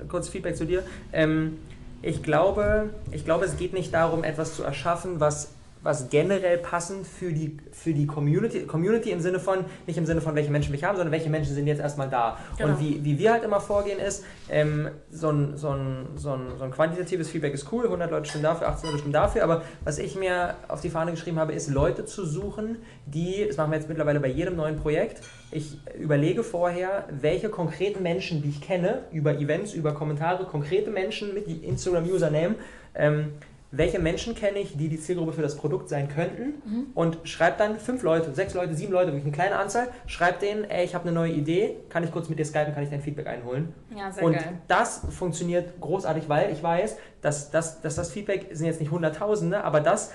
kurz 0.09 0.29
Feedback 0.29 0.57
zu 0.57 0.65
dir. 0.65 0.83
Ähm, 1.13 1.59
Ich 2.03 2.23
glaube, 2.23 2.89
ich 3.13 3.27
glaube, 3.27 3.45
es 3.45 3.59
geht 3.59 3.75
nicht 3.75 3.93
darum, 3.93 4.25
etwas 4.25 4.55
zu 4.55 4.63
erschaffen, 4.63 5.21
was 5.21 5.49
was 5.83 6.09
generell 6.11 6.59
passend 6.59 7.07
für 7.07 7.33
die, 7.33 7.57
für 7.73 7.93
die 7.93 8.07
Community, 8.07 8.67
Community 8.67 9.11
im 9.11 9.21
Sinne 9.21 9.41
von, 9.41 9.65
nicht 9.87 9.97
im 9.97 10.07
Sinne 10.07 10.21
von, 10.21 10.35
welche 10.35 10.51
Menschen 10.51 10.73
wir 10.73 10.87
haben, 10.87 10.97
sondern 10.97 11.13
welche 11.13 11.31
Menschen 11.31 11.55
sind 11.55 11.67
jetzt 11.67 11.81
erstmal 11.81 12.09
da. 12.09 12.39
Genau. 12.59 12.71
Und 12.71 12.81
wie, 12.81 13.05
wie 13.05 13.19
wir 13.19 13.33
halt 13.33 13.45
immer 13.45 13.61
vorgehen 13.61 13.99
ist, 13.99 14.25
ähm, 14.51 14.89
so, 15.11 15.31
ein, 15.31 15.57
so, 15.57 15.71
ein, 15.71 16.09
so, 16.17 16.33
ein, 16.33 16.41
so 16.59 16.65
ein 16.65 16.71
quantitatives 16.71 17.31
Feedback 17.31 17.55
ist 17.55 17.73
cool, 17.73 17.85
100 17.85 18.11
Leute 18.11 18.29
stimmen 18.29 18.45
dafür, 18.45 18.69
18 18.69 18.87
Leute 18.89 18.99
stimmen 18.99 19.13
dafür, 19.13 19.45
aber 19.45 19.63
was 19.85 19.99
ich 19.99 20.17
mir 20.17 20.55
auf 20.69 20.81
die 20.81 20.91
Fahne 20.91 21.13
geschrieben 21.13 21.39
habe, 21.39 21.53
ist 21.53 21.71
Leute 21.71 22.05
zu 22.05 22.27
suchen, 22.27 22.79
die, 23.07 23.47
das 23.47 23.57
machen 23.57 23.71
wir 23.71 23.79
jetzt 23.79 23.89
mittlerweile 23.89 24.21
bei 24.21 24.29
jedem 24.29 24.57
neuen 24.57 24.77
Projekt, 24.77 25.23
ich 25.53 25.79
überlege 25.99 26.45
vorher, 26.45 27.07
welche 27.11 27.49
konkreten 27.49 28.03
Menschen, 28.03 28.43
die 28.43 28.51
ich 28.51 28.61
kenne, 28.61 29.03
über 29.13 29.39
Events, 29.39 29.73
über 29.73 29.93
Kommentare, 29.93 30.45
konkrete 30.45 30.91
Menschen 30.91 31.35
mit 31.35 31.49
Instagram-Username, 31.49 32.55
ähm, 32.95 33.33
welche 33.73 33.99
Menschen 34.01 34.35
kenne 34.35 34.59
ich, 34.59 34.77
die 34.77 34.89
die 34.89 34.99
Zielgruppe 34.99 35.33
für 35.33 35.43
das 35.43 35.57
Produkt 35.57 35.89
sein 35.89 36.09
könnten 36.09 36.55
Mhm. 36.65 36.87
und 36.95 37.19
schreib 37.25 37.59
dann 37.59 37.79
fünf 37.79 38.03
Leute, 38.03 38.35
sechs 38.35 38.53
Leute, 38.55 38.75
sieben 38.75 38.93
Leute, 38.93 39.09
wirklich 39.09 39.23
eine 39.25 39.33
kleine 39.33 39.57
Anzahl, 39.57 39.89
schreib 40.07 40.41
denen, 40.41 40.65
ey, 40.65 40.85
ich 40.85 40.95
habe 40.95 41.05
eine 41.05 41.13
neue 41.13 41.33
Idee, 41.33 41.77
kann 41.89 42.03
ich 42.03 42.11
kurz 42.11 42.29
mit 42.29 42.39
dir 42.39 42.45
skypen, 42.45 42.75
kann 42.75 42.83
ich 42.83 42.91
dein 42.91 43.01
Feedback 43.01 43.29
einholen. 43.29 43.73
Ja, 43.97 44.11
sehr 44.11 44.25
und 44.25 44.33
geil. 44.33 44.59
das 44.67 45.03
funktioniert 45.11 45.81
großartig, 45.81 46.29
weil 46.29 46.53
ich 46.53 46.63
weiß, 46.63 46.97
dass, 47.23 47.51
dass, 47.53 47.81
dass 47.81 47.95
das 47.95 48.11
Feedback 48.11 48.47
sind 48.51 48.67
jetzt 48.67 48.81
nicht 48.81 48.91
Hunderttausende, 48.91 49.63
aber 49.63 49.81
das 49.81 50.13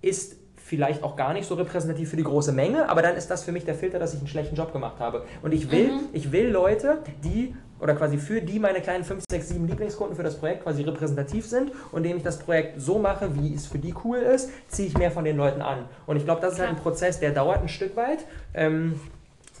ist 0.00 0.36
vielleicht 0.72 1.02
auch 1.02 1.16
gar 1.16 1.34
nicht 1.34 1.46
so 1.46 1.54
repräsentativ 1.54 2.08
für 2.08 2.16
die 2.16 2.24
große 2.24 2.50
Menge, 2.50 2.88
aber 2.88 3.02
dann 3.02 3.14
ist 3.14 3.30
das 3.30 3.44
für 3.44 3.52
mich 3.52 3.66
der 3.66 3.74
Filter, 3.74 3.98
dass 3.98 4.14
ich 4.14 4.20
einen 4.20 4.28
schlechten 4.28 4.56
Job 4.56 4.72
gemacht 4.72 5.00
habe. 5.00 5.26
Und 5.42 5.52
ich 5.52 5.70
will, 5.70 5.88
Mhm. 5.88 6.00
ich 6.14 6.32
will 6.32 6.48
Leute, 6.48 6.98
die 7.22 7.54
oder 7.78 7.94
quasi 7.94 8.16
für 8.16 8.40
die 8.40 8.58
meine 8.58 8.80
kleinen 8.80 9.04
5, 9.04 9.24
6, 9.30 9.48
7 9.50 9.66
Lieblingskunden 9.68 10.16
für 10.16 10.22
das 10.22 10.38
Projekt 10.38 10.62
quasi 10.62 10.82
repräsentativ 10.82 11.44
sind 11.44 11.72
und 11.90 12.04
indem 12.04 12.16
ich 12.16 12.22
das 12.22 12.38
Projekt 12.38 12.80
so 12.80 12.98
mache, 12.98 13.34
wie 13.34 13.52
es 13.54 13.66
für 13.66 13.78
die 13.78 13.92
cool 14.02 14.16
ist, 14.16 14.48
ziehe 14.68 14.88
ich 14.88 14.96
mehr 14.96 15.10
von 15.10 15.24
den 15.26 15.36
Leuten 15.36 15.60
an. 15.60 15.80
Und 16.06 16.16
ich 16.16 16.24
glaube, 16.24 16.40
das 16.40 16.54
ist 16.54 16.60
halt 16.60 16.70
ein. 16.70 16.76
Prozess, 16.76 17.20
der 17.20 17.32
dauert 17.32 17.60
ein 17.60 17.68
Stück 17.68 17.94
weit. 17.96 18.24
Ähm, 18.54 18.98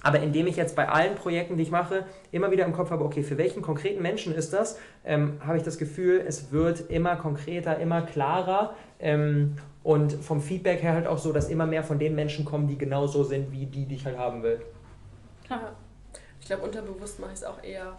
aber 0.04 0.20
indem 0.20 0.46
ich 0.46 0.56
jetzt 0.56 0.74
bei 0.74 0.88
allen 0.88 1.14
Projekten, 1.14 1.56
die 1.58 1.62
ich 1.62 1.70
mache, 1.70 2.04
immer 2.32 2.50
wieder 2.50 2.64
im 2.64 2.72
Kopf 2.72 2.90
habe, 2.90 3.04
okay, 3.04 3.22
für 3.22 3.36
welchen 3.38 3.60
konkreten 3.60 4.00
Menschen 4.02 4.34
ist 4.34 4.52
das, 4.54 4.78
ähm, 5.04 5.34
habe 5.46 5.58
ich 5.58 5.62
das 5.62 5.76
Gefühl, 5.76 6.24
es 6.26 6.50
wird 6.52 6.90
immer 6.90 7.16
konkreter, 7.16 7.78
immer 7.78 8.00
klarer 8.02 8.74
ähm, 8.98 9.56
und 9.82 10.12
vom 10.12 10.40
Feedback 10.40 10.82
her 10.82 10.92
halt 10.94 11.06
auch 11.06 11.18
so, 11.18 11.32
dass 11.32 11.48
immer 11.48 11.66
mehr 11.66 11.82
von 11.82 11.98
den 11.98 12.14
Menschen 12.14 12.44
kommen, 12.44 12.68
die 12.68 12.78
genau 12.78 13.06
so 13.06 13.24
sind, 13.24 13.50
wie 13.52 13.66
die, 13.66 13.86
die 13.86 13.96
ich 13.96 14.04
halt 14.06 14.16
haben 14.18 14.42
will. 14.42 14.60
Ja. 15.48 15.72
Ich 16.40 16.46
glaube, 16.46 16.62
unterbewusst 16.64 17.20
mache 17.20 17.30
ich 17.32 17.38
es 17.38 17.44
auch 17.44 17.62
eher 17.62 17.96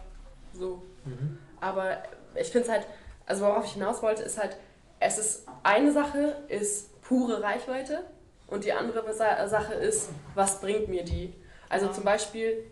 so. 0.52 0.82
Mhm. 1.04 1.38
Aber 1.60 1.98
ich 2.34 2.48
finde 2.48 2.66
es 2.66 2.72
halt, 2.72 2.86
also 3.26 3.44
worauf 3.46 3.64
ich 3.64 3.72
hinaus 3.72 4.02
wollte, 4.02 4.22
ist 4.22 4.38
halt, 4.38 4.56
es 5.00 5.18
ist 5.18 5.46
eine 5.62 5.92
Sache 5.92 6.36
ist 6.48 7.00
pure 7.02 7.42
Reichweite 7.42 8.04
und 8.46 8.64
die 8.64 8.72
andere 8.72 9.12
Sa- 9.14 9.46
Sache 9.48 9.74
ist, 9.74 10.10
was 10.34 10.60
bringt 10.60 10.88
mir 10.88 11.04
die? 11.04 11.32
Also 11.68 11.88
zum 11.88 12.04
Beispiel, 12.04 12.64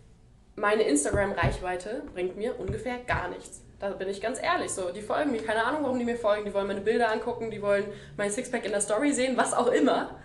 meine 0.57 0.83
Instagram-Reichweite 0.83 2.03
bringt 2.13 2.37
mir 2.37 2.59
ungefähr 2.61 2.99
gar 2.99 3.29
nichts. 3.29 3.63
Da 3.83 3.89
bin 3.89 4.09
ich 4.09 4.21
ganz 4.21 4.41
ehrlich 4.41 4.71
so. 4.71 4.93
Die 4.93 5.03
folgen 5.03 5.33
mir, 5.33 5.43
keine 5.43 5.65
Ahnung, 5.65 5.83
warum 5.83 5.99
die 5.99 6.05
mir 6.05 6.17
folgen. 6.17 6.45
Die 6.45 6.55
wollen 6.55 6.69
meine 6.69 6.83
Bilder 6.83 7.11
angucken, 7.11 7.51
die 7.51 7.61
wollen 7.61 7.85
mein 8.17 8.31
Sixpack 8.31 8.65
in 8.65 8.71
der 8.71 8.81
Story 8.81 9.13
sehen, 9.13 9.37
was 9.37 9.53
auch 9.53 9.67
immer. 9.67 10.21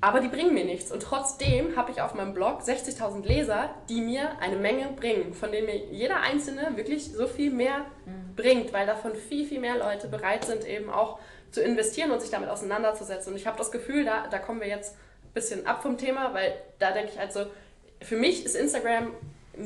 Aber 0.00 0.18
die 0.18 0.26
bringen 0.26 0.54
mir 0.54 0.64
nichts. 0.64 0.90
Und 0.90 1.00
trotzdem 1.00 1.76
habe 1.76 1.92
ich 1.92 2.02
auf 2.02 2.14
meinem 2.14 2.34
Blog 2.34 2.62
60.000 2.62 3.24
Leser, 3.24 3.70
die 3.88 4.00
mir 4.00 4.40
eine 4.40 4.56
Menge 4.56 4.88
bringen, 4.96 5.34
von 5.34 5.52
denen 5.52 5.66
mir 5.66 5.76
jeder 5.92 6.20
Einzelne 6.22 6.76
wirklich 6.76 7.12
so 7.12 7.28
viel 7.28 7.52
mehr 7.52 7.84
bringt, 8.34 8.72
weil 8.72 8.86
davon 8.86 9.14
viel, 9.14 9.46
viel 9.46 9.60
mehr 9.60 9.78
Leute 9.78 10.08
bereit 10.08 10.46
sind, 10.46 10.66
eben 10.66 10.90
auch 10.90 11.20
zu 11.52 11.62
investieren 11.62 12.10
und 12.10 12.20
sich 12.20 12.30
damit 12.30 12.48
auseinanderzusetzen. 12.48 13.32
Und 13.32 13.38
ich 13.38 13.46
habe 13.46 13.56
das 13.56 13.70
Gefühl, 13.70 14.04
da, 14.04 14.26
da 14.26 14.40
kommen 14.40 14.60
wir 14.60 14.68
jetzt 14.68 14.96
ein 14.96 15.34
bisschen 15.34 15.64
ab 15.64 15.82
vom 15.82 15.96
Thema, 15.96 16.34
weil 16.34 16.54
da 16.80 16.90
denke 16.90 17.12
ich 17.12 17.20
halt 17.20 17.32
so, 17.32 17.46
für 18.02 18.16
mich 18.16 18.44
ist 18.44 18.56
Instagram 18.56 19.12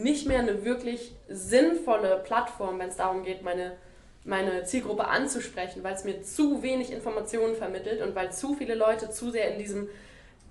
nicht 0.03 0.26
mehr 0.26 0.40
eine 0.40 0.64
wirklich 0.64 1.14
sinnvolle 1.28 2.22
Plattform, 2.24 2.78
wenn 2.78 2.88
es 2.88 2.97
darum 2.97 3.24
geht, 3.24 3.42
meine, 3.42 3.72
meine 4.24 4.64
Zielgruppe 4.64 5.07
anzusprechen, 5.07 5.82
weil 5.82 5.95
es 5.95 6.05
mir 6.05 6.22
zu 6.22 6.62
wenig 6.62 6.92
Informationen 6.92 7.55
vermittelt 7.55 8.03
und 8.03 8.14
weil 8.14 8.32
zu 8.32 8.55
viele 8.55 8.74
Leute 8.74 9.11
zu 9.11 9.30
sehr 9.30 9.53
in 9.53 9.59
diesem 9.59 9.88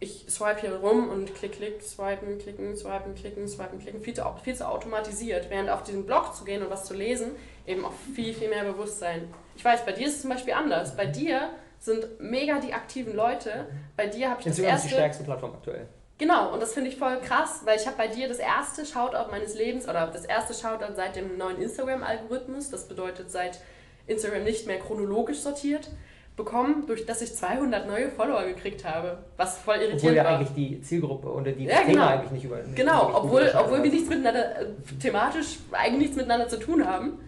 ich 0.03 0.25
swipe 0.29 0.61
hier 0.61 0.75
rum 0.75 1.09
und 1.09 1.33
klick, 1.33 1.53
klick, 1.53 1.81
swipen, 1.81 2.37
klicken, 2.37 2.75
swipen, 2.75 3.15
klicken, 3.15 3.47
swipen, 3.47 3.79
klicken, 3.79 4.01
viel 4.01 4.13
zu, 4.13 4.23
viel 4.43 4.55
zu 4.55 4.67
automatisiert. 4.67 5.49
Während 5.49 5.69
auf 5.69 5.83
diesen 5.83 6.05
Blog 6.05 6.35
zu 6.35 6.43
gehen 6.43 6.61
und 6.61 6.69
was 6.69 6.85
zu 6.85 6.93
lesen, 6.93 7.31
eben 7.65 7.85
auch 7.85 7.93
viel, 8.13 8.33
viel 8.33 8.49
mehr 8.49 8.63
Bewusstsein. 8.65 9.33
Ich 9.55 9.63
weiß, 9.63 9.85
bei 9.85 9.93
dir 9.93 10.07
ist 10.07 10.15
es 10.15 10.21
zum 10.21 10.31
Beispiel 10.31 10.53
anders. 10.53 10.97
Bei 10.97 11.05
dir 11.05 11.49
sind 11.79 12.19
mega 12.19 12.59
die 12.59 12.73
aktiven 12.73 13.15
Leute. 13.15 13.67
Bei 13.95 14.07
dir 14.07 14.29
habe 14.29 14.41
ich 14.41 14.45
das 14.45 14.57
Instagram 14.57 14.75
ist 14.75 14.83
die 14.83 14.87
erste... 14.87 14.89
stärkste 14.89 15.23
Plattform 15.23 15.53
aktuell. 15.53 15.87
Genau, 16.19 16.53
und 16.53 16.61
das 16.61 16.73
finde 16.73 16.89
ich 16.89 16.97
voll 16.97 17.17
krass, 17.21 17.61
weil 17.65 17.77
ich 17.77 17.87
habe 17.87 17.97
bei 17.97 18.07
dir 18.07 18.27
das 18.27 18.37
erste 18.39 18.85
Shoutout 18.85 19.31
meines 19.31 19.55
Lebens 19.55 19.87
oder 19.89 20.07
das 20.07 20.25
erste 20.25 20.53
Shoutout 20.53 20.93
seit 20.95 21.15
dem 21.15 21.37
neuen 21.37 21.59
Instagram-Algorithmus, 21.61 22.69
das 22.69 22.87
bedeutet 22.87 23.31
seit 23.31 23.59
Instagram 24.07 24.43
nicht 24.43 24.67
mehr 24.67 24.79
chronologisch 24.79 25.39
sortiert, 25.39 25.89
bekommen, 26.35 26.85
durch 26.87 27.05
das 27.05 27.21
ich 27.21 27.35
200 27.35 27.87
neue 27.87 28.09
Follower 28.09 28.43
gekriegt 28.45 28.85
habe, 28.85 29.19
was 29.37 29.57
voll 29.59 29.75
Obwohl 29.75 29.87
irritierend 29.89 30.17
ja 30.17 30.23
war. 30.23 30.37
eigentlich 30.39 30.53
die 30.55 30.81
Zielgruppe 30.81 31.27
oder 31.29 31.51
die 31.51 31.65
Ja, 31.65 31.77
Thema 31.77 31.87
genau. 31.91 32.07
eigentlich 32.07 32.31
nicht 32.31 32.43
über. 32.45 32.57
nicht 32.57 32.75
Genau, 32.75 33.11
obwohl, 33.15 33.51
obwohl 33.57 33.83
wir 33.83 33.91
nichts 33.91 34.09
miteinander, 34.09 34.61
äh, 34.61 34.65
thematisch 34.99 35.57
eigentlich 35.71 35.99
nichts 35.99 36.15
miteinander 36.15 36.47
zu 36.47 36.57
tun 36.59 36.87
haben. 36.87 37.19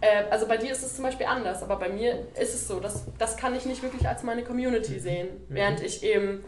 Äh, 0.00 0.24
also 0.30 0.46
bei 0.46 0.56
dir 0.56 0.70
ist 0.70 0.84
es 0.84 0.94
zum 0.94 1.04
Beispiel 1.04 1.26
anders, 1.26 1.62
aber 1.64 1.76
bei 1.76 1.88
mir 1.88 2.28
ist 2.40 2.54
es 2.54 2.68
so, 2.68 2.78
dass, 2.78 3.04
das 3.18 3.36
kann 3.36 3.56
ich 3.56 3.66
nicht 3.66 3.82
wirklich 3.82 4.06
als 4.08 4.22
meine 4.22 4.42
Community 4.44 5.00
sehen. 5.00 5.28
Während 5.48 5.80
ich 5.82 6.04
eben, 6.04 6.44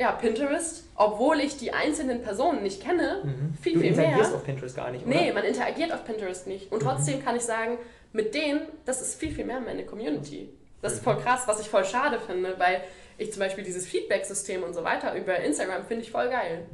ja, 0.00 0.12
Pinterest, 0.12 0.84
obwohl 0.96 1.40
ich 1.40 1.58
die 1.58 1.72
einzelnen 1.74 2.22
Personen 2.22 2.62
nicht 2.62 2.82
kenne, 2.82 3.20
Mhm. 3.22 3.54
viel, 3.60 3.74
du 3.74 3.80
viel 3.80 3.90
interagierst 3.90 4.30
mehr. 4.30 4.38
auf 4.38 4.44
Pinterest 4.44 4.74
gar 4.74 4.90
nicht, 4.90 5.06
oder? 5.06 5.14
Nee, 5.14 5.32
man 5.32 5.44
interagiert 5.44 5.92
auf 5.92 6.04
Pinterest 6.06 6.46
nicht. 6.46 6.72
Und 6.72 6.80
trotzdem 6.82 7.22
kann 7.22 7.36
ich 7.36 7.42
sagen, 7.42 7.76
mit 8.14 8.34
denen, 8.34 8.62
das 8.86 9.02
ist 9.02 9.20
viel, 9.20 9.30
viel 9.30 9.44
mehr 9.44 9.60
meine 9.60 9.84
Community. 9.84 10.48
Das 10.80 10.94
ist 10.94 11.04
voll 11.04 11.18
krass, 11.18 11.42
was 11.46 11.60
ich 11.60 11.68
voll 11.68 11.84
schade 11.84 12.18
finde, 12.18 12.54
weil 12.58 12.80
ich 13.18 13.30
zum 13.30 13.40
Beispiel 13.40 13.62
dieses 13.62 13.86
Feedback-System 13.86 14.62
und 14.62 14.72
so 14.74 14.82
weiter 14.84 15.14
über 15.14 15.36
Instagram 15.38 15.84
finde 15.84 16.04
ich 16.04 16.10
voll 16.10 16.30
geil. 16.30 16.64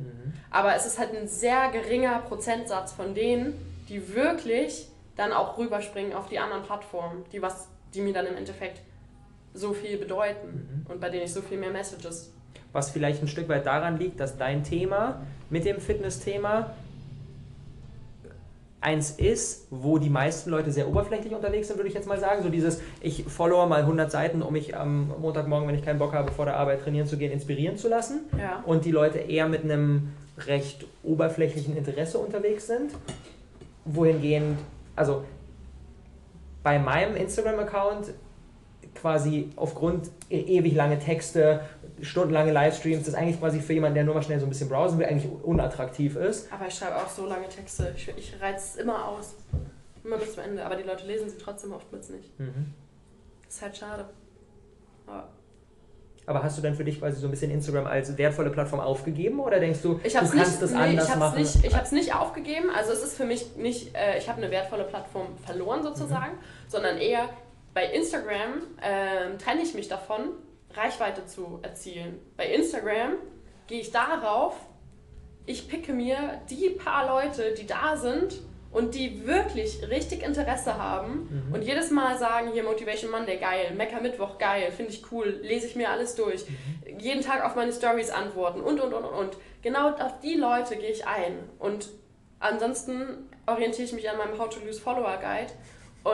Aber 0.53 0.77
es 0.77 0.87
ist 0.87 0.97
halt 1.01 1.13
ein 1.13 1.27
sehr 1.27 1.71
geringer 1.73 2.21
Prozentsatz 2.21 2.93
von 2.93 3.13
denen, 3.15 3.55
die 3.89 4.15
wirklich 4.15 4.87
dann 5.17 5.33
auch 5.33 5.59
rüberspringen 5.59 6.13
auf 6.15 6.29
die 6.29 6.39
anderen 6.39 6.63
Plattformen, 6.63 7.25
die, 7.33 7.43
was, 7.43 7.67
die 7.93 8.01
mir 8.03 8.13
dann 8.13 8.27
im 8.27 8.37
Endeffekt 8.37 8.81
so 9.53 9.73
viel 9.73 9.97
bedeuten 9.99 10.85
und 10.89 11.01
bei 11.01 11.09
denen 11.09 11.25
ich 11.25 11.33
so 11.33 11.43
viel 11.43 11.59
mehr 11.59 11.71
Messages. 11.71 12.33
Was 12.77 12.91
vielleicht 12.91 13.23
ein 13.23 13.29
Stück 13.29 13.49
weit 13.49 13.65
daran 13.65 13.99
liegt, 13.99 14.21
dass 14.21 14.37
dein 14.37 14.63
Thema 14.63 15.23
mit 15.49 15.65
dem 15.65 15.81
Fitness-Thema 15.81 16.73
eins 18.83 19.13
ist, 19.13 19.67
wo 19.71 19.97
die 19.97 20.11
meisten 20.11 20.51
Leute 20.51 20.71
sehr 20.71 20.87
oberflächlich 20.87 21.33
unterwegs 21.35 21.69
sind, 21.69 21.79
würde 21.79 21.89
ich 21.89 21.95
jetzt 21.95 22.07
mal 22.07 22.21
sagen. 22.21 22.43
So 22.43 22.51
dieses, 22.51 22.83
ich 23.01 23.25
follower 23.25 23.67
mal 23.67 23.81
100 23.81 24.11
Seiten, 24.11 24.43
um 24.43 24.53
mich 24.53 24.77
am 24.77 25.11
Montagmorgen, 25.23 25.67
wenn 25.67 25.75
ich 25.75 25.87
keinen 25.87 25.99
Bock 25.99 26.13
habe, 26.13 26.31
vor 26.33 26.45
der 26.45 26.59
Arbeit 26.59 26.83
trainieren 26.83 27.07
zu 27.07 27.17
gehen, 27.17 27.33
inspirieren 27.33 27.79
zu 27.79 27.89
lassen. 27.89 28.21
Ja. 28.39 28.63
Und 28.67 28.85
die 28.85 28.91
Leute 28.91 29.21
eher 29.21 29.49
mit 29.49 29.65
einem 29.65 30.13
recht 30.47 30.85
oberflächlichen 31.03 31.79
Interesse 31.79 32.19
unterwegs 32.19 32.67
sind. 32.67 32.91
Wohingehend, 33.87 34.59
also 34.95 35.25
bei 36.63 36.79
meinem 36.79 37.17
Instagram-Account 37.17 38.13
quasi 38.97 39.51
aufgrund 39.57 40.11
e 40.31 40.41
ewig 40.59 40.75
lange 40.75 40.99
Texte, 40.99 41.61
stundenlange 42.03 42.53
Livestreams, 42.53 43.05
das 43.05 43.15
eigentlich 43.15 43.39
quasi 43.41 43.61
für 43.61 43.73
jemanden, 43.73 43.95
der 43.95 44.05
nur 44.05 44.15
mal 44.15 44.23
schnell 44.23 44.39
so 44.41 44.47
ein 44.47 44.49
bisschen 44.49 44.69
browsen 44.69 44.99
will, 44.99 45.07
eigentlich 45.07 45.31
unattraktiv 45.43 46.17
ist. 46.17 46.53
Aber 46.53 46.67
ich 46.67 46.75
schreibe 46.75 46.97
auch 46.97 47.09
so 47.09 47.27
lange 47.27 47.49
Texte. 47.49 47.93
Ich, 47.97 48.09
ich 48.17 48.35
reiz 48.41 48.75
es 48.75 48.77
immer 48.77 49.09
aus. 49.09 49.35
Immer 50.05 50.19
bis 50.19 50.35
zum 50.35 50.45
Ende. 50.45 50.65
Aber 50.65 50.77
die 50.77 50.85
Leute 50.85 51.07
lesen 51.07 51.29
sie 51.29 51.39
trotzdem 51.39 51.73
oftmals 51.73 52.11
nicht. 52.11 52.39
Mhm. 52.39 52.73
ist 53.49 53.63
halt 53.63 53.77
schade. 53.77 54.05
Aber 55.07 55.29
Aber 56.27 56.43
hast 56.43 56.59
du 56.59 56.63
dann 56.63 56.75
für 56.75 56.85
dich 56.85 56.99
quasi 57.01 57.21
so 57.21 57.27
ein 57.29 57.31
bisschen 57.31 57.51
Instagram 57.51 57.87
als 57.87 58.17
wertvolle 58.19 58.51
Plattform 58.51 58.81
aufgegeben 58.81 59.41
oder 59.41 59.59
denkst 59.61 59.81
du, 59.83 60.01
ich 60.05 60.13
du 60.13 60.19
habe 60.21 60.29
kannst 60.29 60.53
nicht, 60.53 60.63
das 60.63 60.71
nee, 60.73 60.77
anders 60.79 61.05
ich 61.05 61.11
hab's 61.11 61.19
machen? 61.21 61.39
nicht, 61.39 61.65
ich 61.65 61.77
hab's 61.77 61.93
nicht 61.93 62.15
aufgegeben. 62.15 62.71
Also 62.77 62.93
es 62.93 63.03
ist 63.03 63.17
für 63.17 63.25
mich 63.25 63.57
nicht, 63.57 63.95
äh, 63.97 64.19
ich 64.19 64.29
habe 64.29 64.43
eine 64.43 64.51
wertvolle 64.51 64.85
Plattform 64.85 65.27
verloren 65.45 65.83
sozusagen, 65.83 66.33
sondern 66.69 66.99
eher 66.99 67.29
bei 67.75 67.85
Instagram 67.93 68.63
ähm, 68.83 69.39
trenne 69.39 69.63
ich 69.63 69.75
mich 69.75 69.89
davon, 69.89 70.31
Reichweite 70.77 71.27
zu 71.27 71.59
erzielen. 71.63 72.21
Bei 72.37 72.47
Instagram 72.47 73.15
gehe 73.67 73.81
ich 73.81 73.91
darauf, 73.91 74.55
ich 75.47 75.69
picke 75.69 75.93
mir 75.93 76.41
die 76.51 76.71
paar 76.71 77.07
Leute, 77.07 77.55
die 77.55 77.67
da 77.67 77.97
sind 77.97 78.41
und 78.73 78.95
die 78.95 79.27
wirklich 79.27 79.89
richtig 79.89 80.23
Interesse 80.23 80.77
haben 80.77 81.51
und 81.53 81.63
jedes 81.63 81.91
Mal 81.91 82.19
sagen, 82.19 82.51
hier 82.53 82.65
Motivation 82.65 83.11
Monday, 83.11 83.39
geil, 83.39 83.73
Mecker 83.77 84.01
Mittwoch, 84.01 84.39
geil, 84.39 84.71
finde 84.71 84.93
ich 84.93 85.11
cool, 85.13 85.41
lese 85.43 85.67
ich 85.67 85.77
mir 85.77 85.91
alles 85.91 86.15
durch, 86.15 86.45
jeden 86.99 87.23
Tag 87.23 87.45
auf 87.45 87.55
meine 87.55 87.73
Stories 87.73 88.11
antworten 88.11 88.61
und, 88.61 88.81
und, 88.81 88.93
und, 88.93 89.05
und, 89.05 89.15
und. 89.15 89.37
Genau 89.63 89.91
auf 89.91 90.21
die 90.21 90.35
Leute 90.35 90.77
gehe 90.77 90.91
ich 90.91 91.07
ein. 91.07 91.39
Und 91.59 91.89
ansonsten 92.39 93.31
orientiere 93.47 93.87
ich 93.87 93.93
mich 93.93 94.11
an 94.11 94.19
meinem 94.19 94.39
How 94.39 94.49
to 94.49 94.61
Lose 94.65 94.81
Follower 94.81 95.17
Guide 95.17 95.53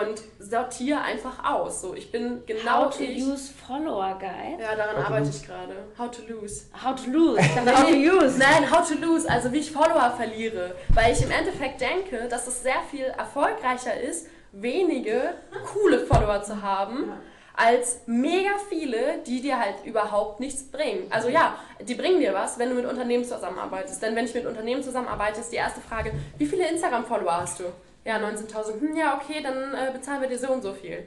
und 0.01 0.23
sortiere 0.39 1.01
einfach 1.03 1.45
aus. 1.45 1.83
So, 1.83 1.95
ich 1.95 2.11
bin 2.11 2.43
genau 2.47 2.87
How 2.87 2.97
to 2.97 3.03
ich. 3.03 3.23
use 3.23 3.53
Follower 3.67 4.19
Guide. 4.19 4.63
Ja, 4.63 4.75
daran 4.75 4.97
How 4.97 5.03
to 5.03 5.07
arbeite 5.07 5.27
lose. 5.27 5.39
ich 5.39 5.47
gerade. 5.47 5.75
How 5.99 6.11
to 6.11 6.23
lose. 6.29 6.65
How 6.83 6.95
to 6.95 7.11
lose. 7.11 7.41
How 7.67 7.87
to 7.87 7.95
use. 7.95 8.39
Nein, 8.39 8.71
how 8.71 8.87
to 8.89 8.95
lose, 8.95 9.29
also 9.29 9.53
wie 9.53 9.59
ich 9.59 9.71
Follower 9.71 10.11
verliere. 10.17 10.75
Weil 10.89 11.13
ich 11.13 11.23
im 11.23 11.31
Endeffekt 11.31 11.81
denke, 11.81 12.27
dass 12.29 12.47
es 12.47 12.63
sehr 12.63 12.81
viel 12.91 13.05
erfolgreicher 13.05 14.01
ist, 14.01 14.29
wenige 14.53 15.35
coole 15.73 15.99
Follower 16.01 16.43
zu 16.43 16.63
haben, 16.63 17.13
als 17.55 18.01
mega 18.07 18.53
viele, 18.71 19.19
die 19.27 19.43
dir 19.43 19.59
halt 19.59 19.85
überhaupt 19.85 20.41
nichts 20.41 20.63
bringen. 20.71 21.07
Also 21.11 21.29
ja, 21.29 21.57
die 21.81 21.95
bringen 21.95 22.21
dir 22.21 22.33
was, 22.33 22.59
wenn 22.59 22.71
du 22.71 22.75
mit 22.77 22.87
Unternehmen 22.87 23.25
zusammenarbeitest. 23.25 24.03
Denn 24.03 24.17
wenn 24.17 24.25
ich 24.25 24.35
mit 24.35 24.47
Unternehmen 24.47 24.83
zusammenarbeite, 24.83 25.41
ist 25.41 25.53
die 25.53 25.57
erste 25.57 25.83
Frage, 25.83 26.13
wie 26.39 26.47
viele 26.47 26.67
Instagram-Follower 26.69 27.43
hast 27.43 27.61
du? 27.61 27.65
Ja, 28.05 28.17
19.000. 28.19 28.81
Hm, 28.81 28.97
ja, 28.97 29.21
okay, 29.21 29.43
dann 29.43 29.75
äh, 29.75 29.93
bezahlen 29.93 30.21
wir 30.23 30.29
dir 30.29 30.39
so 30.39 30.49
und 30.53 30.63
so 30.63 30.73
viel. 30.73 31.07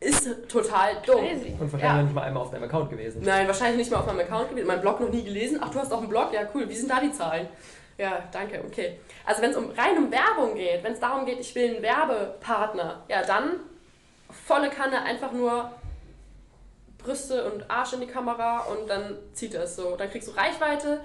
Ist 0.00 0.26
total 0.48 0.96
dumm. 1.04 1.18
Crazy. 1.18 1.54
Und 1.60 1.72
wahrscheinlich 1.72 1.82
Ja. 1.82 1.96
noch 1.96 2.02
nicht 2.04 2.14
mal 2.14 2.22
einmal 2.22 2.42
auf 2.42 2.50
deinem 2.50 2.64
Account 2.64 2.90
gewesen. 2.90 3.22
Nein, 3.22 3.46
wahrscheinlich 3.46 3.76
nicht 3.78 3.90
mal 3.92 3.98
auf 3.98 4.06
meinem 4.06 4.20
Account 4.20 4.50
gewesen. 4.50 4.66
Mein 4.66 4.80
Blog 4.80 4.98
noch 5.00 5.10
nie 5.10 5.22
gelesen. 5.22 5.58
Ach, 5.62 5.68
du 5.70 5.78
hast 5.78 5.92
auch 5.92 5.98
einen 5.98 6.08
Blog? 6.08 6.32
Ja, 6.32 6.48
cool. 6.54 6.68
Wie 6.68 6.74
sind 6.74 6.90
da 6.90 7.00
die 7.00 7.12
Zahlen? 7.12 7.48
Ja, 7.98 8.22
danke, 8.32 8.64
okay. 8.66 8.98
Also 9.26 9.42
wenn 9.42 9.50
es 9.50 9.56
um, 9.58 9.70
rein 9.72 9.98
um 9.98 10.10
Werbung 10.10 10.54
geht, 10.54 10.82
wenn 10.82 10.94
es 10.94 11.00
darum 11.00 11.26
geht, 11.26 11.38
ich 11.38 11.54
will 11.54 11.74
einen 11.74 11.82
Werbepartner, 11.82 13.04
ja 13.08 13.22
dann 13.22 13.60
volle 14.46 14.70
Kanne 14.70 15.02
einfach 15.02 15.32
nur 15.32 15.70
Brüste 16.96 17.50
und 17.50 17.70
Arsch 17.70 17.92
in 17.92 18.00
die 18.00 18.06
Kamera 18.06 18.60
und 18.60 18.88
dann 18.88 19.18
zieht 19.34 19.54
es 19.54 19.76
so. 19.76 19.96
Dann 19.96 20.10
kriegst 20.10 20.28
du 20.28 20.32
Reichweite 20.32 21.00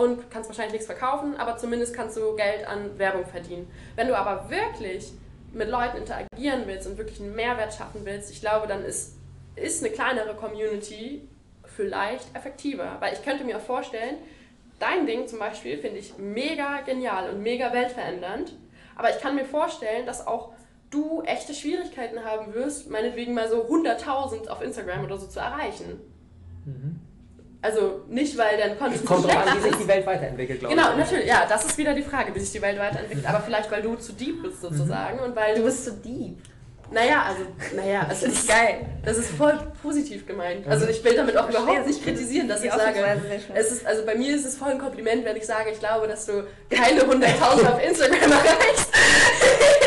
und 0.00 0.30
kannst 0.30 0.48
wahrscheinlich 0.48 0.72
nichts 0.72 0.86
verkaufen, 0.86 1.36
aber 1.36 1.58
zumindest 1.58 1.94
kannst 1.94 2.16
du 2.16 2.34
Geld 2.34 2.66
an 2.66 2.98
Werbung 2.98 3.26
verdienen. 3.26 3.70
Wenn 3.96 4.08
du 4.08 4.16
aber 4.16 4.48
wirklich 4.48 5.12
mit 5.52 5.68
Leuten 5.68 5.98
interagieren 5.98 6.62
willst 6.66 6.86
und 6.86 6.96
wirklich 6.96 7.20
einen 7.20 7.34
Mehrwert 7.34 7.74
schaffen 7.74 8.00
willst, 8.04 8.30
ich 8.30 8.40
glaube, 8.40 8.66
dann 8.66 8.82
ist, 8.82 9.16
ist 9.56 9.84
eine 9.84 9.92
kleinere 9.92 10.34
Community 10.34 11.28
vielleicht 11.76 12.34
effektiver. 12.34 12.96
Weil 13.00 13.12
ich 13.12 13.22
könnte 13.22 13.44
mir 13.44 13.58
auch 13.58 13.62
vorstellen, 13.62 14.16
dein 14.78 15.06
Ding 15.06 15.28
zum 15.28 15.38
Beispiel 15.38 15.76
finde 15.76 15.98
ich 15.98 16.16
mega 16.16 16.80
genial 16.80 17.30
und 17.30 17.42
mega 17.42 17.72
weltverändernd. 17.72 18.54
Aber 18.96 19.10
ich 19.10 19.18
kann 19.20 19.34
mir 19.34 19.44
vorstellen, 19.44 20.06
dass 20.06 20.26
auch 20.26 20.52
du 20.90 21.22
echte 21.22 21.52
Schwierigkeiten 21.52 22.24
haben 22.24 22.54
wirst, 22.54 22.90
meinetwegen 22.90 23.34
mal 23.34 23.48
so 23.48 23.66
100.000 23.66 24.48
auf 24.48 24.62
Instagram 24.62 25.04
oder 25.04 25.18
so 25.18 25.26
zu 25.26 25.40
erreichen. 25.40 26.00
Also 27.62 28.00
nicht, 28.08 28.38
weil 28.38 28.56
dein 28.56 28.78
Content 28.78 29.02
Es 29.02 29.04
kommt 29.06 29.24
drauf 29.24 29.32
schlecht 29.32 29.48
an, 29.48 29.58
wie 29.58 29.68
sich 29.68 29.76
die 29.76 29.88
Welt 29.88 30.06
weiterentwickelt, 30.06 30.60
glaube 30.60 30.74
Genau, 30.74 30.90
ich. 30.92 30.96
natürlich, 30.96 31.26
ja, 31.26 31.44
das 31.48 31.64
ist 31.66 31.76
wieder 31.76 31.92
die 31.94 32.02
Frage, 32.02 32.34
wie 32.34 32.40
sich 32.40 32.52
die 32.52 32.62
Welt 32.62 32.78
weiterentwickelt. 32.78 33.26
Aber 33.26 33.40
vielleicht, 33.40 33.70
weil 33.70 33.82
du 33.82 33.96
zu 33.96 34.12
deep 34.14 34.42
bist 34.42 34.62
sozusagen 34.62 35.18
und 35.18 35.36
weil 35.36 35.56
Du 35.56 35.64
bist 35.64 35.84
so 35.84 35.90
deep. 35.90 36.38
naja, 36.90 37.22
also, 37.28 37.42
naja, 37.76 38.00
also 38.08 38.24
Das 38.26 38.34
ist 38.34 38.48
geil. 38.48 38.86
das 39.04 39.18
ist 39.18 39.30
voll 39.32 39.58
positiv 39.82 40.26
gemeint. 40.26 40.66
Also 40.66 40.86
ich 40.88 41.04
will 41.04 41.14
damit 41.14 41.36
auch 41.36 41.50
überhaupt 41.50 41.80
es. 41.80 41.86
nicht 41.86 42.02
kritisieren, 42.02 42.48
dass 42.48 42.64
ich 42.64 42.72
sage, 42.72 43.04
es 43.54 43.72
ist, 43.72 43.86
also 43.86 44.06
bei 44.06 44.14
mir 44.14 44.34
ist 44.34 44.46
es 44.46 44.56
voll 44.56 44.70
ein 44.70 44.78
Kompliment, 44.78 45.24
wenn 45.26 45.36
ich 45.36 45.44
sage, 45.46 45.68
ich 45.70 45.78
glaube, 45.78 46.08
dass 46.08 46.24
du 46.26 46.44
keine 46.70 47.02
100.000 47.02 47.72
auf 47.72 47.84
Instagram 47.84 48.32
erreichst. 48.32 48.88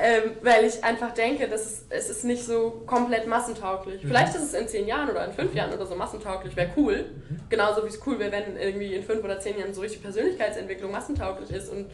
ähm, 0.00 0.32
weil 0.42 0.64
ich 0.64 0.82
einfach 0.84 1.12
denke, 1.12 1.48
dass 1.48 1.66
es, 1.66 1.84
es 1.90 2.10
ist 2.10 2.24
nicht 2.24 2.44
so 2.44 2.82
komplett 2.86 3.26
massentauglich. 3.26 4.02
Vielleicht 4.02 4.34
ist 4.34 4.42
es 4.42 4.54
in 4.54 4.68
10 4.68 4.86
Jahren 4.86 5.10
oder 5.10 5.24
in 5.24 5.32
5 5.32 5.54
Jahren 5.54 5.72
oder 5.72 5.86
so 5.86 5.94
massentauglich, 5.94 6.54
wäre 6.56 6.70
cool. 6.76 7.06
Genauso 7.48 7.84
wie 7.84 7.88
es 7.88 8.00
cool 8.06 8.18
wäre, 8.18 8.32
wenn 8.32 8.56
irgendwie 8.56 8.94
in 8.94 9.02
5 9.02 9.24
oder 9.24 9.38
10 9.40 9.58
Jahren 9.58 9.74
so 9.74 9.80
richtig 9.80 10.02
Persönlichkeitsentwicklung 10.02 10.90
massentauglich 10.90 11.50
ist 11.50 11.70
und 11.70 11.86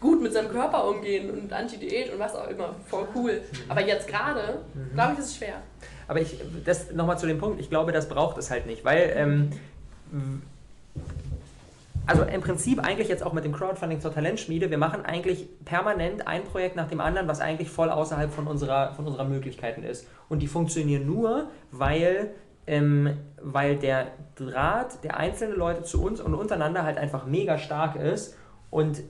gut 0.00 0.22
mit 0.22 0.32
seinem 0.32 0.50
Körper 0.50 0.88
umgehen 0.88 1.30
und 1.30 1.52
Anti-Diät 1.52 2.12
und 2.12 2.18
was 2.18 2.34
auch 2.34 2.48
immer. 2.48 2.74
Voll 2.88 3.06
cool. 3.14 3.42
Aber 3.68 3.86
jetzt 3.86 4.08
gerade, 4.08 4.60
glaube 4.94 5.12
ich, 5.12 5.18
ist 5.18 5.26
es 5.26 5.36
schwer. 5.36 5.62
Aber 6.08 6.20
ich, 6.20 6.36
das 6.64 6.90
nochmal 6.92 7.18
zu 7.18 7.26
dem 7.26 7.38
Punkt, 7.38 7.60
ich 7.60 7.68
glaube, 7.68 7.92
das 7.92 8.08
braucht 8.08 8.38
es 8.38 8.50
halt 8.50 8.66
nicht, 8.66 8.84
weil, 8.84 9.12
ähm, 9.14 9.50
also 12.06 12.24
im 12.24 12.40
Prinzip 12.40 12.80
eigentlich 12.80 13.08
jetzt 13.08 13.22
auch 13.22 13.32
mit 13.32 13.44
dem 13.44 13.52
Crowdfunding 13.52 14.00
zur 14.00 14.12
Talentschmiede, 14.12 14.70
wir 14.70 14.78
machen 14.78 15.04
eigentlich 15.04 15.48
permanent 15.64 16.26
ein 16.26 16.44
Projekt 16.44 16.76
nach 16.76 16.88
dem 16.88 17.00
anderen, 17.00 17.28
was 17.28 17.40
eigentlich 17.40 17.70
voll 17.70 17.90
außerhalb 17.90 18.32
von 18.32 18.46
unserer, 18.46 18.94
von 18.94 19.06
unserer 19.06 19.24
Möglichkeiten 19.24 19.82
ist. 19.82 20.06
Und 20.28 20.40
die 20.40 20.48
funktionieren 20.48 21.06
nur, 21.06 21.48
weil, 21.70 22.30
ähm, 22.66 23.18
weil 23.40 23.76
der 23.76 24.08
Draht 24.34 25.04
der 25.04 25.18
einzelnen 25.18 25.56
Leute 25.56 25.82
zu 25.82 26.02
uns 26.02 26.20
und 26.20 26.34
untereinander 26.34 26.84
halt 26.84 26.98
einfach 26.98 27.26
mega 27.26 27.58
stark 27.58 27.96
ist 27.96 28.36
und 28.70 29.02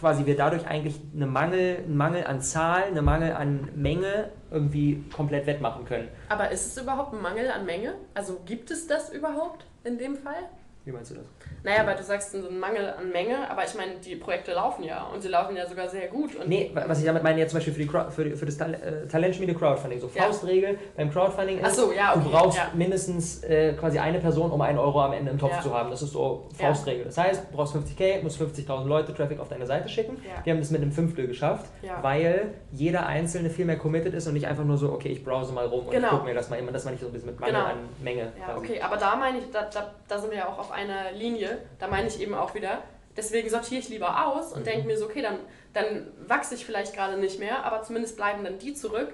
quasi 0.00 0.24
wir 0.24 0.36
dadurch 0.36 0.66
eigentlich 0.66 0.98
eine 1.14 1.26
Mangel, 1.26 1.78
einen 1.84 1.96
Mangel 1.96 2.24
an 2.24 2.40
Zahl, 2.40 2.84
eine 2.84 3.02
Mangel 3.02 3.32
an 3.32 3.68
Menge 3.74 4.30
irgendwie 4.50 5.04
komplett 5.14 5.46
wettmachen 5.46 5.84
können. 5.84 6.08
Aber 6.30 6.50
ist 6.50 6.66
es 6.66 6.82
überhaupt 6.82 7.12
ein 7.12 7.20
Mangel 7.20 7.50
an 7.50 7.66
Menge? 7.66 7.94
Also 8.14 8.40
gibt 8.46 8.70
es 8.70 8.86
das 8.86 9.12
überhaupt 9.12 9.66
in 9.84 9.98
dem 9.98 10.16
Fall? 10.16 10.48
Wie 10.90 10.94
meinst 10.96 11.10
du 11.12 11.14
das? 11.14 11.24
Naja, 11.62 11.86
weil 11.86 11.94
du 11.96 12.02
sagst, 12.02 12.32
so 12.32 12.48
ein 12.48 12.58
Mangel 12.58 12.90
an 12.98 13.10
Menge, 13.12 13.48
aber 13.48 13.64
ich 13.64 13.74
meine, 13.76 13.92
die 14.04 14.16
Projekte 14.16 14.52
laufen 14.54 14.82
ja 14.82 15.04
und 15.14 15.20
sie 15.22 15.28
laufen 15.28 15.54
ja 15.54 15.66
sogar 15.68 15.88
sehr 15.88 16.08
gut. 16.08 16.34
Und 16.34 16.48
Nee, 16.48 16.70
wa- 16.74 16.84
was 16.86 16.98
ich 16.98 17.04
damit 17.04 17.22
meine, 17.22 17.38
jetzt 17.38 17.50
zum 17.50 17.58
Beispiel 17.58 17.74
für, 17.74 17.80
die, 17.80 17.86
Crowd- 17.88 18.10
für, 18.10 18.24
die, 18.24 18.30
für 18.32 18.46
das 18.46 18.56
Tal 18.56 18.74
äh, 18.74 19.06
Talentschmiede 19.06 19.54
Crowdfunding. 19.54 20.00
So 20.00 20.10
Ja. 20.14 20.24
Faustregel 20.24 20.78
beim 20.96 21.10
Crowdfunding 21.10 21.60
ist, 21.60 21.76
so, 21.76 21.92
ja, 21.92 22.14
du 22.14 22.20
okay, 22.20 22.28
brauchst 22.32 22.58
ja. 22.58 22.70
mindestens 22.74 23.44
äh, 23.44 23.74
quasi 23.74 23.98
eine 23.98 24.18
Person, 24.18 24.50
um 24.50 24.60
einen 24.62 24.78
Euro 24.78 25.00
am 25.02 25.12
Ende 25.12 25.30
im 25.30 25.38
Topf 25.38 25.52
Ja. 25.52 25.60
zu 25.60 25.72
haben. 25.74 25.90
Das 25.90 26.02
ist 26.02 26.10
so 26.12 26.48
Ja. 26.58 26.66
Faustregel. 26.68 27.04
Das 27.04 27.18
heißt, 27.18 27.44
du 27.52 27.56
brauchst 27.56 27.76
50k, 27.76 28.22
musst 28.22 28.40
50.000 28.40 28.86
Leute 28.86 29.14
Traffic 29.14 29.38
auf 29.38 29.48
deine 29.48 29.66
Seite 29.66 29.88
schicken. 29.88 30.16
Ja. 30.26 30.44
Wir 30.44 30.52
haben 30.54 30.60
das 30.60 30.70
mit 30.70 30.80
einem 30.82 30.92
Fünftel 30.92 31.26
geschafft, 31.28 31.66
Ja. 31.82 31.98
weil 32.02 32.54
jeder 32.72 33.06
Einzelne 33.06 33.50
viel 33.50 33.64
mehr 33.66 33.76
committed 33.78 34.14
ist 34.14 34.26
und 34.26 34.32
nicht 34.34 34.46
einfach 34.46 34.64
nur 34.64 34.78
so, 34.78 34.90
okay, 34.92 35.08
ich 35.08 35.22
browse 35.24 35.52
mal 35.52 35.66
rum 35.66 35.84
und 35.86 35.90
Genau. 35.90 36.06
ich 36.06 36.12
gucke 36.14 36.24
mir 36.24 36.34
das 36.34 36.48
mal 36.50 36.56
immer, 36.58 36.72
das 36.72 36.84
meine 36.84 36.94
ich 36.96 37.00
so 37.02 37.06
ein 37.08 37.12
bisschen 37.12 37.28
mit 37.30 37.38
Mangel 37.38 37.54
Genau. 37.54 37.66
an 37.66 37.76
Menge. 38.02 38.32
Ja, 38.38 38.54
quasi. 38.54 38.58
okay, 38.66 38.80
aber 38.80 38.96
da 38.96 39.14
meine 39.16 39.38
ich, 39.38 39.44
da, 39.52 39.68
da, 39.72 39.90
da 40.08 40.18
sind 40.18 40.30
wir 40.30 40.38
ja 40.38 40.48
auch 40.48 40.58
auf 40.58 40.72
einer 40.80 41.12
Linie. 41.12 41.58
Da 41.78 41.88
meine 41.88 42.08
ich 42.08 42.20
eben 42.20 42.34
auch 42.34 42.54
wieder, 42.54 42.82
deswegen 43.16 43.48
sortiere 43.50 43.80
ich 43.80 43.88
lieber 43.88 44.26
aus 44.26 44.52
und 44.52 44.66
denke 44.66 44.86
mir 44.86 44.96
so, 44.96 45.06
okay, 45.06 45.22
dann, 45.22 45.38
dann 45.72 46.08
wachse 46.26 46.54
ich 46.54 46.64
vielleicht 46.64 46.94
gerade 46.94 47.16
nicht 47.18 47.38
mehr, 47.38 47.64
aber 47.64 47.82
zumindest 47.82 48.16
bleiben 48.16 48.44
dann 48.44 48.58
die 48.58 48.74
zurück, 48.74 49.12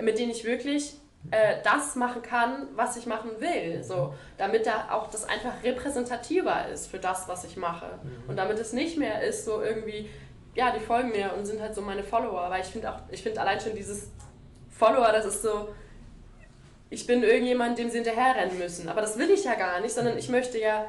mit 0.00 0.18
denen 0.18 0.30
ich 0.30 0.44
wirklich 0.44 0.94
äh, 1.30 1.56
das 1.62 1.94
machen 1.96 2.22
kann, 2.22 2.68
was 2.74 2.96
ich 2.96 3.06
machen 3.06 3.30
will. 3.38 3.82
So, 3.82 4.14
damit 4.38 4.66
da 4.66 4.88
auch 4.90 5.08
das 5.08 5.28
einfach 5.28 5.62
repräsentativer 5.62 6.68
ist 6.68 6.88
für 6.88 6.98
das, 6.98 7.28
was 7.28 7.44
ich 7.44 7.56
mache. 7.56 7.98
Und 8.26 8.36
damit 8.36 8.58
es 8.58 8.72
nicht 8.72 8.98
mehr 8.98 9.22
ist, 9.22 9.44
so 9.44 9.62
irgendwie, 9.62 10.08
ja, 10.54 10.72
die 10.72 10.80
folgen 10.80 11.10
mir 11.10 11.32
und 11.36 11.46
sind 11.46 11.60
halt 11.60 11.74
so 11.74 11.80
meine 11.80 12.02
Follower. 12.02 12.50
Weil 12.50 12.62
ich 12.62 12.68
finde 12.68 12.92
auch, 12.92 12.98
ich 13.10 13.22
finde 13.22 13.40
allein 13.40 13.60
schon 13.60 13.74
dieses 13.74 14.10
Follower, 14.70 15.12
das 15.12 15.26
ist 15.26 15.42
so, 15.42 15.68
ich 16.92 17.06
bin 17.06 17.22
irgendjemand, 17.22 17.78
dem 17.78 17.88
sie 17.88 17.96
hinterherrennen 17.96 18.58
müssen. 18.58 18.88
Aber 18.90 19.00
das 19.00 19.16
will 19.18 19.30
ich 19.30 19.44
ja 19.44 19.54
gar 19.54 19.80
nicht, 19.80 19.94
sondern 19.94 20.18
ich 20.18 20.28
möchte 20.28 20.58
ja 20.58 20.84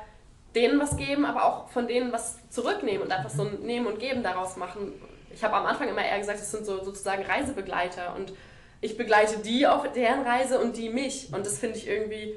denen 0.53 0.77
was 0.79 0.97
geben, 0.97 1.23
aber 1.23 1.45
auch 1.45 1.69
von 1.69 1.87
denen 1.87 2.11
was 2.11 2.37
zurücknehmen 2.49 3.03
und 3.03 3.11
einfach 3.11 3.29
so 3.29 3.43
ein 3.43 3.61
Nehmen 3.61 3.87
und 3.87 3.99
Geben 3.99 4.21
daraus 4.21 4.57
machen. 4.57 4.91
Ich 5.33 5.43
habe 5.45 5.55
am 5.55 5.65
Anfang 5.65 5.87
immer 5.87 6.03
eher 6.03 6.19
gesagt, 6.19 6.39
das 6.39 6.51
sind 6.51 6.65
so 6.65 6.83
sozusagen 6.83 7.23
Reisebegleiter 7.23 8.15
und 8.15 8.33
ich 8.81 8.97
begleite 8.97 9.39
die 9.39 9.65
auf 9.65 9.89
deren 9.93 10.23
Reise 10.23 10.59
und 10.59 10.75
die 10.75 10.89
mich. 10.89 11.29
Und 11.31 11.45
das 11.45 11.57
finde 11.57 11.77
ich 11.77 11.87
irgendwie. 11.87 12.35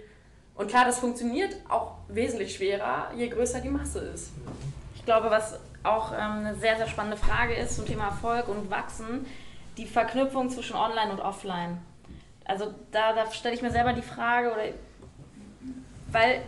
Und 0.55 0.68
klar, 0.68 0.84
das 0.84 1.01
funktioniert 1.01 1.56
auch 1.68 1.97
wesentlich 2.06 2.55
schwerer, 2.55 3.10
je 3.16 3.28
größer 3.28 3.60
die 3.60 3.68
Masse 3.68 3.98
ist. 3.98 4.30
Ich 4.94 5.05
glaube, 5.05 5.28
was 5.28 5.59
auch 5.82 6.12
ähm, 6.12 6.47
eine 6.47 6.55
sehr, 6.55 6.76
sehr 6.76 6.86
spannende 6.86 7.16
Frage 7.16 7.55
ist 7.55 7.74
zum 7.74 7.84
Thema 7.84 8.06
Erfolg 8.06 8.47
und 8.47 8.70
Wachsen, 8.70 9.26
die 9.76 9.86
Verknüpfung 9.86 10.51
zwischen 10.51 10.76
Online 10.76 11.10
und 11.10 11.20
Offline. 11.20 11.78
Also 12.47 12.74
da, 12.93 13.12
da 13.12 13.31
stelle 13.32 13.55
ich 13.55 13.62
mir 13.62 13.70
selber 13.70 13.93
die 13.93 14.02
Frage, 14.02 14.52
oder 14.52 14.62
weil 16.12 16.43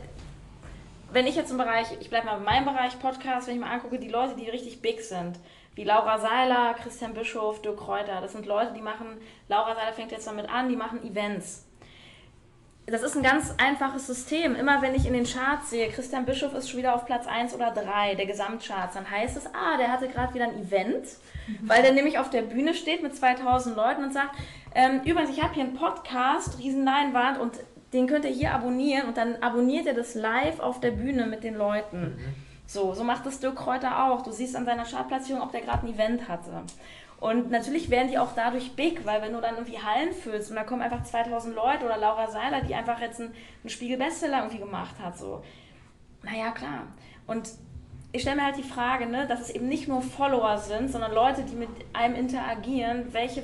wenn 1.11 1.27
ich 1.27 1.37
jetzt 1.37 1.51
im 1.51 1.59
Bereich, 1.59 1.87
ich 2.01 2.11
bleibe 2.11 2.27
mal 2.27 2.39
in 2.39 2.45
meinem 2.45 2.65
Bereich 2.67 2.99
Podcast, 2.99 3.49
wenn 3.49 3.55
ich 3.55 3.61
mal 3.61 3.73
angucke, 3.73 3.99
die 3.99 4.09
Leute, 4.09 4.37
die 4.37 4.49
richtig 4.49 4.83
big 4.83 5.01
sind, 5.01 5.39
wie 5.75 5.85
Laura 5.85 6.19
Seiler, 6.19 6.75
Christian 6.75 7.15
Bischof, 7.15 7.63
Dirk 7.63 7.79
Kräuter, 7.79 8.21
das 8.21 8.33
sind 8.33 8.47
Leute, 8.47 8.73
die 8.75 8.83
machen, 8.83 9.19
Laura 9.49 9.75
Seiler 9.75 9.93
fängt 9.93 10.13
jetzt 10.13 10.27
damit 10.27 10.49
an, 10.51 10.69
die 10.69 10.77
machen 10.77 11.03
Events. 11.03 11.65
Das 12.87 13.03
ist 13.03 13.17
ein 13.17 13.23
ganz 13.23 13.55
einfaches 13.59 14.07
System. 14.07 14.55
Immer 14.55 14.81
wenn 14.81 14.95
ich 14.95 15.07
in 15.07 15.13
den 15.13 15.27
Charts 15.27 15.69
sehe, 15.69 15.91
Christian 15.91 16.25
Bischof 16.25 16.55
ist 16.55 16.71
schon 16.71 16.79
wieder 16.79 16.95
auf 16.95 17.05
Platz 17.05 17.27
1 17.27 17.55
oder 17.55 17.71
3 17.71 18.15
der 18.15 18.25
Gesamtcharts, 18.25 18.95
dann 18.95 19.11
heißt 19.11 19.37
es, 19.37 19.47
ah, 19.47 19.77
der 19.79 19.93
hatte 19.93 20.09
gerade 20.09 20.33
wieder 20.33 20.47
ein 20.47 20.59
Event, 20.59 21.07
weil 21.63 21.83
der 21.83 21.93
nämlich 21.93 22.19
auf 22.19 22.31
der 22.31 22.43
Bühne 22.43 22.73
steht 22.73 23.03
mit 23.03 23.15
2000 23.15 23.77
Leuten 23.77 24.05
und 24.05 24.15
sagt, 24.15 24.35
ähm, 24.75 25.01
übrigens, 25.05 25.31
ich 25.31 25.43
habe 25.43 25.55
hier 25.55 25.65
einen 25.65 25.75
Podcast, 25.75 26.59
Riesenleinwand 26.59 27.39
und 27.41 27.53
den 27.93 28.07
könnt 28.07 28.25
ihr 28.25 28.31
hier 28.31 28.53
abonnieren 28.53 29.09
und 29.09 29.17
dann 29.17 29.37
abonniert 29.43 29.87
ihr 29.87 29.95
das 29.95 30.15
live 30.15 30.61
auf 30.61 30.81
der 30.81 30.91
Bühne 30.91 31.27
mit 31.27 31.43
den 31.43 31.55
Leuten. 31.55 32.19
So, 32.67 32.93
so 32.93 33.03
macht 33.03 33.25
das 33.25 33.41
Dirk 33.41 33.57
Kräuter 33.57 34.05
auch. 34.05 34.23
Du 34.23 34.31
siehst 34.31 34.55
an 34.55 34.67
seiner 34.67 34.85
Chartplatzierung, 34.85 35.43
ob 35.43 35.53
der 35.53 35.63
gerade 35.63 35.87
ein 35.87 35.95
Event 35.95 36.29
hatte. 36.29 36.65
Und 37.19 37.51
natürlich 37.51 37.91
werden 37.91 38.09
die 38.09 38.19
auch 38.19 38.35
dadurch 38.37 38.73
big, 38.77 39.05
weil 39.05 39.23
wenn 39.23 39.33
du 39.33 39.41
dann 39.41 39.55
irgendwie 39.55 39.79
Hallen 39.79 40.13
füllst 40.13 40.51
und 40.51 40.57
da 40.57 40.65
kommen 40.65 40.83
einfach 40.83 41.03
2000 41.03 41.55
Leute 41.55 41.85
oder 41.85 41.97
Laura 41.97 42.29
Seiler, 42.29 42.61
die 42.61 42.75
einfach 42.75 43.01
jetzt 43.01 43.21
einen, 43.21 43.31
einen 43.63 43.71
Spiegel-Bestseller 43.71 44.39
irgendwie 44.39 44.59
gemacht 44.59 44.95
hat, 45.03 45.19
so. 45.19 45.43
Naja, 46.23 46.51
klar. 46.53 46.87
Und 47.27 47.49
ich 48.13 48.23
stelle 48.23 48.37
mir 48.37 48.45
halt 48.45 48.57
die 48.57 48.63
Frage, 48.63 49.07
ne, 49.07 49.27
dass 49.27 49.41
es 49.41 49.51
eben 49.51 49.69
nicht 49.69 49.89
nur 49.89 50.01
Follower 50.01 50.59
sind, 50.59 50.91
sondern 50.91 51.13
Leute, 51.13 51.43
die 51.43 51.57
mit 51.57 51.69
einem 51.93 52.15
interagieren, 52.15 53.13
welche, 53.13 53.43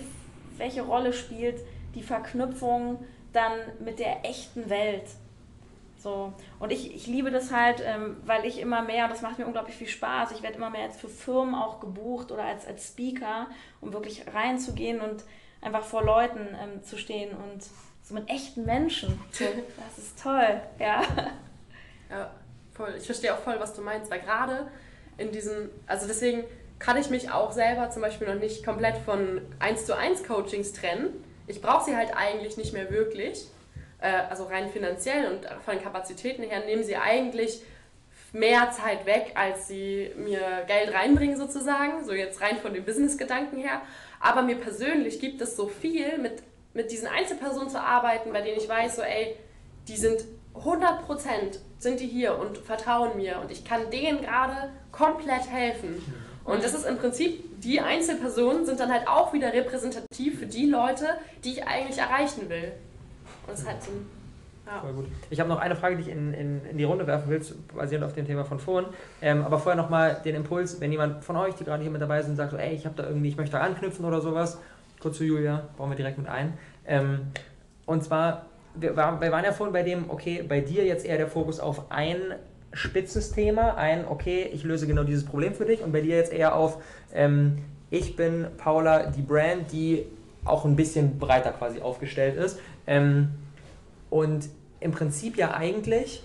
welche 0.59 0.83
Rolle 0.83 1.13
spielt 1.13 1.61
die 1.95 2.03
Verknüpfung 2.03 3.05
dann 3.33 3.53
mit 3.81 3.99
der 3.99 4.25
echten 4.25 4.69
Welt. 4.71 5.05
So. 5.99 6.35
Und 6.59 6.71
ich, 6.71 6.95
ich 6.95 7.07
liebe 7.07 7.31
das 7.31 7.51
halt, 7.51 7.83
ähm, 7.85 8.19
weil 8.27 8.45
ich 8.45 8.61
immer 8.61 8.83
mehr, 8.83 9.09
das 9.09 9.23
macht 9.23 9.39
mir 9.39 9.47
unglaublich 9.47 9.77
viel 9.77 9.89
Spaß, 9.89 10.33
ich 10.33 10.43
werde 10.43 10.57
immer 10.57 10.71
mehr 10.71 10.83
jetzt 10.83 11.01
für 11.01 11.09
Firmen 11.09 11.55
auch 11.55 11.81
gebucht 11.81 12.31
oder 12.31 12.45
als, 12.45 12.67
als 12.67 12.89
Speaker, 12.89 13.47
um 13.81 13.93
wirklich 13.93 14.25
reinzugehen 14.33 15.01
und 15.01 15.25
einfach 15.63 15.83
vor 15.83 16.05
Leuten 16.05 16.41
ähm, 16.63 16.85
zu 16.85 16.99
stehen 16.99 17.31
und 17.31 17.63
so 18.03 18.15
mit 18.15 18.29
echten 18.29 18.65
Menschen. 18.65 19.19
Das 19.33 19.99
ist 19.99 20.23
toll, 20.23 20.61
ja. 20.79 21.03
Ja, 22.11 22.31
voll. 22.75 22.95
Ich 22.99 23.07
verstehe 23.07 23.33
auch 23.33 23.39
voll, 23.39 23.59
was 23.59 23.73
du 23.75 23.81
meinst, 23.81 24.11
weil 24.11 24.21
gerade 24.21 24.69
in 25.17 25.33
diesem, 25.33 25.71
also 25.87 26.07
deswegen 26.07 26.45
kann 26.79 26.97
ich 26.97 27.11
mich 27.11 27.31
auch 27.31 27.53
selber 27.53 27.91
zum 27.91 28.03
Beispiel 28.03 28.27
noch 28.29 28.41
nicht 28.41 28.65
komplett 28.65 28.99
von 28.99 29.41
1 29.59 29.87
zu 29.87 29.97
1 29.97 30.25
Coachings 30.25 30.73
trennen. 30.73 31.25
Ich 31.47 31.61
brauche 31.61 31.85
sie 31.85 31.97
halt 31.97 32.17
eigentlich 32.17 32.57
nicht 32.57 32.73
mehr 32.73 32.91
wirklich. 32.91 33.49
Äh, 34.01 34.23
also 34.29 34.45
rein 34.45 34.71
finanziell 34.71 35.33
und 35.33 35.47
von 35.65 35.75
den 35.75 35.83
Kapazitäten 35.83 36.43
her 36.43 36.65
nehmen 36.67 36.85
sie 36.85 36.97
eigentlich 36.97 37.63
mehr 38.33 38.71
Zeit 38.73 39.07
weg, 39.07 39.33
als 39.35 39.69
sie 39.69 40.11
mir 40.17 40.65
Geld 40.67 40.93
reinbringen 40.93 41.39
sozusagen, 41.39 42.05
so 42.05 42.13
jetzt 42.13 42.41
rein 42.41 42.59
von 42.59 42.75
dem 42.75 42.85
Business-Gedanken 42.85 43.59
her. 43.59 43.81
Aber 44.21 44.43
mir 44.43 44.57
persönlich 44.57 45.21
gibt 45.21 45.41
es 45.41 45.57
so 45.57 45.69
viel, 45.69 46.19
mit, 46.19 46.43
mit 46.75 46.91
diesen 46.91 47.07
Einzelpersonen 47.07 47.71
zu 47.71 47.81
arbeiten, 47.81 48.33
bei 48.33 48.41
denen 48.41 48.59
ich 48.59 48.69
weiß, 48.69 48.97
so 48.97 49.03
ey, 49.03 49.37
die 49.87 49.97
sind 49.97 50.25
100% 50.55 51.59
sind 51.79 52.01
die 52.01 52.07
hier 52.07 52.39
und 52.39 52.59
vertrauen 52.59 53.17
mir 53.17 53.39
und 53.41 53.51
ich 53.51 53.65
kann 53.65 53.91
denen 53.91 54.23
gerade 54.23 54.73
komplett 54.93 55.49
helfen. 55.51 56.03
Und 56.45 56.63
das 56.63 56.75
ist 56.75 56.87
im 56.87 56.99
Prinzip, 56.99 57.61
die 57.61 57.81
Einzelpersonen 57.81 58.67
sind 58.67 58.79
dann 58.79 58.93
halt 58.93 59.09
auch 59.09 59.33
wieder 59.33 59.53
repräsentativ 59.53 60.39
für 60.39 60.47
die 60.47 60.67
Leute, 60.67 61.07
die 61.43 61.53
ich 61.53 61.67
eigentlich 61.67 61.99
erreichen 61.99 62.49
will. 62.51 62.73
Und 63.47 63.53
das 63.53 63.61
ist 63.61 63.69
halt 63.69 63.83
so 63.83 63.91
ein 63.91 64.07
ja. 64.67 64.81
Voll 64.81 64.93
gut. 64.95 65.07
Ich 65.31 65.41
habe 65.41 65.49
noch 65.49 65.59
eine 65.59 65.77
Frage, 65.77 65.97
die 65.97 66.03
ich 66.03 66.09
in, 66.09 66.33
in, 66.33 66.65
in 66.65 66.79
die 66.79 66.85
Runde 66.85 67.07
werfen 67.07 67.29
will, 67.29 67.43
basierend 67.75 68.07
auf 68.07 68.15
dem 68.15 68.27
Thema 68.27 68.45
von 68.45 68.59
vorhin. 68.59 68.89
Ähm, 69.21 69.45
aber 69.45 69.59
vorher 69.59 69.81
nochmal 69.81 70.21
den 70.25 70.35
Impuls, 70.35 70.81
wenn 70.81 70.91
jemand 70.91 71.23
von 71.23 71.37
euch, 71.37 71.55
die 71.55 71.65
gerade 71.65 71.83
hier 71.83 71.93
mit 71.93 72.01
dabei 72.01 72.23
sind, 72.23 72.37
sagt 72.37 72.53
so, 72.53 72.57
ey, 72.57 72.75
ich 72.75 72.87
habe 72.87 72.95
da 72.97 73.07
irgendwie, 73.07 73.29
ich 73.29 73.37
möchte 73.37 73.57
da 73.57 73.63
anknüpfen 73.63 74.05
oder 74.05 74.21
sowas, 74.21 74.59
kurz 75.01 75.19
zu 75.19 75.25
Julia, 75.25 75.65
bauen 75.77 75.91
wir 75.91 75.97
direkt 75.97 76.19
mit 76.19 76.29
ein. 76.29 76.55
Ähm, 76.87 77.27
und 77.85 78.03
zwar, 78.03 78.47
wir, 78.75 78.97
wir 78.97 79.33
waren 79.33 79.45
ja 79.45 79.53
vorhin 79.53 79.73
bei 79.73 79.83
dem, 79.83 80.09
okay, 80.09 80.43
bei 80.43 80.61
dir 80.61 80.85
jetzt 80.85 81.05
eher 81.05 81.19
der 81.19 81.29
Fokus 81.29 81.61
auf 81.61 81.91
ein 81.91 82.35
spitzes 82.75 83.33
Thema, 83.33 83.77
ein, 83.77 84.07
okay, 84.07 84.51
ich 84.53 84.65
löse 84.65 84.87
genau 84.87 85.05
dieses 85.05 85.25
Problem 85.25 85.55
für 85.55 85.65
dich 85.65 85.83
und 85.83 85.93
bei 85.93 86.01
dir 86.01 86.17
jetzt 86.17 86.33
eher 86.33 86.55
auf, 86.55 86.83
ähm, 87.15 87.59
ich 87.91 88.17
bin 88.17 88.47
Paula, 88.59 89.07
die 89.11 89.23
Brand, 89.23 89.73
die 89.73 90.05
auch 90.45 90.65
ein 90.65 90.77
bisschen 90.77 91.19
breiter 91.19 91.53
quasi 91.53 91.81
aufgestellt 91.81 92.37
ist. 92.37 92.59
Ähm, 92.87 93.31
und 94.11 94.49
im 94.81 94.93
Prinzip 94.93 95.37
ja 95.37 95.55
eigentlich 95.55 96.23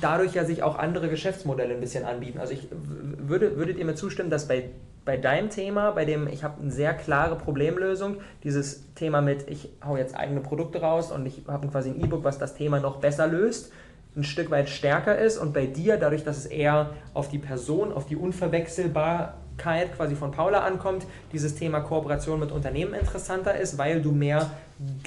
dadurch 0.00 0.34
ja 0.34 0.44
sich 0.44 0.62
auch 0.62 0.78
andere 0.78 1.08
Geschäftsmodelle 1.08 1.74
ein 1.74 1.80
bisschen 1.80 2.04
anbieten. 2.04 2.38
Also 2.38 2.52
ich 2.52 2.68
würde, 2.70 3.56
würdet 3.56 3.78
ihr 3.78 3.84
mir 3.84 3.94
zustimmen, 3.94 4.30
dass 4.30 4.48
bei, 4.48 4.70
bei 5.04 5.16
deinem 5.16 5.50
Thema, 5.50 5.92
bei 5.92 6.04
dem 6.04 6.28
ich 6.28 6.44
habe 6.44 6.60
eine 6.60 6.70
sehr 6.70 6.94
klare 6.94 7.36
Problemlösung, 7.36 8.16
dieses 8.44 8.84
Thema 8.94 9.20
mit 9.20 9.48
ich 9.48 9.70
hau 9.84 9.96
jetzt 9.96 10.16
eigene 10.16 10.40
Produkte 10.40 10.80
raus 10.80 11.10
und 11.10 11.26
ich 11.26 11.42
habe 11.48 11.68
quasi 11.68 11.90
ein 11.90 12.00
E-Book, 12.02 12.24
was 12.24 12.38
das 12.38 12.54
Thema 12.54 12.80
noch 12.80 12.96
besser 12.96 13.26
löst, 13.26 13.72
ein 14.16 14.24
Stück 14.24 14.50
weit 14.50 14.68
stärker 14.68 15.16
ist 15.18 15.38
und 15.38 15.52
bei 15.52 15.66
dir, 15.66 15.96
dadurch, 15.96 16.24
dass 16.24 16.38
es 16.38 16.46
eher 16.46 16.90
auf 17.14 17.28
die 17.28 17.38
Person, 17.38 17.92
auf 17.92 18.06
die 18.06 18.16
Unverwechselbarkeit 18.16 19.94
quasi 19.96 20.16
von 20.16 20.32
Paula 20.32 20.60
ankommt, 20.64 21.06
dieses 21.32 21.54
Thema 21.54 21.80
Kooperation 21.80 22.40
mit 22.40 22.50
Unternehmen 22.50 22.94
interessanter 22.94 23.56
ist, 23.56 23.78
weil 23.78 24.02
du 24.02 24.12
mehr 24.12 24.50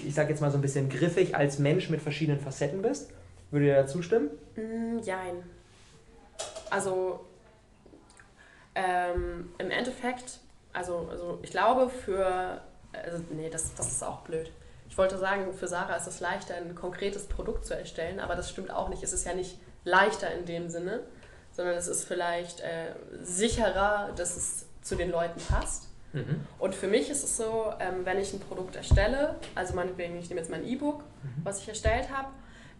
ich 0.03 0.13
sage 0.13 0.29
jetzt 0.29 0.41
mal 0.41 0.51
so 0.51 0.57
ein 0.57 0.61
bisschen 0.61 0.89
griffig, 0.89 1.35
als 1.35 1.59
Mensch 1.59 1.89
mit 1.89 2.01
verschiedenen 2.01 2.39
Facetten 2.39 2.81
bist. 2.81 3.11
Würde 3.51 3.67
ihr 3.67 3.75
da 3.75 3.87
zustimmen? 3.87 4.29
Mm, 4.55 4.99
jein. 4.99 5.43
Also 6.69 7.25
ähm, 8.75 9.49
im 9.57 9.71
Endeffekt, 9.71 10.39
also, 10.73 11.07
also 11.09 11.39
ich 11.41 11.51
glaube 11.51 11.89
für, 11.89 12.61
also 12.93 13.23
nee, 13.31 13.49
das, 13.49 13.73
das 13.75 13.91
ist 13.91 14.03
auch 14.03 14.21
blöd. 14.21 14.51
Ich 14.91 14.97
wollte 14.97 15.17
sagen, 15.17 15.53
für 15.53 15.69
Sarah 15.69 15.95
ist 15.95 16.07
es 16.07 16.19
leichter, 16.19 16.53
ein 16.55 16.75
konkretes 16.75 17.25
Produkt 17.27 17.65
zu 17.65 17.73
erstellen, 17.73 18.19
aber 18.19 18.35
das 18.35 18.49
stimmt 18.49 18.71
auch 18.71 18.89
nicht. 18.89 19.01
Es 19.01 19.13
ist 19.13 19.25
ja 19.25 19.33
nicht 19.33 19.57
leichter 19.85 20.29
in 20.33 20.45
dem 20.45 20.67
Sinne, 20.67 20.99
sondern 21.53 21.75
es 21.75 21.87
ist 21.87 22.03
vielleicht 22.03 22.59
äh, 22.59 22.93
sicherer, 23.23 24.09
dass 24.17 24.35
es 24.35 24.65
zu 24.81 24.97
den 24.97 25.09
Leuten 25.09 25.39
passt. 25.47 25.87
Mhm. 26.11 26.45
Und 26.59 26.75
für 26.75 26.87
mich 26.87 27.09
ist 27.09 27.23
es 27.23 27.37
so, 27.37 27.71
ähm, 27.79 28.03
wenn 28.03 28.19
ich 28.19 28.33
ein 28.33 28.41
Produkt 28.41 28.75
erstelle, 28.75 29.35
also 29.55 29.75
meinetwegen, 29.75 30.19
ich 30.19 30.27
nehme 30.27 30.41
jetzt 30.41 30.51
mein 30.51 30.67
E-Book, 30.67 30.99
mhm. 31.23 31.45
was 31.45 31.61
ich 31.61 31.69
erstellt 31.69 32.09
habe, 32.13 32.27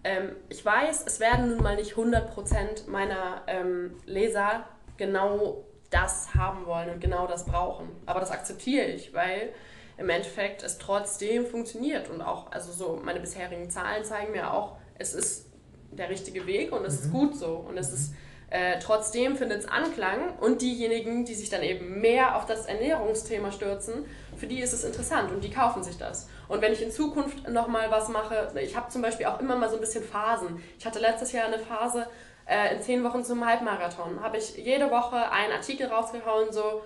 ähm, 0.03 0.35
ich 0.49 0.65
weiß, 0.65 1.05
es 1.05 1.21
werden 1.21 1.47
nun 1.51 1.63
mal 1.63 1.77
nicht 1.77 1.93
100% 1.93 2.89
meiner 2.89 3.43
ähm, 3.47 3.95
Leser 4.05 4.65
genau 4.97 5.63
das 5.89 6.35
haben 6.35 6.65
wollen 6.65 6.89
und 6.89 6.99
genau 6.99 7.25
das 7.25 7.45
brauchen. 7.45 7.87
Aber 8.05 8.19
das 8.19 8.31
akzeptiere 8.31 8.87
ich, 8.87 9.13
weil 9.13 9.53
im 9.97 10.09
Endeffekt 10.09 10.63
es 10.63 10.77
trotzdem 10.77 11.45
funktioniert 11.45 12.09
und 12.09 12.21
auch, 12.21 12.51
also 12.51 12.71
so 12.71 12.99
meine 13.03 13.19
bisherigen 13.19 13.69
Zahlen 13.69 14.03
zeigen 14.03 14.31
mir 14.31 14.53
auch, 14.53 14.77
es 14.97 15.13
ist 15.13 15.47
der 15.91 16.09
richtige 16.09 16.45
Weg 16.45 16.71
und 16.71 16.85
es 16.85 16.99
mhm. 16.99 17.05
ist 17.05 17.11
gut 17.11 17.35
so 17.35 17.65
und 17.67 17.77
es 17.77 17.91
ist 17.91 18.13
äh, 18.51 18.79
trotzdem 18.79 19.37
findet 19.37 19.61
es 19.61 19.67
Anklang 19.67 20.37
und 20.39 20.61
diejenigen, 20.61 21.23
die 21.23 21.35
sich 21.35 21.49
dann 21.49 21.63
eben 21.63 22.01
mehr 22.01 22.35
auf 22.35 22.45
das 22.45 22.65
Ernährungsthema 22.65 23.49
stürzen, 23.49 24.05
für 24.35 24.45
die 24.45 24.59
ist 24.59 24.73
es 24.73 24.83
interessant 24.83 25.31
und 25.31 25.41
die 25.41 25.49
kaufen 25.49 25.83
sich 25.83 25.97
das. 25.97 26.27
Und 26.49 26.61
wenn 26.61 26.73
ich 26.73 26.81
in 26.81 26.91
Zukunft 26.91 27.47
nochmal 27.47 27.89
was 27.91 28.09
mache, 28.09 28.51
ich 28.61 28.75
habe 28.75 28.89
zum 28.89 29.01
Beispiel 29.01 29.27
auch 29.27 29.39
immer 29.39 29.55
mal 29.55 29.69
so 29.69 29.75
ein 29.75 29.79
bisschen 29.79 30.03
Phasen. 30.03 30.61
Ich 30.77 30.85
hatte 30.85 30.99
letztes 30.99 31.31
Jahr 31.31 31.45
eine 31.45 31.59
Phase 31.59 32.07
äh, 32.45 32.75
in 32.75 32.81
zehn 32.81 33.05
Wochen 33.05 33.23
zum 33.23 33.45
Halbmarathon, 33.45 34.21
habe 34.21 34.37
ich 34.37 34.57
jede 34.57 34.91
Woche 34.91 35.31
einen 35.31 35.53
Artikel 35.53 35.87
rausgehauen, 35.87 36.51
so 36.51 36.81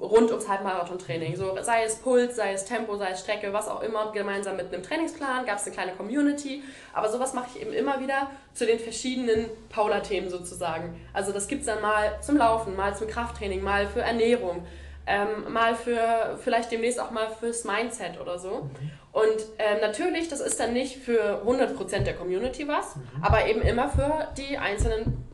rund 0.00 0.30
ums 0.30 0.48
Halbmarathon-Training. 0.48 1.36
So, 1.36 1.56
sei 1.62 1.84
es 1.84 1.96
Puls, 1.96 2.36
sei 2.36 2.52
es 2.52 2.64
Tempo, 2.64 2.96
sei 2.96 3.10
es 3.10 3.20
Strecke, 3.20 3.52
was 3.52 3.68
auch 3.68 3.82
immer, 3.82 4.12
gemeinsam 4.12 4.56
mit 4.56 4.72
einem 4.72 4.82
Trainingsplan, 4.82 5.46
gab 5.46 5.58
es 5.58 5.66
eine 5.66 5.74
kleine 5.74 5.92
Community. 5.92 6.62
Aber 6.92 7.10
sowas 7.10 7.34
mache 7.34 7.46
ich 7.54 7.62
eben 7.62 7.72
immer 7.72 8.00
wieder 8.00 8.30
zu 8.52 8.66
den 8.66 8.78
verschiedenen 8.78 9.46
Paula-Themen 9.70 10.28
sozusagen. 10.28 11.00
Also 11.12 11.32
das 11.32 11.48
gibt 11.48 11.62
es 11.62 11.66
dann 11.66 11.80
mal 11.80 12.18
zum 12.20 12.36
Laufen, 12.36 12.76
mal 12.76 12.94
zum 12.94 13.08
Krafttraining, 13.08 13.62
mal 13.62 13.86
für 13.86 14.02
Ernährung, 14.02 14.66
ähm, 15.06 15.52
mal 15.52 15.74
für 15.74 16.38
vielleicht 16.42 16.70
demnächst 16.70 17.00
auch 17.00 17.10
mal 17.10 17.28
fürs 17.28 17.64
Mindset 17.64 18.20
oder 18.20 18.38
so. 18.38 18.62
Mhm. 18.62 18.90
Und 19.12 19.46
ähm, 19.58 19.78
natürlich, 19.80 20.28
das 20.28 20.40
ist 20.40 20.58
dann 20.58 20.72
nicht 20.72 20.96
für 20.96 21.42
100% 21.46 22.00
der 22.00 22.14
Community 22.14 22.66
was, 22.66 22.96
mhm. 22.96 23.02
aber 23.22 23.46
eben 23.46 23.62
immer 23.62 23.88
für 23.88 24.28
die 24.36 24.58
einzelnen 24.58 25.24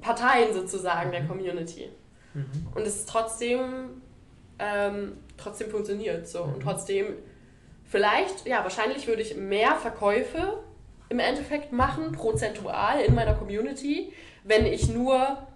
Parteien 0.00 0.54
sozusagen 0.54 1.10
der 1.10 1.22
mhm. 1.22 1.28
Community. 1.28 1.90
Mhm. 2.38 2.68
Und 2.74 2.86
es 2.86 3.06
trotzdem, 3.06 4.02
ähm, 4.58 5.18
trotzdem 5.36 5.70
funktioniert 5.70 6.28
so. 6.28 6.44
Mhm. 6.44 6.54
Und 6.54 6.62
trotzdem, 6.62 7.06
vielleicht, 7.84 8.46
ja, 8.46 8.62
wahrscheinlich 8.62 9.06
würde 9.06 9.22
ich 9.22 9.36
mehr 9.36 9.74
Verkäufe 9.76 10.58
im 11.08 11.18
Endeffekt 11.18 11.72
machen, 11.72 12.12
prozentual 12.12 13.00
in 13.00 13.14
meiner 13.14 13.34
Community, 13.34 14.12
wenn 14.44 14.66
ich 14.66 14.88
nur 14.88 15.46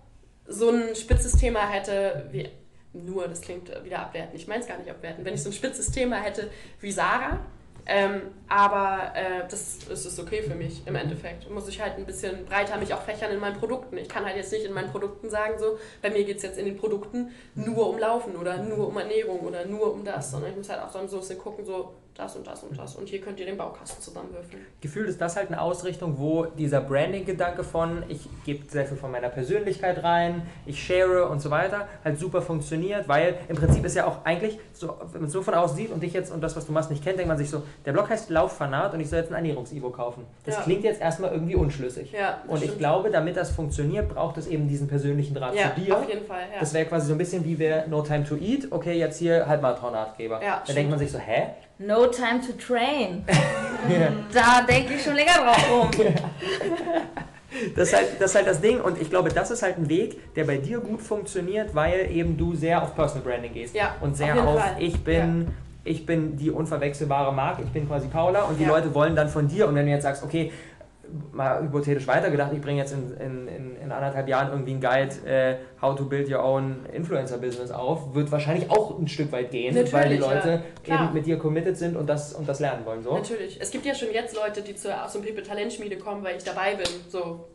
so 0.46 0.70
ein 0.70 0.94
spitzes 0.96 1.32
Thema 1.32 1.68
hätte, 1.68 2.28
wie 2.30 2.48
nur, 2.94 3.26
das 3.26 3.40
klingt 3.40 3.70
wieder 3.84 4.00
abwertend, 4.00 4.34
ich 4.34 4.46
meine 4.46 4.60
es 4.60 4.66
gar 4.66 4.78
nicht 4.78 4.90
abwertend, 4.90 5.24
wenn 5.24 5.34
ich 5.34 5.42
so 5.42 5.48
ein 5.48 5.54
spitzes 5.54 5.90
Thema 5.90 6.16
hätte 6.16 6.50
wie 6.80 6.92
Sarah, 6.92 7.40
ähm, 7.86 8.22
aber 8.48 9.12
äh, 9.14 9.48
das, 9.48 9.78
das 9.88 10.06
ist 10.06 10.18
okay 10.20 10.42
für 10.42 10.54
mich 10.54 10.86
im 10.86 10.94
Endeffekt. 10.94 11.50
Muss 11.50 11.68
ich 11.68 11.80
halt 11.80 11.96
ein 11.96 12.06
bisschen 12.06 12.44
breiter 12.44 12.76
mich 12.76 12.94
auch 12.94 13.02
fächern 13.02 13.32
in 13.32 13.40
meinen 13.40 13.58
Produkten. 13.58 13.96
Ich 13.96 14.08
kann 14.08 14.24
halt 14.24 14.36
jetzt 14.36 14.52
nicht 14.52 14.64
in 14.64 14.72
meinen 14.72 14.90
Produkten 14.90 15.30
sagen, 15.30 15.54
so, 15.58 15.78
bei 16.00 16.10
mir 16.10 16.24
geht 16.24 16.36
es 16.36 16.42
jetzt 16.42 16.58
in 16.58 16.66
den 16.66 16.76
Produkten 16.76 17.30
nur 17.54 17.88
um 17.88 17.98
Laufen 17.98 18.36
oder 18.36 18.58
nur 18.58 18.88
um 18.88 18.96
Ernährung 18.96 19.40
oder 19.40 19.64
nur 19.64 19.92
um 19.92 20.04
das, 20.04 20.30
sondern 20.30 20.50
ich 20.50 20.56
muss 20.56 20.68
halt 20.68 20.80
auch 20.80 20.92
so 20.92 20.98
ein 20.98 21.08
bisschen 21.08 21.38
gucken, 21.38 21.64
so, 21.64 21.94
das 22.14 22.36
und 22.36 22.46
das 22.46 22.62
und 22.62 22.78
das. 22.78 22.96
Und 22.96 23.08
hier 23.08 23.20
könnt 23.20 23.40
ihr 23.40 23.46
den 23.46 23.56
Baukasten 23.56 24.02
zusammenwürfeln. 24.02 24.64
Gefühlt 24.80 25.08
ist 25.08 25.20
das 25.20 25.36
halt 25.36 25.48
eine 25.48 25.60
Ausrichtung, 25.60 26.18
wo 26.18 26.44
dieser 26.44 26.80
Branding-Gedanke 26.80 27.64
von, 27.64 28.02
ich 28.08 28.28
gebe 28.44 28.68
sehr 28.70 28.84
viel 28.86 28.96
von 28.96 29.10
meiner 29.10 29.30
Persönlichkeit 29.30 30.02
rein, 30.02 30.42
ich 30.66 30.82
share 30.82 31.28
und 31.28 31.40
so 31.40 31.50
weiter, 31.50 31.88
halt 32.04 32.18
super 32.18 32.42
funktioniert, 32.42 33.08
weil 33.08 33.36
im 33.48 33.56
Prinzip 33.56 33.84
ist 33.84 33.94
ja 33.94 34.06
auch 34.06 34.24
eigentlich, 34.24 34.58
so, 34.72 34.94
wenn 35.12 35.22
man 35.22 35.28
es 35.28 35.32
so 35.32 35.42
von 35.42 35.54
außen 35.54 35.76
sieht 35.76 35.90
und 35.90 36.02
dich 36.02 36.12
jetzt 36.12 36.30
und 36.30 36.42
das, 36.42 36.54
was 36.54 36.66
du 36.66 36.72
machst, 36.72 36.90
nicht 36.90 37.02
kennt, 37.02 37.18
denkt 37.18 37.28
man 37.28 37.38
sich 37.38 37.48
so, 37.48 37.62
der 37.86 37.92
Blog 37.92 38.10
heißt 38.10 38.28
Lauffanat 38.30 38.92
und 38.92 39.00
ich 39.00 39.08
soll 39.08 39.20
jetzt 39.20 39.30
ein 39.30 39.36
Ernährungs-Ivo 39.36 39.90
kaufen. 39.90 40.26
Das 40.44 40.56
ja. 40.56 40.62
klingt 40.62 40.84
jetzt 40.84 41.00
erstmal 41.00 41.32
irgendwie 41.32 41.54
unschlüssig. 41.54 42.12
Ja, 42.12 42.42
und 42.46 42.58
stimmt. 42.58 42.72
ich 42.72 42.78
glaube, 42.78 43.10
damit 43.10 43.36
das 43.36 43.50
funktioniert, 43.50 44.08
braucht 44.08 44.36
es 44.36 44.46
eben 44.46 44.68
diesen 44.68 44.86
persönlichen 44.86 45.34
Draht 45.34 45.54
ja, 45.54 45.74
zu 45.74 45.80
dir. 45.80 45.96
auf 45.96 46.08
jeden 46.08 46.26
Fall, 46.26 46.42
ja. 46.52 46.60
Das 46.60 46.74
wäre 46.74 46.84
quasi 46.84 47.06
so 47.06 47.14
ein 47.14 47.18
bisschen 47.18 47.44
wie 47.44 47.58
wir 47.58 47.86
No 47.86 48.02
Time 48.02 48.24
to 48.24 48.36
Eat, 48.36 48.68
okay, 48.70 48.98
jetzt 48.98 49.18
hier 49.18 49.46
Halbmarathon-Ratgeber. 49.46 50.42
Ja, 50.42 50.56
da 50.56 50.64
stimmt. 50.64 50.78
denkt 50.78 50.90
man 50.90 50.98
sich 50.98 51.10
so, 51.10 51.18
hä? 51.18 51.48
No 51.86 52.06
time 52.06 52.40
to 52.46 52.52
train. 52.52 53.24
Da 54.32 54.62
denke 54.62 54.94
ich 54.94 55.02
schon 55.02 55.14
länger 55.16 55.32
drauf 55.44 55.68
rum. 55.70 55.90
das, 57.74 57.88
ist 57.88 57.96
halt, 57.96 58.06
das 58.20 58.30
ist 58.30 58.34
halt 58.36 58.46
das 58.46 58.60
Ding 58.60 58.80
und 58.80 59.00
ich 59.00 59.10
glaube, 59.10 59.28
das 59.30 59.50
ist 59.50 59.60
halt 59.62 59.76
ein 59.76 59.88
Weg, 59.88 60.34
der 60.36 60.44
bei 60.44 60.56
dir 60.58 60.78
gut 60.78 61.00
funktioniert, 61.02 61.74
weil 61.74 62.08
eben 62.12 62.36
du 62.38 62.54
sehr 62.54 62.80
auf 62.80 62.94
Personal 62.94 63.24
Branding 63.26 63.52
gehst 63.52 63.74
Ja, 63.74 63.96
und 64.00 64.12
auf 64.12 64.16
sehr 64.16 64.40
auf, 64.46 64.60
Fall. 64.60 64.76
ich 64.78 65.02
bin, 65.02 65.48
ich 65.82 66.06
bin 66.06 66.36
die 66.36 66.50
unverwechselbare 66.52 67.32
Marke, 67.32 67.62
ich 67.62 67.70
bin 67.70 67.88
quasi 67.88 68.06
Paula 68.06 68.42
und 68.42 68.56
die 68.60 68.62
Ja. 68.64 68.68
Leute 68.68 68.94
wollen 68.94 69.16
dann 69.16 69.28
von 69.28 69.48
dir 69.48 69.66
und 69.66 69.74
wenn 69.74 69.86
du 69.86 69.90
jetzt 69.92 70.04
sagst, 70.04 70.22
okay, 70.22 70.52
mal 71.32 71.62
hypothetisch 71.62 72.06
weitergedacht, 72.06 72.52
ich 72.52 72.60
bringe 72.60 72.78
jetzt 72.78 72.92
in, 72.92 73.16
in, 73.18 73.48
in, 73.48 73.76
in 73.76 73.92
anderthalb 73.92 74.28
Jahren 74.28 74.50
irgendwie 74.50 74.72
einen 74.72 74.80
Guide, 74.80 75.26
äh, 75.26 75.56
How 75.80 75.96
to 75.96 76.04
Build 76.04 76.30
Your 76.30 76.42
Own 76.42 76.86
Influencer 76.92 77.38
Business 77.38 77.70
auf, 77.70 78.14
wird 78.14 78.30
wahrscheinlich 78.32 78.70
auch 78.70 78.98
ein 78.98 79.08
Stück 79.08 79.32
weit 79.32 79.50
gehen, 79.50 79.74
Natürlich, 79.74 79.92
weil 79.92 80.08
die 80.08 80.14
ja. 80.16 80.20
Leute 80.20 80.62
Klar. 80.84 81.04
eben 81.04 81.14
mit 81.14 81.26
dir 81.26 81.38
committed 81.38 81.76
sind 81.76 81.96
und 81.96 82.06
das, 82.06 82.32
und 82.32 82.48
das 82.48 82.60
lernen 82.60 82.84
wollen. 82.84 83.02
So. 83.02 83.14
Natürlich. 83.14 83.60
Es 83.60 83.70
gibt 83.70 83.84
ja 83.84 83.94
schon 83.94 84.12
jetzt 84.12 84.34
Leute, 84.34 84.62
die 84.62 84.74
zur, 84.74 85.04
aus 85.04 85.12
dem 85.12 85.22
People 85.22 85.42
Talentschmiede 85.42 85.98
kommen, 85.98 86.24
weil 86.24 86.36
ich 86.36 86.44
dabei 86.44 86.74
bin. 86.74 86.88
So. 87.08 87.48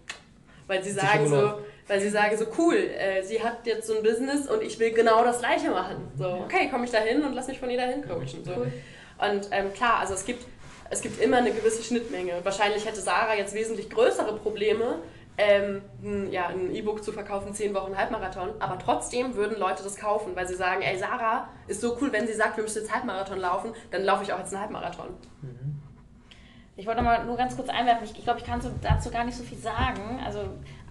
Weil 0.68 0.84
sie 0.84 0.92
sagen 0.92 1.28
so, 1.28 1.54
weil 1.88 2.02
sie 2.02 2.10
sagen 2.10 2.36
so, 2.38 2.46
cool, 2.58 2.76
äh, 2.76 3.24
sie 3.24 3.42
hat 3.42 3.66
jetzt 3.66 3.88
so 3.88 3.96
ein 3.96 4.04
Business 4.04 4.50
und 4.50 4.62
ich 4.62 4.78
will 4.80 4.92
genau 4.92 5.24
das 5.24 5.40
gleiche 5.40 5.70
machen. 5.70 5.96
So, 6.18 6.28
okay, 6.28 6.68
komme 6.70 6.86
ich 6.86 6.92
da 6.92 6.98
hin 6.98 7.24
und 7.24 7.34
lass 7.34 7.48
mich 7.48 7.60
von 7.60 7.70
ihr 7.70 7.78
dahin 7.78 8.02
coachen. 8.02 8.44
So. 8.44 8.52
Und 8.52 9.48
ähm, 9.52 9.74
klar, 9.74 10.00
also 10.02 10.14
es 10.14 10.26
gibt, 10.26 10.46
es 10.90 11.02
gibt 11.02 11.22
immer 11.22 11.38
eine 11.38 11.52
gewisse 11.52 11.84
Schnittmenge. 11.84 12.34
Wahrscheinlich 12.44 12.86
hätte 12.86 13.02
Sarah 13.02 13.36
jetzt 13.36 13.54
wesentlich 13.54 13.90
größere 13.90 14.36
Probleme, 14.38 15.00
ähm, 15.38 15.82
ja, 16.32 16.48
ein 16.48 16.74
E-Book 16.74 17.04
zu 17.04 17.12
verkaufen, 17.12 17.54
10 17.54 17.74
Wochen 17.76 17.96
Halbmarathon, 17.96 18.50
aber 18.60 18.80
trotzdem 18.80 19.36
würden 19.36 19.60
Leute 19.60 19.84
das 19.84 19.96
kaufen, 19.96 20.36
weil 20.36 20.48
sie 20.48 20.56
sagen, 20.56 20.82
ey, 20.82 20.98
Sarah 20.98 21.50
ist 21.68 21.82
so 21.82 21.98
cool, 22.02 22.12
wenn 22.12 22.26
sie 22.26 22.34
sagt, 22.34 22.58
wir 22.58 22.64
müssen 22.64 22.80
jetzt 22.80 22.94
Halbmarathon 22.94 23.40
laufen, 23.40 23.74
dann 23.92 24.04
laufe 24.04 24.24
ich 24.24 24.34
auch 24.34 24.40
jetzt 24.40 24.54
einen 24.54 24.64
Halbmarathon. 24.64 25.10
Ich 26.76 26.86
wollte 26.86 27.02
mal 27.02 27.26
nur 27.26 27.38
ganz 27.38 27.56
kurz 27.56 27.70
einwerfen, 27.70 28.06
ich, 28.06 28.24
glaube, 28.24 28.40
ich 28.40 28.46
kann 28.46 28.62
dazu 28.84 29.10
gar 29.10 29.24
nicht 29.24 29.36
so 29.36 29.44
viel 29.44 29.58
sagen. 29.58 30.20
Also, 30.24 30.42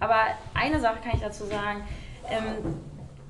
aber 0.01 0.17
eine 0.53 0.81
Sache 0.81 0.97
kann 1.01 1.13
ich 1.15 1.21
dazu 1.21 1.45
sagen. 1.45 1.87
Ähm, 2.29 2.75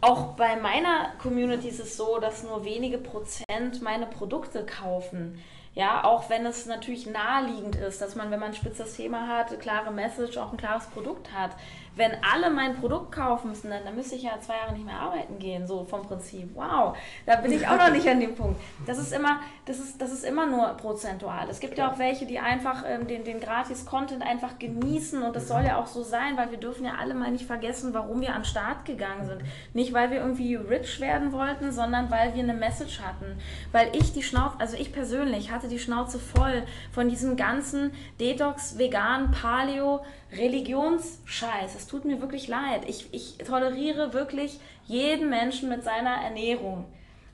auch 0.02 0.34
bei 0.36 0.56
meiner 0.56 1.14
Community 1.22 1.70
ist 1.70 1.80
es 1.80 1.98
so, 1.98 2.20
dass 2.20 2.44
nur 2.44 2.66
wenige 2.66 2.98
Prozent 2.98 3.82
meine 3.82 4.08
Produkte 4.08 4.66
kaufen. 4.66 5.40
Ja, 5.78 6.04
auch 6.06 6.28
wenn 6.32 6.44
es 6.48 6.66
natürlich 6.66 7.06
naheliegend 7.06 7.76
ist, 7.76 8.02
dass 8.02 8.16
man, 8.16 8.32
wenn 8.32 8.40
man 8.40 8.50
ein 8.50 8.56
spitzes 8.56 8.96
Thema 8.96 9.28
hat, 9.28 9.50
eine 9.50 9.60
klare 9.60 9.92
Message, 9.92 10.36
auch 10.38 10.52
ein 10.52 10.58
klares 10.58 10.88
Produkt 10.88 11.32
hat. 11.32 11.52
Wenn 11.98 12.12
alle 12.24 12.50
mein 12.50 12.76
Produkt 12.76 13.12
kaufen 13.12 13.50
müssen, 13.50 13.70
dann, 13.70 13.84
dann 13.84 13.96
müsste 13.96 14.16
ich 14.16 14.24
ja 14.24 14.40
zwei 14.40 14.56
Jahre 14.56 14.74
nicht 14.74 14.86
mehr 14.86 15.00
arbeiten 15.00 15.40
gehen, 15.40 15.68
so 15.68 15.84
vom 15.84 16.04
Prinzip. 16.04 16.56
Wow, 16.56 16.96
da 17.26 17.36
bin 17.38 17.52
ich 17.52 17.68
auch 17.68 17.78
noch 17.78 17.92
nicht 17.92 18.08
an 18.08 18.20
dem 18.20 18.36
Punkt. 18.36 18.62
Das 18.86 18.98
ist 18.98 19.12
immer, 19.12 19.40
das 19.66 19.80
ist, 19.80 20.02
das 20.02 20.12
ist 20.12 20.24
immer 20.24 20.46
nur 20.46 20.68
prozentual. 20.78 21.48
Es 21.50 21.60
gibt 21.60 21.78
ja 21.78 21.92
auch 21.92 22.00
welche, 22.00 22.26
die 22.26 22.40
einfach 22.40 22.84
ähm, 22.88 23.08
den, 23.08 23.24
den 23.24 23.40
Gratis-Content 23.40 24.22
einfach 24.22 24.60
genießen 24.60 25.22
und 25.22 25.36
das 25.36 25.48
soll 25.48 25.64
ja 25.64 25.78
auch 25.78 25.88
so 25.88 26.04
sein, 26.04 26.38
weil 26.38 26.52
wir 26.52 26.58
dürfen 26.58 26.86
ja 26.86 26.94
alle 27.00 27.14
mal 27.14 27.32
nicht 27.32 27.46
vergessen, 27.46 27.94
warum 27.94 28.22
wir 28.22 28.30
an 28.30 28.42
den 28.42 28.46
Start 28.46 28.86
gegangen 28.86 29.26
sind. 29.26 29.42
Nicht, 29.74 29.94
weil 29.94 30.12
wir 30.12 30.18
irgendwie 30.18 30.56
rich 30.56 31.00
werden 31.00 31.32
wollten, 31.32 31.72
sondern 31.72 32.12
weil 32.12 32.34
wir 32.36 32.44
eine 32.44 32.54
Message 32.54 33.02
hatten. 33.02 33.38
Weil 33.72 33.90
ich 33.96 34.14
die 34.14 34.24
Schnauze, 34.24 34.56
also 34.60 34.78
ich 34.78 34.94
persönlich 34.94 35.52
hatte 35.52 35.68
die 35.68 35.80
Schnauze 35.80 36.20
voll 36.20 36.64
von 36.92 37.10
diesem 37.10 37.36
ganzen 37.36 37.92
Detox, 38.20 38.78
Vegan, 38.78 39.32
Paleo, 39.32 40.02
Religionsscheiß. 40.32 41.76
Es 41.76 41.88
tut 41.88 42.06
mir 42.06 42.22
wirklich 42.22 42.48
leid. 42.48 42.84
Ich, 42.88 43.14
ich 43.14 43.38
toleriere 43.38 44.14
wirklich 44.14 44.60
jeden 44.86 45.30
Menschen 45.30 45.70
mit 45.70 45.84
seiner 45.84 46.22
Ernährung. 46.22 46.86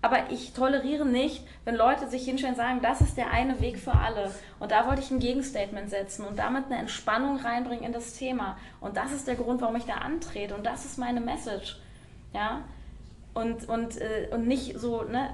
Aber 0.01 0.29
ich 0.31 0.51
toleriere 0.51 1.05
nicht, 1.05 1.45
wenn 1.63 1.75
Leute 1.75 2.09
sich 2.09 2.25
hinstellen 2.25 2.55
und 2.55 2.61
sagen, 2.61 2.81
das 2.81 2.99
ist 2.99 3.15
der 3.15 3.31
eine 3.31 3.61
Weg 3.61 3.79
für 3.79 3.93
alle. 3.93 4.31
Und 4.59 4.71
da 4.71 4.85
wollte 4.85 5.01
ich 5.01 5.09
ein 5.11 5.19
Gegenstatement 5.19 5.89
setzen 5.89 6.25
und 6.25 6.37
damit 6.37 6.65
eine 6.65 6.77
Entspannung 6.77 7.37
reinbringen 7.37 7.85
in 7.85 7.93
das 7.93 8.13
Thema. 8.13 8.57
Und 8.81 8.97
das 8.97 9.13
ist 9.13 9.27
der 9.27 9.35
Grund, 9.35 9.61
warum 9.61 9.77
ich 9.77 9.85
da 9.85 9.95
antrete. 9.95 10.55
Und 10.55 10.65
das 10.65 10.83
ist 10.83 10.97
meine 10.97 11.21
Message. 11.21 11.77
Ja? 12.33 12.63
Und, 13.33 13.69
und, 13.69 13.99
äh, 14.01 14.27
und 14.31 14.45
nicht 14.45 14.77
so, 14.77 15.03
ne? 15.03 15.29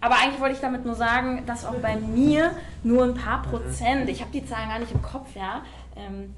Aber 0.00 0.14
eigentlich 0.16 0.40
wollte 0.40 0.54
ich 0.54 0.60
damit 0.60 0.84
nur 0.84 0.94
sagen, 0.94 1.44
dass 1.44 1.66
auch 1.66 1.74
bei 1.74 1.96
mir 1.96 2.52
nur 2.84 3.04
ein 3.04 3.14
paar 3.14 3.42
Prozent, 3.42 4.08
ich 4.08 4.20
habe 4.20 4.30
die 4.30 4.46
Zahlen 4.46 4.68
gar 4.68 4.78
nicht 4.78 4.92
im 4.92 5.02
Kopf, 5.02 5.34
ja, 5.34 5.62
ähm, 5.96 6.34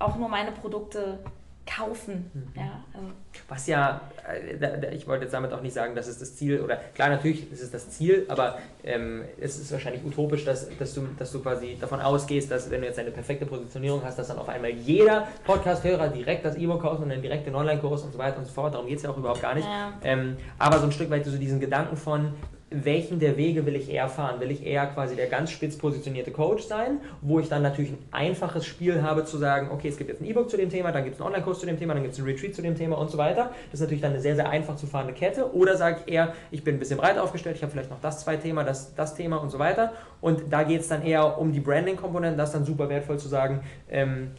auch 0.00 0.16
nur 0.16 0.28
meine 0.28 0.52
Produkte 0.52 1.20
kaufen. 1.66 2.30
Ja, 2.56 2.82
also. 2.92 3.06
Was 3.48 3.66
ja, 3.66 4.00
äh, 4.28 4.94
ich 4.94 5.06
wollte 5.06 5.24
jetzt 5.24 5.32
damit 5.32 5.52
auch 5.52 5.60
nicht 5.60 5.74
sagen, 5.74 5.94
dass 5.94 6.08
es 6.08 6.18
das 6.18 6.34
Ziel, 6.36 6.60
oder 6.60 6.76
klar, 6.94 7.10
natürlich 7.10 7.50
ist 7.52 7.62
es 7.62 7.70
das 7.70 7.90
Ziel, 7.90 8.26
aber 8.28 8.58
ähm, 8.82 9.22
es 9.40 9.58
ist 9.58 9.70
wahrscheinlich 9.70 10.04
utopisch, 10.04 10.44
dass, 10.44 10.68
dass, 10.78 10.94
du, 10.94 11.06
dass 11.18 11.30
du 11.30 11.40
quasi 11.40 11.76
davon 11.80 12.00
ausgehst, 12.00 12.50
dass 12.50 12.70
wenn 12.70 12.80
du 12.80 12.86
jetzt 12.86 12.98
eine 12.98 13.10
perfekte 13.10 13.46
Positionierung 13.46 14.02
hast, 14.04 14.18
dass 14.18 14.28
dann 14.28 14.38
auf 14.38 14.48
einmal 14.48 14.70
jeder 14.70 15.28
Podcast-Hörer 15.44 16.08
direkt 16.08 16.44
das 16.44 16.56
E-Book 16.56 16.82
kauft 16.82 17.02
und 17.02 17.10
dann 17.10 17.22
direkt 17.22 17.46
den 17.46 17.54
Online-Kurs 17.54 18.02
und 18.02 18.12
so 18.12 18.18
weiter 18.18 18.38
und 18.38 18.46
so 18.46 18.52
fort. 18.52 18.74
Darum 18.74 18.86
geht 18.86 18.96
es 18.96 19.02
ja 19.04 19.10
auch 19.10 19.16
überhaupt 19.16 19.42
gar 19.42 19.54
nicht. 19.54 19.66
Ja. 19.66 19.92
Ähm, 20.02 20.36
aber 20.58 20.78
so 20.78 20.86
ein 20.86 20.92
Stück 20.92 21.10
weit 21.10 21.24
so 21.24 21.36
diesen 21.36 21.60
Gedanken 21.60 21.96
von, 21.96 22.32
welchen 22.70 23.18
der 23.18 23.36
Wege 23.36 23.66
will 23.66 23.74
ich 23.74 23.90
eher 23.90 24.08
fahren? 24.08 24.40
Will 24.40 24.50
ich 24.50 24.64
eher 24.64 24.86
quasi 24.86 25.16
der 25.16 25.26
ganz 25.26 25.50
spitz 25.50 25.76
positionierte 25.76 26.30
Coach 26.30 26.64
sein, 26.64 27.00
wo 27.20 27.40
ich 27.40 27.48
dann 27.48 27.62
natürlich 27.62 27.92
ein 27.92 27.98
einfaches 28.12 28.64
Spiel 28.64 29.02
habe 29.02 29.24
zu 29.24 29.38
sagen, 29.38 29.70
okay, 29.72 29.88
es 29.88 29.98
gibt 29.98 30.08
jetzt 30.08 30.22
ein 30.22 30.26
E-Book 30.26 30.48
zu 30.48 30.56
dem 30.56 30.70
Thema, 30.70 30.92
dann 30.92 31.02
gibt 31.02 31.16
es 31.16 31.20
einen 31.20 31.28
Online-Kurs 31.28 31.60
zu 31.60 31.66
dem 31.66 31.78
Thema, 31.78 31.94
dann 31.94 32.02
gibt 32.02 32.14
es 32.14 32.20
einen 32.20 32.28
Retreat 32.28 32.54
zu 32.54 32.62
dem 32.62 32.76
Thema 32.76 32.96
und 32.98 33.10
so 33.10 33.18
weiter. 33.18 33.50
Das 33.70 33.74
ist 33.74 33.80
natürlich 33.80 34.02
dann 34.02 34.12
eine 34.12 34.20
sehr, 34.20 34.36
sehr 34.36 34.48
einfach 34.48 34.76
zu 34.76 34.86
fahrende 34.86 35.12
Kette. 35.12 35.52
Oder 35.54 35.76
sage 35.76 35.98
ich 36.04 36.12
eher, 36.12 36.32
ich 36.52 36.62
bin 36.62 36.76
ein 36.76 36.78
bisschen 36.78 36.98
breit 36.98 37.18
aufgestellt, 37.18 37.56
ich 37.56 37.62
habe 37.62 37.72
vielleicht 37.72 37.90
noch 37.90 38.00
das 38.00 38.20
zwei 38.20 38.36
Thema, 38.36 38.62
das, 38.62 38.94
das 38.94 39.14
Thema 39.16 39.38
und 39.38 39.50
so 39.50 39.58
weiter. 39.58 39.92
Und 40.20 40.44
da 40.50 40.62
geht 40.62 40.82
es 40.82 40.88
dann 40.88 41.02
eher 41.02 41.38
um 41.38 41.52
die 41.52 41.60
Branding-Komponenten, 41.60 42.38
das 42.38 42.50
ist 42.50 42.54
dann 42.54 42.64
super 42.64 42.88
wertvoll 42.88 43.18
zu 43.18 43.28
sagen, 43.28 43.62
ähm, 43.90 44.30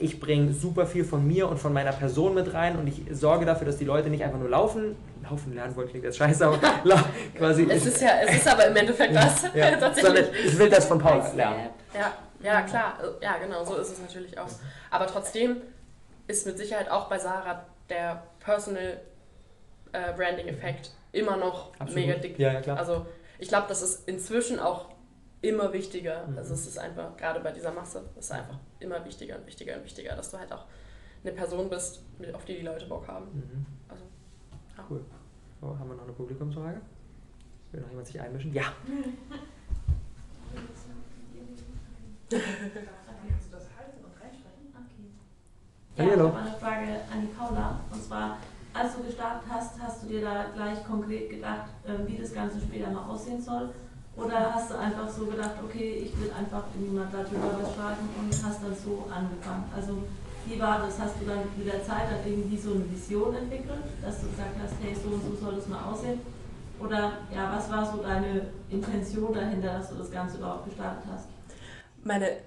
ich 0.00 0.18
bringe 0.18 0.52
super 0.52 0.86
viel 0.86 1.04
von 1.04 1.26
mir 1.26 1.48
und 1.48 1.58
von 1.58 1.72
meiner 1.72 1.92
Person 1.92 2.34
mit 2.34 2.52
rein 2.54 2.76
und 2.76 2.86
ich 2.86 3.02
sorge 3.12 3.44
dafür, 3.44 3.66
dass 3.66 3.76
die 3.76 3.84
Leute 3.84 4.08
nicht 4.08 4.24
einfach 4.24 4.38
nur 4.38 4.48
laufen, 4.48 4.96
laufen 5.22 5.54
lernen 5.54 5.76
wollen, 5.76 5.88
klingt 5.88 6.04
jetzt 6.04 6.16
scheiße, 6.16 6.46
aber 6.46 6.58
quasi. 7.36 7.66
Es 7.70 7.86
ist 7.86 8.00
ja, 8.00 8.20
es 8.26 8.36
ist 8.36 8.48
aber 8.48 8.66
im 8.66 8.76
Endeffekt 8.76 9.14
das. 9.14 9.42
ja, 9.54 9.70
sondern 9.78 9.80
Tatsächlich. 9.80 10.46
ich 10.46 10.58
will 10.58 10.70
das 10.70 10.86
von 10.86 10.98
Paul 10.98 11.22
lernen. 11.36 11.68
Ja, 11.94 12.12
ja, 12.42 12.62
klar. 12.62 12.94
Ja, 13.20 13.36
genau, 13.36 13.62
so 13.64 13.76
ist 13.76 13.92
es 13.92 14.00
natürlich 14.00 14.38
auch. 14.38 14.48
Aber 14.90 15.06
trotzdem 15.06 15.58
ist 16.26 16.46
mit 16.46 16.56
Sicherheit 16.56 16.90
auch 16.90 17.08
bei 17.08 17.18
Sarah 17.18 17.66
der 17.90 18.22
Personal 18.40 19.00
äh, 19.92 20.12
Branding-Effekt 20.16 20.92
immer 21.12 21.36
noch 21.36 21.72
Absolut. 21.78 21.94
mega 22.06 22.14
dick. 22.18 22.38
Ja, 22.38 22.52
ja, 22.52 22.60
klar. 22.60 22.78
Also 22.78 23.06
ich 23.38 23.48
glaube, 23.48 23.66
das 23.68 23.82
ist 23.82 24.08
inzwischen 24.08 24.58
auch 24.58 24.86
immer 25.42 25.72
wichtiger. 25.72 26.26
Mhm. 26.26 26.38
Also 26.38 26.54
es 26.54 26.66
ist 26.66 26.78
einfach, 26.78 27.16
gerade 27.16 27.40
bei 27.40 27.52
dieser 27.52 27.72
Masse, 27.72 28.04
es 28.18 28.26
ist 28.26 28.32
einfach 28.32 28.58
immer 28.78 29.04
wichtiger 29.04 29.36
und 29.38 29.46
wichtiger 29.46 29.76
und 29.76 29.84
wichtiger, 29.84 30.14
dass 30.16 30.30
du 30.30 30.38
halt 30.38 30.52
auch 30.52 30.64
eine 31.22 31.32
Person 31.32 31.68
bist, 31.68 32.02
auf 32.32 32.44
die 32.44 32.56
die 32.56 32.62
Leute 32.62 32.86
Bock 32.86 33.06
haben. 33.08 33.26
Mhm. 33.32 33.66
Also, 33.88 34.04
Cool. 34.88 35.04
So, 35.60 35.78
haben 35.78 35.88
wir 35.90 35.96
noch 35.96 36.04
eine 36.04 36.12
Publikumsfrage? 36.12 36.80
Will 37.72 37.80
noch 37.82 37.88
jemand 37.90 38.06
sich 38.06 38.20
einmischen? 38.20 38.52
Ja. 38.54 38.64
Ja, 45.96 46.04
Ja, 46.04 46.04
ich 46.04 46.10
hallo. 46.12 46.28
habe 46.28 46.38
eine 46.38 46.52
Frage 46.56 46.86
an 47.12 47.20
die 47.22 47.26
Paula. 47.36 47.80
Und 47.92 48.02
zwar, 48.02 48.38
als 48.72 48.96
du 48.96 49.02
gestartet 49.02 49.42
hast, 49.50 49.80
hast 49.80 50.02
du 50.02 50.06
dir 50.08 50.22
da 50.22 50.46
gleich 50.54 50.84
konkret 50.84 51.28
gedacht, 51.30 51.68
äh, 51.84 52.06
wie 52.06 52.16
das 52.16 52.32
Ganze 52.32 52.60
später 52.60 52.90
mal 52.90 53.08
aussehen 53.10 53.40
soll? 53.42 53.70
Oder 54.20 54.52
hast 54.54 54.70
du 54.70 54.78
einfach 54.78 55.08
so 55.08 55.26
gedacht, 55.26 55.52
okay, 55.64 56.04
ich 56.04 56.20
will 56.20 56.30
einfach 56.30 56.64
irgendjemand 56.74 57.12
darüber 57.12 57.64
fragen 57.74 58.08
und 58.18 58.30
hast 58.30 58.62
dann 58.62 58.76
so 58.76 59.08
angefangen? 59.10 59.64
Also, 59.74 60.02
wie 60.44 60.60
war 60.60 60.80
das? 60.80 60.98
Hast 60.98 61.20
du 61.20 61.26
dann 61.26 61.40
mit 61.56 61.66
der 61.66 61.82
Zeit 61.82 62.10
dann 62.10 62.20
irgendwie 62.30 62.58
so 62.58 62.74
eine 62.74 62.90
Vision 62.90 63.34
entwickelt, 63.34 63.84
dass 64.02 64.20
du 64.20 64.28
gesagt 64.28 64.56
hast, 64.62 64.74
hey, 64.82 64.94
so 64.94 65.14
und 65.14 65.22
so 65.24 65.42
soll 65.42 65.54
das 65.54 65.68
mal 65.68 65.84
aussehen? 65.84 66.20
Oder 66.78 67.12
ja, 67.34 67.52
was 67.54 67.70
war 67.70 67.84
so 67.84 68.02
deine 68.02 68.48
Intention 68.68 69.32
dahinter, 69.32 69.78
dass 69.78 69.90
du 69.90 69.96
das 69.96 70.10
Ganze 70.10 70.38
überhaupt 70.38 70.66
gestartet 70.66 71.04
hast? 71.10 71.26
Meine, 72.04 72.38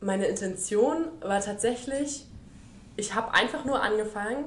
meine 0.00 0.26
Intention 0.26 1.06
war 1.20 1.40
tatsächlich, 1.40 2.26
ich 2.96 3.14
habe 3.14 3.32
einfach 3.32 3.64
nur 3.64 3.82
angefangen, 3.82 4.44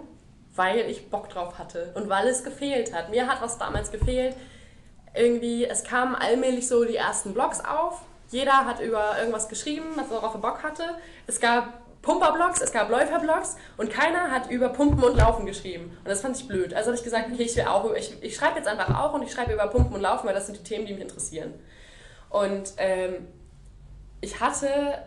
weil 0.55 0.89
ich 0.89 1.09
Bock 1.09 1.29
drauf 1.29 1.57
hatte 1.57 1.91
und 1.95 2.09
weil 2.09 2.27
es 2.27 2.43
gefehlt 2.43 2.93
hat. 2.93 3.09
Mir 3.09 3.27
hat 3.27 3.41
was 3.41 3.57
damals 3.57 3.91
gefehlt. 3.91 4.35
Irgendwie, 5.13 5.65
es 5.65 5.83
kamen 5.83 6.15
allmählich 6.15 6.67
so 6.67 6.85
die 6.85 6.95
ersten 6.95 7.33
Blogs 7.33 7.61
auf. 7.63 8.01
Jeder 8.29 8.65
hat 8.65 8.79
über 8.79 9.17
irgendwas 9.17 9.49
geschrieben, 9.49 9.85
was 9.95 10.11
er 10.11 10.37
Bock 10.37 10.61
hatte. 10.63 10.83
Es 11.25 11.39
gab 11.39 11.73
Pumper-Blogs, 12.01 12.61
es 12.61 12.71
gab 12.71 12.89
Läufer-Blogs 12.89 13.57
und 13.77 13.89
keiner 13.89 14.31
hat 14.31 14.49
über 14.49 14.69
Pumpen 14.69 15.03
und 15.03 15.17
Laufen 15.17 15.45
geschrieben. 15.45 15.97
Und 15.97 16.07
das 16.07 16.21
fand 16.21 16.37
ich 16.37 16.47
blöd. 16.47 16.73
Also 16.73 16.87
habe 16.87 16.97
ich 16.97 17.03
gesagt, 17.03 17.29
okay, 17.31 17.43
ich 17.43 17.57
ich, 17.57 18.23
ich 18.23 18.35
schreibe 18.35 18.57
jetzt 18.57 18.67
einfach 18.67 18.97
auch 18.99 19.13
und 19.13 19.23
ich 19.23 19.31
schreibe 19.31 19.53
über 19.53 19.67
Pumpen 19.67 19.95
und 19.95 20.01
Laufen, 20.01 20.27
weil 20.27 20.33
das 20.33 20.45
sind 20.45 20.57
die 20.57 20.63
Themen, 20.63 20.85
die 20.85 20.93
mich 20.93 21.01
interessieren. 21.01 21.53
Und 22.29 22.73
ähm, 22.77 23.27
ich 24.21 24.39
hatte 24.39 24.99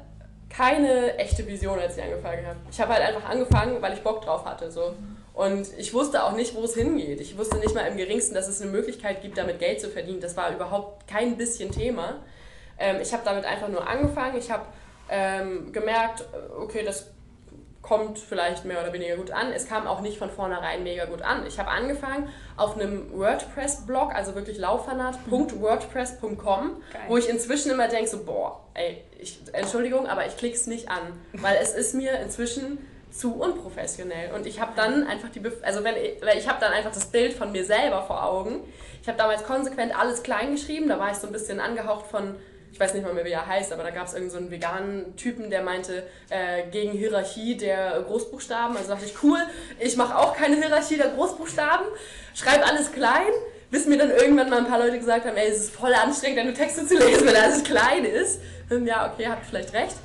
keine 0.50 1.16
echte 1.16 1.46
Vision, 1.46 1.78
als 1.78 1.96
ich 1.96 2.04
angefangen 2.04 2.46
habe. 2.46 2.58
Ich 2.70 2.80
habe 2.80 2.92
halt 2.92 3.02
einfach 3.02 3.28
angefangen, 3.28 3.80
weil 3.80 3.94
ich 3.94 4.02
Bock 4.02 4.22
drauf 4.22 4.44
hatte. 4.44 4.70
So. 4.70 4.94
Und 5.34 5.66
ich 5.78 5.94
wusste 5.94 6.24
auch 6.24 6.32
nicht, 6.32 6.54
wo 6.54 6.64
es 6.64 6.74
hingeht. 6.74 7.20
Ich 7.20 7.38
wusste 7.38 7.56
nicht 7.56 7.74
mal 7.74 7.86
im 7.86 7.96
geringsten, 7.96 8.34
dass 8.34 8.48
es 8.48 8.60
eine 8.60 8.70
Möglichkeit 8.70 9.22
gibt, 9.22 9.38
damit 9.38 9.58
Geld 9.58 9.80
zu 9.80 9.88
verdienen. 9.88 10.20
Das 10.20 10.36
war 10.36 10.54
überhaupt 10.54 11.08
kein 11.08 11.38
bisschen 11.38 11.72
Thema. 11.72 12.22
Ähm, 12.78 12.98
ich 13.00 13.12
habe 13.12 13.22
damit 13.24 13.44
einfach 13.44 13.68
nur 13.68 13.86
angefangen. 13.86 14.36
Ich 14.36 14.50
habe 14.50 14.66
ähm, 15.08 15.72
gemerkt, 15.72 16.24
okay, 16.58 16.82
das 16.84 17.06
kommt 17.82 18.18
vielleicht 18.18 18.64
mehr 18.64 18.80
oder 18.80 18.92
weniger 18.92 19.16
gut 19.16 19.32
an. 19.32 19.52
Es 19.52 19.66
kam 19.66 19.88
auch 19.88 20.00
nicht 20.00 20.16
von 20.16 20.30
vornherein 20.30 20.84
mega 20.84 21.06
gut 21.06 21.22
an. 21.22 21.44
Ich 21.46 21.58
habe 21.58 21.70
angefangen 21.70 22.28
auf 22.56 22.78
einem 22.78 23.10
WordPress-Blog, 23.12 24.14
also 24.14 24.36
wirklich 24.36 24.58
lauffanat.wordpress.com, 24.58 26.76
wo 27.08 27.16
ich 27.16 27.28
inzwischen 27.28 27.72
immer 27.72 27.88
denke, 27.88 28.08
so, 28.08 28.22
boah, 28.24 28.60
ey, 28.74 29.02
ich, 29.18 29.40
Entschuldigung, 29.52 30.06
aber 30.06 30.24
ich 30.26 30.36
klicke 30.36 30.54
es 30.54 30.68
nicht 30.68 30.90
an, 30.90 31.00
weil 31.32 31.56
es 31.60 31.74
ist 31.74 31.94
mir 31.94 32.20
inzwischen 32.20 32.78
zu 33.12 33.34
unprofessionell. 33.34 34.32
Und 34.34 34.46
ich 34.46 34.60
habe 34.60 34.72
dann 34.74 35.06
einfach 35.06 35.28
die, 35.28 35.40
Bef 35.40 35.54
also 35.62 35.84
wenn 35.84 35.94
ich, 35.96 36.22
ich 36.38 36.48
habe 36.48 36.58
dann 36.60 36.72
einfach 36.72 36.92
das 36.92 37.06
Bild 37.06 37.34
von 37.34 37.52
mir 37.52 37.64
selber 37.64 38.02
vor 38.02 38.24
Augen. 38.24 38.60
Ich 39.02 39.08
habe 39.08 39.18
damals 39.18 39.44
konsequent 39.44 39.96
alles 39.98 40.22
klein 40.22 40.52
geschrieben, 40.52 40.88
da 40.88 40.98
war 40.98 41.10
ich 41.10 41.18
so 41.18 41.26
ein 41.26 41.32
bisschen 41.32 41.60
angehaucht 41.60 42.06
von 42.06 42.36
ich 42.72 42.80
weiß 42.80 42.94
nicht 42.94 43.04
mal 43.04 43.12
mehr, 43.12 43.26
wie 43.26 43.32
er 43.32 43.46
heißt, 43.46 43.70
aber 43.72 43.82
da 43.82 43.90
gab 43.90 44.06
es 44.06 44.14
irgendeinen 44.14 44.46
so 44.46 44.50
veganen 44.50 45.16
Typen, 45.16 45.50
der 45.50 45.62
meinte, 45.62 46.04
äh, 46.30 46.62
gegen 46.70 46.92
Hierarchie 46.92 47.56
der 47.56 48.02
Großbuchstaben. 48.06 48.76
Also 48.76 48.92
dachte 48.92 49.04
ich, 49.04 49.22
cool, 49.22 49.38
ich 49.78 49.96
mache 49.98 50.16
auch 50.16 50.34
keine 50.34 50.56
Hierarchie 50.56 50.96
der 50.96 51.08
Großbuchstaben, 51.08 51.86
schreibe 52.34 52.64
alles 52.64 52.90
klein, 52.92 53.30
bis 53.70 53.84
mir 53.86 53.98
dann 53.98 54.10
irgendwann 54.10 54.48
mal 54.48 54.58
ein 54.58 54.66
paar 54.66 54.78
Leute 54.78 54.98
gesagt 54.98 55.26
haben, 55.26 55.36
ey, 55.36 55.48
es 55.48 55.64
ist 55.64 55.74
voll 55.74 55.92
anstrengend, 55.92 56.38
deine 56.38 56.54
Texte 56.54 56.86
zu 56.86 56.96
lesen, 56.96 57.26
wenn 57.26 57.36
alles 57.36 57.62
klein 57.62 58.06
ist. 58.06 58.40
Und 58.70 58.86
ja, 58.86 59.12
okay, 59.12 59.26
habt 59.28 59.44
vielleicht 59.44 59.74
recht. 59.74 59.96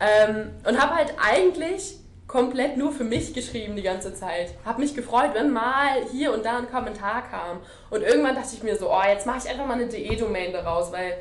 Ähm, 0.00 0.50
und 0.64 0.80
habe 0.80 0.96
halt 0.96 1.14
eigentlich 1.22 1.98
komplett 2.26 2.76
nur 2.76 2.92
für 2.92 3.04
mich 3.04 3.34
geschrieben 3.34 3.76
die 3.76 3.82
ganze 3.82 4.14
Zeit. 4.14 4.54
Habe 4.64 4.80
mich 4.80 4.94
gefreut, 4.94 5.30
wenn 5.34 5.52
mal 5.52 6.04
hier 6.10 6.32
und 6.32 6.44
da 6.44 6.58
ein 6.58 6.70
Kommentar 6.70 7.22
kam. 7.28 7.60
Und 7.90 8.02
irgendwann 8.02 8.34
dachte 8.34 8.54
ich 8.54 8.62
mir 8.62 8.76
so, 8.76 8.90
oh, 8.90 9.02
jetzt 9.06 9.26
mache 9.26 9.38
ich 9.44 9.50
einfach 9.50 9.66
mal 9.66 9.74
eine 9.74 9.86
DE-Domain 9.86 10.52
daraus, 10.52 10.90
weil 10.90 11.18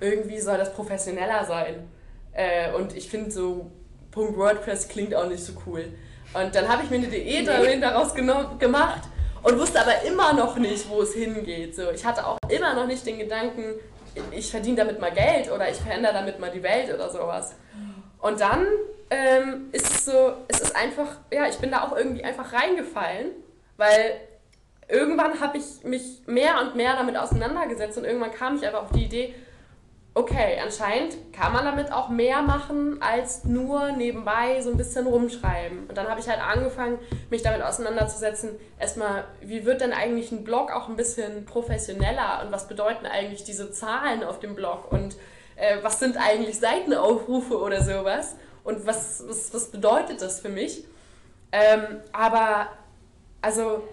irgendwie 0.00 0.38
soll 0.38 0.58
das 0.58 0.74
professioneller 0.74 1.44
sein. 1.44 1.88
Äh, 2.32 2.72
und 2.72 2.94
ich 2.94 3.08
finde 3.08 3.30
so 3.30 3.70
.wordpress 4.14 4.88
klingt 4.88 5.14
auch 5.14 5.28
nicht 5.28 5.44
so 5.44 5.52
cool. 5.66 5.92
Und 6.34 6.54
dann 6.54 6.68
habe 6.68 6.82
ich 6.84 6.90
mir 6.90 6.96
eine 6.96 7.08
DE-Domain 7.08 7.80
daraus 7.80 8.14
gemacht 8.14 9.04
und 9.42 9.58
wusste 9.58 9.80
aber 9.80 10.02
immer 10.02 10.32
noch 10.32 10.56
nicht, 10.58 10.88
wo 10.88 11.02
es 11.02 11.14
hingeht. 11.14 11.76
So, 11.76 11.90
ich 11.90 12.04
hatte 12.04 12.26
auch 12.26 12.38
immer 12.48 12.74
noch 12.74 12.86
nicht 12.86 13.06
den 13.06 13.18
Gedanken, 13.18 13.74
ich 14.30 14.50
verdiene 14.50 14.76
damit 14.76 15.00
mal 15.00 15.12
Geld 15.12 15.50
oder 15.50 15.70
ich 15.70 15.76
verändere 15.76 16.14
damit 16.14 16.40
mal 16.40 16.50
die 16.50 16.62
Welt 16.62 16.92
oder 16.92 17.10
sowas. 17.10 17.54
Und 18.20 18.40
dann 18.40 18.66
ähm, 19.10 19.68
ist 19.72 19.90
es 19.90 20.04
so, 20.06 20.34
es 20.48 20.60
ist 20.60 20.74
einfach, 20.74 21.18
ja, 21.32 21.46
ich 21.48 21.56
bin 21.58 21.70
da 21.70 21.82
auch 21.82 21.96
irgendwie 21.96 22.24
einfach 22.24 22.52
reingefallen, 22.52 23.30
weil 23.76 24.20
irgendwann 24.88 25.40
habe 25.40 25.58
ich 25.58 25.84
mich 25.84 26.22
mehr 26.26 26.60
und 26.60 26.76
mehr 26.76 26.94
damit 26.96 27.16
auseinandergesetzt 27.16 27.98
und 27.98 28.04
irgendwann 28.04 28.32
kam 28.32 28.56
ich 28.56 28.66
einfach 28.66 28.82
auf 28.82 28.92
die 28.92 29.04
Idee, 29.04 29.34
okay, 30.14 30.58
anscheinend 30.62 31.14
kann 31.34 31.52
man 31.52 31.66
damit 31.66 31.92
auch 31.92 32.08
mehr 32.08 32.40
machen, 32.40 33.02
als 33.02 33.44
nur 33.44 33.92
nebenbei 33.92 34.62
so 34.62 34.70
ein 34.70 34.78
bisschen 34.78 35.06
rumschreiben. 35.06 35.88
Und 35.88 35.98
dann 35.98 36.08
habe 36.08 36.18
ich 36.18 36.26
halt 36.26 36.40
angefangen, 36.40 36.98
mich 37.28 37.42
damit 37.42 37.60
auseinanderzusetzen, 37.60 38.58
erstmal, 38.78 39.24
wie 39.42 39.66
wird 39.66 39.82
denn 39.82 39.92
eigentlich 39.92 40.32
ein 40.32 40.42
Blog 40.42 40.72
auch 40.72 40.88
ein 40.88 40.96
bisschen 40.96 41.44
professioneller 41.44 42.42
und 42.42 42.50
was 42.50 42.66
bedeuten 42.66 43.04
eigentlich 43.04 43.44
diese 43.44 43.70
Zahlen 43.72 44.24
auf 44.24 44.40
dem 44.40 44.54
Blog 44.54 44.90
und 44.90 45.16
äh, 45.56 45.78
was 45.82 46.00
sind 46.00 46.16
eigentlich 46.16 46.58
Seitenaufrufe 46.58 47.60
oder 47.60 47.82
sowas 47.82 48.36
und 48.66 48.86
was, 48.86 49.24
was, 49.26 49.54
was 49.54 49.70
bedeutet 49.70 50.20
das 50.20 50.40
für 50.40 50.48
mich. 50.48 50.84
Ähm, 51.52 52.00
aber 52.12 52.68
also 53.40 53.84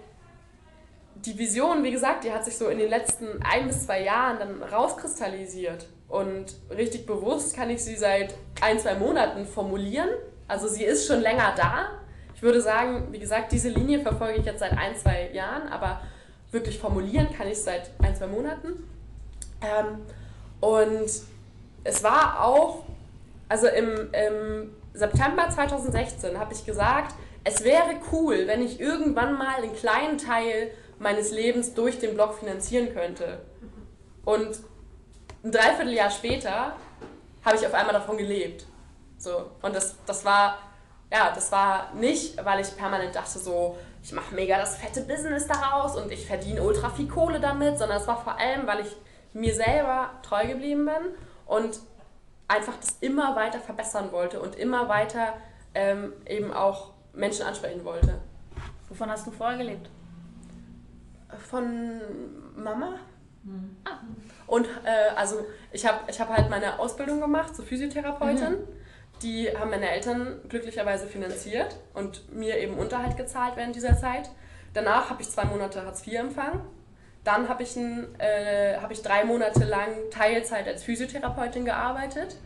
die 1.14 1.38
Vision, 1.38 1.82
wie 1.84 1.92
gesagt, 1.92 2.24
die 2.24 2.32
hat 2.32 2.44
sich 2.44 2.58
so 2.58 2.68
in 2.68 2.78
den 2.78 2.90
letzten 2.90 3.40
ein 3.42 3.68
bis 3.68 3.86
zwei 3.86 4.02
Jahren 4.02 4.38
dann 4.38 4.62
rauskristallisiert. 4.62 5.86
Und 6.08 6.56
richtig 6.70 7.06
bewusst 7.06 7.56
kann 7.56 7.70
ich 7.70 7.82
sie 7.82 7.96
seit 7.96 8.34
ein, 8.60 8.78
zwei 8.78 8.96
Monaten 8.96 9.46
formulieren. 9.46 10.08
Also 10.48 10.68
sie 10.68 10.84
ist 10.84 11.06
schon 11.06 11.20
länger 11.20 11.54
da. 11.56 11.90
Ich 12.34 12.42
würde 12.42 12.60
sagen, 12.60 13.08
wie 13.12 13.18
gesagt, 13.18 13.52
diese 13.52 13.68
Linie 13.68 14.00
verfolge 14.00 14.40
ich 14.40 14.44
jetzt 14.44 14.58
seit 14.58 14.76
ein, 14.76 14.96
zwei 14.96 15.30
Jahren, 15.32 15.68
aber 15.68 16.02
wirklich 16.50 16.78
formulieren 16.78 17.28
kann 17.32 17.48
ich 17.48 17.62
seit 17.62 17.90
ein, 18.02 18.14
zwei 18.14 18.26
Monaten. 18.26 18.88
Ähm, 19.62 20.02
und 20.60 21.10
es 21.84 22.02
war 22.02 22.44
auch, 22.44 22.83
also 23.54 23.68
im, 23.68 24.12
im 24.12 24.74
September 24.94 25.48
2016 25.48 26.40
habe 26.40 26.52
ich 26.52 26.66
gesagt, 26.66 27.14
es 27.44 27.62
wäre 27.62 28.00
cool, 28.10 28.48
wenn 28.48 28.60
ich 28.62 28.80
irgendwann 28.80 29.38
mal 29.38 29.62
einen 29.62 29.76
kleinen 29.76 30.18
Teil 30.18 30.72
meines 30.98 31.30
Lebens 31.30 31.72
durch 31.72 32.00
den 32.00 32.14
Blog 32.14 32.34
finanzieren 32.34 32.92
könnte. 32.92 33.42
Und 34.24 34.58
ein 35.44 35.52
Dreivierteljahr 35.52 36.10
später 36.10 36.74
habe 37.44 37.56
ich 37.56 37.64
auf 37.64 37.74
einmal 37.74 37.92
davon 37.92 38.16
gelebt. 38.16 38.66
So. 39.18 39.52
Und 39.62 39.76
das, 39.76 39.94
das 40.04 40.24
war, 40.24 40.58
ja, 41.12 41.30
das 41.32 41.52
war 41.52 41.94
nicht, 41.94 42.44
weil 42.44 42.58
ich 42.58 42.76
permanent 42.76 43.14
dachte 43.14 43.38
so, 43.38 43.78
ich 44.02 44.10
mache 44.10 44.34
mega 44.34 44.58
das 44.58 44.78
fette 44.78 45.02
Business 45.02 45.46
daraus 45.46 45.96
und 45.96 46.10
ich 46.10 46.26
verdiene 46.26 46.60
ultra 46.60 46.90
viel 46.90 47.06
Kohle 47.06 47.38
damit, 47.38 47.78
sondern 47.78 48.00
es 48.00 48.08
war 48.08 48.20
vor 48.20 48.36
allem, 48.36 48.66
weil 48.66 48.80
ich 48.80 48.96
mir 49.32 49.54
selber 49.54 50.10
treu 50.22 50.44
geblieben 50.44 50.86
bin 50.86 51.14
und 51.46 51.78
einfach 52.48 52.76
das 52.76 52.98
immer 53.00 53.36
weiter 53.36 53.58
verbessern 53.58 54.12
wollte 54.12 54.40
und 54.40 54.56
immer 54.56 54.88
weiter 54.88 55.34
ähm, 55.74 56.12
eben 56.26 56.52
auch 56.52 56.92
Menschen 57.12 57.46
ansprechen 57.46 57.84
wollte. 57.84 58.20
Wovon 58.88 59.10
hast 59.10 59.26
du 59.26 59.30
vorher 59.30 59.58
gelebt? 59.58 59.88
Von 61.50 62.00
Mama. 62.56 62.94
Mhm. 63.42 63.76
Ah. 63.84 63.98
Und 64.46 64.66
äh, 64.84 65.14
also 65.16 65.46
ich 65.72 65.86
habe 65.86 65.98
ich 66.08 66.20
hab 66.20 66.28
halt 66.28 66.50
meine 66.50 66.78
Ausbildung 66.78 67.20
gemacht 67.20 67.54
zur 67.56 67.64
Physiotherapeutin. 67.64 68.52
Mhm. 68.52 68.68
Die 69.22 69.56
haben 69.56 69.70
meine 69.70 69.90
Eltern 69.90 70.40
glücklicherweise 70.48 71.06
finanziert 71.06 71.76
und 71.94 72.32
mir 72.32 72.58
eben 72.58 72.76
Unterhalt 72.76 73.16
gezahlt 73.16 73.56
während 73.56 73.74
dieser 73.74 73.96
Zeit. 73.96 74.30
Danach 74.74 75.10
habe 75.10 75.22
ich 75.22 75.30
zwei 75.30 75.44
Monate 75.44 75.84
Hartz 75.84 76.06
IV 76.06 76.14
empfangen. 76.14 76.60
Dann 77.24 77.48
habe 77.48 77.62
ich, 77.62 77.76
äh, 77.76 78.76
hab 78.76 78.90
ich 78.90 79.02
drei 79.02 79.24
Monate 79.24 79.64
lang 79.64 79.88
Teilzeit 80.10 80.68
als 80.68 80.84
Physiotherapeutin 80.84 81.64
gearbeitet, 81.64 82.36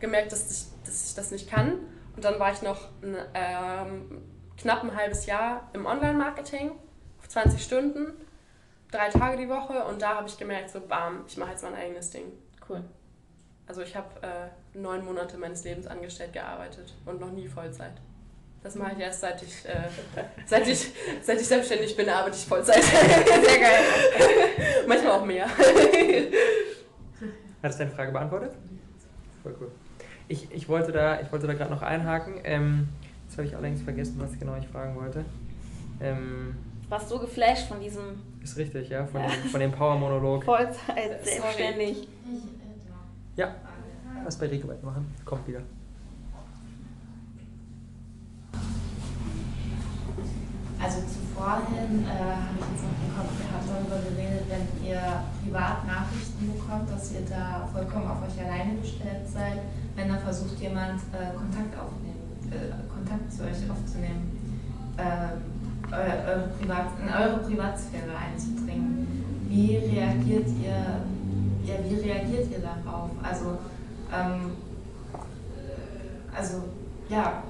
gemerkt, 0.00 0.32
dass 0.32 0.50
ich, 0.50 0.84
dass 0.84 1.08
ich 1.08 1.14
das 1.14 1.30
nicht 1.30 1.48
kann. 1.48 1.78
Und 2.16 2.24
dann 2.24 2.38
war 2.38 2.52
ich 2.52 2.62
noch 2.62 2.88
ein, 3.02 3.16
ähm, 3.34 4.22
knapp 4.56 4.82
ein 4.82 4.94
halbes 4.96 5.26
Jahr 5.26 5.68
im 5.72 5.86
Online-Marketing 5.86 6.72
auf 7.18 7.28
20 7.28 7.62
Stunden 7.62 8.12
drei 8.94 9.08
Tage 9.08 9.36
die 9.36 9.48
Woche 9.48 9.84
und 9.84 10.00
da 10.00 10.16
habe 10.16 10.28
ich 10.28 10.38
gemerkt, 10.38 10.70
so 10.70 10.80
bam, 10.80 11.24
ich 11.26 11.36
mache 11.36 11.50
jetzt 11.50 11.62
mein 11.62 11.74
eigenes 11.74 12.10
Ding. 12.10 12.32
Cool. 12.68 12.84
Also 13.66 13.82
ich 13.82 13.96
habe 13.96 14.08
äh, 14.22 14.78
neun 14.78 15.04
Monate 15.04 15.36
meines 15.36 15.64
Lebens 15.64 15.86
angestellt 15.86 16.32
gearbeitet 16.32 16.94
und 17.04 17.20
noch 17.20 17.30
nie 17.30 17.48
Vollzeit. 17.48 17.94
Das 18.64 18.74
mache 18.76 18.92
ich 18.94 19.00
erst 19.00 19.20
seit 19.20 19.42
ich, 19.42 19.66
äh, 19.66 19.88
seit 20.46 20.66
ich, 20.66 20.90
seit 21.22 21.38
ich 21.38 21.46
selbstständig 21.46 21.94
bin, 21.94 22.08
arbeite 22.08 22.34
ich 22.34 22.46
Vollzeit. 22.46 22.82
Sehr 22.82 23.60
geil. 23.60 23.82
Manchmal 24.88 25.12
auch 25.12 25.24
mehr. 25.26 25.46
Hat 25.46 25.60
das 27.60 27.76
deine 27.76 27.90
Frage 27.90 28.10
beantwortet? 28.10 28.52
Voll 29.42 29.54
cool. 29.60 29.70
Ich, 30.28 30.50
ich 30.50 30.66
wollte 30.66 30.92
da, 30.92 31.16
da 31.16 31.52
gerade 31.52 31.70
noch 31.70 31.82
einhaken. 31.82 32.40
Ähm, 32.42 32.88
jetzt 33.26 33.36
habe 33.36 33.46
ich 33.46 33.54
allerdings 33.54 33.82
vergessen, 33.82 34.16
was 34.18 34.38
genau 34.38 34.56
ich 34.56 34.66
fragen 34.66 34.96
wollte. 34.96 35.26
Ähm, 36.00 36.56
warst 36.88 37.10
so 37.10 37.18
geflasht 37.18 37.68
von 37.68 37.80
diesem. 37.80 38.22
Ist 38.42 38.56
richtig, 38.56 38.88
ja, 38.88 39.04
von, 39.04 39.20
ja. 39.20 39.28
Dem, 39.28 39.50
von 39.50 39.60
dem 39.60 39.72
Power-Monolog. 39.72 40.42
Vollzeit, 40.42 41.22
selbstständig. 41.22 42.08
Ja, 43.36 43.54
lass 44.24 44.38
bei 44.38 44.46
Rico 44.46 44.68
weitermachen. 44.68 45.14
Kommt 45.26 45.46
wieder. 45.46 45.60
Also 50.80 51.00
zuvorhin 51.00 52.04
äh, 52.04 52.44
habe 52.44 52.60
ich 52.60 52.66
jetzt 52.76 52.84
noch 52.84 53.00
im 53.00 53.10
Kopf 53.16 53.32
gehabt, 53.40 53.64
darüber 53.64 53.98
geredet, 54.04 54.44
wenn 54.52 54.66
ihr 54.84 55.00
privat 55.42 55.86
Nachrichten 55.86 56.52
bekommt, 56.52 56.90
dass 56.90 57.12
ihr 57.12 57.24
da 57.24 57.66
vollkommen 57.72 58.06
auf 58.08 58.20
euch 58.20 58.36
alleine 58.44 58.76
gestellt 58.76 59.24
seid, 59.26 59.64
wenn 59.96 60.08
da 60.08 60.18
versucht 60.18 60.60
jemand 60.60 61.00
äh, 61.16 61.32
Kontakt 61.32 61.72
aufnehmen, 61.78 62.36
äh, 62.52 62.76
Kontakt 62.92 63.32
zu 63.32 63.44
euch 63.44 63.64
aufzunehmen. 63.70 64.28
Ähm, 64.98 65.54
eure 65.90 66.48
Privat, 66.58 66.86
in 67.00 67.08
eure 67.08 67.38
Privatsphäre 67.38 68.12
einzudringen. 68.16 69.06
Wie 69.48 69.76
reagiert 69.76 70.48
ihr, 70.62 71.00
ja, 71.64 71.74
wie 71.88 71.94
reagiert 71.94 72.50
ihr 72.50 72.60
darauf? 72.60 73.10
Also, 73.22 73.58
ähm, 74.12 74.52
also 76.36 76.64
ja, 77.08 77.42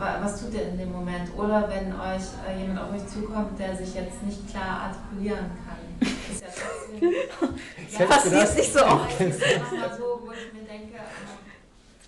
was 0.00 0.40
tut 0.40 0.54
ihr 0.54 0.68
in 0.68 0.78
dem 0.78 0.92
Moment? 0.92 1.30
Oder 1.36 1.68
wenn 1.68 1.92
euch 1.92 2.22
äh, 2.48 2.60
jemand 2.60 2.80
auf 2.80 2.92
euch 2.92 3.06
zukommt, 3.06 3.58
der 3.58 3.76
sich 3.76 3.94
jetzt 3.94 4.22
nicht 4.22 4.48
klar 4.48 4.88
artikulieren 4.88 5.50
kann. 5.64 6.08
Ist 6.08 6.42
ja 6.42 6.48
trotzdem. 6.48 7.12
ja, 7.98 8.06
passiert 8.06 8.56
nicht 8.56 8.72
so 8.72 8.84
oft. 8.84 9.18
so, 9.18 10.20
wo 10.24 10.32
ich 10.32 10.52
mir 10.52 10.66
denke, 10.66 10.96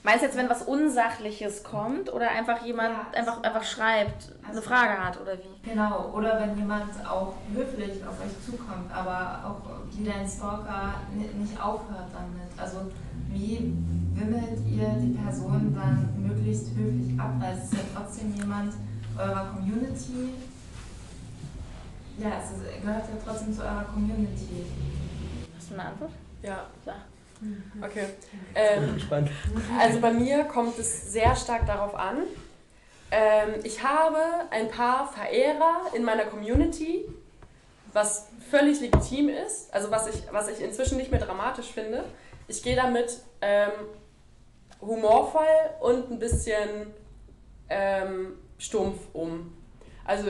Meinst 0.05 0.23
du 0.23 0.27
jetzt, 0.27 0.37
wenn 0.37 0.51
was 0.51 0.63
Unsachliches 0.63 1.63
kommt 1.63 2.13
oder 2.13 2.29
einfach 2.29 2.65
jemand 2.65 2.91
ja, 2.91 3.21
einfach, 3.21 3.41
einfach 3.45 3.63
schreibt, 3.63 4.33
also 4.43 4.59
eine 4.59 4.63
Frage 4.63 4.99
hat 4.99 5.21
oder 5.21 5.39
wie? 5.39 5.71
Genau, 5.71 6.11
oder 6.13 6.41
wenn 6.41 6.57
jemand 6.57 6.91
auch 7.09 7.35
höflich 7.55 8.05
auf 8.05 8.21
euch 8.21 8.45
zukommt, 8.45 8.93
aber 8.93 9.45
auch 9.47 9.61
wie 9.93 10.05
dein 10.05 10.27
Stalker 10.27 10.95
nicht 11.15 11.63
aufhört 11.63 12.09
damit. 12.13 12.51
Also 12.59 12.91
wie 13.33 13.75
wimmelt 14.15 14.59
ihr 14.69 14.89
die 15.01 15.17
Person 15.19 15.75
dann 15.75 16.15
möglichst 16.27 16.69
höflich 16.77 17.19
ab, 17.19 17.35
weil 17.39 17.57
es 17.57 17.65
ist 17.65 17.75
ja 17.75 17.81
trotzdem 17.95 18.35
jemand 18.37 18.75
eurer 19.19 19.55
Community. 19.55 20.35
Ja, 22.19 22.41
es 22.43 22.51
ist, 22.51 22.83
gehört 22.83 23.05
ja 23.09 23.15
trotzdem 23.25 23.55
zu 23.55 23.63
eurer 23.63 23.85
Community. 23.85 24.67
Hast 25.57 25.71
du 25.71 25.75
eine 25.75 25.85
Antwort? 25.85 26.13
Ja. 26.43 26.67
Ja. 26.87 26.95
Okay. 27.83 28.07
Ähm, 28.55 28.99
Spannend. 29.01 29.31
also 29.81 30.01
bei 30.01 30.13
mir 30.13 30.45
kommt 30.45 30.79
es 30.79 31.13
sehr 31.13 31.35
stark 31.35 31.67
darauf 31.67 31.95
an. 31.95 32.19
Ähm, 33.11 33.55
ich 33.65 33.83
habe 33.83 34.19
ein 34.51 34.69
paar 34.69 35.13
Verehrer 35.13 35.87
in 35.95 36.05
meiner 36.05 36.25
Community, 36.25 37.05
was 37.93 38.29
völlig 38.51 38.81
legitim 38.81 39.29
ist, 39.29 39.73
also 39.75 39.91
was 39.91 40.07
ich, 40.09 40.23
was 40.31 40.49
ich 40.49 40.61
inzwischen 40.63 40.99
nicht 40.99 41.11
mehr 41.11 41.21
dramatisch 41.21 41.73
finde. 41.73 42.05
Ich 42.53 42.63
gehe 42.63 42.77
damit 42.77 43.19
ähm, 43.41 43.71
humorvoll 44.79 45.43
und 45.81 46.11
ein 46.11 46.19
bisschen 46.19 46.93
ähm, 47.71 48.35
stumpf 48.59 49.01
um. 49.15 49.57
Also 50.05 50.29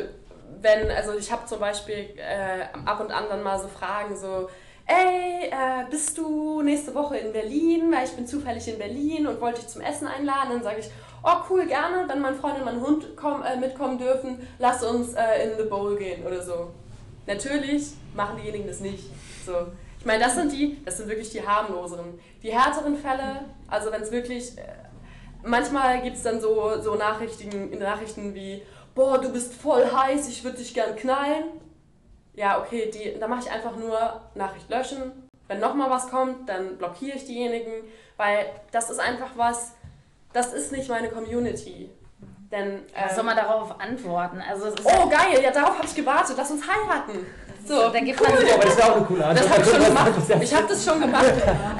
wenn, 0.60 0.88
also 0.92 1.14
ich 1.18 1.32
habe 1.32 1.46
zum 1.46 1.58
Beispiel 1.58 2.10
äh, 2.16 2.62
ab 2.84 3.00
und 3.00 3.10
an 3.10 3.24
dann 3.28 3.42
mal 3.42 3.58
so 3.58 3.66
Fragen 3.66 4.16
so, 4.16 4.48
ey, 4.86 5.48
äh, 5.50 5.90
bist 5.90 6.16
du 6.16 6.62
nächste 6.62 6.94
Woche 6.94 7.16
in 7.16 7.32
Berlin? 7.32 7.92
Weil 7.92 8.04
ich 8.04 8.12
bin 8.12 8.24
zufällig 8.24 8.68
in 8.68 8.78
Berlin 8.78 9.26
und 9.26 9.40
wollte 9.40 9.60
dich 9.60 9.68
zum 9.68 9.82
Essen 9.82 10.06
einladen. 10.06 10.50
Dann 10.50 10.62
sage 10.62 10.78
ich, 10.78 10.90
oh 11.24 11.42
cool, 11.50 11.66
gerne, 11.66 12.08
wenn 12.08 12.20
mein 12.20 12.36
Freund 12.36 12.58
und 12.58 12.64
mein 12.64 12.80
Hund 12.80 13.16
komm, 13.16 13.42
äh, 13.42 13.56
mitkommen 13.56 13.98
dürfen, 13.98 14.46
lass 14.60 14.84
uns 14.84 15.14
äh, 15.14 15.50
in 15.50 15.58
The 15.58 15.64
Bowl 15.64 15.96
gehen 15.96 16.24
oder 16.24 16.40
so. 16.40 16.70
Natürlich 17.26 17.94
machen 18.14 18.36
diejenigen 18.36 18.68
das 18.68 18.78
nicht. 18.78 19.10
So. 19.44 19.66
Ich 20.02 20.06
meine, 20.06 20.24
das 20.24 20.34
sind 20.34 20.50
die, 20.50 20.82
das 20.84 20.96
sind 20.96 21.08
wirklich 21.08 21.30
die 21.30 21.46
harmloseren. 21.46 22.18
Die 22.42 22.52
härteren 22.52 22.96
Fälle, 22.96 23.44
also 23.68 23.92
wenn 23.92 24.02
es 24.02 24.10
wirklich, 24.10 24.58
äh, 24.58 24.62
manchmal 25.44 26.02
gibt 26.02 26.16
es 26.16 26.24
dann 26.24 26.40
so, 26.40 26.80
so 26.80 26.96
Nachrichten, 26.96 27.78
Nachrichten 27.78 28.34
wie, 28.34 28.62
boah, 28.96 29.18
du 29.18 29.32
bist 29.32 29.54
voll 29.54 29.88
heiß, 29.88 30.28
ich 30.28 30.42
würde 30.42 30.58
dich 30.58 30.74
gern 30.74 30.96
knallen. 30.96 31.44
Ja, 32.34 32.60
okay, 32.60 32.90
die, 32.92 33.16
da 33.20 33.28
mache 33.28 33.42
ich 33.44 33.50
einfach 33.52 33.76
nur 33.76 34.22
Nachricht 34.34 34.68
löschen. 34.68 35.28
Wenn 35.46 35.60
nochmal 35.60 35.88
was 35.88 36.08
kommt, 36.10 36.48
dann 36.48 36.78
blockiere 36.78 37.16
ich 37.16 37.24
diejenigen, 37.26 37.84
weil 38.16 38.46
das 38.72 38.90
ist 38.90 38.98
einfach 38.98 39.30
was, 39.36 39.74
das 40.32 40.52
ist 40.52 40.72
nicht 40.72 40.88
meine 40.88 41.10
Community. 41.10 41.90
Denn, 42.50 42.80
Was 42.92 43.12
ähm, 43.12 43.14
soll 43.14 43.24
man 43.24 43.36
darauf 43.36 43.80
antworten? 43.80 44.42
Also 44.50 44.66
es 44.66 44.74
ist 44.74 44.84
oh 44.84 45.08
geil, 45.08 45.40
ja 45.40 45.52
darauf 45.52 45.76
habe 45.78 45.86
ich 45.86 45.94
gewartet, 45.94 46.34
lass 46.36 46.50
uns 46.50 46.64
heiraten. 46.66 47.24
So, 47.66 47.88
da 47.90 48.00
gibt 48.00 48.20
man 48.20 48.32
Aber 48.32 48.64
das 48.64 48.74
ist 48.74 48.82
auch 48.82 48.96
eine 48.96 49.04
coole 49.04 49.24
Antwort. 49.24 49.44
das 49.44 49.58
habe 49.58 49.62
ich 49.62 49.70
schon 49.70 49.84
gemacht. 49.84 50.12
Ich 50.40 50.54
habe 50.54 50.66
das 50.68 50.84
schon 50.84 51.00
gemacht. 51.00 51.32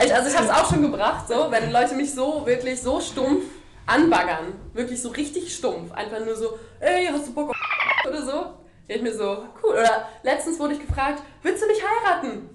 Ich, 0.04 0.14
also 0.14 0.28
ich 0.28 0.36
habe 0.36 0.46
es 0.46 0.52
auch 0.52 0.70
schon 0.70 0.82
gebracht, 0.82 1.28
so, 1.28 1.50
wenn 1.50 1.72
Leute 1.72 1.94
mich 1.94 2.12
so 2.14 2.46
wirklich 2.46 2.80
so 2.80 3.00
stumpf 3.00 3.44
anbaggern, 3.86 4.54
wirklich 4.72 5.02
so 5.02 5.09
richtig 5.09 5.54
stumpf, 5.54 5.92
einfach 5.92 6.24
nur 6.24 6.36
so, 6.36 6.59
ey, 6.80 7.09
hast 7.12 7.28
du 7.28 7.34
Bock 7.34 7.50
auf 7.50 7.56
oder 8.09 8.22
so, 8.22 8.44
ich 8.86 9.02
mir 9.02 9.14
so, 9.14 9.44
cool. 9.62 9.72
Oder 9.72 10.09
letztens 10.22 10.59
wurde 10.59 10.74
ich 10.74 10.80
gefragt, 10.86 11.22
willst 11.42 11.62
du 11.62 11.66
mich 11.66 11.78
heiraten? 11.82 12.48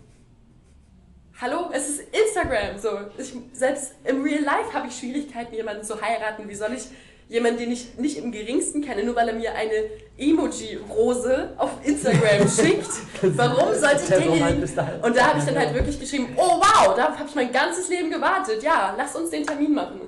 Hallo, 1.39 1.69
es 1.71 1.89
ist 1.89 2.01
Instagram. 2.15 2.79
So, 2.79 2.89
ich, 3.17 3.33
selbst 3.53 3.93
im 4.03 4.23
Real 4.23 4.41
Life 4.41 4.73
habe 4.73 4.87
ich 4.87 4.97
Schwierigkeiten, 4.97 5.53
jemanden 5.53 5.83
zu 5.83 6.01
heiraten. 6.01 6.49
Wie 6.49 6.55
soll 6.55 6.73
ich 6.73 6.87
jemanden, 7.29 7.59
den 7.59 7.71
ich 7.71 7.97
nicht 7.97 8.17
im 8.17 8.31
geringsten 8.31 8.81
kenne, 8.81 9.03
nur 9.03 9.15
weil 9.15 9.29
er 9.29 9.35
mir 9.35 9.53
eine 9.53 9.89
Emoji-Rose 10.17 11.53
auf 11.57 11.71
Instagram 11.83 12.47
schickt? 12.49 12.89
Warum 13.21 13.73
sollte 13.73 14.01
ich 14.03 14.09
denjenigen 14.09 14.75
dahin. 14.75 15.01
und 15.01 15.17
da 15.17 15.27
habe 15.27 15.39
ich 15.39 15.45
dann 15.45 15.57
halt 15.57 15.73
wirklich 15.73 15.99
geschrieben, 15.99 16.29
oh 16.37 16.59
wow, 16.59 16.95
darauf 16.95 17.17
habe 17.17 17.27
ich 17.27 17.35
mein 17.35 17.51
ganzes 17.51 17.89
Leben 17.89 18.09
gewartet. 18.09 18.63
Ja, 18.63 18.95
lass 18.97 19.15
uns 19.15 19.29
den 19.29 19.45
Termin 19.45 19.73
machen. 19.73 20.01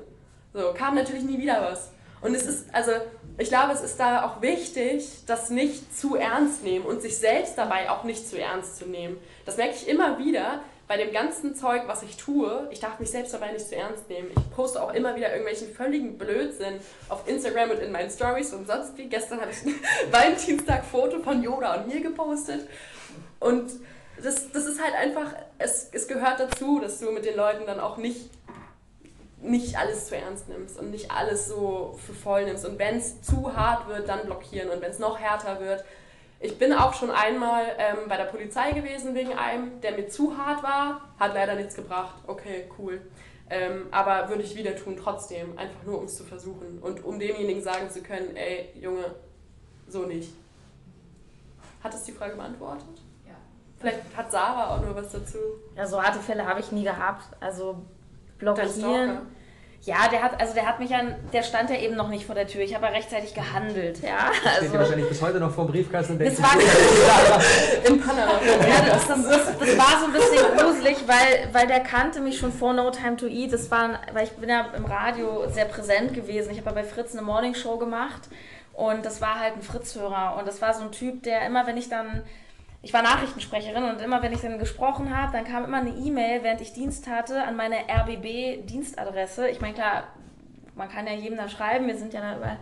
So, 0.53 0.73
kam 0.73 0.95
natürlich 0.95 1.23
nie 1.23 1.37
wieder 1.37 1.61
was. 1.61 1.91
Und 2.21 2.35
es 2.35 2.45
ist, 2.45 2.73
also, 2.73 2.91
ich 3.37 3.47
glaube, 3.49 3.73
es 3.73 3.81
ist 3.81 3.99
da 3.99 4.25
auch 4.25 4.41
wichtig, 4.41 5.05
das 5.25 5.49
nicht 5.49 5.97
zu 5.97 6.15
ernst 6.15 6.63
nehmen 6.63 6.85
und 6.85 7.01
sich 7.01 7.17
selbst 7.17 7.57
dabei 7.57 7.89
auch 7.89 8.03
nicht 8.03 8.27
zu 8.27 8.37
ernst 8.37 8.77
zu 8.77 8.85
nehmen. 8.85 9.17
Das 9.45 9.57
merke 9.57 9.75
ich 9.75 9.87
immer 9.87 10.17
wieder 10.17 10.61
bei 10.89 10.97
dem 10.97 11.13
ganzen 11.13 11.55
Zeug, 11.55 11.83
was 11.85 12.01
ich 12.01 12.17
tue. 12.17 12.67
Ich 12.71 12.79
darf 12.79 12.97
mich 12.97 13.11
selbst 13.11 13.31
dabei 13.31 13.51
nicht 13.51 13.67
zu 13.67 13.75
ernst 13.75 14.09
nehmen. 14.09 14.31
Ich 14.35 14.55
poste 14.55 14.81
auch 14.81 14.91
immer 14.91 15.15
wieder 15.15 15.29
irgendwelchen 15.29 15.71
völligen 15.71 16.17
Blödsinn 16.17 16.79
auf 17.09 17.27
Instagram 17.27 17.69
und 17.69 17.79
in 17.79 17.91
meinen 17.91 18.09
Stories 18.09 18.53
und 18.53 18.65
sonst 18.65 18.97
wie. 18.97 19.07
Gestern 19.07 19.39
habe 19.39 19.51
ich 19.51 19.63
ein 19.63 19.75
Valentinstag-Foto 20.11 21.19
von 21.19 21.43
Yoda 21.43 21.75
und 21.75 21.89
mir 21.89 22.01
gepostet. 22.01 22.67
Und 23.39 23.69
das, 24.17 24.51
das 24.51 24.65
ist 24.65 24.83
halt 24.83 24.95
einfach, 24.95 25.31
es, 25.59 25.89
es 25.91 26.07
gehört 26.07 26.39
dazu, 26.39 26.79
dass 26.79 26.99
du 26.99 27.11
mit 27.11 27.23
den 27.23 27.37
Leuten 27.37 27.67
dann 27.67 27.79
auch 27.79 27.97
nicht, 27.97 28.31
nicht 29.43 29.77
alles 29.77 30.07
zu 30.07 30.15
ernst 30.15 30.49
nimmst 30.49 30.79
und 30.79 30.89
nicht 30.89 31.11
alles 31.11 31.47
so 31.47 31.99
für 32.03 32.13
voll 32.13 32.45
nimmst. 32.45 32.65
Und 32.65 32.79
wenn 32.79 32.97
es 32.97 33.21
zu 33.21 33.55
hart 33.55 33.87
wird, 33.89 34.09
dann 34.09 34.25
blockieren. 34.25 34.71
Und 34.71 34.81
wenn 34.81 34.89
es 34.89 34.97
noch 34.97 35.19
härter 35.19 35.59
wird, 35.59 35.85
ich 36.39 36.57
bin 36.57 36.73
auch 36.73 36.93
schon 36.93 37.11
einmal 37.11 37.65
ähm, 37.77 38.07
bei 38.07 38.15
der 38.15 38.25
Polizei 38.25 38.71
gewesen 38.71 39.13
wegen 39.13 39.33
einem, 39.33 39.81
der 39.81 39.93
mir 39.93 40.07
zu 40.07 40.37
hart 40.37 40.63
war, 40.63 41.01
hat 41.19 41.33
leider 41.33 41.55
nichts 41.55 41.75
gebracht. 41.75 42.15
Okay, 42.27 42.69
cool. 42.77 43.01
Ähm, 43.49 43.87
aber 43.91 44.29
würde 44.29 44.43
ich 44.43 44.55
wieder 44.55 44.75
tun, 44.75 44.95
trotzdem, 44.95 45.57
einfach 45.57 45.83
nur 45.83 45.99
um 45.99 46.05
es 46.05 46.15
zu 46.15 46.23
versuchen 46.23 46.79
und 46.79 47.03
um 47.03 47.19
demjenigen 47.19 47.61
sagen 47.61 47.89
zu 47.89 48.01
können, 48.01 48.35
ey, 48.35 48.69
Junge, 48.79 49.15
so 49.87 50.03
nicht. 50.03 50.33
Hat 51.83 51.93
das 51.93 52.03
die 52.03 52.11
Frage 52.11 52.35
beantwortet? 52.35 53.01
Ja. 53.27 53.33
Vielleicht 53.79 53.99
hat 54.15 54.31
Sarah 54.31 54.75
auch 54.75 54.81
nur 54.81 54.95
was 54.95 55.11
dazu. 55.11 55.39
Ja, 55.75 55.87
so 55.87 56.01
harte 56.01 56.19
Fälle 56.19 56.45
habe 56.45 56.59
ich 56.59 56.71
nie 56.71 56.83
gehabt. 56.83 57.25
Also 57.39 57.73
Dein 57.73 58.37
blockieren. 58.37 59.17
Ja, 59.83 60.09
der 60.11 60.21
hat, 60.21 60.39
also 60.41 60.53
der 60.53 60.65
hat 60.65 60.79
mich 60.79 60.93
an, 60.93 61.15
der 61.31 61.41
stand 61.41 61.69
ja 61.69 61.77
eben 61.77 61.95
noch 61.95 62.09
nicht 62.09 62.25
vor 62.25 62.35
der 62.35 62.47
Tür. 62.47 62.61
Ich 62.61 62.75
habe 62.75 62.85
ja 62.87 62.91
rechtzeitig 62.91 63.33
gehandelt, 63.33 64.01
ja. 64.01 64.31
Steht 64.33 64.63
Also, 64.63 64.73
wahrscheinlich 64.73 65.07
bis 65.07 65.21
heute 65.21 65.39
noch 65.39 65.51
vor 65.51 65.65
dem 65.65 65.71
Briefkasten 65.71 66.13
und 66.13 66.19
denkt, 66.19 66.37
das 66.37 66.43
war, 66.43 67.87
In 67.87 68.01
Panama. 68.05 68.33
ja, 68.43 68.81
das, 68.89 69.07
das, 69.07 69.23
das, 69.25 69.77
war 69.77 69.99
so 69.99 70.05
ein 70.07 70.13
bisschen 70.13 70.57
gruselig, 70.57 70.97
weil, 71.07 71.53
weil 71.53 71.67
der 71.67 71.79
kannte 71.79 72.19
mich 72.19 72.37
schon 72.37 72.51
vor 72.51 72.73
No 72.73 72.91
Time 72.91 73.15
to 73.15 73.25
Eat. 73.27 73.53
Das 73.53 73.71
war, 73.71 73.99
weil 74.11 74.25
ich 74.25 74.31
bin 74.31 74.49
ja 74.49 74.67
im 74.75 74.85
Radio 74.85 75.49
sehr 75.49 75.65
präsent 75.65 76.13
gewesen. 76.13 76.51
Ich 76.51 76.57
habe 76.57 76.69
ja 76.71 76.75
bei 76.75 76.83
Fritz 76.83 77.13
eine 77.13 77.21
Morningshow 77.21 77.77
gemacht 77.77 78.27
und 78.73 79.05
das 79.05 79.21
war 79.21 79.39
halt 79.39 79.55
ein 79.55 79.61
Fritz-Hörer 79.61 80.35
und 80.39 80.47
das 80.47 80.61
war 80.61 80.73
so 80.73 80.83
ein 80.83 80.91
Typ, 80.91 81.23
der 81.23 81.45
immer, 81.45 81.65
wenn 81.67 81.77
ich 81.77 81.87
dann 81.87 82.23
ich 82.81 82.93
war 82.93 83.01
Nachrichtensprecherin 83.01 83.83
und 83.83 84.01
immer, 84.01 84.21
wenn 84.21 84.31
ich 84.31 84.41
dann 84.41 84.59
gesprochen 84.59 85.15
habe, 85.15 85.33
dann 85.33 85.43
kam 85.43 85.65
immer 85.65 85.77
eine 85.77 85.89
E-Mail, 85.89 86.43
während 86.43 86.61
ich 86.61 86.73
Dienst 86.73 87.07
hatte, 87.07 87.43
an 87.43 87.55
meine 87.55 87.89
RBB-Dienstadresse. 87.89 89.49
Ich 89.49 89.59
meine, 89.59 89.73
klar, 89.73 90.03
man 90.75 90.89
kann 90.89 91.05
ja 91.05 91.13
jedem 91.13 91.37
da 91.37 91.49
schreiben, 91.49 91.87
wir 91.87 91.97
sind 91.97 92.13
ja 92.13 92.21
da 92.21 92.37
überall 92.37 92.59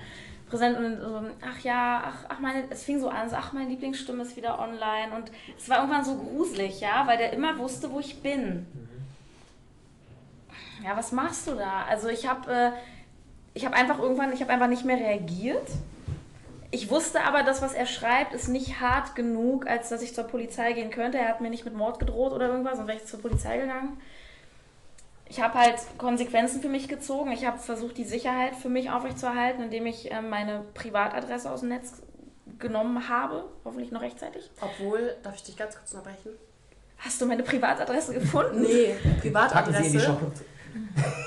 präsent 0.50 0.78
und 0.78 1.02
so, 1.02 1.22
ach 1.42 1.60
ja, 1.60 2.04
ach, 2.06 2.26
ach 2.30 2.40
meine, 2.40 2.64
es 2.70 2.84
fing 2.84 3.00
so 3.00 3.10
an, 3.10 3.30
so, 3.30 3.36
ach, 3.36 3.52
meine 3.52 3.70
Lieblingsstimme 3.70 4.24
ist 4.24 4.38
wieder 4.38 4.60
online 4.60 5.14
und 5.14 5.30
es 5.58 5.68
war 5.70 5.80
irgendwann 5.80 6.06
so 6.06 6.16
gruselig, 6.16 6.80
ja, 6.80 7.06
weil 7.06 7.18
der 7.18 7.34
immer 7.34 7.58
wusste, 7.58 7.92
wo 7.92 8.00
ich 8.00 8.22
bin. 8.22 8.66
Ja, 10.84 10.96
was 10.96 11.12
machst 11.12 11.48
du 11.48 11.56
da? 11.56 11.84
Also 11.90 12.08
ich 12.08 12.28
habe 12.28 12.52
äh, 12.52 12.72
ich 13.58 13.66
habe 13.66 13.76
einfach 13.76 13.98
irgendwann, 13.98 14.32
ich 14.32 14.42
habe 14.42 14.54
einfach 14.54 14.68
nicht 14.68 14.86
mehr 14.86 14.98
reagiert. 14.98 15.68
Ich 16.70 16.90
wusste 16.90 17.22
aber, 17.24 17.44
das, 17.44 17.62
was 17.62 17.74
er 17.74 17.86
schreibt, 17.86 18.34
ist 18.34 18.50
nicht 18.50 18.82
hart 18.82 19.16
genug, 19.16 19.68
als 19.68 19.90
dass 19.90 20.02
ich 20.02 20.14
zur 20.14 20.26
Polizei 20.26 20.74
gehen 20.74 20.92
könnte. 20.92 21.18
Er 21.18 21.30
hat 21.30 21.40
mir 21.40 21.50
nicht 21.50 21.64
mit 21.64 21.74
Mord 21.74 22.00
gedroht 22.00 22.34
oder 22.34 22.48
irgendwas, 22.48 22.76
sonst 22.76 22.88
wäre 22.88 22.98
ich 22.98 23.06
zur 23.06 23.22
Polizei 23.22 23.58
gegangen. 23.58 23.98
Ich 25.30 25.42
habe 25.42 25.56
halt 25.56 25.76
Konsequenzen 25.98 26.62
für 26.62 26.70
mich 26.70 26.88
gezogen. 26.88 27.32
Ich 27.32 27.46
habe 27.46 27.58
versucht, 27.58 27.98
die 27.98 28.04
Sicherheit 28.06 28.56
für 28.56 28.70
mich 28.70 28.92
aufrechtzuerhalten, 28.92 29.64
indem 29.64 29.86
ich 29.86 30.12
äh, 30.12 30.22
meine 30.22 30.64
Privatadresse 30.74 31.52
aus 31.52 31.62
dem 31.62 31.70
Netz 31.70 32.02
genommen 32.60 33.10
habe. 33.10 33.46
Hoffentlich 33.66 33.92
noch 33.92 34.02
rechtzeitig. 34.02 34.50
Obwohl, 34.62 35.16
darf 35.24 35.36
ich 35.36 35.44
dich 35.44 35.58
ganz 35.58 35.76
kurz 35.76 35.94
unterbrechen? 35.94 36.32
Hast 36.98 37.22
du 37.22 37.26
meine 37.26 37.44
Privatadresse 37.44 38.14
gefunden? 38.14 38.62
Nee, 38.62 38.96
Privatadresse. 39.22 40.00
Shownotes. 40.00 40.44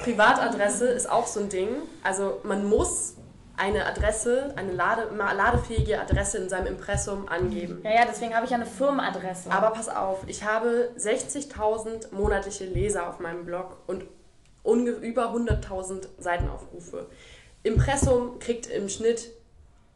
Privatadresse 0.03 0.87
ist 0.89 1.09
auch 1.09 1.27
so 1.27 1.41
ein 1.41 1.49
Ding. 1.49 1.69
Also 2.03 2.41
man 2.43 2.69
muss 2.69 3.15
eine 3.57 3.87
Adresse, 3.87 4.53
eine 4.57 4.73
lade, 4.73 5.09
ladefähige 5.15 6.01
Adresse 6.01 6.39
in 6.39 6.49
seinem 6.49 6.67
Impressum 6.67 7.29
angeben. 7.29 7.81
Ja, 7.85 7.91
ja, 7.93 8.05
deswegen 8.07 8.35
habe 8.35 8.45
ich 8.45 8.51
ja 8.51 8.57
eine 8.57 8.67
Firmenadresse. 8.67 9.51
Aber 9.51 9.71
pass 9.71 9.89
auf, 9.89 10.25
ich 10.27 10.45
habe 10.45 10.91
60.000 10.99 12.15
monatliche 12.15 12.65
Leser 12.65 13.09
auf 13.09 13.21
meinem 13.21 13.45
Blog 13.45 13.77
und 13.87 14.05
über 14.65 15.33
100.000 15.35 16.07
Seitenaufrufe. 16.19 17.07
Impressum 17.63 18.39
kriegt 18.39 18.67
im 18.67 18.89
Schnitt 18.89 19.31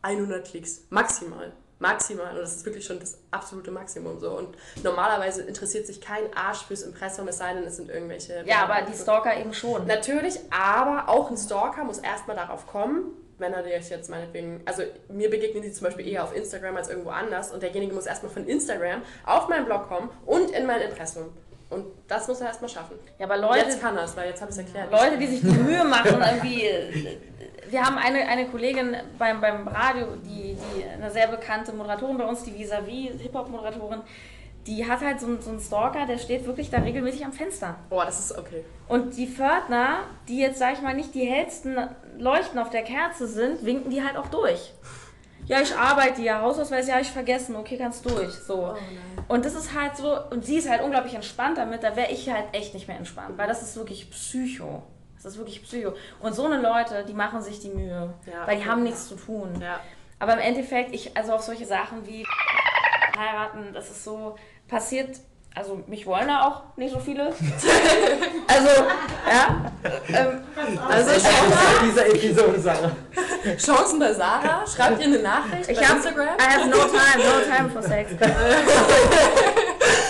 100 0.02 0.46
Klicks, 0.46 0.82
maximal. 0.90 1.52
Maximal. 1.78 2.30
Und 2.34 2.38
das 2.38 2.56
ist 2.56 2.64
wirklich 2.64 2.84
schon 2.84 3.00
das 3.00 3.18
absolute 3.30 3.70
Maximum 3.70 4.20
so. 4.20 4.30
Und 4.36 4.56
normalerweise 4.82 5.42
interessiert 5.42 5.86
sich 5.86 6.00
kein 6.00 6.32
Arsch 6.34 6.64
fürs 6.64 6.82
Impressum, 6.82 7.26
es 7.28 7.38
sei 7.38 7.54
denn, 7.54 7.64
es 7.64 7.76
sind 7.76 7.90
irgendwelche. 7.90 8.44
ja, 8.46 8.64
aber 8.64 8.86
die 8.90 8.96
Stalker 8.96 9.36
eben 9.36 9.52
schon. 9.52 9.86
Natürlich, 9.86 10.38
aber 10.50 11.08
auch 11.08 11.30
ein 11.30 11.36
Stalker 11.36 11.84
muss 11.84 11.98
erstmal 11.98 12.36
darauf 12.36 12.66
kommen, 12.66 13.12
wenn 13.38 13.52
er 13.52 13.62
dir 13.62 13.78
jetzt 13.78 14.10
meinetwegen, 14.10 14.60
also 14.64 14.82
mir 15.08 15.30
begegnen 15.30 15.62
die 15.62 15.72
zum 15.72 15.86
Beispiel 15.86 16.06
eher 16.08 16.24
auf 16.24 16.34
Instagram 16.34 16.76
als 16.76 16.88
irgendwo 16.88 17.10
anders 17.10 17.52
und 17.52 17.62
derjenige 17.62 17.94
muss 17.94 18.06
erstmal 18.06 18.32
von 18.32 18.46
Instagram 18.46 19.02
auf 19.24 19.48
meinen 19.48 19.66
Blog 19.66 19.88
kommen 19.88 20.10
und 20.26 20.50
in 20.50 20.66
mein 20.66 20.80
Impressum. 20.80 21.32
Und 21.70 21.86
das 22.06 22.28
muss 22.28 22.40
er 22.40 22.48
erstmal 22.48 22.68
schaffen. 22.68 22.96
Ja, 23.18 23.26
aber 23.26 23.36
Leute, 23.36 23.66
jetzt 23.66 23.80
kann 23.80 23.96
er 23.96 24.04
es, 24.04 24.16
weil 24.16 24.28
jetzt 24.28 24.40
habe 24.40 24.52
ich 24.52 24.58
es 24.58 24.64
erklärt. 24.64 24.92
Leute, 24.92 25.18
die 25.18 25.26
sich 25.26 25.40
die 25.40 25.46
Mühe 25.46 25.82
machen, 25.82 26.22
irgendwie 26.22 27.18
wir 27.74 27.84
haben 27.84 27.98
eine, 27.98 28.26
eine 28.28 28.46
Kollegin 28.46 28.96
beim, 29.18 29.40
beim 29.40 29.66
Radio, 29.66 30.06
die, 30.24 30.56
die 30.56 30.84
eine 30.84 31.10
sehr 31.10 31.28
bekannte 31.28 31.72
Moderatorin 31.72 32.18
bei 32.18 32.24
uns, 32.24 32.44
die 32.44 32.54
Vis-a-vis 32.54 33.20
Hip-Hop-Moderatorin, 33.20 34.00
die 34.66 34.88
hat 34.88 35.00
halt 35.00 35.20
so, 35.20 35.26
einen- 35.26 35.40
so 35.42 35.50
einen 35.50 35.60
Stalker, 35.60 36.06
der 36.06 36.18
steht 36.18 36.46
wirklich 36.46 36.70
da 36.70 36.78
regelmäßig 36.78 37.24
am 37.24 37.32
Fenster. 37.32 37.76
Oh, 37.90 38.02
das 38.04 38.18
ist 38.18 38.38
okay. 38.38 38.64
Und 38.88 39.16
die 39.16 39.26
Pförtner, 39.26 40.00
die 40.28 40.38
jetzt, 40.38 40.58
sag 40.58 40.74
ich 40.74 40.82
mal, 40.82 40.94
nicht 40.94 41.14
die 41.14 41.24
hellsten 41.26 41.76
Leuchten 42.18 42.58
auf 42.58 42.70
der 42.70 42.82
Kerze 42.82 43.26
sind, 43.26 43.64
winken 43.64 43.90
die 43.90 44.02
halt 44.02 44.16
auch 44.16 44.26
durch. 44.28 44.72
Ja, 45.46 45.60
ich 45.60 45.76
arbeite 45.76 46.22
ja, 46.22 46.40
Hausausweis, 46.40 46.88
ja, 46.88 46.98
ich 47.00 47.10
vergessen, 47.10 47.54
okay, 47.56 47.76
kannst 47.76 48.08
durch. 48.08 48.32
So. 48.32 48.74
Und 49.28 49.44
das 49.44 49.54
ist 49.54 49.78
halt 49.78 49.94
so, 49.96 50.16
und 50.30 50.44
sie 50.46 50.56
ist 50.56 50.70
halt 50.70 50.82
unglaublich 50.82 51.14
entspannt 51.14 51.58
damit, 51.58 51.82
da 51.82 51.94
wäre 51.96 52.10
ich 52.10 52.30
halt 52.30 52.46
echt 52.52 52.72
nicht 52.72 52.88
mehr 52.88 52.96
entspannt, 52.96 53.36
weil 53.36 53.46
das 53.46 53.60
ist 53.62 53.76
wirklich 53.76 54.10
Psycho. 54.10 54.82
Das 55.16 55.32
ist 55.32 55.38
wirklich 55.38 55.62
Psycho. 55.62 55.92
Und 56.20 56.34
so 56.34 56.46
eine 56.46 56.60
Leute, 56.62 57.04
die 57.06 57.12
machen 57.14 57.42
sich 57.42 57.60
die 57.60 57.68
Mühe, 57.70 58.14
Ja, 58.26 58.46
weil 58.46 58.56
die 58.56 58.62
okay. 58.62 58.70
haben 58.70 58.82
nichts 58.84 59.08
zu 59.08 59.16
tun. 59.16 59.50
Ja. 59.60 59.80
Aber 60.18 60.32
im 60.34 60.38
Endeffekt, 60.38 60.94
ich, 60.94 61.14
also 61.16 61.32
auf 61.34 61.42
solche 61.42 61.66
Sachen 61.66 62.06
wie 62.06 62.24
heiraten, 63.18 63.72
das 63.72 63.90
ist 63.90 64.04
so 64.04 64.36
passiert. 64.68 65.20
Also 65.56 65.84
mich 65.86 66.04
wollen 66.04 66.26
da 66.26 66.48
auch 66.48 66.76
nicht 66.76 66.92
so 66.92 66.98
viele. 66.98 67.26
also, 68.48 68.68
ja. 69.28 69.72
Ähm, 70.08 70.40
Also 70.90 71.10
Das 71.10 71.16
ist 71.18 71.26
dieser 71.84 72.06
Episode, 72.08 72.58
Sarah. 72.58 72.90
Chancen 73.56 74.00
bei 74.00 74.12
Sarah. 74.12 74.64
Schreibt 74.66 74.98
ihr 74.98 75.06
eine 75.06 75.20
Nachricht 75.20 75.70
ich 75.70 75.78
bei 75.78 75.84
habe 75.84 75.96
Instagram. 75.96 76.26
I 76.26 76.42
have 76.42 76.68
no 76.68 76.76
time, 76.76 77.24
no 77.24 77.56
time 77.56 77.70
for 77.70 77.82
sex. 77.82 78.10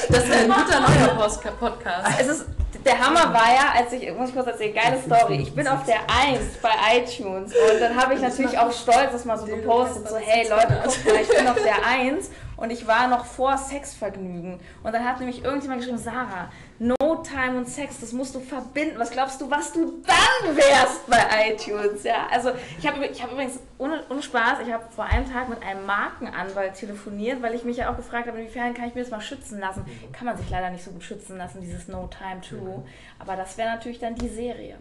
Das 0.09 0.29
wäre 0.29 0.41
ein 0.41 0.51
guter 0.51 0.81
neuer 0.81 1.15
Post 1.17 1.43
Podcast. 1.59 2.21
Es 2.21 2.29
ist, 2.29 2.47
der 2.85 2.99
Hammer 2.99 3.33
war 3.33 3.53
ja, 3.53 3.73
als 3.77 3.93
ich, 3.93 4.13
muss 4.13 4.29
ich 4.29 4.35
kurz 4.35 4.47
erzählen, 4.47 4.75
geile 4.75 5.01
Story. 5.01 5.41
Ich 5.43 5.55
bin 5.55 5.67
auf 5.67 5.85
der 5.85 6.01
1 6.09 6.59
bei 6.63 6.71
iTunes 6.97 7.53
und 7.53 7.81
dann 7.81 7.97
habe 7.97 8.15
ich 8.15 8.21
natürlich 8.21 8.57
auch 8.59 8.71
stolz 8.71 9.13
das 9.13 9.25
mal 9.25 9.39
so 9.39 9.47
gepostet, 9.47 10.09
so 10.09 10.17
hey 10.17 10.47
Leute, 10.49 10.81
guckt 10.85 11.05
mal, 11.07 11.21
ich 11.21 11.29
bin 11.29 11.49
auf 11.49 11.63
der 11.63 11.87
1 11.87 12.31
und 12.57 12.71
ich 12.71 12.87
war 12.87 13.09
noch 13.09 13.25
vor 13.25 13.57
Sexvergnügen. 13.57 14.61
Und 14.83 14.93
dann 14.93 15.05
hat 15.05 15.21
nämlich 15.21 15.45
irgendjemand 15.45 15.81
geschrieben, 15.81 15.99
Sarah, 15.99 16.51
No 16.79 17.23
Time 17.23 17.59
und 17.59 17.69
Sex, 17.69 18.01
das 18.01 18.13
musst 18.13 18.35
du 18.35 18.41
verbinden. 18.41 18.99
Was 18.99 19.11
glaubst 19.11 19.41
du, 19.41 19.51
was 19.51 19.73
du 19.73 20.03
dann 20.07 20.57
wärst 20.57 21.07
bei 21.07 21.51
iTunes? 21.51 22.03
Ja, 22.05 22.27
also 22.31 22.51
ich 22.79 22.87
habe 22.87 23.05
ich 23.07 23.23
hab 23.23 23.33
übrigens, 23.33 23.59
ohne, 23.79 24.03
ohne 24.11 24.23
Spaß, 24.23 24.59
ich 24.67 24.73
habe 24.73 24.85
vor 24.91 25.05
einem 25.05 25.31
Tag 25.31 25.49
mit 25.49 25.63
einem 25.63 25.87
Markenanwalt 25.87 26.75
telefoniert, 26.75 27.43
weil 27.43 27.55
ich 27.55 27.65
mich 27.65 27.77
ja 27.77 27.91
auch 27.91 27.97
gefragt 27.97 28.27
habe, 28.27 28.39
inwiefern 28.39 28.75
kann 28.75 28.89
ich 28.89 28.95
mir 28.95 29.03
das 29.03 29.11
mal 29.11 29.21
schützen 29.21 29.61
lassen. 29.61 29.85
Kann 30.13 30.27
man 30.27 30.37
sich 30.37 30.51
leider 30.51 30.71
nicht 30.71 30.85
so 30.85 30.91
gut 30.91 31.03
schützen 31.03 31.37
lassen, 31.37 31.61
dieses 31.61 31.89
No 31.89 32.09
Time 32.09 32.41
to. 32.41 32.85
Aber 33.19 33.37
das 33.37 33.57
wäre 33.57 33.71
natürlich 33.71 33.99
dann 33.99 34.15
die 34.15 34.29
Serie. 34.29 34.77